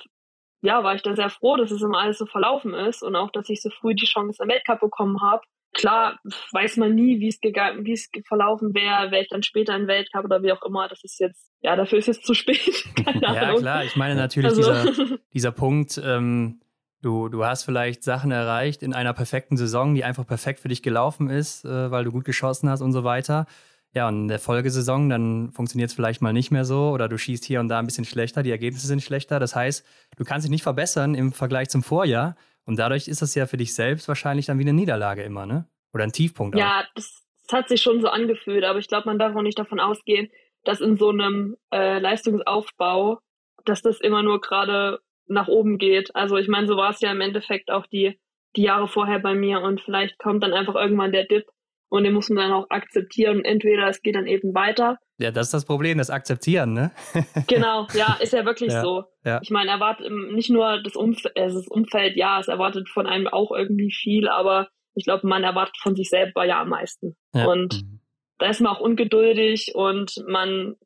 ja, 0.63 0.85
war 0.85 0.95
ich 0.95 1.03
da 1.03 1.15
sehr 1.17 1.31
froh, 1.31 1.57
dass 1.57 1.71
es 1.71 1.83
immer 1.83 1.99
alles 1.99 2.19
so 2.19 2.27
verlaufen 2.27 2.75
ist 2.75 3.03
und 3.03 3.17
auch, 3.17 3.31
dass 3.31 3.49
ich 3.49 3.63
so 3.63 3.71
früh 3.71 3.95
die 3.95 4.07
Chance 4.07 4.43
am 4.43 4.49
Weltcup 4.49 4.81
bekommen 4.81 5.21
habe. 5.23 5.43
Klar 5.73 6.19
weiß 6.53 6.79
man 6.79 6.95
nie, 6.95 7.21
wie 7.21 7.29
es 7.29 7.41
gegangen, 7.41 7.85
wie 7.85 7.93
es 7.93 8.09
verlaufen 8.27 8.75
wäre, 8.75 9.11
wäre 9.13 9.23
ich 9.23 9.29
dann 9.29 9.45
später 9.45 9.77
im 9.77 9.87
Weltcup 9.87 10.25
oder 10.25 10.43
wie 10.43 10.53
auch 10.53 10.63
immer. 10.63 10.89
Das 10.89 11.05
ist 11.05 11.21
jetzt, 11.21 11.51
ja, 11.61 11.77
dafür 11.77 11.99
ist 11.99 12.09
es 12.09 12.21
zu 12.21 12.35
spät. 12.35 12.85
ja, 13.21 13.55
klar. 13.55 13.85
Ich 13.85 13.95
meine 13.95 14.17
natürlich 14.17 14.51
also. 14.51 14.63
dieser, 14.73 15.19
dieser 15.33 15.53
Punkt, 15.53 16.01
ähm, 16.05 16.61
du, 17.03 17.29
du 17.29 17.45
hast 17.45 17.65
vielleicht 17.65 18.03
Sachen 18.03 18.33
erreicht 18.33 18.83
in 18.83 18.95
einer 18.95 19.13
perfekten 19.13 19.57
Saison, 19.57 19.95
die 19.95 20.03
einfach 20.03 20.27
perfekt 20.27 20.59
für 20.59 20.69
dich 20.69 20.83
gelaufen 20.83 21.31
ist, 21.31 21.65
äh, 21.65 21.91
weil 21.91 22.05
du 22.05 22.11
gut 22.11 22.25
geschossen 22.25 22.69
hast 22.69 22.81
und 22.81 22.93
so 22.93 23.05
weiter. 23.05 23.47
Ja, 23.95 24.09
und 24.09 24.23
in 24.23 24.29
der 24.29 24.39
Folgesaison, 24.39 25.09
dann 25.09 25.51
funktioniert 25.53 25.91
es 25.91 25.97
vielleicht 25.97 26.23
mal 26.23 26.33
nicht 26.33 26.51
mehr 26.51 26.65
so 26.65 26.91
oder 26.91 27.09
du 27.09 27.19
schießt 27.19 27.45
hier 27.45 27.61
und 27.61 27.69
da 27.69 27.79
ein 27.79 27.87
bisschen 27.87 28.05
schlechter, 28.05 28.43
die 28.43 28.51
Ergebnisse 28.51 28.87
sind 28.87 29.03
schlechter. 29.03 29.41
Das 29.41 29.57
heißt, 29.57 29.85
du 30.17 30.25
kannst 30.25 30.45
dich 30.45 30.51
nicht 30.51 30.63
verbessern 30.63 31.15
im 31.15 31.33
Vergleich 31.33 31.69
zum 31.71 31.83
Vorjahr 31.83 32.37
und 32.67 32.79
dadurch 32.79 33.09
ist 33.09 33.23
das 33.23 33.35
ja 33.35 33.47
für 33.47 33.57
dich 33.57 33.75
selbst 33.75 34.09
wahrscheinlich 34.09 34.47
dann 34.47 34.59
wie 34.59 34.63
eine 34.63 34.73
Niederlage 34.73 35.23
immer, 35.23 35.47
ne? 35.47 35.67
Oder 35.93 36.05
ein 36.05 36.13
Tiefpunkt. 36.13 36.57
Ja, 36.57 36.85
das, 36.95 37.25
das, 37.47 37.53
hat 37.53 37.69
sich 37.69 37.83
schon 37.83 38.01
so 38.01 38.09
angefühlt, 38.09 38.65
aber 38.65 38.79
ich 38.79 38.89
glaube, 38.89 39.09
man 39.09 39.19
darf 39.19 39.35
auch 39.35 39.43
nicht 39.43 39.59
davon 39.59 39.81
ausgehen, 39.81 40.31
dass 40.65 40.81
in 40.81 40.97
so 40.97 41.09
einem 41.09 41.57
äh, 41.73 41.99
Leistungsaufbau, 41.99 43.19
dass 43.65 43.83
das 43.83 44.01
immer 44.01 44.23
nur 44.23 44.41
gerade 44.41 45.01
nach 45.27 45.49
oben 45.49 45.79
geht. 45.79 46.15
Also 46.15 46.37
ich 46.37 46.49
meine, 46.49 46.67
so 46.67 46.77
war 46.77 46.91
es 46.91 47.01
ja 47.01 47.11
im 47.11 47.21
Endeffekt 47.21 47.71
auch 47.71 47.87
die, 47.87 48.19
die 48.57 48.63
Jahre 48.63 48.89
vorher 48.89 49.19
bei 49.19 49.35
mir 49.35 49.61
und 49.61 49.81
vielleicht 49.81 50.19
kommt 50.19 50.43
dann 50.43 50.53
einfach 50.53 50.75
irgendwann 50.75 51.13
der 51.13 51.25
Dip 51.25 51.47
und 51.91 52.05
den 52.05 52.15
muss 52.15 52.31
man 52.31 52.49
dann 52.49 52.53
auch 52.53 52.71
akzeptieren. 52.71 53.45
Entweder 53.45 53.89
es 53.89 54.01
geht 54.01 54.15
dann 54.15 54.27
eben 54.27 54.55
weiter. 54.55 54.99
Ja, 55.19 55.31
das 55.31 55.49
ist 55.49 55.55
das 55.55 55.65
Problem, 55.67 55.99
das 55.99 56.09
Akzeptieren, 56.09 56.73
ne? 56.73 56.93
genau, 57.47 57.87
ja, 57.93 58.17
ist 58.21 58.33
ja 58.33 58.47
wirklich 58.47 58.73
ja, 58.73 58.81
so. 58.81 59.05
Ja. 59.25 59.41
Ich 59.43 59.51
meine, 59.51 59.71
erwartet 59.71 60.11
nicht 60.33 60.51
nur 60.51 60.83
das, 60.83 60.97
Umf 60.97 61.19
also 61.37 61.59
das 61.59 61.69
Umfeld, 61.69 62.17
ja, 62.17 62.41
es 62.41 62.49
erwartet 62.49 62.89
von 62.89 63.07
einem 63.07 63.27
auch 63.27 63.51
irgendwie 63.51 63.93
viel, 63.93 64.29
aber 64.29 64.69
ich 64.95 65.05
glaube, 65.05 65.27
man 65.27 65.45
erwartet 65.45 65.77
von 65.83 65.95
sich 65.95 66.09
selber 66.09 66.45
ja 66.45 66.63
am 66.63 66.71
meisten. 66.71 67.17
Ja. 67.35 67.47
Und 67.47 67.83
mhm. 67.83 68.01
da 68.39 68.49
ist 68.49 68.61
man 68.61 68.73
auch 68.73 68.81
ungeduldig 68.81 69.73
und 69.75 70.15
man, 70.27 70.77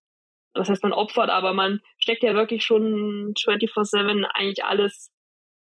was 0.54 0.68
heißt 0.68 0.82
man 0.82 0.92
opfert, 0.92 1.30
aber 1.30 1.52
man 1.52 1.80
steckt 1.98 2.22
ja 2.22 2.34
wirklich 2.34 2.64
schon 2.64 3.34
24-7 3.34 4.24
eigentlich 4.34 4.64
alles 4.64 5.12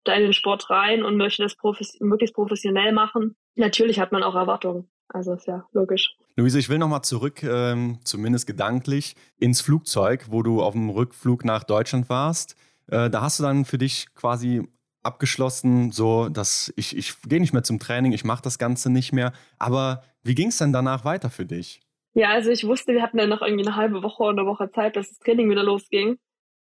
da 0.06 0.14
in 0.14 0.24
den 0.24 0.34
Sport 0.34 0.70
rein 0.70 1.04
und 1.04 1.18
möchte 1.18 1.44
das 1.44 1.56
profes 1.56 1.98
möglichst 2.00 2.36
professionell 2.36 2.94
machen. 2.94 3.36
Natürlich 3.56 4.00
hat 4.00 4.12
man 4.12 4.24
auch 4.24 4.36
Erwartungen. 4.36 4.90
Also 5.08 5.34
ist 5.34 5.48
ja 5.48 5.66
logisch. 5.72 6.16
Luise, 6.36 6.60
ich 6.60 6.70
will 6.70 6.78
nochmal 6.78 7.04
zurück, 7.04 7.44
ähm, 7.44 8.00
zumindest 8.04 8.48
gedanklich, 8.48 9.16
ins 9.38 9.62
Flugzeug, 9.62 10.26
wo 10.30 10.44
du 10.44 10.62
auf 10.62 10.74
dem 10.74 10.90
Rückflug 10.90 11.46
nach 11.46 11.64
Deutschland 11.64 12.10
warst. 12.10 12.56
Äh, 12.88 13.10
da 13.10 13.22
hast 13.22 13.40
du 13.40 13.44
dann 13.44 13.66
für 13.66 13.78
dich 13.78 14.14
quasi 14.16 14.68
abgeschlossen, 15.04 15.92
so 15.92 16.30
dass 16.30 16.74
ich, 16.76 16.98
ich 16.98 17.22
gehe 17.22 17.40
nicht 17.40 17.54
mehr 17.54 17.64
zum 17.64 17.80
Training, 17.80 18.12
ich 18.12 18.26
mache 18.26 18.42
das 18.42 18.58
Ganze 18.58 18.92
nicht 18.92 19.14
mehr. 19.14 19.34
Aber 19.60 20.04
wie 20.24 20.36
ging 20.36 20.50
es 20.50 20.58
denn 20.58 20.74
danach 20.74 21.06
weiter 21.06 21.30
für 21.30 21.46
dich? 21.46 21.82
Ja, 22.16 22.30
also 22.30 22.50
ich 22.50 22.66
wusste, 22.66 22.94
wir 22.94 23.02
hatten 23.02 23.18
dann 23.18 23.30
noch 23.30 23.42
irgendwie 23.42 23.66
eine 23.66 23.76
halbe 23.76 24.02
Woche 24.02 24.24
oder 24.24 24.42
eine 24.42 24.50
Woche 24.50 24.72
Zeit, 24.72 24.96
dass 24.96 25.10
das 25.10 25.20
Training 25.20 25.50
wieder 25.50 25.64
losging. 25.64 26.18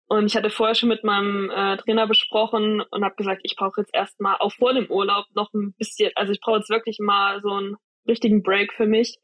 Und 0.07 0.25
ich 0.25 0.35
hatte 0.35 0.49
vorher 0.49 0.75
schon 0.75 0.89
mit 0.89 1.03
meinem 1.03 1.49
äh, 1.49 1.77
Trainer 1.77 2.07
besprochen 2.07 2.81
und 2.81 3.03
habe 3.03 3.15
gesagt, 3.15 3.41
ich 3.43 3.55
brauche 3.55 3.81
jetzt 3.81 3.93
erstmal 3.93 4.37
auch 4.39 4.51
vor 4.51 4.73
dem 4.73 4.87
Urlaub 4.87 5.25
noch 5.33 5.51
ein 5.53 5.73
bisschen, 5.77 6.11
also 6.15 6.31
ich 6.31 6.39
brauche 6.41 6.57
jetzt 6.57 6.69
wirklich 6.69 6.99
mal 6.99 7.41
so 7.41 7.51
einen 7.51 7.77
richtigen 8.07 8.43
Break 8.43 8.73
für 8.73 8.85
mich, 8.85 9.17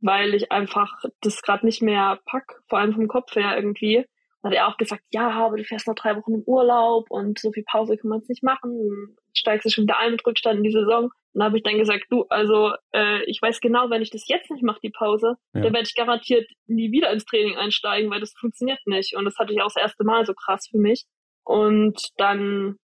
weil 0.00 0.34
ich 0.34 0.52
einfach 0.52 1.04
das 1.20 1.42
gerade 1.42 1.66
nicht 1.66 1.82
mehr 1.82 2.20
pack, 2.26 2.60
vor 2.68 2.78
allem 2.78 2.92
vom 2.92 3.08
Kopf 3.08 3.34
her 3.34 3.56
irgendwie. 3.56 4.04
Da 4.42 4.50
hat 4.50 4.56
er 4.56 4.68
auch 4.68 4.76
gesagt, 4.76 5.02
ja, 5.10 5.30
aber 5.30 5.56
du 5.56 5.64
fährst 5.64 5.88
noch 5.88 5.94
drei 5.94 6.16
Wochen 6.16 6.34
im 6.34 6.42
Urlaub 6.46 7.10
und 7.10 7.38
so 7.38 7.50
viel 7.50 7.64
Pause 7.64 7.96
kann 7.96 8.10
man 8.10 8.20
es 8.20 8.28
nicht 8.28 8.42
machen. 8.42 9.16
Steigst 9.34 9.64
du 9.64 9.70
schon 9.70 9.84
wieder 9.84 9.98
ein 9.98 10.12
mit 10.12 10.26
Rückstand 10.26 10.58
in 10.58 10.64
die 10.64 10.70
Saison. 10.70 11.04
Und 11.04 11.40
da 11.40 11.46
habe 11.46 11.56
ich 11.56 11.64
dann 11.64 11.78
gesagt, 11.78 12.04
du, 12.10 12.24
also 12.28 12.72
äh, 12.92 13.22
ich 13.24 13.42
weiß 13.42 13.60
genau, 13.60 13.90
wenn 13.90 14.02
ich 14.02 14.10
das 14.10 14.28
jetzt 14.28 14.50
nicht 14.50 14.62
mache, 14.62 14.80
die 14.82 14.90
Pause, 14.90 15.36
ja. 15.52 15.62
dann 15.62 15.72
werde 15.72 15.86
ich 15.88 15.94
garantiert 15.94 16.48
nie 16.66 16.92
wieder 16.92 17.12
ins 17.12 17.24
Training 17.24 17.56
einsteigen, 17.56 18.10
weil 18.10 18.20
das 18.20 18.34
funktioniert 18.38 18.78
nicht. 18.86 19.16
Und 19.16 19.24
das 19.24 19.36
hatte 19.36 19.52
ich 19.52 19.60
auch 19.60 19.66
das 19.66 19.82
erste 19.82 20.04
Mal 20.04 20.24
so 20.24 20.32
krass 20.32 20.68
für 20.70 20.78
mich. 20.78 21.04
Und 21.44 22.00
dann, 22.16 22.76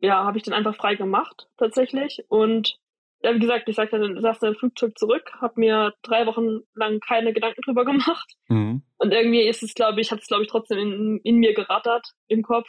ja, 0.00 0.24
habe 0.24 0.36
ich 0.36 0.44
dann 0.44 0.54
einfach 0.54 0.76
frei 0.76 0.96
gemacht, 0.96 1.48
tatsächlich. 1.56 2.24
Und 2.28 2.76
ja, 3.24 3.34
wie 3.34 3.38
gesagt, 3.38 3.68
ich 3.68 3.76
sagte 3.76 3.98
dann, 3.98 4.20
saß 4.20 4.38
dann 4.38 4.52
im 4.52 4.58
Flugzeug 4.58 4.98
zurück, 4.98 5.32
habe 5.40 5.58
mir 5.58 5.94
drei 6.02 6.26
Wochen 6.26 6.60
lang 6.74 7.00
keine 7.00 7.32
Gedanken 7.32 7.62
drüber 7.62 7.84
gemacht. 7.84 8.34
Mhm. 8.48 8.82
Und 8.98 9.12
irgendwie 9.12 9.42
ist 9.42 9.62
es, 9.62 9.74
glaube 9.74 10.00
ich, 10.00 10.12
hat 10.12 10.20
es, 10.20 10.26
glaube 10.26 10.42
ich, 10.42 10.50
trotzdem 10.50 10.78
in, 10.78 11.20
in 11.24 11.36
mir 11.36 11.54
gerattert 11.54 12.06
im 12.28 12.42
Kopf. 12.42 12.68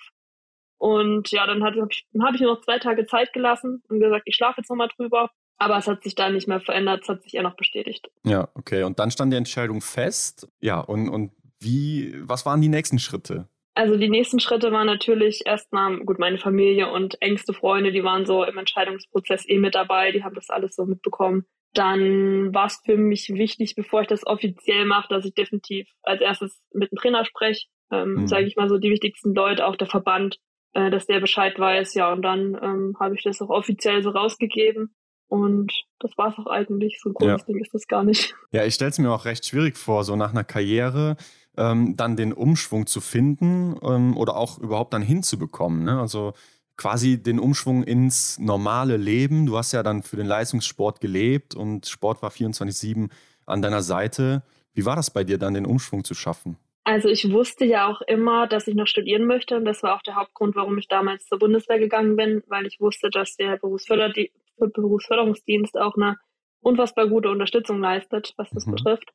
Und 0.77 1.29
ja, 1.31 1.45
dann 1.45 1.63
habe 1.63 1.85
ich, 1.89 2.07
hab 2.21 2.33
ich 2.33 2.41
mir 2.41 2.47
noch 2.47 2.61
zwei 2.61 2.79
Tage 2.79 3.05
Zeit 3.05 3.33
gelassen 3.33 3.83
und 3.89 3.99
gesagt, 3.99 4.23
ich 4.25 4.35
schlafe 4.35 4.61
jetzt 4.61 4.69
nochmal 4.69 4.89
drüber. 4.95 5.29
Aber 5.57 5.77
es 5.77 5.87
hat 5.87 6.03
sich 6.03 6.15
da 6.15 6.29
nicht 6.29 6.47
mehr 6.47 6.59
verändert, 6.59 7.03
es 7.03 7.09
hat 7.09 7.23
sich 7.23 7.33
eher 7.33 7.43
noch 7.43 7.55
bestätigt. 7.55 8.09
Ja, 8.25 8.49
okay. 8.55 8.83
Und 8.83 8.99
dann 8.99 9.11
stand 9.11 9.31
die 9.31 9.37
Entscheidung 9.37 9.81
fest. 9.81 10.49
Ja, 10.59 10.79
und, 10.79 11.09
und 11.09 11.31
wie, 11.59 12.13
was 12.21 12.45
waren 12.45 12.61
die 12.61 12.67
nächsten 12.69 12.99
Schritte? 12.99 13.47
Also 13.75 13.97
die 13.97 14.09
nächsten 14.09 14.39
Schritte 14.39 14.71
waren 14.71 14.87
natürlich 14.87 15.41
erstmal, 15.45 15.99
gut, 15.99 16.17
meine 16.17 16.37
Familie 16.37 16.89
und 16.89 17.21
engste 17.21 17.53
Freunde, 17.53 17.91
die 17.91 18.05
waren 18.05 18.25
so 18.25 18.45
im 18.45 18.57
Entscheidungsprozess 18.57 19.47
eh 19.47 19.59
mit 19.59 19.75
dabei, 19.75 20.13
die 20.13 20.23
haben 20.23 20.33
das 20.33 20.49
alles 20.49 20.75
so 20.75 20.85
mitbekommen. 20.85 21.45
Dann 21.73 22.53
war 22.53 22.67
es 22.67 22.81
für 22.85 22.95
mich 22.95 23.27
wichtig, 23.33 23.75
bevor 23.75 24.01
ich 24.01 24.07
das 24.07 24.25
offiziell 24.25 24.85
mache, 24.85 25.09
dass 25.09 25.25
ich 25.25 25.33
definitiv 25.33 25.89
als 26.03 26.21
erstes 26.21 26.61
mit 26.73 26.89
dem 26.89 26.97
Trainer 26.97 27.25
spreche, 27.25 27.67
ähm, 27.91 28.13
mhm. 28.13 28.27
sage 28.27 28.45
ich 28.45 28.55
mal 28.55 28.69
so 28.69 28.77
die 28.77 28.89
wichtigsten 28.91 29.35
Leute, 29.35 29.67
auch 29.67 29.75
der 29.75 29.87
Verband, 29.87 30.37
äh, 30.71 30.89
dass 30.89 31.05
der 31.05 31.19
Bescheid 31.19 31.59
weiß, 31.59 31.95
ja, 31.95 32.13
und 32.13 32.21
dann 32.21 32.57
ähm, 32.61 32.95
habe 32.97 33.15
ich 33.15 33.23
das 33.23 33.41
auch 33.41 33.49
offiziell 33.49 34.01
so 34.01 34.11
rausgegeben. 34.11 34.95
Und 35.27 35.73
das 35.99 36.11
war 36.17 36.29
es 36.29 36.37
auch 36.37 36.47
eigentlich. 36.47 36.99
So 37.01 37.09
ein 37.09 37.13
großes 37.13 37.41
ja. 37.41 37.45
Ding 37.45 37.59
ist 37.59 37.73
das 37.73 37.87
gar 37.87 38.03
nicht. 38.03 38.35
Ja, 38.51 38.63
ich 38.63 38.75
stelle 38.75 38.91
es 38.91 38.99
mir 38.99 39.11
auch 39.11 39.25
recht 39.25 39.45
schwierig 39.45 39.75
vor, 39.75 40.03
so 40.03 40.15
nach 40.15 40.31
einer 40.31 40.43
Karriere 40.43 41.17
ähm, 41.57 41.95
dann 41.95 42.15
den 42.15 42.33
Umschwung 42.33 42.87
zu 42.87 43.01
finden 43.01 43.75
ähm, 43.83 44.15
oder 44.17 44.35
auch 44.35 44.59
überhaupt 44.59 44.93
dann 44.93 45.01
hinzubekommen. 45.01 45.83
Ne? 45.83 45.99
Also 45.99 46.33
quasi 46.77 47.21
den 47.21 47.39
Umschwung 47.39 47.83
ins 47.83 48.37
normale 48.39 48.97
Leben. 48.97 49.45
Du 49.45 49.57
hast 49.57 49.71
ja 49.71 49.83
dann 49.83 50.03
für 50.03 50.17
den 50.17 50.27
Leistungssport 50.27 50.99
gelebt 50.99 51.55
und 51.55 51.87
Sport 51.87 52.21
war 52.21 52.31
24-7 52.31 53.09
an 53.45 53.61
deiner 53.61 53.81
Seite. 53.81 54.43
Wie 54.73 54.85
war 54.85 54.95
das 54.95 55.11
bei 55.11 55.23
dir 55.23 55.37
dann, 55.37 55.53
den 55.53 55.65
Umschwung 55.65 56.03
zu 56.03 56.13
schaffen? 56.13 56.57
Also 56.83 57.09
ich 57.09 57.31
wusste 57.31 57.65
ja 57.65 57.87
auch 57.87 58.01
immer, 58.01 58.45
dass 58.45 58.67
ich 58.67 58.75
noch 58.75 58.85
studieren 58.85 59.25
möchte 59.25 59.57
und 59.57 59.65
das 59.65 59.81
war 59.81 59.95
auch 59.95 60.03
der 60.03 60.15
Hauptgrund, 60.15 60.55
warum 60.55 60.77
ich 60.77 60.87
damals 60.87 61.25
zur 61.25 61.39
Bundeswehr 61.39 61.79
gegangen 61.79 62.15
bin, 62.15 62.43
weil 62.47 62.67
ich 62.67 62.79
wusste, 62.79 63.09
dass 63.09 63.35
der 63.35 63.57
Berufsförderdi 63.57 64.31
Berufsförderungsdienst 64.57 65.77
auch 65.77 65.95
eine 65.95 66.17
unfassbar 66.61 67.07
gute 67.07 67.29
Unterstützung 67.29 67.79
leistet, 67.79 68.33
was 68.37 68.49
das 68.51 68.65
mhm. 68.65 68.75
betrifft. 68.75 69.11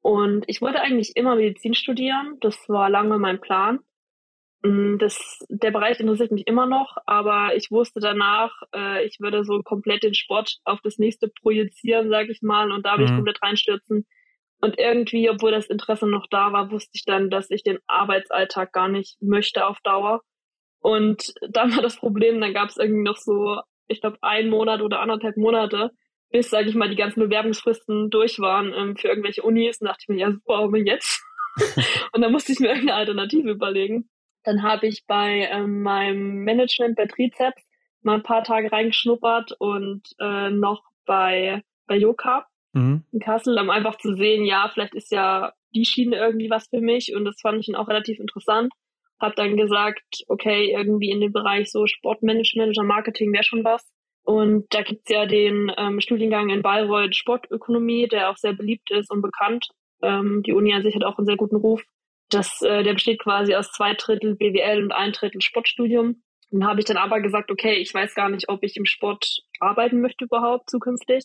Und 0.00 0.44
ich 0.46 0.60
wollte 0.60 0.80
eigentlich 0.80 1.16
immer 1.16 1.36
Medizin 1.36 1.74
studieren. 1.74 2.38
Das 2.40 2.68
war 2.68 2.88
lange 2.88 3.18
mein 3.18 3.40
Plan. 3.40 3.80
Mm, 4.62 4.98
das, 4.98 5.44
der 5.48 5.70
Bereich 5.70 6.00
interessiert 6.00 6.32
mich 6.32 6.46
immer 6.46 6.66
noch, 6.66 6.96
aber 7.06 7.54
ich 7.56 7.70
wusste 7.70 8.00
danach, 8.00 8.50
äh, 8.74 9.04
ich 9.04 9.20
würde 9.20 9.44
so 9.44 9.62
komplett 9.62 10.02
den 10.02 10.14
Sport 10.14 10.58
auf 10.64 10.80
das 10.82 10.98
nächste 10.98 11.28
projizieren, 11.28 12.10
sage 12.10 12.32
ich 12.32 12.42
mal, 12.42 12.72
und 12.72 12.84
da 12.84 12.96
mhm. 12.96 13.04
ich 13.04 13.10
komplett 13.10 13.42
reinstürzen. 13.42 14.06
Und 14.60 14.78
irgendwie, 14.78 15.30
obwohl 15.30 15.52
das 15.52 15.66
Interesse 15.66 16.08
noch 16.08 16.26
da 16.30 16.52
war, 16.52 16.72
wusste 16.72 16.90
ich 16.94 17.04
dann, 17.04 17.30
dass 17.30 17.50
ich 17.50 17.62
den 17.62 17.78
Arbeitsalltag 17.86 18.72
gar 18.72 18.88
nicht 18.88 19.16
möchte 19.22 19.66
auf 19.66 19.78
Dauer. 19.84 20.22
Und 20.80 21.32
dann 21.50 21.74
war 21.74 21.82
das 21.82 21.96
Problem, 21.96 22.40
dann 22.40 22.54
gab 22.54 22.68
es 22.70 22.76
irgendwie 22.76 23.04
noch 23.04 23.16
so, 23.16 23.60
ich 23.86 24.00
glaube, 24.00 24.18
einen 24.22 24.50
Monat 24.50 24.82
oder 24.82 25.00
anderthalb 25.00 25.36
Monate, 25.36 25.92
bis, 26.30 26.50
sage 26.50 26.68
ich 26.68 26.74
mal, 26.74 26.88
die 26.88 26.96
ganzen 26.96 27.20
Bewerbungsfristen 27.20 28.10
durch 28.10 28.38
waren 28.38 28.72
ähm, 28.74 28.96
für 28.96 29.08
irgendwelche 29.08 29.42
Unis. 29.42 29.80
Und 29.80 29.86
dachte 29.88 30.02
ich 30.02 30.08
mir, 30.08 30.20
ja 30.20 30.30
super, 30.30 30.56
aber 30.56 30.78
jetzt? 30.78 31.22
und 32.12 32.20
dann 32.20 32.32
musste 32.32 32.52
ich 32.52 32.60
mir 32.60 32.68
irgendeine 32.68 32.98
Alternative 32.98 33.50
überlegen. 33.50 34.08
Dann 34.44 34.62
habe 34.62 34.86
ich 34.86 35.04
bei 35.06 35.48
ähm, 35.50 35.82
meinem 35.82 36.44
Management 36.44 36.96
bei 36.96 37.06
Trizeps 37.06 37.62
mal 38.02 38.14
ein 38.14 38.22
paar 38.22 38.44
Tage 38.44 38.70
reingeschnuppert 38.70 39.52
und 39.58 40.02
äh, 40.20 40.50
noch 40.50 40.82
bei, 41.04 41.62
bei 41.86 41.96
Yoka 41.96 42.46
mhm. 42.72 43.04
in 43.12 43.20
Kassel, 43.20 43.58
um 43.58 43.70
einfach 43.70 43.98
zu 43.98 44.14
sehen, 44.14 44.44
ja, 44.44 44.70
vielleicht 44.72 44.94
ist 44.94 45.10
ja 45.10 45.52
die 45.74 45.84
Schiene 45.84 46.16
irgendwie 46.16 46.50
was 46.50 46.68
für 46.68 46.80
mich 46.80 47.14
und 47.14 47.24
das 47.24 47.40
fand 47.40 47.60
ich 47.60 47.66
dann 47.66 47.76
auch 47.76 47.88
relativ 47.88 48.20
interessant. 48.20 48.72
Hab 49.20 49.34
dann 49.34 49.56
gesagt, 49.56 50.22
okay, 50.28 50.72
irgendwie 50.72 51.10
in 51.10 51.20
dem 51.20 51.32
Bereich 51.32 51.70
so 51.70 51.86
Sportmanagement 51.86 52.78
oder 52.78 52.86
Marketing 52.86 53.32
wäre 53.32 53.42
schon 53.42 53.64
was. 53.64 53.84
Und 54.28 54.66
da 54.74 54.82
gibt's 54.82 55.08
ja 55.08 55.24
den 55.24 55.72
ähm, 55.78 56.02
Studiengang 56.02 56.50
in 56.50 56.60
Bayreuth 56.60 57.16
Sportökonomie, 57.16 58.08
der 58.08 58.28
auch 58.28 58.36
sehr 58.36 58.52
beliebt 58.52 58.90
ist 58.90 59.10
und 59.10 59.22
bekannt. 59.22 59.68
Ähm, 60.02 60.42
die 60.44 60.52
Uni 60.52 60.74
an 60.74 60.82
sich 60.82 60.94
hat 60.94 61.02
auch 61.02 61.16
einen 61.16 61.26
sehr 61.26 61.38
guten 61.38 61.56
Ruf. 61.56 61.82
Das, 62.28 62.60
äh, 62.60 62.82
der 62.82 62.92
besteht 62.92 63.22
quasi 63.22 63.54
aus 63.54 63.72
zwei 63.72 63.94
Drittel 63.94 64.36
BWL 64.36 64.82
und 64.82 64.92
ein 64.92 65.12
Drittel 65.12 65.40
Sportstudium. 65.40 66.22
Dann 66.50 66.66
habe 66.66 66.78
ich 66.78 66.84
dann 66.84 66.98
aber 66.98 67.22
gesagt, 67.22 67.50
okay, 67.50 67.76
ich 67.76 67.94
weiß 67.94 68.14
gar 68.14 68.28
nicht, 68.28 68.50
ob 68.50 68.62
ich 68.62 68.76
im 68.76 68.84
Sport 68.84 69.26
arbeiten 69.60 70.02
möchte 70.02 70.26
überhaupt 70.26 70.68
zukünftig. 70.68 71.24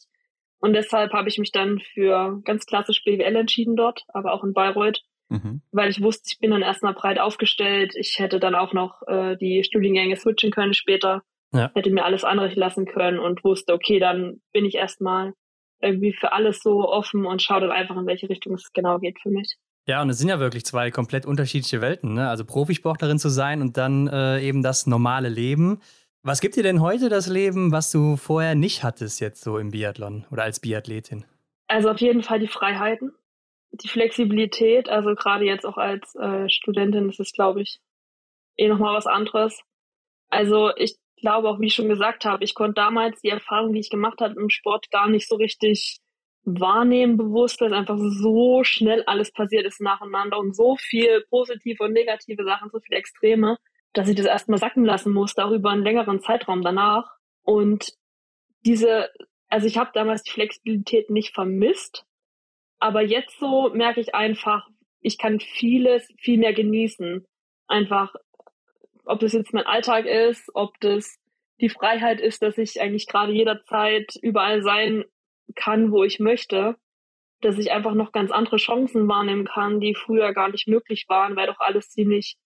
Und 0.59 0.71
deshalb 0.71 1.11
habe 1.11 1.27
ich 1.27 1.37
mich 1.37 1.51
dann 1.51 1.81
für 1.93 2.39
ganz 2.45 2.65
klassisch 2.65 3.03
BWL 3.03 3.35
entschieden 3.35 3.75
dort, 3.75 4.05
aber 4.13 4.31
auch 4.31 4.45
in 4.45 4.53
Bayreuth, 4.53 5.01
mhm. 5.27 5.61
weil 5.73 5.89
ich 5.89 6.01
wusste, 6.01 6.29
ich 6.31 6.39
bin 6.39 6.51
dann 6.51 6.61
erstmal 6.61 6.93
breit 6.93 7.19
aufgestellt. 7.19 7.95
Ich 7.97 8.17
hätte 8.17 8.39
dann 8.39 8.55
auch 8.55 8.71
noch 8.71 9.01
äh, 9.07 9.35
die 9.35 9.65
Studiengänge 9.65 10.15
switchen 10.15 10.51
können 10.51 10.73
später 10.73 11.21
ja. 11.53 11.71
Hätte 11.73 11.91
mir 11.91 12.05
alles 12.05 12.23
anrichten 12.23 12.59
lassen 12.59 12.85
können 12.85 13.19
und 13.19 13.43
wusste, 13.43 13.73
okay, 13.73 13.99
dann 13.99 14.41
bin 14.51 14.65
ich 14.65 14.75
erstmal 14.75 15.33
irgendwie 15.81 16.13
für 16.13 16.31
alles 16.31 16.61
so 16.61 16.87
offen 16.87 17.25
und 17.25 17.41
schaue 17.41 17.61
dann 17.61 17.71
einfach, 17.71 17.97
in 17.97 18.07
welche 18.07 18.29
Richtung 18.29 18.53
es 18.53 18.71
genau 18.73 18.99
geht 18.99 19.19
für 19.21 19.29
mich. 19.29 19.57
Ja, 19.85 20.01
und 20.01 20.09
es 20.09 20.17
sind 20.17 20.29
ja 20.29 20.39
wirklich 20.39 20.65
zwei 20.65 20.91
komplett 20.91 21.25
unterschiedliche 21.25 21.81
Welten, 21.81 22.13
ne? 22.13 22.29
Also 22.29 22.45
Profisportlerin 22.45 23.19
zu 23.19 23.27
sein 23.27 23.61
und 23.61 23.75
dann 23.75 24.07
äh, 24.07 24.39
eben 24.41 24.63
das 24.63 24.87
normale 24.87 25.27
Leben. 25.27 25.81
Was 26.21 26.39
gibt 26.39 26.55
dir 26.55 26.63
denn 26.63 26.79
heute 26.79 27.09
das 27.09 27.27
Leben, 27.27 27.73
was 27.73 27.91
du 27.91 28.15
vorher 28.15 28.55
nicht 28.55 28.83
hattest, 28.83 29.19
jetzt 29.19 29.43
so 29.43 29.57
im 29.57 29.71
Biathlon 29.71 30.25
oder 30.31 30.43
als 30.43 30.61
Biathletin? 30.61 31.25
Also 31.67 31.89
auf 31.89 31.99
jeden 31.99 32.23
Fall 32.23 32.39
die 32.39 32.47
Freiheiten, 32.47 33.11
die 33.71 33.89
Flexibilität. 33.89 34.87
Also 34.87 35.15
gerade 35.15 35.43
jetzt 35.43 35.65
auch 35.65 35.77
als 35.77 36.15
äh, 36.15 36.47
Studentin 36.47 37.09
ist 37.09 37.19
es, 37.19 37.33
glaube 37.33 37.61
ich, 37.61 37.81
eh 38.55 38.69
nochmal 38.69 38.95
was 38.95 39.05
anderes. 39.05 39.59
Also 40.29 40.71
ich 40.77 40.95
glaube 41.23 41.49
auch, 41.49 41.59
wie 41.59 41.67
ich 41.67 41.73
schon 41.73 41.89
gesagt 41.89 42.25
habe, 42.25 42.43
ich 42.43 42.53
konnte 42.53 42.75
damals 42.75 43.19
die 43.21 43.29
Erfahrung, 43.29 43.73
die 43.73 43.79
ich 43.79 43.89
gemacht 43.89 44.21
habe 44.21 44.39
im 44.39 44.49
Sport, 44.49 44.91
gar 44.91 45.09
nicht 45.09 45.27
so 45.27 45.35
richtig 45.35 45.99
wahrnehmen 46.45 47.17
bewusst, 47.17 47.59
weil 47.61 47.71
es 47.71 47.77
einfach 47.77 47.97
so 47.97 48.63
schnell 48.63 49.03
alles 49.07 49.31
passiert 49.31 49.65
ist 49.65 49.81
nacheinander 49.81 50.37
und 50.37 50.55
so 50.55 50.75
viel 50.75 51.25
positive 51.29 51.83
und 51.83 51.93
negative 51.93 52.43
Sachen, 52.43 52.69
so 52.69 52.79
viele 52.79 52.99
Extreme, 52.99 53.57
dass 53.93 54.09
ich 54.09 54.15
das 54.15 54.25
erstmal 54.25 54.59
sacken 54.59 54.85
lassen 54.85 55.13
musste, 55.13 55.45
auch 55.45 55.51
über 55.51 55.71
einen 55.71 55.83
längeren 55.83 56.19
Zeitraum 56.19 56.61
danach. 56.61 57.09
Und 57.43 57.93
diese 58.65 59.09
also 59.53 59.67
ich 59.67 59.77
habe 59.77 59.91
damals 59.93 60.23
die 60.23 60.31
Flexibilität 60.31 61.11
nicht 61.11 61.35
vermisst, 61.35 62.07
aber 62.79 63.03
jetzt 63.03 63.37
so 63.37 63.69
merke 63.69 64.01
ich 64.01 64.15
einfach, 64.15 64.67
ich 64.99 65.19
kann 65.19 65.39
vieles 65.39 66.07
viel 66.17 66.39
mehr 66.39 66.53
genießen. 66.53 67.23
Einfach, 67.67 68.15
ob 69.05 69.19
das 69.19 69.33
jetzt 69.33 69.53
mein 69.53 69.65
Alltag 69.65 70.05
ist, 70.05 70.49
ob 70.53 70.79
das 70.79 71.19
die 71.59 71.69
Freiheit 71.69 72.19
ist, 72.19 72.41
dass 72.41 72.57
ich 72.57 72.81
eigentlich 72.81 73.07
gerade 73.07 73.31
jederzeit 73.31 74.15
überall 74.21 74.61
sein 74.63 75.05
kann, 75.55 75.91
wo 75.91 76.03
ich 76.03 76.19
möchte, 76.19 76.75
dass 77.41 77.57
ich 77.57 77.71
einfach 77.71 77.93
noch 77.93 78.11
ganz 78.11 78.31
andere 78.31 78.57
Chancen 78.57 79.07
wahrnehmen 79.07 79.45
kann, 79.45 79.79
die 79.79 79.95
früher 79.95 80.33
gar 80.33 80.49
nicht 80.49 80.67
möglich 80.67 81.05
waren, 81.09 81.35
weil 81.35 81.47
doch 81.47 81.59
alles 81.59 81.89
ziemlich 81.89 82.37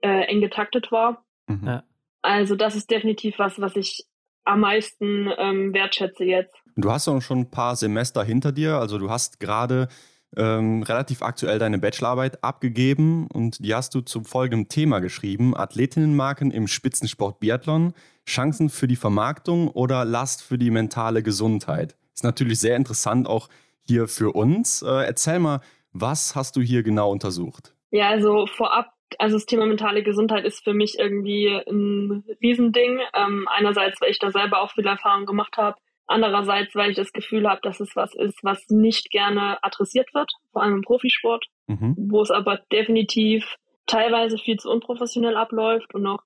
äh, 0.00 0.26
eng 0.26 0.40
getaktet 0.40 0.90
war. 0.90 1.24
Mhm. 1.46 1.82
Also 2.22 2.56
das 2.56 2.74
ist 2.74 2.90
definitiv 2.90 3.38
was, 3.38 3.60
was 3.60 3.76
ich 3.76 4.04
am 4.44 4.60
meisten 4.60 5.30
ähm, 5.38 5.72
wertschätze 5.72 6.24
jetzt. 6.24 6.54
Du 6.76 6.90
hast 6.90 7.08
auch 7.08 7.20
schon 7.20 7.40
ein 7.40 7.50
paar 7.50 7.76
Semester 7.76 8.24
hinter 8.24 8.52
dir, 8.52 8.76
also 8.76 8.98
du 8.98 9.10
hast 9.10 9.40
gerade 9.40 9.88
ähm, 10.36 10.82
relativ 10.82 11.22
aktuell 11.22 11.58
deine 11.58 11.78
Bachelorarbeit 11.78 12.42
abgegeben 12.42 13.26
und 13.32 13.64
die 13.64 13.74
hast 13.74 13.94
du 13.94 14.00
zum 14.00 14.24
folgenden 14.24 14.68
Thema 14.68 15.00
geschrieben: 15.00 15.56
Athletinnenmarken 15.56 16.50
im 16.50 16.66
Spitzensport 16.66 17.40
Biathlon, 17.40 17.94
Chancen 18.26 18.68
für 18.68 18.86
die 18.86 18.96
Vermarktung 18.96 19.68
oder 19.68 20.04
Last 20.04 20.42
für 20.42 20.58
die 20.58 20.70
mentale 20.70 21.22
Gesundheit. 21.22 21.96
Ist 22.14 22.24
natürlich 22.24 22.58
sehr 22.60 22.76
interessant 22.76 23.28
auch 23.28 23.48
hier 23.82 24.08
für 24.08 24.34
uns. 24.34 24.82
Äh, 24.82 25.04
erzähl 25.06 25.38
mal, 25.38 25.60
was 25.92 26.34
hast 26.34 26.56
du 26.56 26.60
hier 26.60 26.82
genau 26.82 27.10
untersucht? 27.10 27.74
Ja, 27.90 28.08
also 28.08 28.46
vorab 28.46 28.90
also 29.18 29.36
das 29.36 29.46
Thema 29.46 29.66
mentale 29.66 30.02
Gesundheit 30.02 30.44
ist 30.44 30.64
für 30.64 30.74
mich 30.74 30.98
irgendwie 30.98 31.48
ein 31.48 32.24
Riesending. 32.42 33.00
Ähm, 33.14 33.46
einerseits, 33.50 34.00
weil 34.00 34.10
ich 34.10 34.18
da 34.18 34.30
selber 34.30 34.60
auch 34.60 34.72
viel 34.72 34.86
Erfahrung 34.86 35.26
gemacht 35.26 35.56
habe. 35.56 35.76
Andererseits, 36.06 36.74
weil 36.74 36.90
ich 36.90 36.96
das 36.96 37.12
Gefühl 37.12 37.48
habe, 37.48 37.60
dass 37.62 37.80
es 37.80 37.96
was 37.96 38.14
ist, 38.14 38.38
was 38.44 38.68
nicht 38.68 39.10
gerne 39.10 39.62
adressiert 39.62 40.14
wird, 40.14 40.30
vor 40.52 40.62
allem 40.62 40.76
im 40.76 40.82
Profisport, 40.82 41.44
mhm. 41.66 41.96
wo 41.98 42.22
es 42.22 42.30
aber 42.30 42.60
definitiv 42.70 43.56
teilweise 43.86 44.38
viel 44.38 44.56
zu 44.56 44.70
unprofessionell 44.70 45.36
abläuft 45.36 45.94
und 45.94 46.02
noch 46.02 46.22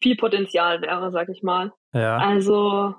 viel 0.00 0.16
Potenzial 0.16 0.82
wäre, 0.82 1.12
sag 1.12 1.28
ich 1.28 1.42
mal. 1.42 1.72
Ja. 1.92 2.18
Also 2.18 2.94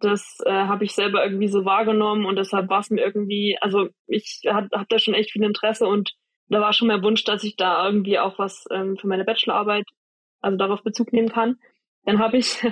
das 0.00 0.38
äh, 0.44 0.52
habe 0.52 0.84
ich 0.84 0.94
selber 0.94 1.24
irgendwie 1.24 1.48
so 1.48 1.64
wahrgenommen 1.64 2.26
und 2.26 2.36
deshalb 2.36 2.68
war 2.68 2.80
es 2.80 2.90
mir 2.90 3.02
irgendwie, 3.02 3.56
also 3.60 3.88
ich 4.06 4.42
habe 4.46 4.68
hab 4.72 4.88
da 4.88 4.98
schon 4.98 5.14
echt 5.14 5.32
viel 5.32 5.42
Interesse 5.42 5.86
und 5.86 6.12
da 6.48 6.60
war 6.60 6.72
schon 6.72 6.88
mehr 6.88 7.02
Wunsch, 7.02 7.24
dass 7.24 7.42
ich 7.42 7.56
da 7.56 7.86
irgendwie 7.86 8.18
auch 8.18 8.38
was 8.38 8.64
ähm, 8.70 8.96
für 8.96 9.08
meine 9.08 9.24
Bachelorarbeit, 9.24 9.86
also 10.40 10.56
darauf 10.56 10.82
Bezug 10.82 11.12
nehmen 11.12 11.30
kann. 11.30 11.58
Dann 12.04 12.18
habe 12.18 12.36
ich 12.36 12.62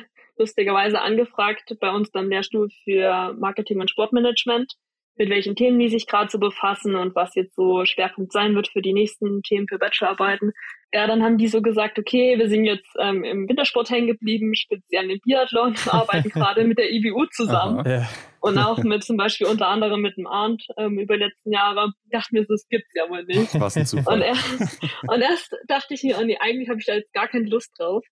lustigerweise 0.42 1.00
angefragt 1.00 1.74
bei 1.80 1.90
uns 1.90 2.10
beim 2.10 2.28
Lehrstuhl 2.28 2.68
für 2.84 3.34
Marketing 3.38 3.80
und 3.80 3.90
Sportmanagement, 3.90 4.74
mit 5.16 5.30
welchen 5.30 5.54
Themen 5.54 5.78
die 5.78 5.88
sich 5.88 6.06
gerade 6.06 6.30
so 6.30 6.38
befassen 6.38 6.96
und 6.96 7.14
was 7.14 7.34
jetzt 7.34 7.54
so 7.54 7.84
Schwerpunkt 7.84 8.32
sein 8.32 8.54
wird 8.54 8.68
für 8.68 8.82
die 8.82 8.92
nächsten 8.92 9.42
Themen 9.42 9.68
für 9.68 9.78
Bachelorarbeiten. 9.78 10.52
Ja, 10.92 11.06
dann 11.06 11.22
haben 11.22 11.38
die 11.38 11.48
so 11.48 11.62
gesagt, 11.62 11.98
okay, 11.98 12.38
wir 12.38 12.48
sind 12.48 12.64
jetzt 12.64 12.90
ähm, 12.98 13.24
im 13.24 13.48
Wintersport 13.48 13.88
hängen 13.90 14.08
geblieben, 14.08 14.54
speziell 14.54 15.10
im 15.10 15.20
Biathlon, 15.24 15.74
arbeiten 15.86 16.28
gerade 16.30 16.64
mit 16.64 16.78
der 16.78 16.90
IBU 16.92 17.26
zusammen. 17.26 17.86
Ja. 17.88 18.08
Und 18.40 18.58
auch 18.58 18.78
mit 18.78 19.04
zum 19.04 19.16
Beispiel 19.16 19.46
unter 19.46 19.68
anderem 19.68 20.00
mit 20.02 20.16
dem 20.16 20.26
Arndt 20.26 20.66
ähm, 20.76 20.98
über 20.98 21.16
die 21.16 21.24
letzten 21.24 21.52
Jahre. 21.52 21.92
Dachte 22.10 22.34
mir, 22.34 22.44
das 22.46 22.66
gibt's 22.68 22.92
ja 22.94 23.08
wohl 23.08 23.24
nicht. 23.24 23.58
Was 23.58 23.76
ein 23.76 23.86
Zufall. 23.86 24.16
Und 24.16 24.22
erst, 24.22 24.82
und 25.06 25.20
erst 25.22 25.56
dachte 25.68 25.94
ich 25.94 26.02
mir, 26.02 26.18
oh 26.18 26.24
nee, 26.24 26.36
eigentlich 26.40 26.68
habe 26.68 26.80
ich 26.80 26.86
da 26.86 26.94
jetzt 26.94 27.12
gar 27.12 27.28
keine 27.28 27.48
Lust 27.48 27.70
drauf. 27.78 28.04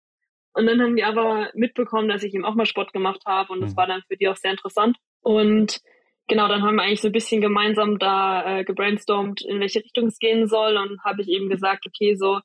Und 0.52 0.66
dann 0.66 0.80
haben 0.80 0.96
die 0.96 1.04
aber 1.04 1.50
mitbekommen, 1.54 2.08
dass 2.08 2.22
ich 2.22 2.34
eben 2.34 2.44
auch 2.44 2.54
mal 2.54 2.66
Sport 2.66 2.92
gemacht 2.92 3.22
habe 3.26 3.52
und 3.52 3.60
das 3.60 3.72
mhm. 3.72 3.76
war 3.76 3.86
dann 3.86 4.02
für 4.08 4.16
die 4.16 4.28
auch 4.28 4.36
sehr 4.36 4.50
interessant. 4.50 4.96
Und 5.20 5.80
genau, 6.26 6.48
dann 6.48 6.62
haben 6.62 6.76
wir 6.76 6.82
eigentlich 6.82 7.00
so 7.00 7.08
ein 7.08 7.12
bisschen 7.12 7.40
gemeinsam 7.40 7.98
da 7.98 8.58
äh, 8.58 8.64
gebrainstormt, 8.64 9.42
in 9.42 9.60
welche 9.60 9.80
Richtung 9.80 10.06
es 10.06 10.18
gehen 10.18 10.48
soll 10.48 10.76
und 10.76 11.02
habe 11.04 11.22
ich 11.22 11.28
eben 11.28 11.48
gesagt, 11.48 11.86
okay, 11.86 12.16
so 12.16 12.40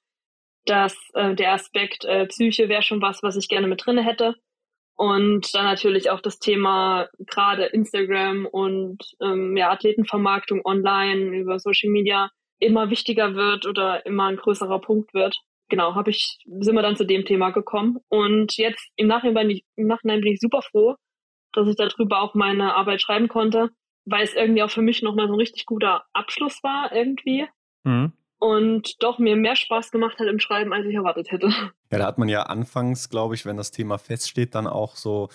dass 0.65 0.97
äh, 1.13 1.35
der 1.35 1.53
Aspekt 1.53 2.05
äh, 2.05 2.25
Psyche 2.25 2.69
wäre 2.69 2.81
schon 2.81 3.01
was, 3.01 3.23
was 3.23 3.35
ich 3.35 3.47
gerne 3.47 3.67
mit 3.67 3.85
drinne 3.85 4.03
hätte. 4.03 4.35
Und 4.95 5.53
dann 5.53 5.65
natürlich 5.65 6.09
auch 6.09 6.21
das 6.21 6.39
Thema 6.39 7.07
gerade 7.19 7.65
Instagram 7.65 8.45
und 8.45 9.03
ähm, 9.21 9.55
ja, 9.57 9.69
Athletenvermarktung 9.69 10.61
online 10.63 11.37
über 11.37 11.59
Social 11.59 11.89
Media 11.89 12.31
immer 12.59 12.89
wichtiger 12.89 13.35
wird 13.35 13.65
oder 13.65 14.05
immer 14.05 14.25
ein 14.27 14.37
größerer 14.37 14.79
Punkt 14.79 15.13
wird 15.13 15.37
genau, 15.69 15.95
habe 15.95 16.11
ich, 16.11 16.39
sind 16.59 16.75
wir 16.75 16.81
dann 16.81 16.95
zu 16.95 17.05
dem 17.05 17.25
Thema 17.25 17.51
gekommen. 17.51 17.97
Und 18.09 18.57
jetzt 18.57 18.89
im 18.95 19.07
Nachhinein, 19.07 19.47
bin 19.47 19.57
ich, 19.57 19.65
im 19.75 19.87
Nachhinein 19.87 20.21
bin 20.21 20.33
ich 20.33 20.39
super 20.39 20.61
froh, 20.61 20.95
dass 21.53 21.67
ich 21.67 21.75
darüber 21.75 22.21
auch 22.21 22.33
meine 22.33 22.75
Arbeit 22.75 23.01
schreiben 23.01 23.27
konnte, 23.27 23.69
weil 24.05 24.23
es 24.23 24.33
irgendwie 24.33 24.63
auch 24.63 24.69
für 24.69 24.81
mich 24.81 25.01
nochmal 25.01 25.27
so 25.27 25.33
ein 25.33 25.39
richtig 25.39 25.65
guter 25.65 26.03
Abschluss 26.13 26.61
war 26.63 26.91
irgendwie. 26.93 27.45
Mhm. 27.83 28.13
Und 28.37 29.01
doch 29.01 29.17
mir 29.17 29.35
mehr 29.35 29.55
Spaß 29.55 29.91
gemacht 29.91 30.19
hat 30.19 30.27
im 30.27 30.39
Schreiben, 30.39 30.73
als 30.73 30.85
ich 30.85 30.95
erwartet 30.95 31.31
hätte. 31.31 31.49
Ja, 31.91 31.99
da 31.99 32.07
hat 32.07 32.17
man 32.17 32.27
ja 32.27 32.43
anfangs, 32.43 33.09
glaube 33.09 33.35
ich, 33.35 33.45
wenn 33.45 33.55
das 33.55 33.71
Thema 33.71 33.97
feststeht, 33.97 34.53
dann 34.53 34.67
auch 34.67 34.97
so 34.97 35.29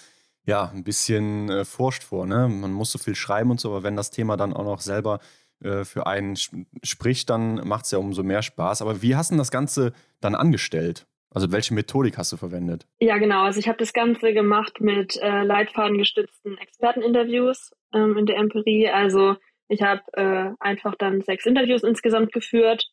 ja, 0.45 0.71
ein 0.75 0.85
bisschen 0.85 1.49
äh, 1.49 1.65
Furcht 1.65 2.03
vor. 2.03 2.27
Ne? 2.27 2.49
Man 2.49 2.73
muss 2.73 2.93
so 2.93 2.99
viel 2.99 3.15
schreiben 3.15 3.51
und 3.51 3.61
so, 3.61 3.71
aber 3.71 3.83
wenn 3.83 3.97
das 3.97 4.11
Thema 4.11 4.37
dann 4.37 4.53
auch 4.53 4.65
noch 4.65 4.81
selber 4.81 5.21
äh, 5.63 5.85
für 5.85 6.07
einen 6.07 6.37
spricht, 6.37 7.31
dann 7.31 7.67
macht 7.67 7.85
es 7.85 7.91
ja 7.91 7.99
umso 7.99 8.23
mehr 8.23 8.43
Spaß. 8.43 8.83
Aber 8.83 9.03
wie 9.03 9.17
hast 9.17 9.31
du 9.31 9.37
das 9.37 9.51
Ganze 9.51 9.93
dann 10.21 10.35
angestellt? 10.35 11.07
Also 11.33 11.53
welche 11.53 11.75
Methodik 11.75 12.19
hast 12.19 12.33
du 12.33 12.37
verwendet? 12.37 12.87
Ja, 12.99 13.19
genau. 13.19 13.45
Also 13.45 13.61
ich 13.61 13.69
habe 13.69 13.79
das 13.79 13.93
Ganze 13.93 14.33
gemacht 14.33 14.81
mit 14.81 15.17
äh, 15.17 15.45
leitfadengestützten 15.45 16.59
Experteninterviews 16.59 17.71
ähm, 17.95 18.17
in 18.17 18.27
der 18.27 18.37
Empirie. 18.37 18.89
Also 18.89 19.37
ich 19.69 19.83
habe 19.83 20.03
äh, 20.15 20.51
einfach 20.59 20.97
dann 20.97 21.21
sechs 21.21 21.47
Interviews 21.47 21.85
insgesamt 21.85 22.33
geführt 22.33 22.91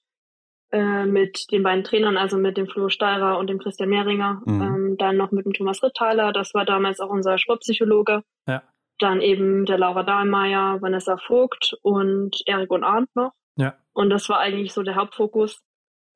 äh, 0.71 1.05
mit 1.05 1.51
den 1.51 1.63
beiden 1.63 1.83
Trainern, 1.83 2.17
also 2.17 2.37
mit 2.37 2.57
dem 2.57 2.67
Flo 2.67 2.89
Steirer 2.89 3.39
und 3.39 3.47
dem 3.49 3.57
Christian 3.57 3.89
Mehringer. 3.89 4.41
Mhm. 4.45 4.61
Ähm, 4.61 4.95
dann 4.99 5.17
noch 5.17 5.31
mit 5.31 5.45
dem 5.45 5.53
Thomas 5.53 5.81
Ritthaler, 5.81 6.31
das 6.31 6.53
war 6.53 6.65
damals 6.65 6.99
auch 6.99 7.09
unser 7.09 7.39
Sportpsychologe. 7.39 8.21
Ja 8.47 8.61
dann 8.99 9.21
eben 9.21 9.65
der 9.65 9.77
Laura 9.77 10.03
Dahlmeier, 10.03 10.81
Vanessa 10.81 11.17
Vogt 11.17 11.77
und 11.81 12.41
Erik 12.45 12.71
und 12.71 12.83
Arndt 12.83 13.15
noch. 13.15 13.31
Ja. 13.55 13.75
Und 13.93 14.09
das 14.09 14.29
war 14.29 14.39
eigentlich 14.39 14.73
so 14.73 14.83
der 14.83 14.95
Hauptfokus. 14.95 15.61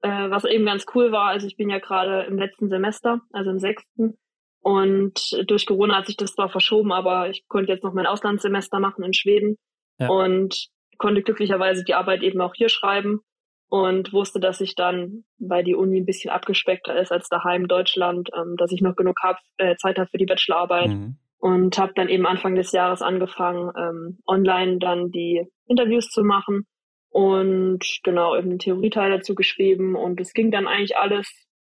Äh, 0.03 0.29
was 0.31 0.45
eben 0.45 0.65
ganz 0.65 0.85
cool 0.95 1.11
war, 1.11 1.27
also 1.27 1.45
ich 1.45 1.57
bin 1.57 1.69
ja 1.69 1.77
gerade 1.77 2.23
im 2.23 2.37
letzten 2.37 2.69
Semester, 2.69 3.21
also 3.31 3.51
im 3.51 3.59
sechsten. 3.59 4.17
Und 4.61 5.43
durch 5.47 5.65
Corona 5.65 5.97
hat 5.97 6.07
sich 6.07 6.17
das 6.17 6.33
zwar 6.33 6.49
verschoben, 6.49 6.91
aber 6.91 7.29
ich 7.29 7.47
konnte 7.47 7.71
jetzt 7.71 7.83
noch 7.83 7.93
mein 7.93 8.07
Auslandssemester 8.07 8.79
machen 8.79 9.03
in 9.03 9.13
Schweden 9.13 9.57
ja. 9.99 10.09
und 10.09 10.69
konnte 10.97 11.21
glücklicherweise 11.21 11.83
die 11.83 11.95
Arbeit 11.95 12.21
eben 12.23 12.41
auch 12.41 12.53
hier 12.55 12.69
schreiben 12.69 13.21
und 13.69 14.13
wusste, 14.13 14.39
dass 14.39 14.61
ich 14.61 14.75
dann, 14.75 15.23
weil 15.39 15.63
die 15.63 15.75
Uni 15.75 15.99
ein 15.99 16.05
bisschen 16.05 16.31
abgespeckter 16.31 16.99
ist 16.99 17.11
als 17.11 17.29
daheim 17.29 17.63
in 17.63 17.67
Deutschland, 17.67 18.29
ähm, 18.35 18.55
dass 18.57 18.71
ich 18.71 18.81
noch 18.81 18.95
genug 18.95 19.17
hab, 19.23 19.39
äh, 19.57 19.75
Zeit 19.77 19.97
habe 19.97 20.09
für 20.09 20.17
die 20.17 20.25
Bachelorarbeit. 20.25 20.89
Mhm 20.89 21.17
und 21.41 21.77
habe 21.79 21.93
dann 21.95 22.07
eben 22.07 22.27
Anfang 22.27 22.55
des 22.55 22.71
Jahres 22.71 23.01
angefangen, 23.01 23.71
ähm, 23.75 24.19
online 24.27 24.77
dann 24.77 25.09
die 25.09 25.43
Interviews 25.65 26.09
zu 26.09 26.23
machen 26.23 26.67
und 27.09 27.83
genau 28.03 28.37
eben 28.37 28.51
einen 28.51 28.59
Theorieteil 28.59 29.09
dazu 29.09 29.33
geschrieben 29.35 29.95
und 29.95 30.21
es 30.21 30.33
ging 30.33 30.51
dann 30.51 30.67
eigentlich 30.67 30.95
alles 30.95 31.27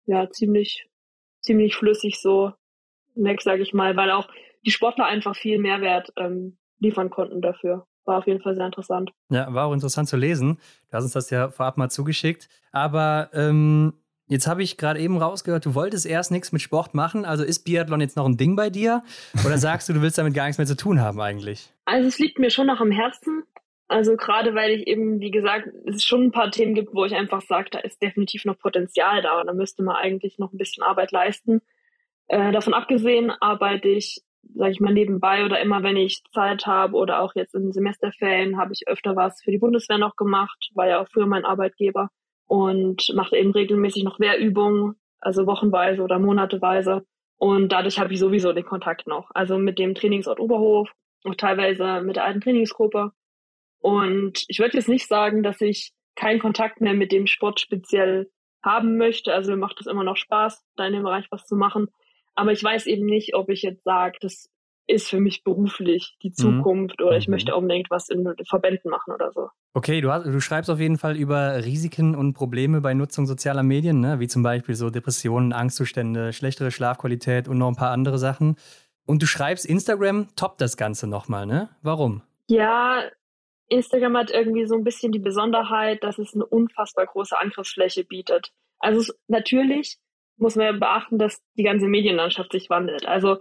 ja 0.07 0.31
ziemlich 0.31 0.87
ziemlich 1.41 1.75
flüssig 1.77 2.21
so 2.21 2.53
weg, 3.17 3.43
sage 3.43 3.63
ich 3.63 3.75
mal, 3.75 3.97
weil 3.97 4.11
auch 4.11 4.29
die 4.65 4.71
Sportler 4.71 5.07
einfach 5.07 5.35
viel 5.35 5.59
Mehrwert 5.59 6.13
ähm, 6.17 6.59
liefern 6.79 7.11
konnten 7.11 7.41
dafür. 7.41 7.87
War 8.05 8.19
auf 8.19 8.27
jeden 8.27 8.41
Fall 8.41 8.55
sehr 8.55 8.67
interessant. 8.67 9.11
Ja, 9.31 9.53
war 9.53 9.67
auch 9.67 9.73
interessant 9.73 10.09
zu 10.09 10.17
lesen. 10.17 10.59
Du 10.91 10.97
hast 10.97 11.05
uns 11.05 11.13
das 11.13 11.31
ja 11.31 11.49
vorab 11.49 11.77
mal 11.77 11.89
zugeschickt. 11.89 12.49
Aber 12.71 13.31
ähm, 13.33 13.95
Jetzt 14.29 14.49
habe 14.49 14.63
ich 14.63 14.77
gerade 14.77 14.99
eben 14.99 15.19
rausgehört, 15.19 15.67
du 15.67 15.75
wolltest 15.75 16.05
erst 16.05 16.33
nichts 16.33 16.51
mit 16.51 16.61
Sport 16.61 16.95
machen. 16.95 17.25
Also 17.25 17.45
ist 17.45 17.61
Biathlon 17.61 18.01
jetzt 18.01 18.17
noch 18.17 18.27
ein 18.27 18.37
Ding 18.37 18.57
bei 18.57 18.71
dir? 18.71 19.05
Oder 19.45 19.57
sagst 19.57 19.89
du, 19.89 19.93
du 19.93 20.03
willst 20.03 20.19
damit 20.19 20.35
gar 20.35 20.47
nichts 20.47 20.59
mehr 20.59 20.67
zu 20.67 20.77
tun 20.77 21.01
haben 21.01 21.21
eigentlich? 21.21 21.71
Also 21.85 22.09
es 22.09 22.19
liegt 22.19 22.41
mir 22.41 22.51
schon 22.51 22.67
noch 22.67 22.81
am 22.81 22.91
Herzen. 22.91 23.45
Also 23.87 24.17
gerade 24.17 24.57
weil 24.57 24.73
ich 24.73 24.89
eben, 24.89 25.21
wie 25.21 25.31
gesagt, 25.31 25.69
es 25.87 26.03
schon 26.03 26.25
ein 26.25 26.33
paar 26.33 26.51
Themen 26.51 26.75
gibt, 26.75 26.93
wo 26.93 27.05
ich 27.05 27.15
einfach 27.15 27.41
sage, 27.43 27.71
da 27.71 27.79
ist 27.79 28.03
definitiv 28.03 28.45
noch 28.45 28.59
Potenzial 28.59 29.23
da. 29.23 29.45
Da 29.45 29.53
müsste 29.53 29.85
man 29.85 29.95
eigentlich 29.95 30.39
noch 30.39 30.53
ein 30.53 30.59
bisschen 30.59 30.83
Arbeit 30.83 31.13
leisten. 31.13 31.63
Äh, 32.27 32.51
davon 32.51 32.75
abgesehen 32.75 33.31
arbeite 33.31 33.89
ich, 33.89 34.23
sage 34.57 34.73
ich 34.73 34.81
mal, 34.81 34.93
nebenbei 34.93 35.45
oder 35.45 35.61
immer, 35.61 35.85
wenn 35.85 35.97
ich 35.97 36.25
Zeit 36.35 36.67
habe 36.67 36.97
oder 36.97 37.21
auch 37.21 37.37
jetzt 37.37 37.55
in 37.55 37.71
Semesterferien, 37.71 38.59
habe 38.59 38.73
ich 38.73 38.89
öfter 38.89 39.15
was 39.15 39.41
für 39.41 39.53
die 39.53 39.59
Bundeswehr 39.59 39.99
noch 39.99 40.17
gemacht, 40.17 40.71
war 40.75 40.89
ja 40.89 41.01
auch 41.01 41.09
früher 41.09 41.27
mein 41.27 41.45
Arbeitgeber 41.45 42.11
und 42.47 43.13
mache 43.15 43.37
eben 43.37 43.53
regelmäßig 43.53 44.05
noch 44.05 44.21
Wehrübungen, 44.21 44.97
also 45.21 45.47
wochenweise 45.47 46.03
oder 46.03 46.19
monateweise. 46.19 47.05
Und 47.39 47.71
dadurch 47.71 47.99
habe 47.99 48.13
ich 48.13 48.19
sowieso 48.19 48.53
den 48.53 48.65
Kontakt 48.65 49.07
noch. 49.07 49.31
Also 49.35 49.59
mit 49.59 49.79
dem 49.79 49.95
Trainingsort 49.95 50.41
Oberhof, 50.41 50.91
auch 51.25 51.35
teilweise 51.35 52.01
mit 52.03 52.17
der 52.17 52.25
alten 52.25 52.41
Trainingsgruppe. 52.41 53.13
Und 53.81 54.45
ich 54.49 54.59
würde 54.59 54.77
jetzt 54.77 54.89
nicht 54.89 55.07
sagen, 55.07 55.43
dass 55.43 55.61
ich 55.61 55.93
keinen 56.15 56.41
Kontakt 56.41 56.81
mehr 56.81 56.95
mit 56.95 57.13
dem 57.13 57.27
Sport 57.27 57.61
speziell 57.61 58.31
haben 58.65 58.97
möchte. 58.97 59.35
Also 59.35 59.53
mir 59.53 59.59
macht 59.59 59.81
es 59.81 59.87
immer 59.87 60.05
noch 60.05 60.17
Spaß, 60.17 60.65
da 60.77 60.87
in 60.87 60.95
dem 60.95 61.03
Bereich 61.03 61.27
was 61.31 61.45
zu 61.45 61.57
machen. 61.57 61.89
Aber 62.35 62.53
ich 62.53 62.63
weiß 62.63 62.87
eben 62.87 63.07
nicht, 63.07 63.35
ob 63.35 63.49
ich 63.49 63.63
jetzt 63.63 63.85
sage, 63.85 64.19
das 64.21 64.51
ist 64.87 65.09
für 65.09 65.21
mich 65.21 65.43
beruflich 65.43 66.17
die 66.23 66.29
mhm. 66.29 66.35
Zukunft 66.35 67.01
mhm. 67.01 67.07
oder 67.07 67.17
ich 67.17 67.29
mhm. 67.29 67.33
möchte 67.33 67.55
unbedingt 67.55 67.91
was 67.91 68.09
in 68.09 68.27
Verbänden 68.49 68.91
machen 68.91 69.13
oder 69.13 69.33
so. 69.33 69.49
Okay, 69.75 70.01
du, 70.01 70.13
hast, 70.13 70.27
du 70.27 70.41
schreibst 70.41 70.71
auf 70.71 70.81
jeden 70.81 70.99
Fall 70.99 71.17
über 71.17 71.65
Risiken 71.65 72.15
und 72.15 72.35
Probleme 72.35 72.81
bei 72.81 72.95
Nutzung 72.95 73.27
sozialer 73.27 73.63
Medien, 73.63 74.01
ne? 74.01 74.21
wie 74.21 74.29
zum 74.29 74.43
Beispiel 74.43 74.75
so 74.75 74.91
Depressionen, 74.91 75.53
Angstzustände, 75.53 76.33
schlechtere 76.33 76.71
Schlafqualität 76.71 77.49
und 77.49 77.59
noch 77.59 77.69
ein 77.69 77.77
paar 77.77 77.91
andere 77.91 78.19
Sachen. 78.19 78.57
Und 79.07 79.23
du 79.23 79.27
schreibst, 79.27 79.67
Instagram 79.67 80.29
toppt 80.35 80.61
das 80.61 80.77
Ganze 80.77 81.07
nochmal, 81.07 81.47
ne? 81.47 81.69
Warum? 81.83 82.23
Ja, 82.49 83.05
Instagram 83.69 84.17
hat 84.17 84.31
irgendwie 84.31 84.67
so 84.67 84.75
ein 84.75 84.85
bisschen 84.85 85.13
die 85.13 85.21
Besonderheit, 85.21 86.03
dass 86.03 86.19
es 86.19 86.35
eine 86.35 86.45
unfassbar 86.47 87.07
große 87.07 87.39
Angriffsfläche 87.39 88.05
bietet. 88.05 88.53
Also 88.79 89.13
natürlich 89.29 89.99
muss 90.39 90.57
man 90.57 90.67
ja 90.67 90.73
beachten, 90.73 91.19
dass 91.19 91.41
die 91.57 91.63
ganze 91.63 91.87
Medienlandschaft 91.87 92.53
sich 92.53 92.69
wandelt. 92.69 93.07
Also 93.07 93.39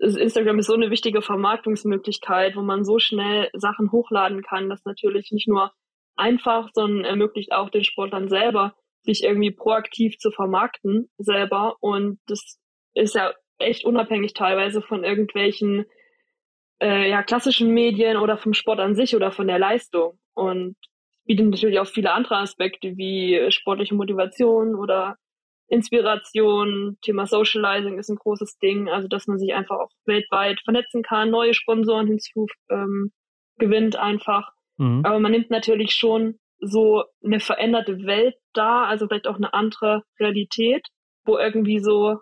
Instagram 0.00 0.58
ist 0.58 0.66
so 0.66 0.74
eine 0.74 0.90
wichtige 0.90 1.22
Vermarktungsmöglichkeit, 1.22 2.56
wo 2.56 2.62
man 2.62 2.84
so 2.84 2.98
schnell 2.98 3.50
Sachen 3.52 3.92
hochladen 3.92 4.42
kann, 4.42 4.68
dass 4.68 4.84
natürlich 4.84 5.30
nicht 5.30 5.48
nur 5.48 5.72
einfach, 6.16 6.70
sondern 6.72 7.04
ermöglicht 7.04 7.52
auch 7.52 7.70
den 7.70 7.84
Sportlern 7.84 8.28
selber, 8.28 8.74
sich 9.02 9.24
irgendwie 9.24 9.50
proaktiv 9.50 10.18
zu 10.18 10.30
vermarkten 10.30 11.10
selber. 11.18 11.76
Und 11.80 12.18
das 12.26 12.58
ist 12.94 13.14
ja 13.14 13.32
echt 13.58 13.84
unabhängig 13.84 14.34
teilweise 14.34 14.82
von 14.82 15.04
irgendwelchen 15.04 15.84
äh, 16.80 17.10
ja, 17.10 17.22
klassischen 17.22 17.72
Medien 17.72 18.16
oder 18.16 18.38
vom 18.38 18.54
Sport 18.54 18.80
an 18.80 18.94
sich 18.94 19.14
oder 19.14 19.32
von 19.32 19.46
der 19.46 19.58
Leistung. 19.58 20.18
Und 20.34 20.76
bietet 21.26 21.46
natürlich 21.46 21.78
auch 21.78 21.86
viele 21.86 22.12
andere 22.12 22.38
Aspekte 22.38 22.96
wie 22.96 23.50
sportliche 23.50 23.94
Motivation 23.94 24.74
oder 24.74 25.16
Inspiration, 25.70 26.98
Thema 27.00 27.26
Socializing 27.26 27.98
ist 27.98 28.10
ein 28.10 28.16
großes 28.16 28.58
Ding, 28.58 28.88
also 28.88 29.06
dass 29.06 29.28
man 29.28 29.38
sich 29.38 29.54
einfach 29.54 29.78
auch 29.78 29.90
weltweit 30.04 30.60
vernetzen 30.64 31.02
kann, 31.02 31.30
neue 31.30 31.54
Sponsoren 31.54 32.08
hinzu 32.08 32.48
ähm, 32.70 33.12
gewinnt 33.56 33.94
einfach. 33.94 34.50
Mhm. 34.78 35.02
Aber 35.04 35.20
man 35.20 35.30
nimmt 35.30 35.50
natürlich 35.50 35.92
schon 35.92 36.40
so 36.58 37.04
eine 37.24 37.38
veränderte 37.38 38.04
Welt 38.04 38.34
da, 38.52 38.84
also 38.84 39.06
vielleicht 39.06 39.28
auch 39.28 39.36
eine 39.36 39.54
andere 39.54 40.02
Realität, 40.18 40.88
wo 41.24 41.38
irgendwie 41.38 41.78
so 41.78 42.18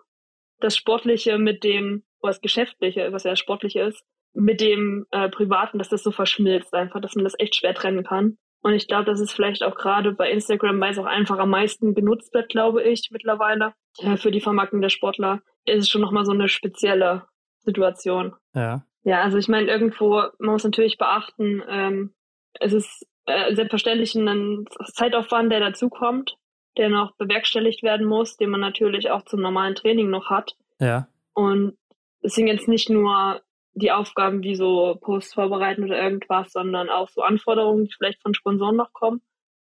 das 0.59 0.77
Sportliche 0.77 1.39
mit 1.39 1.63
dem, 1.63 2.03
was 2.21 2.41
Geschäftliche, 2.41 3.11
was 3.11 3.23
ja 3.23 3.31
das 3.31 3.39
Sportliche 3.39 3.81
ist, 3.81 4.03
mit 4.33 4.61
dem 4.61 5.07
äh, 5.09 5.27
Privaten, 5.29 5.79
dass 5.79 5.89
das 5.89 6.03
so 6.03 6.11
verschmilzt 6.11 6.73
einfach, 6.75 7.01
dass 7.01 7.15
man 7.15 7.23
das 7.23 7.33
echt 7.39 7.55
schwer 7.55 7.73
trennen 7.73 8.03
kann. 8.03 8.37
Und 8.61 8.73
ich 8.73 8.87
glaube, 8.87 9.05
das 9.05 9.21
ist 9.21 9.31
vielleicht 9.31 9.63
auch 9.63 9.75
gerade 9.75 10.11
bei 10.11 10.29
Instagram, 10.29 10.79
weil 10.81 10.91
es 10.91 10.99
auch 10.99 11.05
einfach 11.05 11.37
am 11.37 11.49
meisten 11.49 11.95
genutzt 11.95 12.33
wird, 12.33 12.49
glaube 12.49 12.83
ich, 12.83 13.09
mittlerweile. 13.11 13.73
Ja, 13.97 14.17
für 14.17 14.31
die 14.31 14.41
Vermarktung 14.41 14.81
der 14.81 14.89
Sportler 14.89 15.41
ist 15.65 15.83
es 15.83 15.89
schon 15.89 16.01
nochmal 16.01 16.25
so 16.25 16.33
eine 16.33 16.49
spezielle 16.49 17.25
Situation. 17.59 18.35
Ja. 18.53 18.83
Ja, 19.03 19.21
also 19.21 19.37
ich 19.37 19.47
meine, 19.47 19.67
irgendwo, 19.67 20.23
man 20.39 20.51
muss 20.51 20.63
natürlich 20.63 20.97
beachten, 20.97 21.63
ähm, 21.69 22.13
es 22.59 22.73
ist 22.73 23.07
äh, 23.25 23.55
selbstverständlich 23.55 24.13
ein 24.15 24.65
Zeitaufwand, 24.93 25.51
der 25.51 25.61
dazukommt, 25.61 26.35
der 26.77 26.89
noch 26.89 27.15
bewerkstelligt 27.15 27.81
werden 27.81 28.05
muss, 28.05 28.37
den 28.37 28.49
man 28.49 28.59
natürlich 28.59 29.09
auch 29.09 29.23
zum 29.23 29.41
normalen 29.41 29.75
Training 29.75 30.09
noch 30.09 30.29
hat. 30.29 30.55
Ja. 30.79 31.07
Und 31.33 31.77
es 32.21 32.33
sind 32.33 32.47
jetzt 32.47 32.67
nicht 32.67 32.89
nur 32.89 33.41
die 33.73 33.91
Aufgaben 33.91 34.43
wie 34.43 34.55
so 34.55 34.97
Posts 35.01 35.33
vorbereiten 35.33 35.83
oder 35.83 36.01
irgendwas, 36.01 36.51
sondern 36.51 36.89
auch 36.89 37.09
so 37.09 37.21
Anforderungen, 37.21 37.85
die 37.85 37.93
vielleicht 37.95 38.21
von 38.21 38.33
Sponsoren 38.33 38.75
noch 38.75 38.93
kommen, 38.93 39.21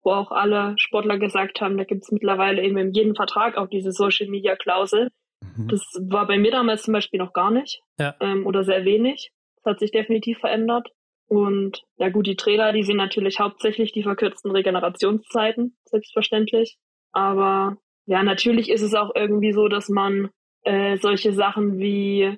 wo 0.04 0.12
auch 0.12 0.32
alle 0.32 0.74
Sportler 0.78 1.18
gesagt 1.18 1.62
haben, 1.62 1.78
da 1.78 1.84
gibt 1.84 2.04
es 2.04 2.12
mittlerweile 2.12 2.64
eben 2.64 2.78
in 2.78 2.92
jedem 2.92 3.16
Vertrag 3.16 3.58
auch 3.58 3.68
diese 3.68 3.92
Social 3.92 4.28
Media 4.28 4.56
Klausel. 4.56 5.10
Mhm. 5.56 5.68
Das 5.68 5.82
war 6.02 6.28
bei 6.28 6.38
mir 6.38 6.52
damals 6.52 6.84
zum 6.84 6.94
Beispiel 6.94 7.20
noch 7.20 7.34
gar 7.34 7.52
nicht 7.52 7.82
ja. 8.00 8.16
ähm, 8.20 8.46
oder 8.46 8.64
sehr 8.64 8.86
wenig. 8.86 9.32
Das 9.58 9.74
hat 9.74 9.80
sich 9.80 9.92
definitiv 9.92 10.40
verändert. 10.40 10.90
Und 11.28 11.84
ja 11.98 12.10
gut, 12.10 12.28
die 12.28 12.36
Trainer, 12.36 12.74
die 12.74 12.84
sind 12.84 12.98
natürlich 12.98 13.40
hauptsächlich 13.40 13.92
die 13.92 14.04
verkürzten 14.04 14.52
Regenerationszeiten, 14.52 15.78
selbstverständlich. 15.86 16.78
Aber 17.12 17.78
ja, 18.06 18.24
natürlich 18.24 18.70
ist 18.70 18.82
es 18.82 18.94
auch 18.94 19.12
irgendwie 19.16 19.54
so, 19.54 19.68
dass 19.68 19.90
man 19.90 20.30
äh, 20.64 20.98
solche 20.98 21.34
Sachen 21.34 21.78
wie 21.80 22.38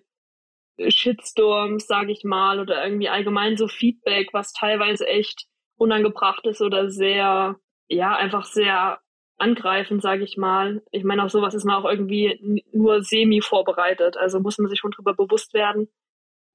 Shitstorms, 0.87 1.87
sage 1.87 2.11
ich 2.11 2.23
mal, 2.23 2.59
oder 2.59 2.83
irgendwie 2.83 3.09
allgemein 3.09 3.57
so 3.57 3.67
Feedback, 3.67 4.29
was 4.33 4.53
teilweise 4.53 5.07
echt 5.07 5.45
unangebracht 5.77 6.45
ist 6.45 6.61
oder 6.61 6.89
sehr, 6.89 7.55
ja, 7.87 8.15
einfach 8.15 8.45
sehr 8.45 8.99
angreifend, 9.37 10.01
sage 10.01 10.23
ich 10.23 10.37
mal. 10.37 10.81
Ich 10.91 11.03
meine, 11.03 11.23
auch 11.23 11.29
sowas 11.29 11.53
ist 11.53 11.65
man 11.65 11.75
auch 11.75 11.89
irgendwie 11.89 12.63
nur 12.71 13.03
semi 13.03 13.41
vorbereitet. 13.41 14.17
Also 14.17 14.39
muss 14.39 14.57
man 14.57 14.69
sich 14.69 14.79
schon 14.79 14.91
darüber 14.91 15.13
bewusst 15.13 15.53
werden, 15.53 15.89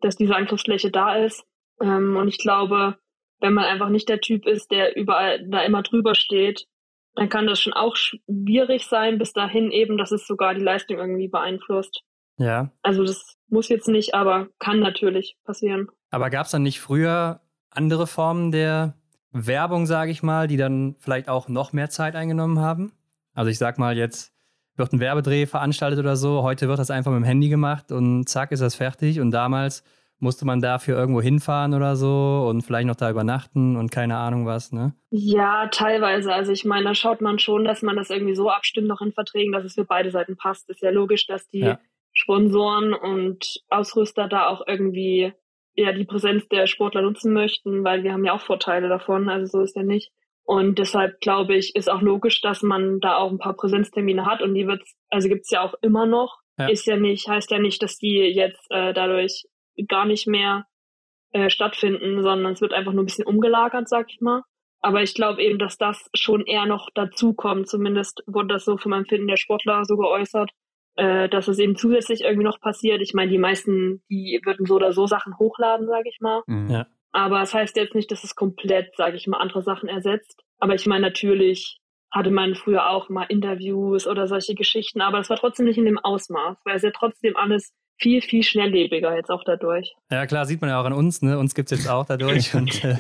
dass 0.01 0.17
diese 0.17 0.35
Angriffsfläche 0.35 0.91
da 0.91 1.17
ist. 1.17 1.45
Ähm, 1.81 2.17
und 2.17 2.29
ich 2.29 2.39
glaube, 2.39 2.97
wenn 3.41 3.55
man 3.55 3.65
einfach 3.65 3.89
nicht 3.89 4.09
der 4.09 4.21
Typ 4.21 4.47
ist, 4.47 4.71
der 4.71 4.97
überall 4.97 5.47
da 5.49 5.63
immer 5.63 5.83
drüber 5.83 6.15
steht, 6.15 6.67
dann 7.15 7.29
kann 7.29 7.47
das 7.47 7.61
schon 7.61 7.73
auch 7.73 7.97
schwierig 7.97 8.87
sein, 8.87 9.19
bis 9.19 9.33
dahin 9.33 9.73
eben, 9.73 9.99
dass 9.99 10.13
es 10.13 10.27
sogar 10.27 10.55
die 10.55 10.63
Leistung 10.63 10.99
irgendwie 10.99 11.29
beeinflusst. 11.29 12.03
Ja. 12.41 12.71
Also 12.83 13.05
das 13.05 13.37
muss 13.49 13.69
jetzt 13.69 13.89
nicht, 13.89 14.15
aber 14.15 14.49
kann 14.59 14.81
natürlich 14.81 15.37
passieren. 15.45 15.89
Aber 16.11 16.31
gab 16.31 16.47
es 16.47 16.53
dann 16.53 16.63
nicht 16.63 16.81
früher 16.81 17.41
andere 17.71 18.07
Formen 18.07 18.51
der 18.51 18.95
Werbung, 19.31 19.87
sage 19.87 20.11
ich 20.11 20.23
mal, 20.23 20.49
die 20.49 20.57
dann 20.57 20.97
vielleicht 20.99 21.29
auch 21.29 21.49
noch 21.49 21.73
mehr 21.73 21.91
Zeit 21.91 22.17
eingenommen 22.17 22.59
haben? 22.59 22.93
Also 23.35 23.51
ich 23.51 23.59
sag 23.59 23.79
mal, 23.79 23.97
jetzt 23.97 24.33
wird 24.77 24.93
ein 24.93 25.01
Werbedreh 25.01 25.47
veranstaltet 25.47 25.99
oder 25.99 26.17
so, 26.17 26.43
heute 26.43 26.67
wird 26.67 26.79
das 26.79 26.91
einfach 26.91 27.13
mit 27.13 27.21
dem 27.21 27.25
Handy 27.25 27.49
gemacht 27.51 27.93
und 27.93 28.27
zack 28.29 28.53
ist 28.53 28.61
das 28.61 28.75
fertig 28.75 29.21
und 29.21 29.31
damals 29.31 29.85
musste 30.19 30.45
man 30.45 30.61
dafür 30.61 30.99
irgendwo 30.99 31.23
hinfahren 31.23 31.75
oder 31.75 31.97
so 31.97 32.47
und 32.49 32.63
vielleicht 32.63 32.87
noch 32.87 32.97
da 32.97 33.11
übernachten 33.11 33.77
und 33.77 33.91
keine 33.91 34.17
Ahnung 34.17 34.47
was, 34.47 34.73
ne? 34.73 34.95
Ja, 35.11 35.69
teilweise. 35.69 36.33
Also 36.33 36.53
ich 36.53 36.65
meine, 36.65 36.85
da 36.85 36.95
schaut 36.95 37.21
man 37.21 37.39
schon, 37.39 37.65
dass 37.65 37.83
man 37.83 37.97
das 37.97 38.11
irgendwie 38.11 38.35
so 38.35 38.51
abstimmt 38.51 38.87
noch 38.87 39.01
in 39.01 39.13
Verträgen, 39.13 39.53
dass 39.53 39.65
es 39.65 39.75
für 39.75 39.85
beide 39.85 40.11
Seiten 40.11 40.37
passt. 40.37 40.69
Ist 40.69 40.83
ja 40.83 40.91
logisch, 40.91 41.27
dass 41.27 41.49
die 41.49 41.61
ja. 41.61 41.79
Sponsoren 42.13 42.93
und 42.93 43.63
Ausrüster 43.69 44.29
da 44.29 44.49
auch 44.49 44.63
irgendwie 44.67 45.33
ja 45.75 45.93
die 45.93 46.05
Präsenz 46.05 46.49
der 46.49 46.67
Sportler 46.67 47.03
nutzen 47.03 47.33
möchten, 47.33 47.85
weil 47.85 48.03
wir 48.03 48.13
haben 48.13 48.25
ja 48.25 48.35
auch 48.35 48.41
Vorteile 48.41 48.89
davon, 48.89 49.29
also 49.29 49.59
so 49.59 49.65
ist 49.65 49.77
ja 49.77 49.83
nicht. 49.83 50.13
Und 50.45 50.79
deshalb 50.79 51.21
glaube 51.21 51.55
ich, 51.55 51.77
ist 51.77 51.89
auch 51.89 52.03
logisch, 52.03 52.41
dass 52.41 52.63
man 52.63 52.99
da 53.01 53.17
auch 53.17 53.31
ein 53.31 53.39
paar 53.39 53.55
Präsenztermine 53.55 54.27
hat 54.27 54.43
und 54.43 54.55
die 54.55 54.67
wird 54.67 54.83
also 55.09 55.29
gibt's 55.29 55.51
ja 55.51 55.63
auch 55.63 55.75
immer 55.83 56.07
noch. 56.07 56.39
Ja. 56.59 56.69
Ist 56.69 56.87
ja 56.87 56.97
nicht, 56.97 57.29
heißt 57.29 57.51
ja 57.51 57.59
nicht, 57.59 57.83
dass 57.83 57.97
die 57.97 58.17
jetzt 58.17 58.67
äh, 58.71 58.93
dadurch 58.93 59.45
gar 59.89 60.05
nicht 60.05 60.27
mehr 60.27 60.67
äh, 61.33 61.49
stattfinden, 61.49 62.23
sondern 62.23 62.53
es 62.53 62.61
wird 62.61 62.73
einfach 62.73 62.93
nur 62.93 63.05
ein 63.05 63.07
bisschen 63.07 63.27
umgelagert, 63.27 63.89
sag 63.89 64.11
ich 64.11 64.21
mal. 64.21 64.43
Aber 64.81 65.03
ich 65.03 65.15
glaube 65.15 65.43
eben, 65.43 65.59
dass 65.59 65.77
das 65.77 66.11
schon 66.15 66.45
eher 66.47 66.67
noch 66.67 66.89
dazu 66.95 67.35
kommt. 67.35 67.69
Zumindest 67.69 68.23
wurde 68.27 68.55
das 68.55 68.65
so 68.65 68.77
von 68.77 68.91
meinem 68.91 69.03
Empfinden 69.03 69.29
der 69.29 69.37
Sportler 69.37 69.85
so 69.85 69.97
geäußert, 69.97 70.51
äh, 71.01 71.31
dass 71.31 71.49
es 71.49 71.59
eben 71.59 71.77
zusätzlich 71.77 72.21
irgendwie 72.21 72.45
noch 72.45 72.61
passiert. 72.61 73.01
Ich 73.01 73.15
meine, 73.15 73.31
die 73.31 73.39
meisten, 73.39 74.03
die 74.11 74.39
würden 74.45 74.67
so 74.67 74.75
oder 74.75 74.93
so 74.93 75.07
Sachen 75.07 75.39
hochladen, 75.39 75.87
sage 75.87 76.11
ich 76.11 76.21
mal. 76.21 76.43
Mhm. 76.47 76.71
Ja. 76.71 76.87
Aber 77.11 77.41
es 77.41 77.51
das 77.51 77.55
heißt 77.55 77.77
jetzt 77.77 77.95
nicht, 77.95 78.11
dass 78.11 78.23
es 78.23 78.35
komplett, 78.35 78.95
sage 78.97 79.17
ich 79.17 79.27
mal, 79.27 79.39
andere 79.39 79.63
Sachen 79.63 79.89
ersetzt. 79.89 80.43
Aber 80.59 80.75
ich 80.75 80.87
meine, 80.87 81.07
natürlich 81.07 81.81
hatte 82.13 82.31
man 82.31 82.55
früher 82.55 82.91
auch 82.91 83.09
mal 83.09 83.25
Interviews 83.25 84.07
oder 84.07 84.27
solche 84.27 84.55
Geschichten, 84.55 85.01
aber 85.01 85.21
es 85.21 85.31
war 85.31 85.39
trotzdem 85.39 85.67
nicht 85.67 85.79
in 85.79 85.87
dem 85.87 85.99
Ausmaß, 85.99 86.59
weil 86.65 86.77
es 86.77 86.83
ja 86.83 86.91
trotzdem 86.91 87.35
alles 87.37 87.73
viel, 88.01 88.23
viel 88.23 88.43
schnelllebiger 88.43 89.15
jetzt 89.15 89.31
auch 89.31 89.45
dadurch. 89.45 89.95
Ja, 90.11 90.27
klar, 90.27 90.47
sieht 90.47 90.61
man 90.61 90.71
ja 90.71 90.81
auch 90.81 90.85
an 90.85 90.93
uns, 90.93 91.23
ne? 91.23 91.39
Uns 91.39 91.55
gibt 91.55 91.71
es 91.71 91.79
jetzt 91.79 91.91
auch 91.91 92.07
dadurch 92.07 92.55
und 92.55 92.83
äh, 92.85 92.97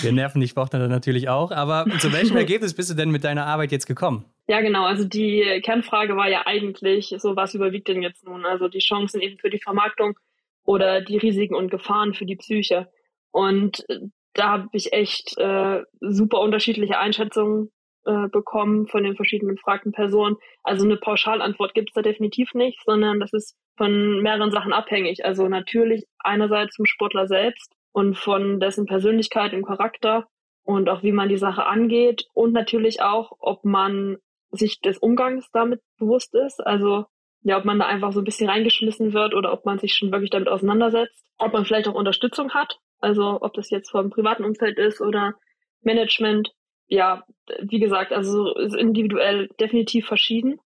wir 0.00 0.12
nerven 0.12 0.40
die 0.40 0.48
Sportler 0.48 0.86
natürlich 0.88 1.28
auch. 1.28 1.50
Aber 1.50 1.86
zu 1.98 2.12
welchem 2.12 2.36
Ergebnis 2.36 2.74
bist 2.74 2.90
du 2.90 2.94
denn 2.94 3.10
mit 3.10 3.24
deiner 3.24 3.46
Arbeit 3.46 3.72
jetzt 3.72 3.86
gekommen? 3.86 4.24
Ja, 4.46 4.60
genau. 4.60 4.84
Also 4.84 5.04
die 5.04 5.60
Kernfrage 5.64 6.16
war 6.16 6.28
ja 6.28 6.46
eigentlich, 6.46 7.14
so 7.18 7.36
was 7.36 7.54
überwiegt 7.54 7.88
denn 7.88 8.02
jetzt 8.02 8.24
nun? 8.24 8.44
Also 8.44 8.68
die 8.68 8.80
Chancen 8.80 9.20
eben 9.20 9.38
für 9.38 9.50
die 9.50 9.60
Vermarktung 9.60 10.18
oder 10.64 11.00
die 11.00 11.16
Risiken 11.16 11.54
und 11.54 11.70
Gefahren 11.70 12.14
für 12.14 12.26
die 12.26 12.36
Psyche. 12.36 12.88
Und 13.30 13.88
äh, 13.88 14.00
da 14.34 14.50
habe 14.50 14.68
ich 14.72 14.92
echt 14.92 15.36
äh, 15.38 15.82
super 16.00 16.40
unterschiedliche 16.40 16.98
Einschätzungen 16.98 17.70
äh, 18.04 18.28
bekommen 18.28 18.86
von 18.86 19.04
den 19.04 19.16
verschiedenen 19.16 19.56
befragten 19.56 19.92
Personen. 19.92 20.36
Also 20.62 20.84
eine 20.84 20.96
Pauschalantwort 20.96 21.74
gibt 21.74 21.90
es 21.90 21.94
da 21.94 22.02
definitiv 22.02 22.54
nicht, 22.54 22.80
sondern 22.84 23.20
das 23.20 23.32
ist 23.32 23.56
von 23.76 24.22
mehreren 24.22 24.50
Sachen 24.50 24.72
abhängig. 24.72 25.24
Also 25.24 25.48
natürlich 25.48 26.04
einerseits 26.18 26.76
zum 26.76 26.86
Sportler 26.86 27.26
selbst 27.26 27.72
und 27.92 28.16
von 28.16 28.60
dessen 28.60 28.86
Persönlichkeit 28.86 29.52
und 29.52 29.64
Charakter 29.64 30.26
und 30.64 30.88
auch 30.88 31.02
wie 31.02 31.12
man 31.12 31.28
die 31.28 31.38
Sache 31.38 31.66
angeht 31.66 32.24
und 32.34 32.52
natürlich 32.52 33.02
auch, 33.02 33.32
ob 33.38 33.64
man 33.64 34.18
sich 34.50 34.80
des 34.80 34.98
Umgangs 34.98 35.48
damit 35.52 35.80
bewusst 35.98 36.34
ist. 36.34 36.64
Also 36.64 37.06
ja, 37.42 37.58
ob 37.58 37.64
man 37.64 37.78
da 37.78 37.86
einfach 37.86 38.12
so 38.12 38.20
ein 38.20 38.24
bisschen 38.24 38.48
reingeschmissen 38.48 39.12
wird 39.12 39.34
oder 39.34 39.52
ob 39.52 39.64
man 39.64 39.78
sich 39.78 39.94
schon 39.94 40.12
wirklich 40.12 40.30
damit 40.30 40.48
auseinandersetzt. 40.48 41.24
Ob 41.38 41.52
man 41.52 41.64
vielleicht 41.64 41.88
auch 41.88 41.94
Unterstützung 41.94 42.52
hat. 42.52 42.78
Also 42.98 43.38
ob 43.40 43.54
das 43.54 43.70
jetzt 43.70 43.90
vom 43.90 44.10
privaten 44.10 44.44
Umfeld 44.44 44.78
ist 44.78 45.00
oder 45.00 45.34
Management. 45.82 46.52
Ja, 46.90 47.24
wie 47.62 47.78
gesagt, 47.78 48.12
also 48.12 48.54
ist 48.56 48.74
individuell 48.74 49.48
definitiv 49.60 50.06
verschieden. 50.06 50.58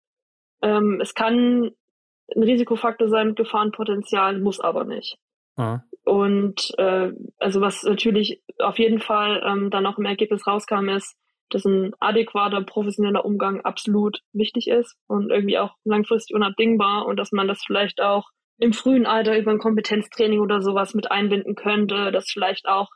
Ähm, 0.61 0.99
es 1.01 1.13
kann 1.13 1.71
ein 2.33 2.43
Risikofaktor 2.43 3.09
sein 3.09 3.27
mit 3.27 3.35
Gefahrenpotenzial, 3.35 4.39
muss 4.39 4.61
aber 4.61 4.85
nicht. 4.85 5.17
Ah. 5.57 5.81
Und 6.05 6.73
äh, 6.77 7.11
also 7.37 7.61
was 7.61 7.83
natürlich 7.83 8.41
auf 8.57 8.79
jeden 8.79 8.99
Fall 8.99 9.43
ähm, 9.45 9.69
dann 9.69 9.85
auch 9.85 9.97
im 9.97 10.05
Ergebnis 10.05 10.47
rauskam, 10.47 10.89
ist, 10.89 11.15
dass 11.49 11.65
ein 11.65 11.93
adäquater 11.99 12.61
professioneller 12.63 13.25
Umgang 13.25 13.61
absolut 13.61 14.19
wichtig 14.31 14.67
ist 14.69 14.95
und 15.07 15.29
irgendwie 15.29 15.59
auch 15.59 15.75
langfristig 15.83 16.35
unabdingbar 16.35 17.05
und 17.05 17.17
dass 17.17 17.31
man 17.31 17.47
das 17.47 17.61
vielleicht 17.65 18.01
auch 18.01 18.29
im 18.57 18.73
frühen 18.73 19.05
Alter 19.05 19.37
über 19.37 19.51
ein 19.51 19.59
Kompetenztraining 19.59 20.39
oder 20.39 20.61
sowas 20.61 20.93
mit 20.93 21.11
einbinden 21.11 21.55
könnte, 21.55 22.11
dass 22.11 22.29
vielleicht 22.31 22.67
auch 22.67 22.89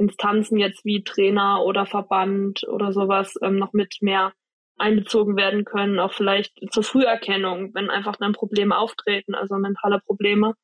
Instanzen 0.00 0.58
jetzt 0.58 0.84
wie 0.84 1.04
Trainer 1.04 1.62
oder 1.64 1.86
Verband 1.86 2.66
oder 2.68 2.92
sowas 2.92 3.34
ähm, 3.42 3.56
noch 3.56 3.72
mit 3.72 3.98
mehr 4.00 4.32
einbezogen 4.76 5.36
werden 5.36 5.64
können, 5.64 5.98
auch 5.98 6.12
vielleicht 6.12 6.54
zur 6.72 6.82
Früherkennung, 6.82 7.74
wenn 7.74 7.90
einfach 7.90 8.16
dann 8.16 8.32
Probleme 8.32 8.78
auftreten, 8.78 9.34
also 9.34 9.56
mentale 9.56 10.00
Probleme, 10.00 10.54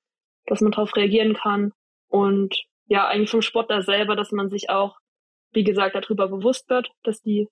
dass 0.46 0.62
man 0.62 0.72
darauf 0.72 0.96
reagieren 0.96 1.34
kann. 1.34 1.72
Und 2.08 2.56
ja, 2.86 3.06
eigentlich 3.06 3.30
vom 3.30 3.42
Sportler 3.42 3.82
selber, 3.82 4.16
dass 4.16 4.32
man 4.32 4.48
sich 4.48 4.70
auch, 4.70 4.96
wie 5.52 5.64
gesagt, 5.64 5.94
darüber 5.94 6.28
bewusst 6.28 6.68
wird, 6.70 6.88
dass 7.02 7.20
die 7.20 7.48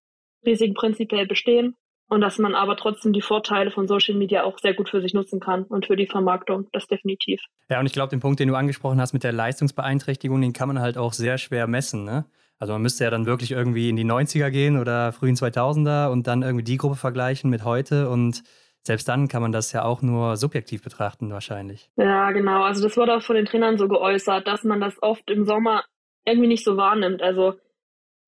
Risiken 0.47 0.75
prinzipiell 0.75 1.27
bestehen 1.27 1.77
und 2.09 2.21
dass 2.21 2.39
man 2.39 2.55
aber 2.55 2.77
trotzdem 2.77 3.13
die 3.13 3.23
Vorteile 3.23 3.71
von 3.71 3.89
Social 3.89 4.15
Media 4.15 4.45
auch 4.45 4.59
sehr 4.59 4.75
gut 4.75 4.89
für 4.89 5.01
sich 5.01 5.15
nutzen 5.15 5.41
kann 5.41 5.65
und 5.65 5.87
für 5.87 5.97
die 5.97 6.07
Vermarktung, 6.07 6.69
das 6.73 6.87
definitiv. 6.87 7.41
Ja, 7.69 7.81
und 7.81 7.87
ich 7.87 7.93
glaube, 7.93 8.11
den 8.11 8.21
Punkt, 8.21 8.41
den 8.41 8.49
du 8.49 8.55
angesprochen 8.55 9.01
hast 9.01 9.13
mit 9.13 9.25
der 9.25 9.33
Leistungsbeeinträchtigung, 9.33 10.41
den 10.41 10.53
kann 10.53 10.69
man 10.69 10.81
halt 10.81 10.99
auch 10.99 11.13
sehr 11.13 11.39
schwer 11.39 11.67
messen. 11.67 12.05
Ne? 12.05 12.27
Also 12.59 12.73
man 12.73 12.83
müsste 12.83 13.05
ja 13.05 13.11
dann 13.11 13.27
wirklich 13.27 13.53
irgendwie 13.53 13.89
in 13.89 13.97
die 13.97 14.05
90er 14.05 14.51
gehen 14.51 14.79
oder 14.79 15.13
frühen 15.13 15.35
2000er 15.35 16.11
und 16.11 16.27
dann 16.27 16.43
irgendwie 16.43 16.65
die 16.65 16.77
Gruppe 16.77 16.97
vergleichen 16.97 17.51
mit 17.51 17.65
heute 17.65 18.09
und 18.09 18.43
selbst 18.87 19.09
dann 19.09 19.29
kann 19.29 19.41
man 19.41 19.53
das 19.53 19.73
ja 19.73 19.83
auch 19.85 20.03
nur 20.03 20.37
subjektiv 20.37 20.83
betrachten 20.83 21.31
wahrscheinlich. 21.33 21.91
Ja, 21.97 22.33
genau. 22.33 22.63
Also 22.63 22.83
das 22.83 22.97
wurde 22.99 23.17
auch 23.17 23.23
von 23.23 23.37
den 23.37 23.47
Trainern 23.47 23.79
so 23.79 23.89
geäußert, 23.89 24.47
dass 24.47 24.63
man 24.63 24.81
das 24.81 25.03
oft 25.03 25.31
im 25.31 25.47
Sommer 25.47 25.85
irgendwie 26.27 26.49
nicht 26.49 26.65
so 26.65 26.77
wahrnimmt. 26.77 27.23
Also 27.23 27.55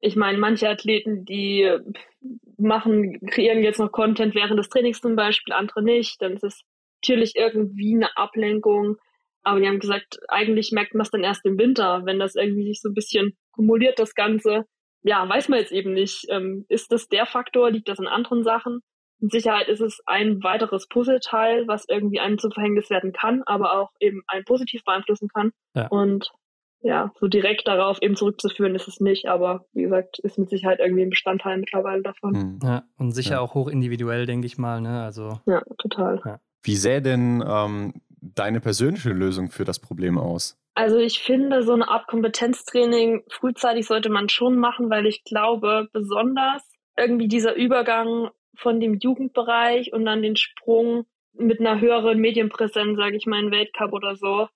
ich 0.01 0.17
meine, 0.17 0.39
manche 0.39 0.69
Athleten, 0.69 1.25
die 1.25 1.71
machen, 2.59 3.21
kreieren 3.27 3.63
jetzt 3.63 3.79
noch 3.79 3.93
Content 3.93 4.35
während 4.35 4.59
des 4.59 4.69
Trainings 4.69 5.01
zum 5.01 5.17
Beispiel, 5.17 5.55
andere 5.55 5.83
nicht. 5.83 6.21
Dann 6.21 6.33
ist 6.33 6.45
es 6.45 6.63
natürlich 7.03 7.35
irgendwie 7.37 7.95
eine 7.95 8.17
Ablenkung. 8.17 8.97
Aber 9.43 9.61
die 9.61 9.69
haben 9.69 9.79
gesagt, 9.79 10.19
eigentlich 10.29 10.73
merkt 10.73 10.95
man 10.95 11.03
es 11.03 11.11
dann 11.11 11.23
erst 11.23 11.45
im 11.45 11.59
Winter, 11.59 12.03
wenn 12.05 12.19
das 12.19 12.35
irgendwie 12.35 12.67
sich 12.67 12.81
so 12.81 12.89
ein 12.89 12.95
bisschen 12.95 13.37
kumuliert, 13.53 13.99
das 13.99 14.15
Ganze. 14.15 14.65
Ja, 15.03 15.29
weiß 15.29 15.49
man 15.49 15.61
jetzt 15.61 15.73
eben 15.73 15.93
nicht. 15.93 16.27
Ähm, 16.31 16.67
ist 16.69 16.91
das 16.91 17.09
der 17.09 17.27
Faktor? 17.27 17.71
Liegt 17.71 17.89
das 17.89 18.01
an 18.01 18.09
anderen 18.09 18.43
Sachen? 18.43 18.81
Mit 19.21 19.31
Sicherheit 19.31 19.69
ist 19.69 19.81
es 19.81 20.01
ein 20.05 20.43
weiteres 20.43 20.89
Puzzleteil, 20.89 21.67
was 21.69 21.87
irgendwie 21.89 22.19
einem 22.19 22.39
zum 22.39 22.51
Verhängnis 22.51 22.91
werden 22.91 23.13
kann, 23.13 23.43
aber 23.47 23.79
auch 23.79 23.91
eben 24.01 24.23
einen 24.27 24.45
positiv 24.45 24.83
beeinflussen 24.85 25.29
kann. 25.29 25.53
Ja. 25.75 25.87
Und 25.89 26.31
ja, 26.87 27.13
so 27.19 27.27
direkt 27.27 27.67
darauf 27.67 27.99
eben 28.01 28.15
zurückzuführen 28.15 28.75
ist 28.77 28.87
es 28.87 29.01
nicht, 29.01 29.27
aber 29.27 29.65
wie 29.73 29.83
gesagt, 29.83 30.21
ist 30.21 30.39
mit 30.39 30.51
Sicherheit 30.51 30.79
irgendwie 30.79 31.03
ein 31.03 31.11
Bestandteil 31.11 31.59
mittlerweile 31.59 32.03
davon. 32.03 32.35
Hm. 32.35 32.59
Ja, 32.63 32.85
und 32.97 33.11
sicher 33.11 33.33
ja. 33.33 33.41
auch 33.41 33.55
hoch 33.55 33.69
individuell, 33.69 34.25
denke 34.25 34.47
ich 34.47 34.57
mal, 34.57 34.81
ne? 34.81 35.03
Also. 35.03 35.41
Ja, 35.47 35.63
total. 35.79 36.21
Ja. 36.25 36.41
Wie 36.63 36.77
sähe 36.77 37.03
denn 37.03 37.45
ähm, 37.47 37.95
deine 38.21 38.61
persönliche 38.61 39.11
Lösung 39.11 39.51
für 39.51 39.65
das 39.65 39.81
Problem 39.81 40.17
aus? 40.17 40.57
Also 40.75 40.99
ich 40.99 41.21
finde, 41.21 41.63
so 41.63 41.73
eine 41.73 41.89
Art 41.89 42.07
Kompetenztraining 42.07 43.25
frühzeitig 43.31 43.87
sollte 43.87 44.11
man 44.11 44.29
schon 44.29 44.57
machen, 44.57 44.89
weil 44.89 45.07
ich 45.07 45.25
glaube, 45.25 45.89
besonders 45.93 46.63
irgendwie 46.97 47.29
dieser 47.29 47.55
Übergang 47.55 48.31
von 48.57 48.79
dem 48.79 48.95
Jugendbereich 48.95 49.93
und 49.93 50.05
dann 50.05 50.23
den 50.23 50.37
Sprung 50.37 51.07
mit 51.33 51.61
einer 51.61 51.81
höheren 51.81 52.19
Medienpräsenz, 52.19 52.97
sage 52.97 53.17
ich 53.17 53.27
mal, 53.27 53.43
in 53.43 53.51
Weltcup 53.51 53.93
oder 53.93 54.17
so, 54.17 54.49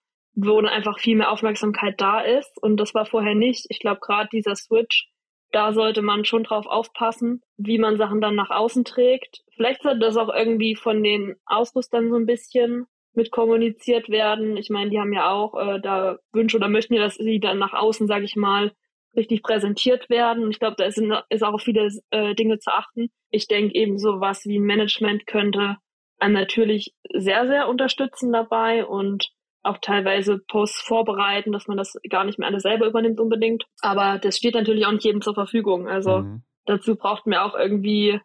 wo 0.46 0.60
dann 0.60 0.70
einfach 0.70 0.98
viel 0.98 1.16
mehr 1.16 1.30
Aufmerksamkeit 1.30 2.00
da 2.00 2.20
ist. 2.20 2.60
Und 2.62 2.76
das 2.78 2.94
war 2.94 3.06
vorher 3.06 3.34
nicht. 3.34 3.66
Ich 3.68 3.80
glaube, 3.80 4.00
gerade 4.00 4.28
dieser 4.32 4.56
Switch, 4.56 5.08
da 5.52 5.72
sollte 5.72 6.02
man 6.02 6.24
schon 6.24 6.44
drauf 6.44 6.66
aufpassen, 6.66 7.42
wie 7.56 7.78
man 7.78 7.96
Sachen 7.96 8.20
dann 8.20 8.36
nach 8.36 8.50
außen 8.50 8.84
trägt. 8.84 9.42
Vielleicht 9.54 9.82
sollte 9.82 10.00
das 10.00 10.16
auch 10.16 10.32
irgendwie 10.32 10.76
von 10.76 11.02
den 11.02 11.36
Ausrüstern 11.46 12.10
so 12.10 12.16
ein 12.16 12.26
bisschen 12.26 12.86
mit 13.14 13.32
kommuniziert 13.32 14.08
werden. 14.08 14.56
Ich 14.56 14.70
meine, 14.70 14.90
die 14.90 15.00
haben 15.00 15.12
ja 15.12 15.30
auch 15.30 15.54
äh, 15.54 15.80
da 15.80 16.18
Wünsche 16.32 16.56
oder 16.56 16.68
möchten 16.68 16.94
ja, 16.94 17.02
dass 17.02 17.16
sie 17.16 17.40
dann 17.40 17.58
nach 17.58 17.72
außen, 17.72 18.06
sage 18.06 18.24
ich 18.24 18.36
mal, 18.36 18.72
richtig 19.16 19.42
präsentiert 19.42 20.08
werden. 20.08 20.50
Ich 20.50 20.60
glaube, 20.60 20.76
da 20.78 20.84
ist, 20.84 21.02
ist 21.28 21.42
auch 21.42 21.60
viele 21.60 21.88
äh, 22.10 22.34
Dinge 22.36 22.58
zu 22.58 22.72
achten. 22.72 23.08
Ich 23.30 23.48
denke 23.48 23.74
eben 23.74 23.98
so 23.98 24.20
was 24.20 24.46
wie 24.46 24.60
Management 24.60 25.26
könnte 25.26 25.78
einem 26.20 26.34
natürlich 26.34 26.94
sehr, 27.12 27.46
sehr 27.46 27.68
unterstützen 27.68 28.32
dabei 28.32 28.84
und 28.84 29.30
auch 29.62 29.78
teilweise 29.78 30.39
Posts 30.39 30.82
vorbereiten, 30.82 31.53
dass 31.53 31.69
man 31.69 31.77
das 31.77 31.99
gar 32.09 32.24
nicht 32.24 32.39
mehr 32.39 32.49
alles 32.49 32.62
selber 32.62 32.87
übernimmt 32.87 33.20
unbedingt. 33.20 33.65
Aber 33.81 34.19
das 34.19 34.37
steht 34.37 34.55
natürlich 34.55 34.87
auch 34.87 34.93
nicht 34.93 35.05
jedem 35.05 35.20
zur 35.20 35.35
Verfügung. 35.35 35.89
Also 35.89 36.20
mhm. 36.20 36.43
dazu 36.65 36.97
braucht 36.97 37.27
man 37.27 37.39
auch 37.39 37.55
irgendwie, 37.55 38.20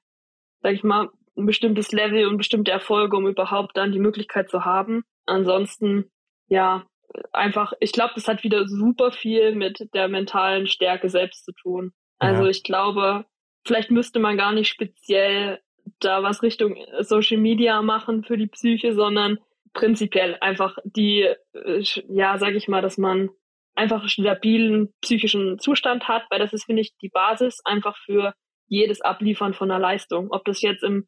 sag 0.62 0.74
ich 0.74 0.84
mal, 0.84 1.10
ein 1.38 1.45
bestimmtes 1.45 1.91
Level 1.91 2.28
und 2.28 2.38
bestimmte 2.38 2.72
Erfolge, 2.72 3.18
um 3.18 3.28
überhaupt 3.28 3.76
dann 3.76 3.91
die 3.91 3.99
Möglichkeit 3.99 4.49
zu 4.49 4.64
haben. 4.64 5.03
Ansonsten, 5.26 6.10
ja, 6.48 6.86
einfach, 7.34 7.74
ich 7.80 7.91
glaube, 7.91 8.14
das 8.16 8.28
hat 8.28 8.44
wieder 8.44 8.68
super 8.68 9.12
viel 9.12 9.56
mit 9.56 9.90
der 9.94 10.07
mentalen 10.07 10.68
Stärke 10.68 11.10
selbst 11.10 11.45
zu 11.45 11.52
tun. 11.52 11.91
Also 12.18 12.44
ja. 12.44 12.49
ich 12.49 12.64
glaube, 12.64 13.26
vielleicht 13.66 13.91
müsste 13.91 14.20
man 14.20 14.38
gar 14.38 14.53
nicht 14.53 14.70
speziell 14.70 15.60
da 15.99 16.24
was 16.24 16.41
Richtung 16.41 16.78
Social 17.02 17.38
Media 17.38 17.82
machen 17.82 18.24
für 18.24 18.38
die 18.38 18.48
Psyche, 18.48 18.94
sondern 18.94 19.40
prinzipiell 19.76 20.38
einfach 20.41 20.77
die, 20.84 21.30
äh, 21.53 21.84
ja, 22.07 22.39
sag 22.39 22.56
ich 22.56 22.68
mal, 22.68 22.81
dass 22.81 22.97
man 22.97 23.30
einfach 23.76 23.99
einen 23.99 24.10
stabilen 24.10 24.93
psychischen 25.02 25.60
Zustand 25.60 26.07
hat, 26.07 26.23
weil 26.31 26.39
das 26.39 26.53
ist, 26.53 26.65
finde 26.65 26.81
ich, 26.81 26.95
die 27.02 27.10
Basis 27.10 27.60
einfach 27.64 27.97
für 27.97 28.34
jedes 28.68 29.02
Abliefern 29.02 29.53
von 29.53 29.69
einer 29.69 29.80
Leistung. 29.80 30.30
Ob 30.31 30.45
das 30.45 30.61
jetzt 30.61 30.84
im 30.84 31.07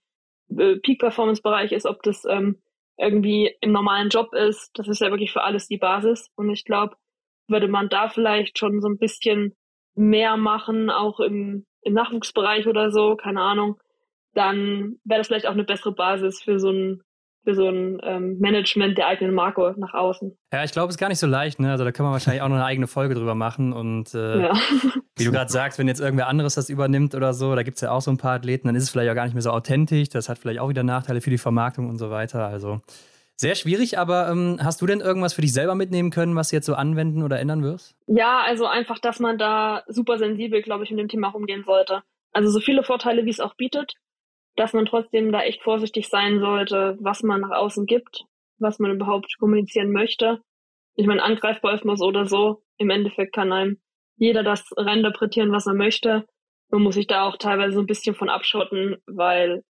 äh, 0.56 0.76
Peak-Performance-Bereich 0.76 1.72
ist, 1.72 1.88
ob 1.88 2.04
das 2.04 2.26
ähm, 2.26 2.62
irgendwie 2.98 3.56
im 3.62 3.72
normalen 3.72 4.10
Job 4.10 4.34
ist, 4.34 4.70
das 4.76 4.88
ist 4.88 5.02
ja 5.02 5.10
wirklich 5.10 5.32
für 5.32 5.44
alles 5.44 5.68
die 5.68 5.78
Basis. 5.78 6.30
Und 6.36 6.50
ich 6.52 6.66
glaube, 6.66 6.96
würde 7.48 7.70
man 7.70 7.90
da 7.90 8.10
vielleicht 8.10 8.60
schon 8.60 8.82
so 8.82 8.90
ein 8.90 8.98
bisschen 8.98 9.56
mehr 9.96 10.36
machen, 10.36 10.90
auch 10.90 11.20
im, 11.22 11.66
im 11.82 11.94
Nachwuchsbereich 11.94 12.68
oder 12.68 12.92
so, 12.92 13.16
keine 13.16 13.42
Ahnung, 13.42 13.80
dann 14.34 14.98
wäre 15.06 15.20
das 15.20 15.28
vielleicht 15.28 15.48
auch 15.48 15.54
eine 15.54 15.64
bessere 15.64 15.94
Basis 15.94 16.44
für 16.44 16.60
so 16.60 16.70
ein 16.70 17.02
für 17.48 17.56
so 17.56 17.66
ein 17.66 17.98
ähm, 18.04 18.40
Management 18.40 18.98
der 18.98 19.08
eigenen 19.08 19.34
Marke 19.34 19.74
nach 19.78 19.94
außen. 19.94 20.38
Ja, 20.52 20.66
ich 20.66 20.74
glaube, 20.74 20.90
es 20.90 20.96
ist 20.96 21.00
gar 21.00 21.08
nicht 21.08 21.20
so 21.20 21.28
leicht. 21.28 21.62
Ne? 21.62 21.72
Also 21.72 21.86
da 21.86 21.94
kann 21.94 22.04
man 22.04 22.12
wahrscheinlich 22.12 22.42
auch 22.42 22.50
noch 22.50 22.58
eine 22.58 22.66
eigene 22.66 22.88
Folge 22.88 23.16
drüber 23.16 23.36
machen. 23.36 23.72
Und 23.72 24.14
äh, 24.14 24.42
ja. 24.42 24.54
wie 25.16 25.24
du 25.24 25.32
gerade 25.32 25.50
sagst, 25.50 25.80
wenn 25.80 25.88
jetzt 25.88 26.02
irgendwer 26.02 26.28
anderes 26.28 26.56
das 26.56 26.70
übernimmt 26.70 27.16
oder 27.16 27.34
so, 27.34 27.56
da 27.56 27.64
gibt 27.64 27.78
es 27.78 27.82
ja 27.82 27.92
auch 27.92 28.02
so 28.02 28.12
ein 28.12 28.18
paar 28.18 28.34
Athleten, 28.34 28.68
dann 28.68 28.76
ist 28.76 28.84
es 28.84 28.90
vielleicht 28.90 29.10
auch 29.10 29.16
gar 29.16 29.24
nicht 29.24 29.34
mehr 29.34 29.42
so 29.42 29.52
authentisch. 29.52 30.10
Das 30.10 30.28
hat 30.28 30.40
vielleicht 30.40 30.60
auch 30.60 30.68
wieder 30.68 30.84
Nachteile 30.84 31.22
für 31.22 31.30
die 31.30 31.38
Vermarktung 31.38 31.90
und 31.90 31.98
so 32.00 32.10
weiter. 32.10 32.46
Also 32.48 32.82
sehr 33.38 33.56
schwierig, 33.56 33.98
aber 33.98 34.28
ähm, 34.28 34.60
hast 34.62 34.82
du 34.82 34.86
denn 34.86 35.00
irgendwas 35.00 35.34
für 35.34 35.42
dich 35.42 35.54
selber 35.54 35.76
mitnehmen 35.76 36.10
können, 36.10 36.36
was 36.36 36.50
du 36.50 36.58
jetzt 36.58 36.66
so 36.66 36.74
anwenden 36.74 37.24
oder 37.24 37.40
ändern 37.40 37.64
wirst? 37.64 37.96
Ja, 38.08 38.42
also 38.46 38.66
einfach, 38.66 39.00
dass 39.00 39.22
man 39.22 39.38
da 39.38 39.84
super 39.88 40.18
sensibel, 40.18 40.62
glaube 40.62 40.84
ich, 40.84 40.90
mit 40.90 41.00
dem 41.00 41.08
Thema 41.08 41.30
umgehen 41.30 41.64
sollte. 41.66 42.04
Also 42.34 42.50
so 42.50 42.60
viele 42.60 42.84
Vorteile, 42.84 43.24
wie 43.24 43.30
es 43.30 43.40
auch 43.40 43.56
bietet, 43.56 43.94
dass 44.58 44.74
man 44.74 44.86
trotzdem 44.86 45.32
da 45.32 45.44
echt 45.44 45.62
vorsichtig 45.62 46.10
sein 46.10 46.40
sollte, 46.40 46.98
was 47.00 47.24
man 47.24 47.42
nach 47.42 47.52
außen 47.52 47.86
gibt, 47.86 48.26
was 48.60 48.80
man 48.80 48.92
überhaupt 48.92 49.38
kommunizieren 49.40 49.92
möchte. 49.92 50.42
Ich 50.96 51.06
meine, 51.06 51.24
Angreifbolfmus 51.24 52.02
oder 52.02 52.26
so, 52.26 52.64
im 52.78 52.90
Endeffekt 52.90 53.34
kann 53.34 53.54
einem 53.54 53.78
jeder 54.18 54.44
das 54.44 54.66
reinterpretieren, 54.76 55.52
was 55.52 55.68
er 55.68 55.76
möchte. 55.76 56.26
Man 56.70 56.82
muss 56.82 56.96
sich 56.96 57.06
da 57.06 57.24
auch 57.24 57.38
teilweise 57.38 57.76
so 57.76 57.82
ein 57.82 57.86
bisschen 57.86 58.16
von 58.16 58.30
abschotten, 58.30 58.98
weil 59.06 59.64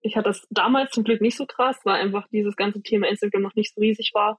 ich 0.00 0.16
hatte 0.16 0.28
das 0.28 0.46
damals 0.50 0.90
zum 0.90 1.04
Glück 1.04 1.20
nicht 1.20 1.36
so 1.36 1.46
krass, 1.46 1.78
weil 1.84 1.94
einfach 1.94 2.26
dieses 2.32 2.56
ganze 2.56 2.82
Thema 2.82 3.08
Instagram 3.08 3.42
noch 3.42 3.54
nicht 3.54 3.72
so 3.72 3.80
riesig 3.80 4.10
war 4.14 4.38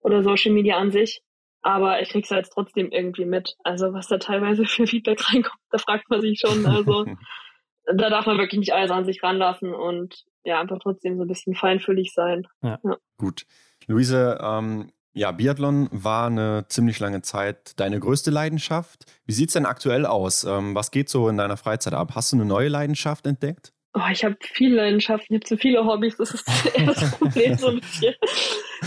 oder 0.00 0.22
Social 0.24 0.52
Media 0.52 0.76
an 0.76 0.90
sich. 0.90 1.22
Aber 1.62 2.02
ich 2.02 2.08
krieg's 2.10 2.30
halt 2.30 2.48
trotzdem 2.52 2.90
irgendwie 2.90 3.24
mit. 3.24 3.54
Also 3.62 3.92
was 3.92 4.08
da 4.08 4.18
teilweise 4.18 4.64
für 4.66 4.86
Feedback 4.86 5.20
reinkommt, 5.32 5.62
da 5.70 5.78
fragt 5.78 6.10
man 6.10 6.20
sich 6.20 6.40
schon. 6.40 6.66
Also 6.66 7.06
da 7.94 8.10
darf 8.10 8.26
man 8.26 8.38
wirklich 8.38 8.58
nicht 8.58 8.74
alles 8.74 8.90
an 8.90 9.04
sich 9.04 9.22
ranlassen 9.22 9.74
und 9.74 10.24
ja, 10.44 10.60
einfach 10.60 10.78
trotzdem 10.82 11.16
so 11.16 11.24
ein 11.24 11.28
bisschen 11.28 11.54
feinfühlig 11.54 12.12
sein. 12.14 12.46
Ja. 12.62 12.78
ja. 12.82 12.96
Gut. 13.16 13.44
Luise, 13.86 14.38
ähm, 14.42 14.92
ja, 15.14 15.32
Biathlon 15.32 15.88
war 15.90 16.26
eine 16.26 16.66
ziemlich 16.68 17.00
lange 17.00 17.22
Zeit 17.22 17.72
deine 17.80 17.98
größte 17.98 18.30
Leidenschaft. 18.30 19.04
Wie 19.26 19.32
sieht 19.32 19.48
es 19.48 19.54
denn 19.54 19.66
aktuell 19.66 20.06
aus? 20.06 20.44
Ähm, 20.44 20.74
was 20.74 20.90
geht 20.90 21.08
so 21.08 21.28
in 21.28 21.36
deiner 21.36 21.56
Freizeit 21.56 21.94
ab? 21.94 22.12
Hast 22.14 22.32
du 22.32 22.36
eine 22.36 22.44
neue 22.44 22.68
Leidenschaft 22.68 23.26
entdeckt? 23.26 23.72
Oh, 23.94 24.00
ich 24.12 24.22
habe 24.22 24.36
viele 24.40 24.76
Leidenschaften, 24.76 25.34
ich 25.34 25.40
habe 25.40 25.48
zu 25.48 25.56
viele 25.56 25.84
Hobbys, 25.84 26.16
das 26.18 26.34
ist 26.34 26.46
das 26.86 27.18
Problem 27.18 27.56
so 27.56 27.68
ein 27.68 27.80
bisschen. 27.80 28.14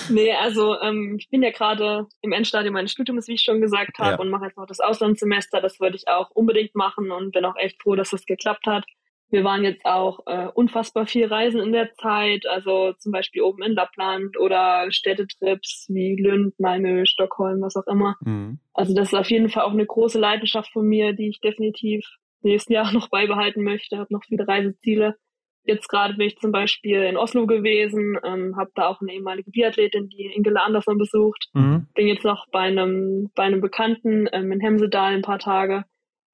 Nee, 0.09 0.34
also 0.34 0.80
ähm, 0.81 1.18
ich 1.19 1.30
bin 1.30 1.43
ja 1.43 1.51
gerade 1.51 2.07
im 2.22 2.31
Endstadium 2.31 2.73
meines 2.73 2.91
Studiums, 2.91 3.27
wie 3.27 3.34
ich 3.34 3.43
schon 3.43 3.61
gesagt 3.61 3.99
habe, 3.99 4.11
ja. 4.11 4.19
und 4.19 4.30
mache 4.30 4.45
jetzt 4.45 4.57
noch 4.57 4.65
das 4.65 4.80
Auslandssemester. 4.80 5.61
Das 5.61 5.80
würde 5.80 5.95
ich 5.95 6.07
auch 6.07 6.30
unbedingt 6.31 6.76
machen 6.76 7.11
und 7.11 7.31
bin 7.31 7.45
auch 7.45 7.55
echt 7.57 7.81
froh, 7.81 7.95
dass 7.95 8.11
das 8.11 8.26
geklappt 8.26 8.65
hat. 8.68 8.85
wir 9.30 9.43
waren 9.43 9.63
jetzt 9.63 9.85
auch 9.85 10.19
äh, 10.26 10.47
unfassbar 10.53 11.07
viel 11.07 11.26
reisen 11.26 11.61
in 11.61 11.72
der 11.72 11.93
Zeit, 11.93 12.45
also 12.45 12.93
zum 12.99 13.11
Beispiel 13.11 13.41
oben 13.41 13.63
in 13.63 13.73
Lappland 13.73 14.38
oder 14.38 14.91
Städtetrips 14.91 15.85
wie 15.89 16.15
Lünd, 16.15 16.59
Malmö, 16.59 17.05
Stockholm, 17.05 17.61
was 17.61 17.76
auch 17.77 17.88
immer. 17.88 18.18
Mhm. 18.22 18.59
Also 18.73 18.93
das 18.93 19.13
ist 19.13 19.19
auf 19.19 19.30
jeden 19.30 19.49
Fall 19.49 19.63
auch 19.63 19.72
eine 19.72 19.85
große 19.85 20.19
Leidenschaft 20.19 20.72
von 20.72 20.85
mir, 20.85 21.13
die 21.13 21.30
ich 21.30 21.39
definitiv 21.39 22.05
nächsten 22.43 22.73
Jahr 22.73 22.91
noch 22.93 23.09
beibehalten 23.09 23.63
möchte. 23.63 23.97
Habe 23.97 24.13
noch 24.13 24.23
viele 24.23 24.47
Reiseziele. 24.47 25.15
Jetzt 25.63 25.88
gerade 25.89 26.15
bin 26.15 26.27
ich 26.27 26.38
zum 26.38 26.51
Beispiel 26.51 27.03
in 27.03 27.17
Oslo 27.17 27.45
gewesen, 27.45 28.17
ähm, 28.23 28.55
habe 28.57 28.71
da 28.73 28.88
auch 28.88 28.99
eine 29.01 29.13
ehemalige 29.13 29.51
Biathletin, 29.51 30.09
die 30.09 30.25
Ingela 30.25 30.63
Andersson 30.63 30.97
besucht. 30.97 31.49
Mhm. 31.53 31.88
Bin 31.93 32.07
jetzt 32.07 32.25
noch 32.25 32.47
bei 32.51 32.61
einem, 32.61 33.29
bei 33.35 33.43
einem 33.43 33.61
Bekannten 33.61 34.27
ähm, 34.31 34.51
in 34.51 34.59
Hemsedal 34.59 35.13
ein 35.13 35.21
paar 35.21 35.39
Tage. 35.39 35.85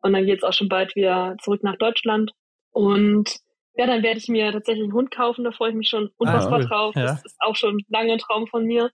Und 0.02 0.14
dann 0.14 0.26
geht 0.26 0.38
es 0.38 0.44
auch 0.44 0.54
schon 0.54 0.70
bald 0.70 0.96
wieder 0.96 1.36
zurück 1.42 1.64
nach 1.64 1.78
Deutschland. 1.78 2.32
Und 2.72 3.36
ja, 3.76 3.86
dann 3.86 4.02
werde 4.02 4.18
ich 4.18 4.28
mir 4.28 4.52
tatsächlich 4.52 4.84
einen 4.84 4.94
Hund 4.94 5.12
kaufen, 5.12 5.44
da 5.44 5.52
freue 5.52 5.70
ich 5.70 5.76
mich 5.76 5.90
schon 5.90 6.10
unfassbar 6.18 6.62
ah, 6.62 6.64
drauf. 6.64 6.96
Ja. 6.96 7.04
Das 7.04 7.26
ist 7.26 7.36
auch 7.40 7.56
schon 7.56 7.84
lange 7.90 8.14
ein 8.14 8.20
Traum 8.20 8.48
von 8.48 8.66
mir. 8.66 8.92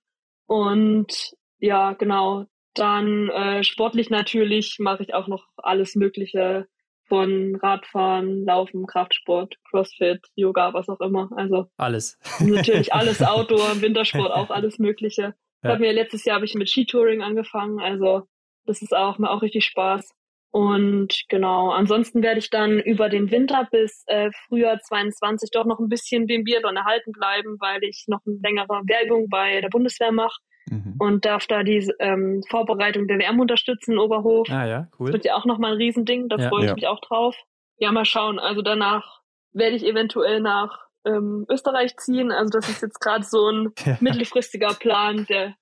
Und 0.47 1.33
ja, 1.59 1.93
genau. 1.93 2.45
Dann 2.73 3.29
äh, 3.29 3.63
sportlich 3.63 4.09
natürlich 4.09 4.77
mache 4.79 5.03
ich 5.03 5.13
auch 5.13 5.27
noch 5.27 5.45
alles 5.57 5.95
Mögliche 5.95 6.65
von 7.07 7.55
Radfahren, 7.55 8.45
Laufen, 8.45 8.85
Kraftsport, 8.87 9.55
Crossfit, 9.69 10.21
Yoga, 10.35 10.73
was 10.73 10.89
auch 10.89 11.01
immer. 11.01 11.29
Also 11.35 11.67
alles. 11.77 12.17
Natürlich 12.39 12.93
alles 12.93 13.21
Outdoor, 13.21 13.81
Wintersport 13.81 14.31
auch 14.31 14.49
alles 14.49 14.79
Mögliche. 14.79 15.21
Ja. 15.21 15.33
Ich 15.63 15.69
habe 15.69 15.79
mir 15.81 15.93
letztes 15.93 16.25
Jahr 16.25 16.35
habe 16.35 16.45
ich 16.45 16.55
mit 16.55 16.69
Skitouring 16.69 17.21
angefangen, 17.21 17.79
also 17.79 18.23
das 18.65 18.81
ist 18.81 18.95
auch 18.95 19.17
mir 19.17 19.29
auch 19.29 19.41
richtig 19.41 19.65
Spaß. 19.65 20.09
Und 20.51 21.23
genau, 21.29 21.71
ansonsten 21.71 22.21
werde 22.21 22.39
ich 22.39 22.51
dann 22.51 22.79
über 22.79 23.09
den 23.09 23.31
Winter 23.31 23.67
bis 23.71 24.03
äh, 24.05 24.29
Frühjahr 24.47 24.79
22 24.79 25.49
doch 25.51 25.65
noch 25.65 25.79
ein 25.79 25.89
bisschen 25.89 26.27
dem 26.27 26.43
Biathlon 26.43 26.75
erhalten 26.75 27.11
bleiben, 27.11 27.57
weil 27.59 27.83
ich 27.83 28.03
noch 28.07 28.19
eine 28.27 28.35
längere 28.35 28.81
Werbung 28.85 29.29
bei 29.29 29.61
der 29.61 29.69
Bundeswehr 29.69 30.11
mache 30.11 30.39
mhm. 30.69 30.95
und 30.99 31.25
darf 31.25 31.47
da 31.47 31.63
die 31.63 31.91
ähm, 31.99 32.43
Vorbereitung 32.49 33.07
der 33.07 33.19
WM 33.19 33.39
unterstützen 33.39 33.97
Oberhof. 33.97 34.49
Ah 34.49 34.65
ja, 34.65 34.87
cool. 34.99 35.07
Das 35.07 35.13
wird 35.13 35.25
ja 35.25 35.35
auch 35.35 35.45
nochmal 35.45 35.71
ein 35.71 35.77
Riesending, 35.77 36.29
da 36.29 36.37
ja. 36.37 36.49
freue 36.49 36.61
ich 36.61 36.69
ja. 36.69 36.75
mich 36.75 36.87
auch 36.87 36.99
drauf. 36.99 37.35
Ja, 37.77 37.91
mal 37.91 38.05
schauen. 38.05 38.39
Also 38.39 38.61
danach 38.61 39.21
werde 39.51 39.75
ich 39.75 39.85
eventuell 39.85 40.39
nach 40.39 40.79
ähm, 41.05 41.45
Österreich 41.49 41.97
ziehen. 41.97 42.31
Also 42.31 42.59
das 42.59 42.69
ist 42.69 42.81
jetzt 42.81 42.99
gerade 42.99 43.23
so 43.23 43.49
ein 43.49 43.71
ja. 43.85 43.97
mittelfristiger 43.99 44.73
Plan, 44.73 45.25
der 45.27 45.55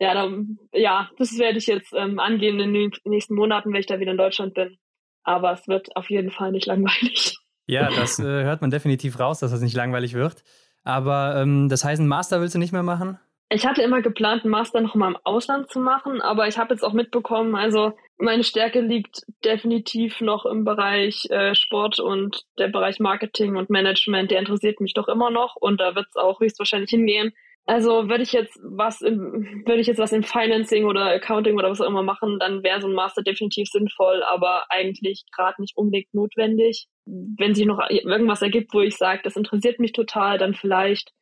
ja, 0.00 0.14
da, 0.14 0.30
ja, 0.72 1.10
das 1.18 1.36
werde 1.38 1.58
ich 1.58 1.66
jetzt 1.66 1.92
ähm, 1.92 2.18
angehen 2.18 2.58
in 2.58 2.72
den 2.72 2.90
nächsten 3.04 3.34
Monaten, 3.34 3.70
wenn 3.70 3.80
ich 3.80 3.86
da 3.86 4.00
wieder 4.00 4.12
in 4.12 4.16
Deutschland 4.16 4.54
bin. 4.54 4.78
Aber 5.24 5.52
es 5.52 5.68
wird 5.68 5.94
auf 5.94 6.08
jeden 6.08 6.30
Fall 6.30 6.52
nicht 6.52 6.66
langweilig. 6.66 7.36
Ja, 7.66 7.88
das 7.88 8.18
äh, 8.18 8.24
hört 8.24 8.62
man 8.62 8.72
definitiv 8.72 9.20
raus, 9.20 9.38
dass 9.38 9.52
das 9.52 9.60
nicht 9.60 9.76
langweilig 9.76 10.14
wird. 10.14 10.42
Aber 10.82 11.36
ähm, 11.36 11.68
das 11.68 11.84
heißt, 11.84 12.00
einen 12.00 12.08
Master 12.08 12.40
willst 12.40 12.56
du 12.56 12.58
nicht 12.58 12.72
mehr 12.72 12.82
machen? 12.82 13.20
Ich 13.52 13.66
hatte 13.66 13.82
immer 13.82 14.00
geplant, 14.00 14.44
einen 14.44 14.52
Master 14.52 14.80
noch 14.80 14.94
mal 14.94 15.08
im 15.08 15.18
Ausland 15.24 15.70
zu 15.70 15.80
machen, 15.80 16.20
aber 16.20 16.46
ich 16.46 16.56
habe 16.56 16.72
jetzt 16.72 16.84
auch 16.84 16.92
mitbekommen, 16.92 17.56
also 17.56 17.92
meine 18.16 18.44
Stärke 18.44 18.80
liegt 18.80 19.22
definitiv 19.44 20.20
noch 20.20 20.46
im 20.46 20.64
Bereich 20.64 21.26
äh, 21.30 21.56
Sport 21.56 21.98
und 21.98 22.44
der 22.58 22.68
Bereich 22.68 23.00
Marketing 23.00 23.56
und 23.56 23.68
Management, 23.68 24.30
der 24.30 24.38
interessiert 24.38 24.80
mich 24.80 24.94
doch 24.94 25.08
immer 25.08 25.32
noch 25.32 25.56
und 25.56 25.80
da 25.80 25.96
wird 25.96 26.06
es 26.10 26.16
auch 26.16 26.38
höchstwahrscheinlich 26.38 26.90
hingehen. 26.90 27.32
Also 27.66 28.08
würde 28.08 28.22
ich 28.22 28.32
jetzt 28.32 28.56
was 28.62 29.00
im, 29.00 29.64
würde 29.66 29.80
ich 29.80 29.86
jetzt 29.88 29.98
was 29.98 30.12
im 30.12 30.22
Financing 30.22 30.84
oder 30.84 31.06
Accounting 31.06 31.56
oder 31.56 31.70
was 31.70 31.80
auch 31.80 31.88
immer 31.88 32.02
machen, 32.04 32.38
dann 32.38 32.62
wäre 32.62 32.80
so 32.80 32.86
ein 32.86 32.94
Master 32.94 33.22
definitiv 33.22 33.68
sinnvoll, 33.68 34.22
aber 34.22 34.64
eigentlich 34.70 35.24
gerade 35.34 35.60
nicht 35.60 35.76
unbedingt 35.76 36.12
notwendig. 36.14 36.86
Wenn 37.04 37.54
sich 37.54 37.66
noch 37.66 37.80
irgendwas 37.90 38.42
ergibt, 38.42 38.72
wo 38.72 38.80
ich 38.80 38.96
sage, 38.96 39.22
das 39.24 39.36
interessiert 39.36 39.80
mich 39.80 39.92
total, 39.92 40.38
dann 40.38 40.54
vielleicht. 40.54 41.12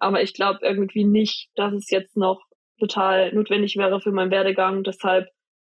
Aber 0.00 0.22
ich 0.22 0.34
glaube 0.34 0.60
irgendwie 0.62 1.04
nicht, 1.04 1.50
dass 1.54 1.72
es 1.72 1.90
jetzt 1.90 2.16
noch 2.16 2.42
total 2.78 3.32
notwendig 3.32 3.76
wäre 3.76 4.00
für 4.00 4.10
meinen 4.10 4.30
Werdegang. 4.30 4.82
Deshalb 4.82 5.28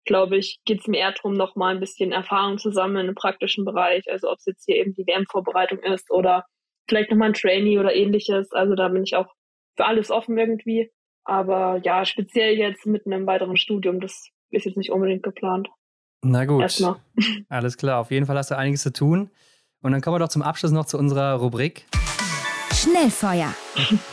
glaube 0.04 0.36
ich, 0.36 0.60
geht 0.64 0.80
es 0.80 0.86
mir 0.86 0.98
eher 0.98 1.12
darum, 1.12 1.34
noch 1.34 1.56
mal 1.56 1.74
ein 1.74 1.80
bisschen 1.80 2.12
Erfahrung 2.12 2.58
zu 2.58 2.70
sammeln 2.70 3.08
im 3.08 3.14
praktischen 3.14 3.64
Bereich. 3.64 4.04
Also 4.10 4.30
ob 4.30 4.38
es 4.38 4.46
jetzt 4.46 4.64
hier 4.66 4.76
eben 4.76 4.94
die 4.94 5.06
WM-Vorbereitung 5.06 5.78
ist 5.78 6.10
oder 6.10 6.44
vielleicht 6.88 7.10
nochmal 7.10 7.28
ein 7.28 7.34
Trainee 7.34 7.78
oder 7.78 7.94
ähnliches. 7.94 8.52
Also 8.52 8.74
da 8.74 8.88
bin 8.88 9.04
ich 9.04 9.16
auch 9.16 9.28
für 9.76 9.86
alles 9.86 10.10
offen 10.10 10.36
irgendwie. 10.36 10.90
Aber 11.24 11.80
ja, 11.82 12.04
speziell 12.04 12.56
jetzt 12.56 12.86
mit 12.86 13.06
einem 13.06 13.26
weiteren 13.26 13.56
Studium, 13.56 14.00
das 14.00 14.30
ist 14.50 14.64
jetzt 14.64 14.76
nicht 14.76 14.90
unbedingt 14.90 15.24
geplant. 15.24 15.68
Na 16.22 16.44
gut. 16.44 16.62
Erstmal. 16.62 16.96
Alles 17.48 17.76
klar, 17.76 18.00
auf 18.00 18.10
jeden 18.10 18.26
Fall 18.26 18.36
hast 18.36 18.50
du 18.50 18.56
einiges 18.56 18.82
zu 18.82 18.92
tun. 18.92 19.30
Und 19.82 19.92
dann 19.92 20.00
kommen 20.00 20.14
wir 20.14 20.20
doch 20.20 20.28
zum 20.28 20.42
Abschluss 20.42 20.72
noch 20.72 20.86
zu 20.86 20.98
unserer 20.98 21.34
Rubrik. 21.34 21.84
Schnellfeuer. 22.86 23.52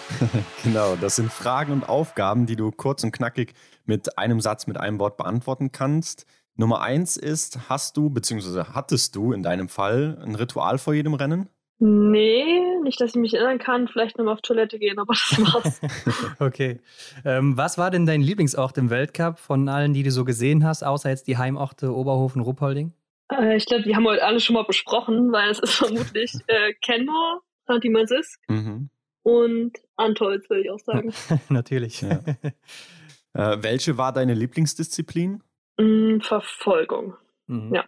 genau, 0.63 0.95
das 0.95 1.17
sind 1.17 1.31
Fragen 1.31 1.71
und 1.71 1.87
Aufgaben, 1.87 2.47
die 2.47 2.55
du 2.55 2.71
kurz 2.71 3.03
und 3.03 3.11
knackig 3.11 3.53
mit 3.85 4.17
einem 4.17 4.41
Satz, 4.41 4.65
mit 4.65 4.77
einem 4.79 4.99
Wort 4.99 5.15
beantworten 5.17 5.71
kannst. 5.71 6.25
Nummer 6.55 6.81
eins 6.81 7.15
ist, 7.15 7.69
hast 7.69 7.97
du, 7.97 8.09
beziehungsweise 8.09 8.73
hattest 8.73 9.15
du 9.15 9.31
in 9.31 9.43
deinem 9.43 9.69
Fall 9.69 10.17
ein 10.25 10.33
Ritual 10.33 10.79
vor 10.79 10.95
jedem 10.95 11.13
Rennen? 11.13 11.49
Nee, 11.77 12.63
nicht, 12.81 12.99
dass 12.99 13.11
ich 13.11 13.15
mich 13.21 13.35
erinnern 13.35 13.59
kann. 13.59 13.87
Vielleicht 13.87 14.17
nochmal 14.17 14.33
auf 14.33 14.41
Toilette 14.41 14.79
gehen, 14.79 14.97
aber 14.97 15.13
das 15.13 15.53
war's. 15.53 15.81
okay. 16.39 16.79
Ähm, 17.25 17.55
was 17.55 17.77
war 17.77 17.91
denn 17.91 18.07
dein 18.07 18.21
Lieblingsort 18.21 18.79
im 18.79 18.89
Weltcup 18.89 19.37
von 19.37 19.69
allen, 19.69 19.93
die 19.93 20.01
du 20.01 20.09
so 20.09 20.25
gesehen 20.25 20.65
hast, 20.65 20.83
außer 20.83 21.09
jetzt 21.09 21.27
die 21.27 21.37
Heimorte 21.37 21.93
Oberhofen, 21.93 22.41
Ruppolding? 22.41 22.91
Äh, 23.31 23.55
ich 23.55 23.67
glaube, 23.67 23.83
die 23.83 23.95
haben 23.95 24.05
heute 24.07 24.23
alle 24.23 24.39
schon 24.39 24.55
mal 24.55 24.65
besprochen, 24.65 25.31
weil 25.31 25.51
es 25.51 25.59
ist 25.59 25.73
vermutlich 25.73 26.33
äh, 26.47 26.73
Kenmore, 26.81 27.41
Santimansisk 27.65 28.39
mhm. 28.47 28.89
und 29.23 29.73
Antolz, 29.95 30.49
würde 30.49 30.63
ich 30.63 30.71
auch 30.71 30.79
sagen. 30.79 31.13
Natürlich. 31.49 32.01
Ja. 32.01 32.19
äh, 33.33 33.57
welche 33.61 33.97
war 33.97 34.13
deine 34.13 34.33
Lieblingsdisziplin? 34.33 35.41
Mm, 35.77 36.19
Verfolgung. 36.19 37.15
Mhm. 37.47 37.73
Ja. 37.73 37.85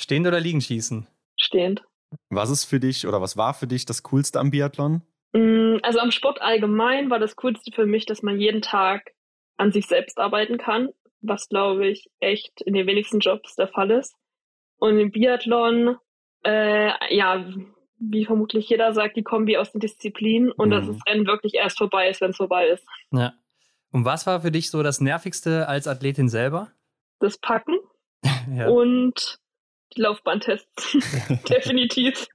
Stehend 0.00 0.26
oder 0.26 0.40
liegen 0.40 0.60
schießen? 0.60 1.06
Stehend. 1.36 1.82
Was 2.30 2.50
ist 2.50 2.64
für 2.64 2.80
dich 2.80 3.06
oder 3.06 3.20
was 3.20 3.36
war 3.36 3.54
für 3.54 3.66
dich 3.66 3.84
das 3.84 4.02
Coolste 4.02 4.38
am 4.38 4.50
Biathlon? 4.50 5.02
Mm, 5.32 5.78
also 5.82 5.98
am 5.98 6.10
Sport 6.10 6.40
allgemein 6.40 7.10
war 7.10 7.18
das 7.18 7.36
Coolste 7.36 7.72
für 7.72 7.86
mich, 7.86 8.06
dass 8.06 8.22
man 8.22 8.38
jeden 8.38 8.62
Tag 8.62 9.12
an 9.56 9.72
sich 9.72 9.86
selbst 9.86 10.18
arbeiten 10.18 10.58
kann, 10.58 10.90
was 11.20 11.48
glaube 11.48 11.86
ich 11.88 12.10
echt 12.20 12.60
in 12.62 12.74
den 12.74 12.86
wenigsten 12.86 13.20
Jobs 13.20 13.56
der 13.56 13.68
Fall 13.68 13.90
ist. 13.90 14.14
Und 14.78 14.98
im 14.98 15.10
Biathlon, 15.10 15.96
äh, 16.44 17.14
ja, 17.14 17.44
wie 17.98 18.24
vermutlich 18.24 18.68
jeder 18.68 18.92
sagt, 18.92 19.16
die 19.16 19.22
Kombi 19.22 19.56
aus 19.56 19.72
den 19.72 19.80
Disziplinen 19.80 20.52
und 20.52 20.68
mhm. 20.68 20.72
dass 20.72 20.86
das 20.86 20.98
Rennen 21.06 21.26
wirklich 21.26 21.54
erst 21.54 21.78
vorbei 21.78 22.08
ist, 22.08 22.20
wenn 22.20 22.30
es 22.30 22.36
vorbei 22.36 22.66
ist. 22.68 22.86
Ja. 23.10 23.34
Und 23.92 24.04
was 24.04 24.26
war 24.26 24.40
für 24.40 24.50
dich 24.50 24.70
so 24.70 24.82
das 24.82 25.00
Nervigste 25.00 25.68
als 25.68 25.86
Athletin 25.86 26.28
selber? 26.28 26.70
Das 27.18 27.38
Packen 27.38 27.78
ja. 28.52 28.68
und 28.68 29.38
die 29.94 30.00
Laufbahntests. 30.00 30.98
Definitiv. 31.48 32.26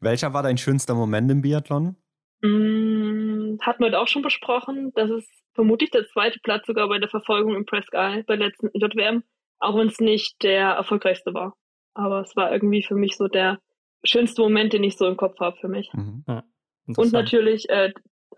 Welcher 0.00 0.32
war 0.34 0.42
dein 0.42 0.58
schönster 0.58 0.94
Moment 0.94 1.30
im 1.30 1.42
Biathlon? 1.42 1.96
Mm, 2.42 3.58
hatten 3.60 3.80
wir 3.80 3.86
heute 3.86 4.00
auch 4.00 4.08
schon 4.08 4.22
besprochen. 4.22 4.92
Das 4.94 5.10
ist 5.10 5.28
vermutlich 5.54 5.90
der 5.90 6.06
zweite 6.08 6.38
Platz 6.40 6.66
sogar 6.66 6.88
bei 6.88 6.98
der 6.98 7.08
Verfolgung 7.08 7.56
im 7.56 7.66
Presque 7.66 8.24
bei 8.26 8.36
der 8.36 8.48
letzten 8.48 8.70
JWM, 8.74 9.24
auch 9.58 9.76
wenn 9.76 9.88
es 9.88 9.98
nicht 9.98 10.42
der 10.42 10.70
erfolgreichste 10.70 11.34
war. 11.34 11.56
Aber 11.94 12.20
es 12.20 12.36
war 12.36 12.52
irgendwie 12.52 12.82
für 12.82 12.94
mich 12.94 13.16
so 13.16 13.26
der 13.26 13.58
schönste 14.04 14.42
Moment, 14.42 14.72
den 14.72 14.84
ich 14.84 14.96
so 14.96 15.06
im 15.06 15.16
Kopf 15.16 15.38
habe 15.40 15.56
für 15.60 15.68
mich. 15.68 15.92
Mhm. 15.92 16.24
Ja, 16.26 16.44
Und 16.96 17.12
natürlich 17.12 17.68
äh, 17.68 17.92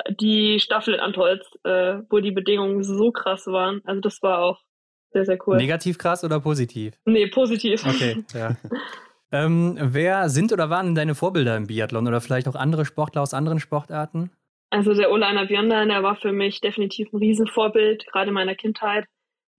die 0.09 0.61
Staffel 0.61 0.95
in 0.95 1.01
Antolz, 1.01 1.47
äh, 1.65 1.99
wo 2.09 2.21
die 2.21 2.33
Bedingungen 2.33 2.83
so 2.83 3.13
krass 3.13 3.47
waren. 3.47 3.81
Also 3.85 4.01
das 4.01 4.23
war 4.23 4.43
auch 4.43 4.61
sehr, 5.13 5.25
sehr 5.25 5.39
cool. 5.47 5.57
Negativ 5.57 5.99
krass 5.99 6.25
oder 6.25 6.41
positiv? 6.41 6.95
Nee, 7.05 7.27
positiv. 7.27 7.85
Okay, 7.87 8.25
ja. 8.35 8.57
ähm, 9.33 9.77
wer 9.81 10.29
sind 10.29 10.53
oder 10.53 10.71
waren 10.71 10.95
deine 10.95 11.15
Vorbilder 11.15 11.57
im 11.57 11.67
Biathlon 11.67 12.07
oder 12.07 12.21
vielleicht 12.21 12.49
auch 12.49 12.55
andere 12.55 12.85
Sportler 12.85 13.23
aus 13.23 13.35
anderen 13.35 13.61
Sportarten? 13.61 14.31
Also 14.71 14.95
der 14.95 15.11
Olainer 15.11 15.47
Björndal, 15.47 15.89
der 15.89 16.05
war 16.05 16.15
für 16.15 16.33
mich 16.33 16.61
definitiv 16.61 17.13
ein 17.13 17.19
Riesenvorbild, 17.19 18.07
gerade 18.07 18.29
in 18.29 18.35
meiner 18.35 18.55
Kindheit, 18.55 19.07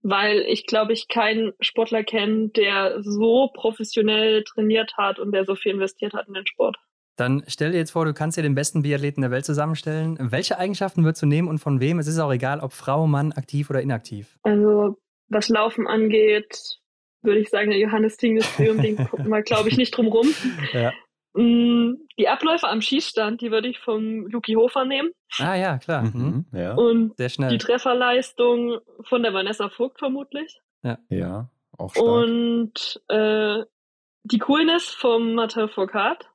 weil 0.02 0.40
ich 0.40 0.66
glaube, 0.66 0.92
ich 0.92 1.08
keinen 1.08 1.52
Sportler 1.60 2.02
kenne, 2.02 2.48
der 2.48 3.02
so 3.02 3.50
professionell 3.54 4.42
trainiert 4.44 4.96
hat 4.96 5.18
und 5.18 5.32
der 5.32 5.44
so 5.44 5.54
viel 5.54 5.72
investiert 5.72 6.12
hat 6.12 6.28
in 6.28 6.34
den 6.34 6.46
Sport. 6.46 6.76
Dann 7.16 7.44
stell 7.46 7.72
dir 7.72 7.78
jetzt 7.78 7.90
vor, 7.90 8.04
du 8.04 8.14
kannst 8.14 8.38
dir 8.38 8.42
den 8.42 8.54
besten 8.54 8.82
Biathleten 8.82 9.20
der 9.20 9.30
Welt 9.30 9.44
zusammenstellen. 9.44 10.16
Welche 10.18 10.58
Eigenschaften 10.58 11.04
würdest 11.04 11.22
du 11.22 11.26
nehmen 11.26 11.48
und 11.48 11.58
von 11.58 11.78
wem? 11.78 11.98
Es 11.98 12.06
ist 12.06 12.18
auch 12.18 12.32
egal, 12.32 12.60
ob 12.60 12.72
Frau, 12.72 13.06
Mann, 13.06 13.32
aktiv 13.32 13.68
oder 13.70 13.82
inaktiv. 13.82 14.38
Also 14.42 14.96
was 15.28 15.48
Laufen 15.48 15.86
angeht, 15.86 16.80
würde 17.22 17.40
ich 17.40 17.50
sagen, 17.50 17.70
der 17.70 17.78
Johannes 17.78 18.16
Tingnestrium, 18.16 18.80
den 18.80 18.96
gucken 18.96 19.28
wir, 19.28 19.42
glaube 19.42 19.68
ich, 19.68 19.76
nicht 19.76 19.96
drum 19.96 20.08
rum. 20.08 20.28
Ja. 20.72 20.92
Mm, 21.34 21.94
die 22.18 22.28
Abläufe 22.28 22.68
am 22.68 22.82
Schießstand, 22.82 23.40
die 23.40 23.50
würde 23.50 23.68
ich 23.68 23.78
vom 23.78 24.26
Luki 24.26 24.54
Hofer 24.54 24.84
nehmen. 24.84 25.10
Ah 25.38 25.54
ja, 25.54 25.78
klar. 25.78 26.02
Mhm. 26.02 26.46
mhm. 26.50 26.58
Ja. 26.58 26.74
Und 26.74 27.16
Sehr 27.16 27.30
schnell. 27.30 27.50
die 27.50 27.58
Trefferleistung 27.58 28.78
von 29.08 29.22
der 29.22 29.32
Vanessa 29.32 29.68
Vogt 29.70 29.98
vermutlich. 29.98 30.60
Ja, 30.82 30.98
ja 31.08 31.48
auch 31.78 31.92
stark. 31.92 32.06
Und 32.06 33.02
äh, 33.08 33.64
die 34.24 34.38
Coolness 34.38 34.90
vom 34.90 35.34
Mathieu 35.34 35.68
Foucault 35.68 36.28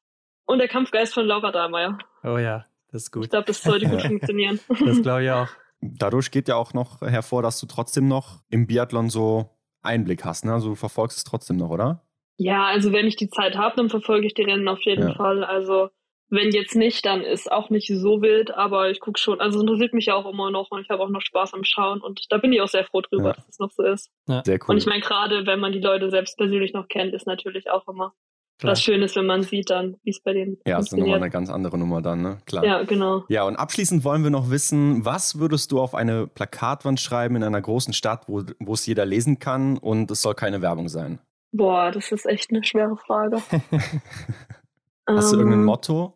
und 0.45 0.59
der 0.59 0.67
Kampfgeist 0.67 1.13
von 1.13 1.25
Laura 1.25 1.51
Dahlmeier. 1.51 1.97
Oh 2.23 2.37
ja, 2.37 2.65
das 2.91 3.03
ist 3.03 3.11
gut. 3.11 3.25
Ich 3.25 3.29
glaube, 3.29 3.45
das 3.45 3.61
sollte 3.61 3.87
gut 3.87 4.01
funktionieren. 4.07 4.59
Das 4.67 5.01
glaube 5.01 5.23
ich 5.23 5.31
auch. 5.31 5.49
Dadurch 5.79 6.31
geht 6.31 6.47
ja 6.47 6.55
auch 6.55 6.73
noch 6.73 7.01
hervor, 7.01 7.43
dass 7.43 7.59
du 7.59 7.67
trotzdem 7.67 8.07
noch 8.07 8.41
im 8.49 8.65
Biathlon 8.65 9.09
so 9.09 9.57
Einblick 9.83 10.25
hast. 10.25 10.43
Ne? 10.43 10.53
Also 10.53 10.69
du 10.69 10.75
verfolgst 10.75 11.17
es 11.17 11.23
trotzdem 11.23 11.57
noch, 11.57 11.69
oder? 11.69 12.06
Ja, 12.37 12.65
also 12.65 12.91
wenn 12.93 13.07
ich 13.07 13.15
die 13.15 13.29
Zeit 13.29 13.57
habe, 13.57 13.75
dann 13.75 13.89
verfolge 13.89 14.27
ich 14.27 14.33
die 14.33 14.43
Rennen 14.43 14.67
auf 14.67 14.81
jeden 14.81 15.09
Ja. 15.09 15.15
Fall. 15.15 15.43
Also 15.43 15.89
wenn 16.29 16.51
jetzt 16.51 16.75
nicht, 16.75 17.05
dann 17.05 17.21
ist 17.21 17.51
auch 17.51 17.69
nicht 17.69 17.87
so 17.87 18.21
wild, 18.21 18.51
aber 18.53 18.89
ich 18.91 18.99
gucke 18.99 19.17
schon. 19.19 19.39
Also 19.39 19.57
es 19.57 19.61
interessiert 19.63 19.93
mich 19.93 20.07
ja 20.07 20.15
auch 20.15 20.29
immer 20.29 20.51
noch 20.51 20.69
und 20.71 20.81
ich 20.81 20.89
habe 20.89 21.01
auch 21.01 21.09
noch 21.09 21.21
Spaß 21.21 21.53
am 21.53 21.63
Schauen 21.63 22.01
und 22.01 22.25
da 22.29 22.37
bin 22.37 22.51
ich 22.51 22.61
auch 22.61 22.67
sehr 22.67 22.83
froh 22.83 23.01
drüber, 23.01 23.29
Ja. 23.29 23.33
dass 23.33 23.47
es 23.47 23.59
noch 23.59 23.71
so 23.71 23.83
ist. 23.83 24.11
Sehr 24.25 24.55
cool. 24.55 24.59
Und 24.67 24.77
ich 24.77 24.85
meine, 24.85 25.01
gerade 25.01 25.45
wenn 25.45 25.59
man 25.59 25.71
die 25.71 25.79
Leute 25.79 26.09
selbst 26.09 26.37
persönlich 26.37 26.73
noch 26.73 26.87
kennt, 26.89 27.13
ist 27.13 27.25
natürlich 27.27 27.69
auch 27.71 27.87
immer 27.87 28.13
Klar. 28.59 28.71
was 28.71 28.81
Schönes, 28.83 29.15
wenn 29.15 29.25
man 29.25 29.43
sieht 29.43 29.69
dann, 29.69 29.95
wie 30.03 30.09
es 30.09 30.21
bei 30.21 30.33
denen 30.33 30.57
ja, 30.67 30.77
das 30.77 30.87
ist 30.91 30.97
nochmal 30.97 31.15
eine 31.17 31.29
ganz 31.29 31.49
andere 31.49 31.77
Nummer 31.77 32.01
dann, 32.01 32.21
ne? 32.23 32.39
Klar. 32.45 32.65
Ja, 32.65 32.83
genau. 32.83 33.23
Ja, 33.29 33.43
und 33.43 33.55
abschließend 33.55 34.03
wollen 34.03 34.23
wir 34.23 34.29
noch 34.31 34.49
wissen, 34.49 35.05
was 35.05 35.39
würdest 35.39 35.71
du 35.71 35.79
auf 35.79 35.95
eine 35.95 36.27
Plakatwand 36.27 36.99
schreiben 36.99 37.35
in 37.37 37.43
einer 37.43 37.61
großen 37.61 37.93
Stadt, 37.93 38.23
wo, 38.27 38.41
wo 38.59 38.73
es 38.73 38.85
jeder 38.85 39.05
lesen 39.05 39.39
kann 39.39 39.77
und 39.77 40.11
es 40.11 40.21
soll 40.23 40.33
keine 40.33 40.61
Werbung 40.61 40.89
sein? 40.89 41.19
Boah, 41.57 41.89
das 41.91 42.11
ist 42.11 42.27
echt 42.27 42.51
eine 42.51 42.63
schwere 42.63 42.95
Frage. 42.97 43.37
Hast 45.07 45.33
du 45.33 45.37
irgendein 45.37 45.61
Ähm, 45.61 45.65
Motto? 45.65 46.13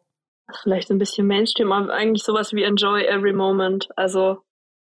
Vielleicht 0.61 0.91
ein 0.91 0.99
bisschen 0.99 1.25
Mainstream, 1.25 1.71
aber 1.71 1.91
eigentlich 1.91 2.23
sowas 2.23 2.53
wie 2.53 2.61
Enjoy 2.61 3.03
Every 3.05 3.33
Moment. 3.33 3.89
Also, 3.95 4.43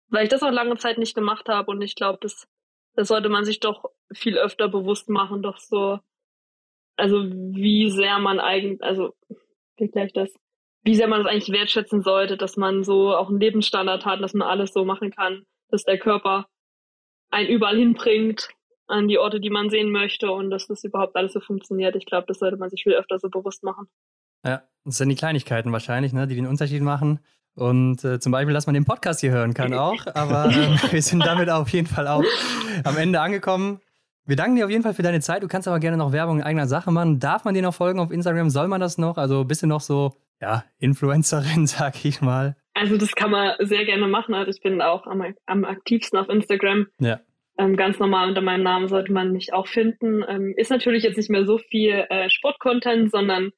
weil 0.08 0.24
ich 0.24 0.30
das 0.30 0.42
auch 0.42 0.50
lange 0.50 0.78
Zeit 0.78 0.96
nicht 0.96 1.14
gemacht 1.14 1.48
habe 1.48 1.70
und 1.70 1.82
ich 1.82 1.94
glaube, 1.94 2.18
das, 2.22 2.48
das 2.94 3.08
sollte 3.08 3.28
man 3.28 3.44
sich 3.44 3.60
doch 3.60 3.84
viel 4.14 4.38
öfter 4.38 4.68
bewusst 4.68 5.10
machen, 5.10 5.42
doch 5.42 5.58
so, 5.58 5.98
also 6.96 7.24
wie 7.24 7.90
sehr 7.90 8.18
man 8.18 8.40
eigentlich, 8.40 8.82
also, 8.82 9.12
wie 9.76 9.88
gleich 9.88 10.14
das, 10.14 10.32
wie 10.84 10.94
sehr 10.94 11.08
man 11.08 11.20
es 11.20 11.26
eigentlich 11.26 11.52
wertschätzen 11.52 12.00
sollte, 12.00 12.38
dass 12.38 12.56
man 12.56 12.82
so 12.82 13.14
auch 13.14 13.28
einen 13.28 13.40
Lebensstandard 13.40 14.06
hat, 14.06 14.22
dass 14.22 14.32
man 14.32 14.48
alles 14.48 14.72
so 14.72 14.86
machen 14.86 15.10
kann, 15.10 15.44
dass 15.68 15.84
der 15.84 15.98
Körper 15.98 16.46
einen 17.30 17.48
überall 17.48 17.76
hinbringt 17.76 18.48
an 18.88 19.08
die 19.08 19.18
Orte, 19.18 19.40
die 19.40 19.50
man 19.50 19.70
sehen 19.70 19.90
möchte 19.90 20.30
und 20.30 20.50
dass 20.50 20.66
das 20.66 20.84
überhaupt 20.84 21.16
alles 21.16 21.32
so 21.32 21.40
funktioniert. 21.40 21.96
Ich 21.96 22.06
glaube, 22.06 22.26
das 22.28 22.38
sollte 22.38 22.56
man 22.56 22.70
sich 22.70 22.82
viel 22.82 22.94
öfter 22.94 23.18
so 23.18 23.28
bewusst 23.28 23.62
machen. 23.62 23.88
Ja, 24.44 24.62
das 24.84 24.98
sind 24.98 25.08
die 25.08 25.16
Kleinigkeiten 25.16 25.72
wahrscheinlich, 25.72 26.12
ne, 26.12 26.26
die 26.26 26.36
den 26.36 26.46
Unterschied 26.46 26.82
machen. 26.82 27.20
Und 27.54 28.04
äh, 28.04 28.20
zum 28.20 28.32
Beispiel, 28.32 28.52
dass 28.52 28.66
man 28.66 28.74
den 28.74 28.84
Podcast 28.84 29.20
hier 29.20 29.30
hören 29.30 29.54
kann 29.54 29.72
auch. 29.74 30.06
Aber 30.14 30.46
äh, 30.50 30.92
wir 30.92 31.02
sind 31.02 31.24
damit 31.24 31.48
auf 31.48 31.70
jeden 31.70 31.86
Fall 31.86 32.06
auch 32.06 32.22
am 32.84 32.96
Ende 32.96 33.20
angekommen. 33.20 33.80
Wir 34.26 34.36
danken 34.36 34.56
dir 34.56 34.64
auf 34.64 34.70
jeden 34.70 34.82
Fall 34.82 34.92
für 34.92 35.02
deine 35.02 35.20
Zeit. 35.20 35.42
Du 35.42 35.48
kannst 35.48 35.66
aber 35.68 35.78
gerne 35.78 35.96
noch 35.96 36.12
Werbung 36.12 36.38
in 36.38 36.42
eigener 36.42 36.66
Sache 36.66 36.90
machen. 36.90 37.18
Darf 37.18 37.44
man 37.44 37.54
dir 37.54 37.62
noch 37.62 37.74
folgen 37.74 38.00
auf 38.00 38.10
Instagram? 38.10 38.50
Soll 38.50 38.68
man 38.68 38.80
das 38.80 38.98
noch? 38.98 39.16
Also 39.16 39.44
bist 39.44 39.62
du 39.62 39.66
noch 39.66 39.80
so, 39.80 40.16
ja, 40.40 40.64
Influencerin, 40.78 41.66
sag 41.66 42.04
ich 42.04 42.20
mal. 42.20 42.56
Also 42.74 42.98
das 42.98 43.12
kann 43.12 43.30
man 43.30 43.54
sehr 43.60 43.84
gerne 43.84 44.06
machen. 44.06 44.34
Also 44.34 44.50
ich 44.50 44.60
bin 44.60 44.82
auch 44.82 45.06
am, 45.06 45.24
am 45.46 45.64
aktivsten 45.64 46.18
auf 46.18 46.28
Instagram. 46.28 46.88
Ja. 47.00 47.20
Ähm, 47.58 47.76
ganz 47.76 47.98
normal 47.98 48.28
unter 48.28 48.42
meinem 48.42 48.62
Namen 48.64 48.88
sollte 48.88 49.12
man 49.12 49.32
mich 49.32 49.52
auch 49.54 49.66
finden. 49.66 50.22
Ähm, 50.28 50.52
ist 50.56 50.70
natürlich 50.70 51.04
jetzt 51.04 51.16
nicht 51.16 51.30
mehr 51.30 51.46
so 51.46 51.58
viel 51.58 52.04
äh, 52.10 52.28
Sportcontent, 52.28 53.10
sondern 53.10 53.50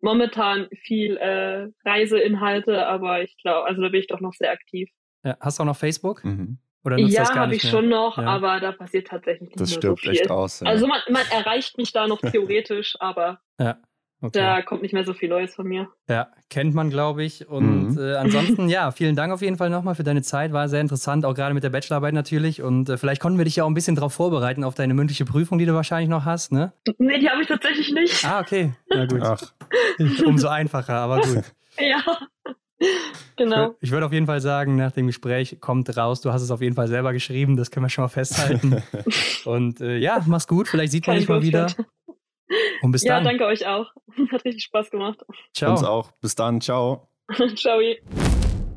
momentan 0.00 0.68
viel 0.84 1.16
äh, 1.16 1.68
Reiseinhalte, 1.84 2.86
aber 2.86 3.22
ich 3.22 3.36
glaube, 3.42 3.66
also 3.68 3.82
da 3.82 3.88
bin 3.88 4.00
ich 4.00 4.06
doch 4.08 4.20
noch 4.20 4.32
sehr 4.34 4.50
aktiv. 4.52 4.90
ja. 5.24 5.36
Hast 5.40 5.58
du 5.58 5.62
auch 5.62 5.66
noch 5.66 5.76
Facebook? 5.76 6.24
Mhm. 6.24 6.58
Oder 6.84 6.96
nutzt 6.98 7.16
das 7.16 7.28
Ja, 7.28 7.36
habe 7.36 7.54
ich 7.54 7.62
mehr? 7.62 7.70
schon 7.70 7.88
noch, 7.88 8.18
Ja. 8.18 8.24
aber 8.24 8.58
da 8.58 8.72
passiert 8.72 9.06
tatsächlich 9.06 9.50
nicht 9.50 9.60
Das 9.60 9.70
mehr 9.70 9.76
stirbt 9.78 9.98
so 10.00 10.10
viel. 10.10 10.18
echt 10.20 10.30
aus. 10.30 10.60
Ja. 10.60 10.66
Also 10.66 10.88
man, 10.88 11.00
man 11.10 11.22
erreicht 11.30 11.78
mich 11.78 11.92
da 11.92 12.08
noch 12.08 12.20
theoretisch, 12.20 12.96
aber 12.98 13.40
Ja. 13.60 13.76
Okay. 14.24 14.38
da 14.38 14.62
kommt 14.62 14.82
nicht 14.82 14.94
mehr 14.94 15.04
so 15.04 15.14
viel 15.14 15.28
Neues 15.28 15.54
von 15.54 15.66
mir. 15.66 15.88
Ja, 16.08 16.28
kennt 16.48 16.74
man, 16.74 16.90
glaube 16.90 17.24
ich. 17.24 17.48
Und 17.48 17.90
Mhm. 17.94 17.98
äh, 17.98 18.14
ansonsten, 18.14 18.68
ja, 18.68 18.90
vielen 18.92 19.16
Dank 19.16 19.32
auf 19.32 19.42
jeden 19.42 19.56
Fall 19.56 19.68
nochmal 19.68 19.94
für 19.96 20.04
deine 20.04 20.22
Zeit. 20.22 20.52
War 20.52 20.68
sehr 20.68 20.80
interessant, 20.80 21.24
auch 21.24 21.34
gerade 21.34 21.54
mit 21.54 21.64
der 21.64 21.70
Bachelorarbeit 21.70 22.14
natürlich. 22.14 22.62
Und 22.62 22.88
äh, 22.88 22.96
vielleicht 22.98 23.20
konnten 23.20 23.36
wir 23.38 23.44
dich 23.44 23.56
ja 23.56 23.64
auch 23.64 23.68
ein 23.68 23.74
bisschen 23.74 23.96
darauf 23.96 24.14
vorbereiten, 24.14 24.62
auf 24.62 24.74
deine 24.76 24.94
mündliche 24.94 25.24
Prüfung, 25.24 25.58
die 25.58 25.66
du 25.66 25.74
wahrscheinlich 25.74 26.08
noch 26.08 26.24
hast, 26.24 26.52
ne? 26.52 26.72
Nee, 26.98 27.18
die 27.18 27.28
habe 27.28 27.42
ich 27.42 27.48
tatsächlich 27.48 27.92
nicht. 27.92 28.24
Ah, 28.24 28.40
okay. 28.40 28.72
Na 28.88 29.06
gut. 29.06 29.20
Ach, 29.22 29.42
Umso 30.24 30.48
einfacher, 30.48 30.94
aber 30.94 31.20
gut. 31.20 31.42
Ja, 31.78 32.02
genau. 33.36 33.74
Ich 33.80 33.90
würde 33.92 34.04
auf 34.06 34.12
jeden 34.12 34.26
Fall 34.26 34.40
sagen, 34.40 34.76
nach 34.76 34.92
dem 34.92 35.06
Gespräch 35.06 35.58
kommt 35.60 35.96
raus, 35.96 36.20
du 36.20 36.32
hast 36.32 36.42
es 36.42 36.50
auf 36.50 36.60
jeden 36.60 36.74
Fall 36.74 36.88
selber 36.88 37.12
geschrieben, 37.12 37.56
das 37.56 37.70
können 37.70 37.86
wir 37.86 37.90
schon 37.90 38.02
mal 38.04 38.08
festhalten. 38.08 38.82
Und 39.44 39.80
äh, 39.80 39.96
ja, 39.96 40.20
mach's 40.26 40.46
gut, 40.46 40.68
vielleicht 40.68 40.92
sieht 40.92 41.06
man 41.06 41.16
dich 41.16 41.28
mal 41.28 41.42
wieder. 41.42 41.68
Und 42.82 42.92
bis 42.92 43.02
Ja, 43.02 43.14
dann. 43.16 43.24
danke 43.24 43.46
euch 43.46 43.66
auch. 43.66 43.86
Hat 44.32 44.44
richtig 44.44 44.64
Spaß 44.64 44.90
gemacht. 44.90 45.20
Ciao. 45.54 45.72
uns 45.72 45.84
auch. 45.84 46.10
Bis 46.20 46.34
dann. 46.34 46.60
Ciao. 46.60 47.08
Ciao. 47.56 47.80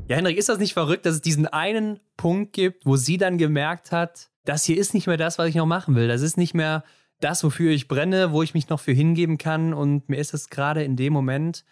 Ja, 0.08 0.16
Henrik, 0.16 0.36
ist 0.38 0.48
das 0.48 0.58
nicht 0.58 0.72
verrückt, 0.72 1.04
dass 1.06 1.16
es 1.16 1.20
diesen 1.20 1.46
einen 1.46 2.00
Punkt 2.16 2.52
gibt, 2.52 2.86
wo 2.86 2.96
sie 2.96 3.16
dann 3.18 3.38
gemerkt 3.38 3.90
hat, 3.92 4.28
das 4.44 4.64
hier 4.64 4.78
ist 4.78 4.94
nicht 4.94 5.06
mehr 5.08 5.16
das, 5.16 5.38
was 5.38 5.48
ich 5.48 5.56
noch 5.56 5.66
machen 5.66 5.96
will. 5.96 6.06
Das 6.06 6.22
ist 6.22 6.36
nicht 6.36 6.54
mehr 6.54 6.84
das, 7.20 7.42
wofür 7.42 7.72
ich 7.72 7.88
brenne, 7.88 8.30
wo 8.30 8.42
ich 8.42 8.54
mich 8.54 8.68
noch 8.68 8.78
für 8.78 8.92
hingeben 8.92 9.38
kann. 9.38 9.74
Und 9.74 10.08
mir 10.08 10.18
ist 10.18 10.32
es 10.34 10.48
gerade 10.50 10.84
in 10.84 10.94
dem 10.96 11.12
Moment 11.12 11.64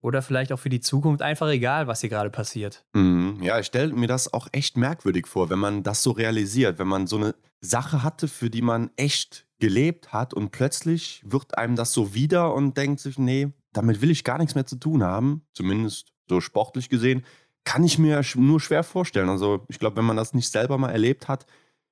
oder 0.00 0.22
vielleicht 0.22 0.52
auch 0.52 0.58
für 0.58 0.68
die 0.68 0.80
Zukunft 0.80 1.22
einfach 1.22 1.48
egal, 1.48 1.86
was 1.86 2.00
hier 2.00 2.10
gerade 2.10 2.30
passiert. 2.30 2.84
Mhm. 2.94 3.38
Ja, 3.42 3.58
ich 3.58 3.66
stelle 3.66 3.92
mir 3.94 4.06
das 4.06 4.32
auch 4.32 4.48
echt 4.52 4.76
merkwürdig 4.76 5.26
vor, 5.26 5.50
wenn 5.50 5.58
man 5.58 5.82
das 5.82 6.02
so 6.02 6.10
realisiert, 6.12 6.78
wenn 6.78 6.88
man 6.88 7.06
so 7.06 7.16
eine 7.16 7.34
Sache 7.60 8.02
hatte, 8.02 8.28
für 8.28 8.50
die 8.50 8.62
man 8.62 8.90
echt 8.96 9.46
gelebt 9.58 10.12
hat 10.12 10.32
und 10.32 10.50
plötzlich 10.50 11.22
wird 11.24 11.58
einem 11.58 11.76
das 11.76 11.92
so 11.92 12.14
wieder 12.14 12.54
und 12.54 12.76
denkt 12.76 13.00
sich, 13.00 13.18
nee, 13.18 13.52
damit 13.72 14.00
will 14.00 14.10
ich 14.10 14.24
gar 14.24 14.38
nichts 14.38 14.54
mehr 14.54 14.66
zu 14.66 14.76
tun 14.76 15.02
haben, 15.02 15.42
zumindest 15.52 16.12
so 16.28 16.40
sportlich 16.40 16.88
gesehen, 16.88 17.24
kann 17.64 17.84
ich 17.84 17.98
mir 17.98 18.22
nur 18.36 18.60
schwer 18.60 18.82
vorstellen. 18.82 19.28
Also 19.28 19.66
ich 19.68 19.78
glaube, 19.78 19.96
wenn 19.96 20.06
man 20.06 20.16
das 20.16 20.32
nicht 20.32 20.50
selber 20.50 20.78
mal 20.78 20.90
erlebt 20.90 21.28
hat, 21.28 21.46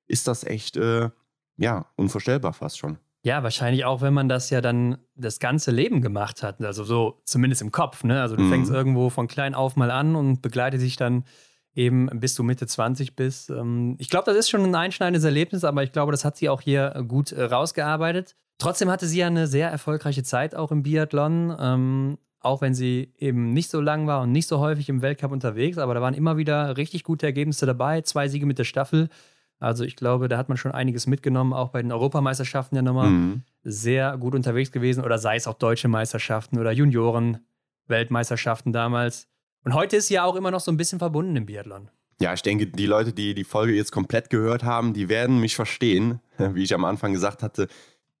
ist 0.07 0.27
das 0.27 0.43
echt, 0.43 0.77
äh, 0.77 1.09
ja, 1.57 1.85
unvorstellbar 1.95 2.53
fast 2.53 2.79
schon. 2.79 2.97
Ja, 3.23 3.43
wahrscheinlich 3.43 3.83
auch, 3.83 4.01
wenn 4.01 4.13
man 4.13 4.29
das 4.29 4.49
ja 4.49 4.61
dann 4.61 4.97
das 5.15 5.39
ganze 5.39 5.71
Leben 5.71 6.01
gemacht 6.01 6.41
hat. 6.41 6.61
Also 6.61 6.83
so 6.85 7.21
zumindest 7.25 7.61
im 7.61 7.71
Kopf. 7.71 8.03
Ne? 8.05 8.21
Also 8.21 8.35
du 8.37 8.43
Mhm. 8.43 8.49
fängst 8.49 8.71
irgendwo 8.71 9.09
von 9.09 9.27
klein 9.27 9.53
auf 9.55 9.75
mal 9.75 9.91
an 9.91 10.15
und 10.15 10.41
begleitet 10.41 10.81
dich 10.81 10.95
dann 10.95 11.25
eben 11.75 12.07
bis 12.19 12.33
du 12.35 12.43
Mitte 12.43 12.65
20 12.65 13.15
bist. 13.15 13.49
Ähm, 13.49 13.95
Ich 13.99 14.09
glaube, 14.09 14.25
das 14.25 14.35
ist 14.37 14.49
schon 14.49 14.63
ein 14.63 14.73
einschneidendes 14.75 15.23
Erlebnis, 15.23 15.63
aber 15.63 15.83
ich 15.83 15.91
glaube, 15.91 16.11
das 16.11 16.25
hat 16.25 16.37
sie 16.37 16.49
auch 16.49 16.61
hier 16.61 17.03
gut 17.07 17.31
äh, 17.31 17.43
rausgearbeitet. 17.43 18.35
Trotzdem 18.57 18.89
hatte 18.89 19.05
sie 19.05 19.19
ja 19.19 19.27
eine 19.27 19.47
sehr 19.47 19.69
erfolgreiche 19.69 20.23
Zeit 20.23 20.55
auch 20.55 20.71
im 20.71 20.83
Biathlon. 20.83 21.55
Ähm, 21.59 22.17
auch 22.41 22.61
wenn 22.61 22.73
sie 22.73 23.13
eben 23.17 23.51
nicht 23.51 23.69
so 23.69 23.81
lang 23.81 24.07
war 24.07 24.21
und 24.21 24.31
nicht 24.31 24.47
so 24.47 24.59
häufig 24.59 24.87
im 24.87 25.01
Weltcup 25.01 25.31
unterwegs, 25.33 25.77
aber 25.77 25.93
da 25.93 26.01
waren 26.01 26.13
immer 26.13 26.37
wieder 26.37 26.77
richtig 26.77 27.03
gute 27.03 27.25
Ergebnisse 27.25 27.65
dabei. 27.65 28.01
Zwei 28.01 28.29
Siege 28.29 28.45
mit 28.45 28.57
der 28.59 28.63
Staffel. 28.63 29.09
Also 29.59 29.83
ich 29.83 29.95
glaube, 29.95 30.27
da 30.29 30.37
hat 30.37 30.47
man 30.49 30.57
schon 30.57 30.71
einiges 30.71 31.07
mitgenommen, 31.07 31.53
auch 31.53 31.69
bei 31.69 31.81
den 31.81 31.91
Europameisterschaften 31.91 32.75
ja 32.77 32.81
nochmal 32.81 33.09
Mhm. 33.09 33.43
sehr 33.63 34.17
gut 34.17 34.35
unterwegs 34.35 34.71
gewesen 34.71 35.03
oder 35.03 35.17
sei 35.17 35.35
es 35.35 35.47
auch 35.47 35.55
deutsche 35.55 35.87
Meisterschaften 35.89 36.57
oder 36.59 36.71
Junioren-Weltmeisterschaften 36.71 38.71
damals. 38.73 39.27
Und 39.65 39.73
heute 39.73 39.97
ist 39.97 40.07
sie 40.07 40.13
ja 40.15 40.23
auch 40.23 40.35
immer 40.35 40.51
noch 40.51 40.61
so 40.61 40.71
ein 40.71 40.77
bisschen 40.77 40.99
verbunden 40.99 41.35
im 41.35 41.45
Biathlon. 41.45 41.89
Ja, 42.21 42.33
ich 42.33 42.41
denke, 42.41 42.67
die 42.67 42.85
Leute, 42.85 43.13
die 43.13 43.33
die 43.33 43.43
Folge 43.43 43.73
jetzt 43.73 43.91
komplett 43.91 44.29
gehört 44.29 44.63
haben, 44.63 44.93
die 44.93 45.09
werden 45.09 45.39
mich 45.39 45.55
verstehen, 45.55 46.19
wie 46.37 46.63
ich 46.63 46.73
am 46.73 46.85
Anfang 46.85 47.13
gesagt 47.13 47.43
hatte. 47.43 47.67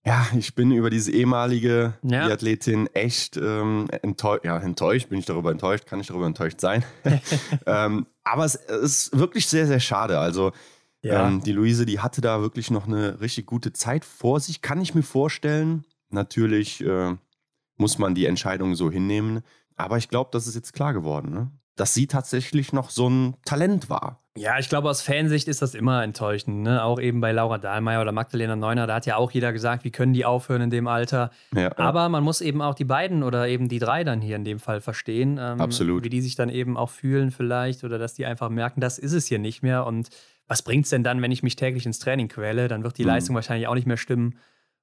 Ja, 0.05 0.25
ich 0.37 0.55
bin 0.55 0.71
über 0.71 0.89
diese 0.89 1.11
ehemalige 1.11 1.93
Ja. 2.03 2.25
Biathletin 2.27 2.87
echt 2.93 3.35
ähm, 3.35 3.87
enttäuscht. 4.01 4.45
Ja, 4.45 4.57
enttäuscht, 4.57 5.09
bin 5.09 5.19
ich 5.19 5.25
darüber 5.25 5.51
enttäuscht, 5.51 5.85
kann 5.85 5.99
ich 5.99 6.07
darüber 6.07 6.25
enttäuscht 6.25 6.61
sein. 6.61 6.83
ähm, 7.65 8.05
aber 8.23 8.45
es 8.45 8.55
ist 8.55 9.17
wirklich 9.17 9.47
sehr, 9.47 9.67
sehr 9.67 9.81
schade. 9.81 10.17
Also 10.19 10.51
ähm, 11.03 11.41
die 11.43 11.51
Luise, 11.51 11.85
die 11.85 11.99
hatte 11.99 12.21
da 12.21 12.41
wirklich 12.41 12.71
noch 12.71 12.87
eine 12.87 13.21
richtig 13.21 13.45
gute 13.45 13.73
Zeit 13.73 14.05
vor 14.05 14.39
sich, 14.39 14.61
kann 14.61 14.81
ich 14.81 14.95
mir 14.95 15.03
vorstellen. 15.03 15.85
Natürlich 16.09 16.81
äh, 16.81 17.15
muss 17.77 17.97
man 17.97 18.15
die 18.15 18.25
Entscheidung 18.25 18.75
so 18.75 18.91
hinnehmen. 18.91 19.41
Aber 19.75 19.97
ich 19.97 20.09
glaube, 20.09 20.29
das 20.33 20.47
ist 20.47 20.55
jetzt 20.55 20.73
klar 20.73 20.93
geworden, 20.93 21.31
ne? 21.31 21.51
dass 21.79 21.93
sie 21.93 22.07
tatsächlich 22.07 22.73
noch 22.73 22.89
so 22.89 23.09
ein 23.09 23.35
Talent 23.45 23.89
war. 23.89 24.21
Ja, 24.35 24.59
ich 24.59 24.69
glaube, 24.69 24.89
aus 24.89 25.01
Fansicht 25.01 25.47
ist 25.47 25.61
das 25.61 25.75
immer 25.75 26.03
enttäuschend. 26.03 26.63
Ne? 26.63 26.83
Auch 26.83 26.99
eben 26.99 27.19
bei 27.19 27.31
Laura 27.31 27.57
Dahlmeier 27.57 28.01
oder 28.01 28.11
Magdalena 28.11 28.55
Neuner, 28.55 28.87
da 28.87 28.95
hat 28.95 29.05
ja 29.05 29.17
auch 29.17 29.31
jeder 29.31 29.51
gesagt, 29.51 29.83
wie 29.83 29.91
können 29.91 30.13
die 30.13 30.23
aufhören 30.23 30.61
in 30.61 30.69
dem 30.69 30.87
Alter. 30.87 31.31
Ja, 31.53 31.77
Aber 31.77 32.07
man 32.09 32.23
muss 32.23 32.41
eben 32.41 32.61
auch 32.61 32.75
die 32.75 32.85
beiden 32.85 33.23
oder 33.23 33.47
eben 33.47 33.67
die 33.67 33.79
drei 33.79 34.03
dann 34.03 34.21
hier 34.21 34.35
in 34.35 34.43
dem 34.43 34.59
Fall 34.59 34.81
verstehen. 34.81 35.37
Ähm, 35.41 35.59
Absolut. 35.59 36.03
Wie 36.03 36.09
die 36.09 36.21
sich 36.21 36.35
dann 36.35 36.49
eben 36.49 36.77
auch 36.77 36.89
fühlen 36.89 37.31
vielleicht 37.31 37.83
oder 37.83 37.97
dass 37.97 38.13
die 38.13 38.25
einfach 38.25 38.49
merken, 38.49 38.81
das 38.81 38.97
ist 38.97 39.13
es 39.13 39.25
hier 39.25 39.39
nicht 39.39 39.61
mehr. 39.61 39.85
Und 39.85 40.09
was 40.49 40.61
bringt 40.63 40.83
es 40.83 40.89
denn 40.89 41.03
dann, 41.03 41.21
wenn 41.21 41.31
ich 41.31 41.43
mich 41.43 41.55
täglich 41.55 41.85
ins 41.85 41.99
Training 41.99 42.27
quäle? 42.27 42.67
Dann 42.67 42.83
wird 42.83 42.97
die 42.97 43.03
Mhm. 43.03 43.07
Leistung 43.09 43.35
wahrscheinlich 43.35 43.67
auch 43.69 43.75
nicht 43.75 43.87
mehr 43.87 43.95
stimmen. 43.97 44.37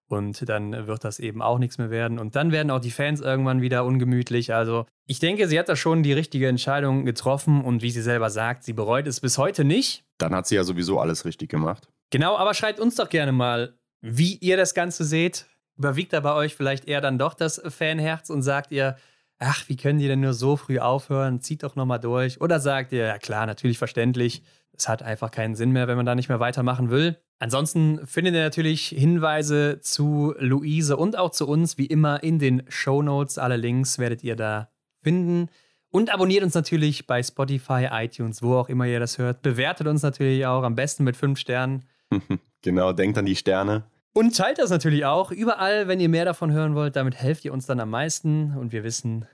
Und 0.08 0.48
dann 0.48 0.86
wird 0.86 1.02
das 1.04 1.18
eben 1.18 1.42
auch 1.42 1.58
nichts 1.58 1.78
mehr 1.78 1.90
werden. 1.90 2.20
Und 2.20 2.36
dann 2.36 2.52
werden 2.52 2.70
auch 2.70 2.78
die 2.78 2.92
Fans 2.92 3.20
irgendwann 3.20 3.60
wieder 3.60 3.84
ungemütlich. 3.84 4.54
Also 4.54 4.86
ich 5.06 5.18
denke, 5.18 5.48
sie 5.48 5.58
hat 5.58 5.68
da 5.68 5.74
schon 5.74 6.04
die 6.04 6.12
richtige 6.12 6.46
Entscheidung 6.46 7.04
getroffen. 7.04 7.62
Und 7.64 7.82
wie 7.82 7.90
sie 7.90 8.02
selber 8.02 8.30
sagt, 8.30 8.62
sie 8.62 8.72
bereut 8.72 9.06
es 9.08 9.20
bis 9.20 9.36
heute 9.36 9.64
nicht. 9.64 10.04
Dann 10.18 10.32
hat 10.34 10.46
sie 10.46 10.54
ja 10.54 10.62
sowieso 10.64 11.00
alles 11.00 11.24
richtig 11.24 11.50
gemacht. 11.50 11.88
Genau, 12.10 12.36
aber 12.38 12.54
schreibt 12.54 12.78
uns 12.78 12.94
doch 12.94 13.08
gerne 13.08 13.32
mal, 13.32 13.74
wie 14.00 14.36
ihr 14.36 14.56
das 14.56 14.74
Ganze 14.74 15.04
seht. 15.04 15.46
Überwiegt 15.76 16.12
da 16.12 16.20
bei 16.20 16.32
euch 16.34 16.54
vielleicht 16.54 16.86
eher 16.86 17.00
dann 17.00 17.18
doch 17.18 17.34
das 17.34 17.60
Fanherz 17.66 18.30
und 18.30 18.42
sagt 18.42 18.70
ihr, 18.70 18.96
ach, 19.38 19.68
wie 19.68 19.76
können 19.76 19.98
die 19.98 20.08
denn 20.08 20.20
nur 20.20 20.34
so 20.34 20.56
früh 20.56 20.78
aufhören? 20.78 21.40
Zieht 21.40 21.62
doch 21.62 21.76
nochmal 21.76 22.00
durch. 22.00 22.40
Oder 22.40 22.60
sagt 22.60 22.92
ihr, 22.92 23.06
ja 23.06 23.18
klar, 23.18 23.46
natürlich 23.46 23.78
verständlich. 23.78 24.42
Es 24.76 24.88
hat 24.88 25.02
einfach 25.02 25.30
keinen 25.30 25.54
Sinn 25.54 25.72
mehr, 25.72 25.88
wenn 25.88 25.96
man 25.96 26.06
da 26.06 26.14
nicht 26.14 26.28
mehr 26.28 26.40
weitermachen 26.40 26.90
will. 26.90 27.16
Ansonsten 27.38 28.06
findet 28.06 28.34
ihr 28.34 28.42
natürlich 28.42 28.88
Hinweise 28.88 29.80
zu 29.80 30.34
Luise 30.38 30.96
und 30.96 31.16
auch 31.16 31.30
zu 31.30 31.46
uns, 31.46 31.78
wie 31.78 31.86
immer, 31.86 32.22
in 32.22 32.38
den 32.38 32.62
Show 32.68 33.02
Notes. 33.02 33.38
Alle 33.38 33.56
Links 33.56 33.98
werdet 33.98 34.22
ihr 34.22 34.36
da 34.36 34.70
finden. 35.02 35.48
Und 35.90 36.12
abonniert 36.12 36.42
uns 36.42 36.54
natürlich 36.54 37.06
bei 37.06 37.22
Spotify, 37.22 37.88
iTunes, 37.90 38.42
wo 38.42 38.56
auch 38.56 38.68
immer 38.68 38.86
ihr 38.86 39.00
das 39.00 39.18
hört. 39.18 39.42
Bewertet 39.42 39.86
uns 39.86 40.02
natürlich 40.02 40.44
auch 40.44 40.62
am 40.62 40.74
besten 40.74 41.04
mit 41.04 41.16
fünf 41.16 41.38
Sternen. 41.38 41.84
genau, 42.62 42.92
denkt 42.92 43.16
an 43.16 43.26
die 43.26 43.36
Sterne. 43.36 43.84
Und 44.16 44.34
teilt 44.34 44.56
das 44.56 44.70
natürlich 44.70 45.04
auch 45.04 45.30
überall, 45.30 45.88
wenn 45.88 46.00
ihr 46.00 46.08
mehr 46.08 46.24
davon 46.24 46.50
hören 46.50 46.74
wollt. 46.74 46.96
Damit 46.96 47.16
helft 47.16 47.44
ihr 47.44 47.52
uns 47.52 47.66
dann 47.66 47.80
am 47.80 47.90
meisten 47.90 48.56
und 48.56 48.72
wir 48.72 48.82
wissen, 48.82 49.26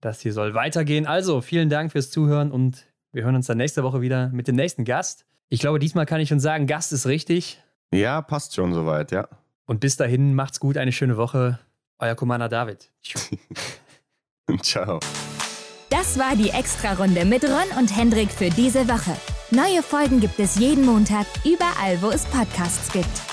das 0.00 0.22
hier 0.22 0.32
soll 0.32 0.54
weitergehen. 0.54 1.06
Also 1.06 1.42
vielen 1.42 1.68
Dank 1.68 1.92
fürs 1.92 2.10
Zuhören 2.10 2.50
und 2.50 2.86
wir 3.12 3.24
hören 3.24 3.34
uns 3.34 3.46
dann 3.46 3.58
nächste 3.58 3.82
Woche 3.82 4.00
wieder 4.00 4.30
mit 4.30 4.48
dem 4.48 4.56
nächsten 4.56 4.86
Gast. 4.86 5.26
Ich 5.50 5.60
glaube, 5.60 5.78
diesmal 5.78 6.06
kann 6.06 6.18
ich 6.18 6.30
schon 6.30 6.40
sagen, 6.40 6.66
Gast 6.66 6.94
ist 6.94 7.06
richtig. 7.06 7.62
Ja, 7.92 8.22
passt 8.22 8.54
schon 8.54 8.72
soweit, 8.72 9.12
ja. 9.12 9.28
Und 9.66 9.80
bis 9.80 9.98
dahin, 9.98 10.32
macht's 10.34 10.60
gut, 10.60 10.78
eine 10.78 10.92
schöne 10.92 11.18
Woche. 11.18 11.58
Euer 11.98 12.14
Commander 12.14 12.48
David. 12.48 12.90
Ciao. 14.62 14.98
Das 15.90 16.18
war 16.18 16.36
die 16.36 16.48
Extra-Runde 16.48 17.26
mit 17.26 17.44
Ron 17.44 17.78
und 17.78 17.94
Hendrik 17.94 18.30
für 18.30 18.48
diese 18.48 18.88
Woche. 18.88 19.14
Neue 19.50 19.82
Folgen 19.82 20.20
gibt 20.20 20.40
es 20.40 20.58
jeden 20.58 20.86
Montag, 20.86 21.26
überall, 21.44 22.00
wo 22.00 22.08
es 22.08 22.24
Podcasts 22.24 22.90
gibt. 22.90 23.31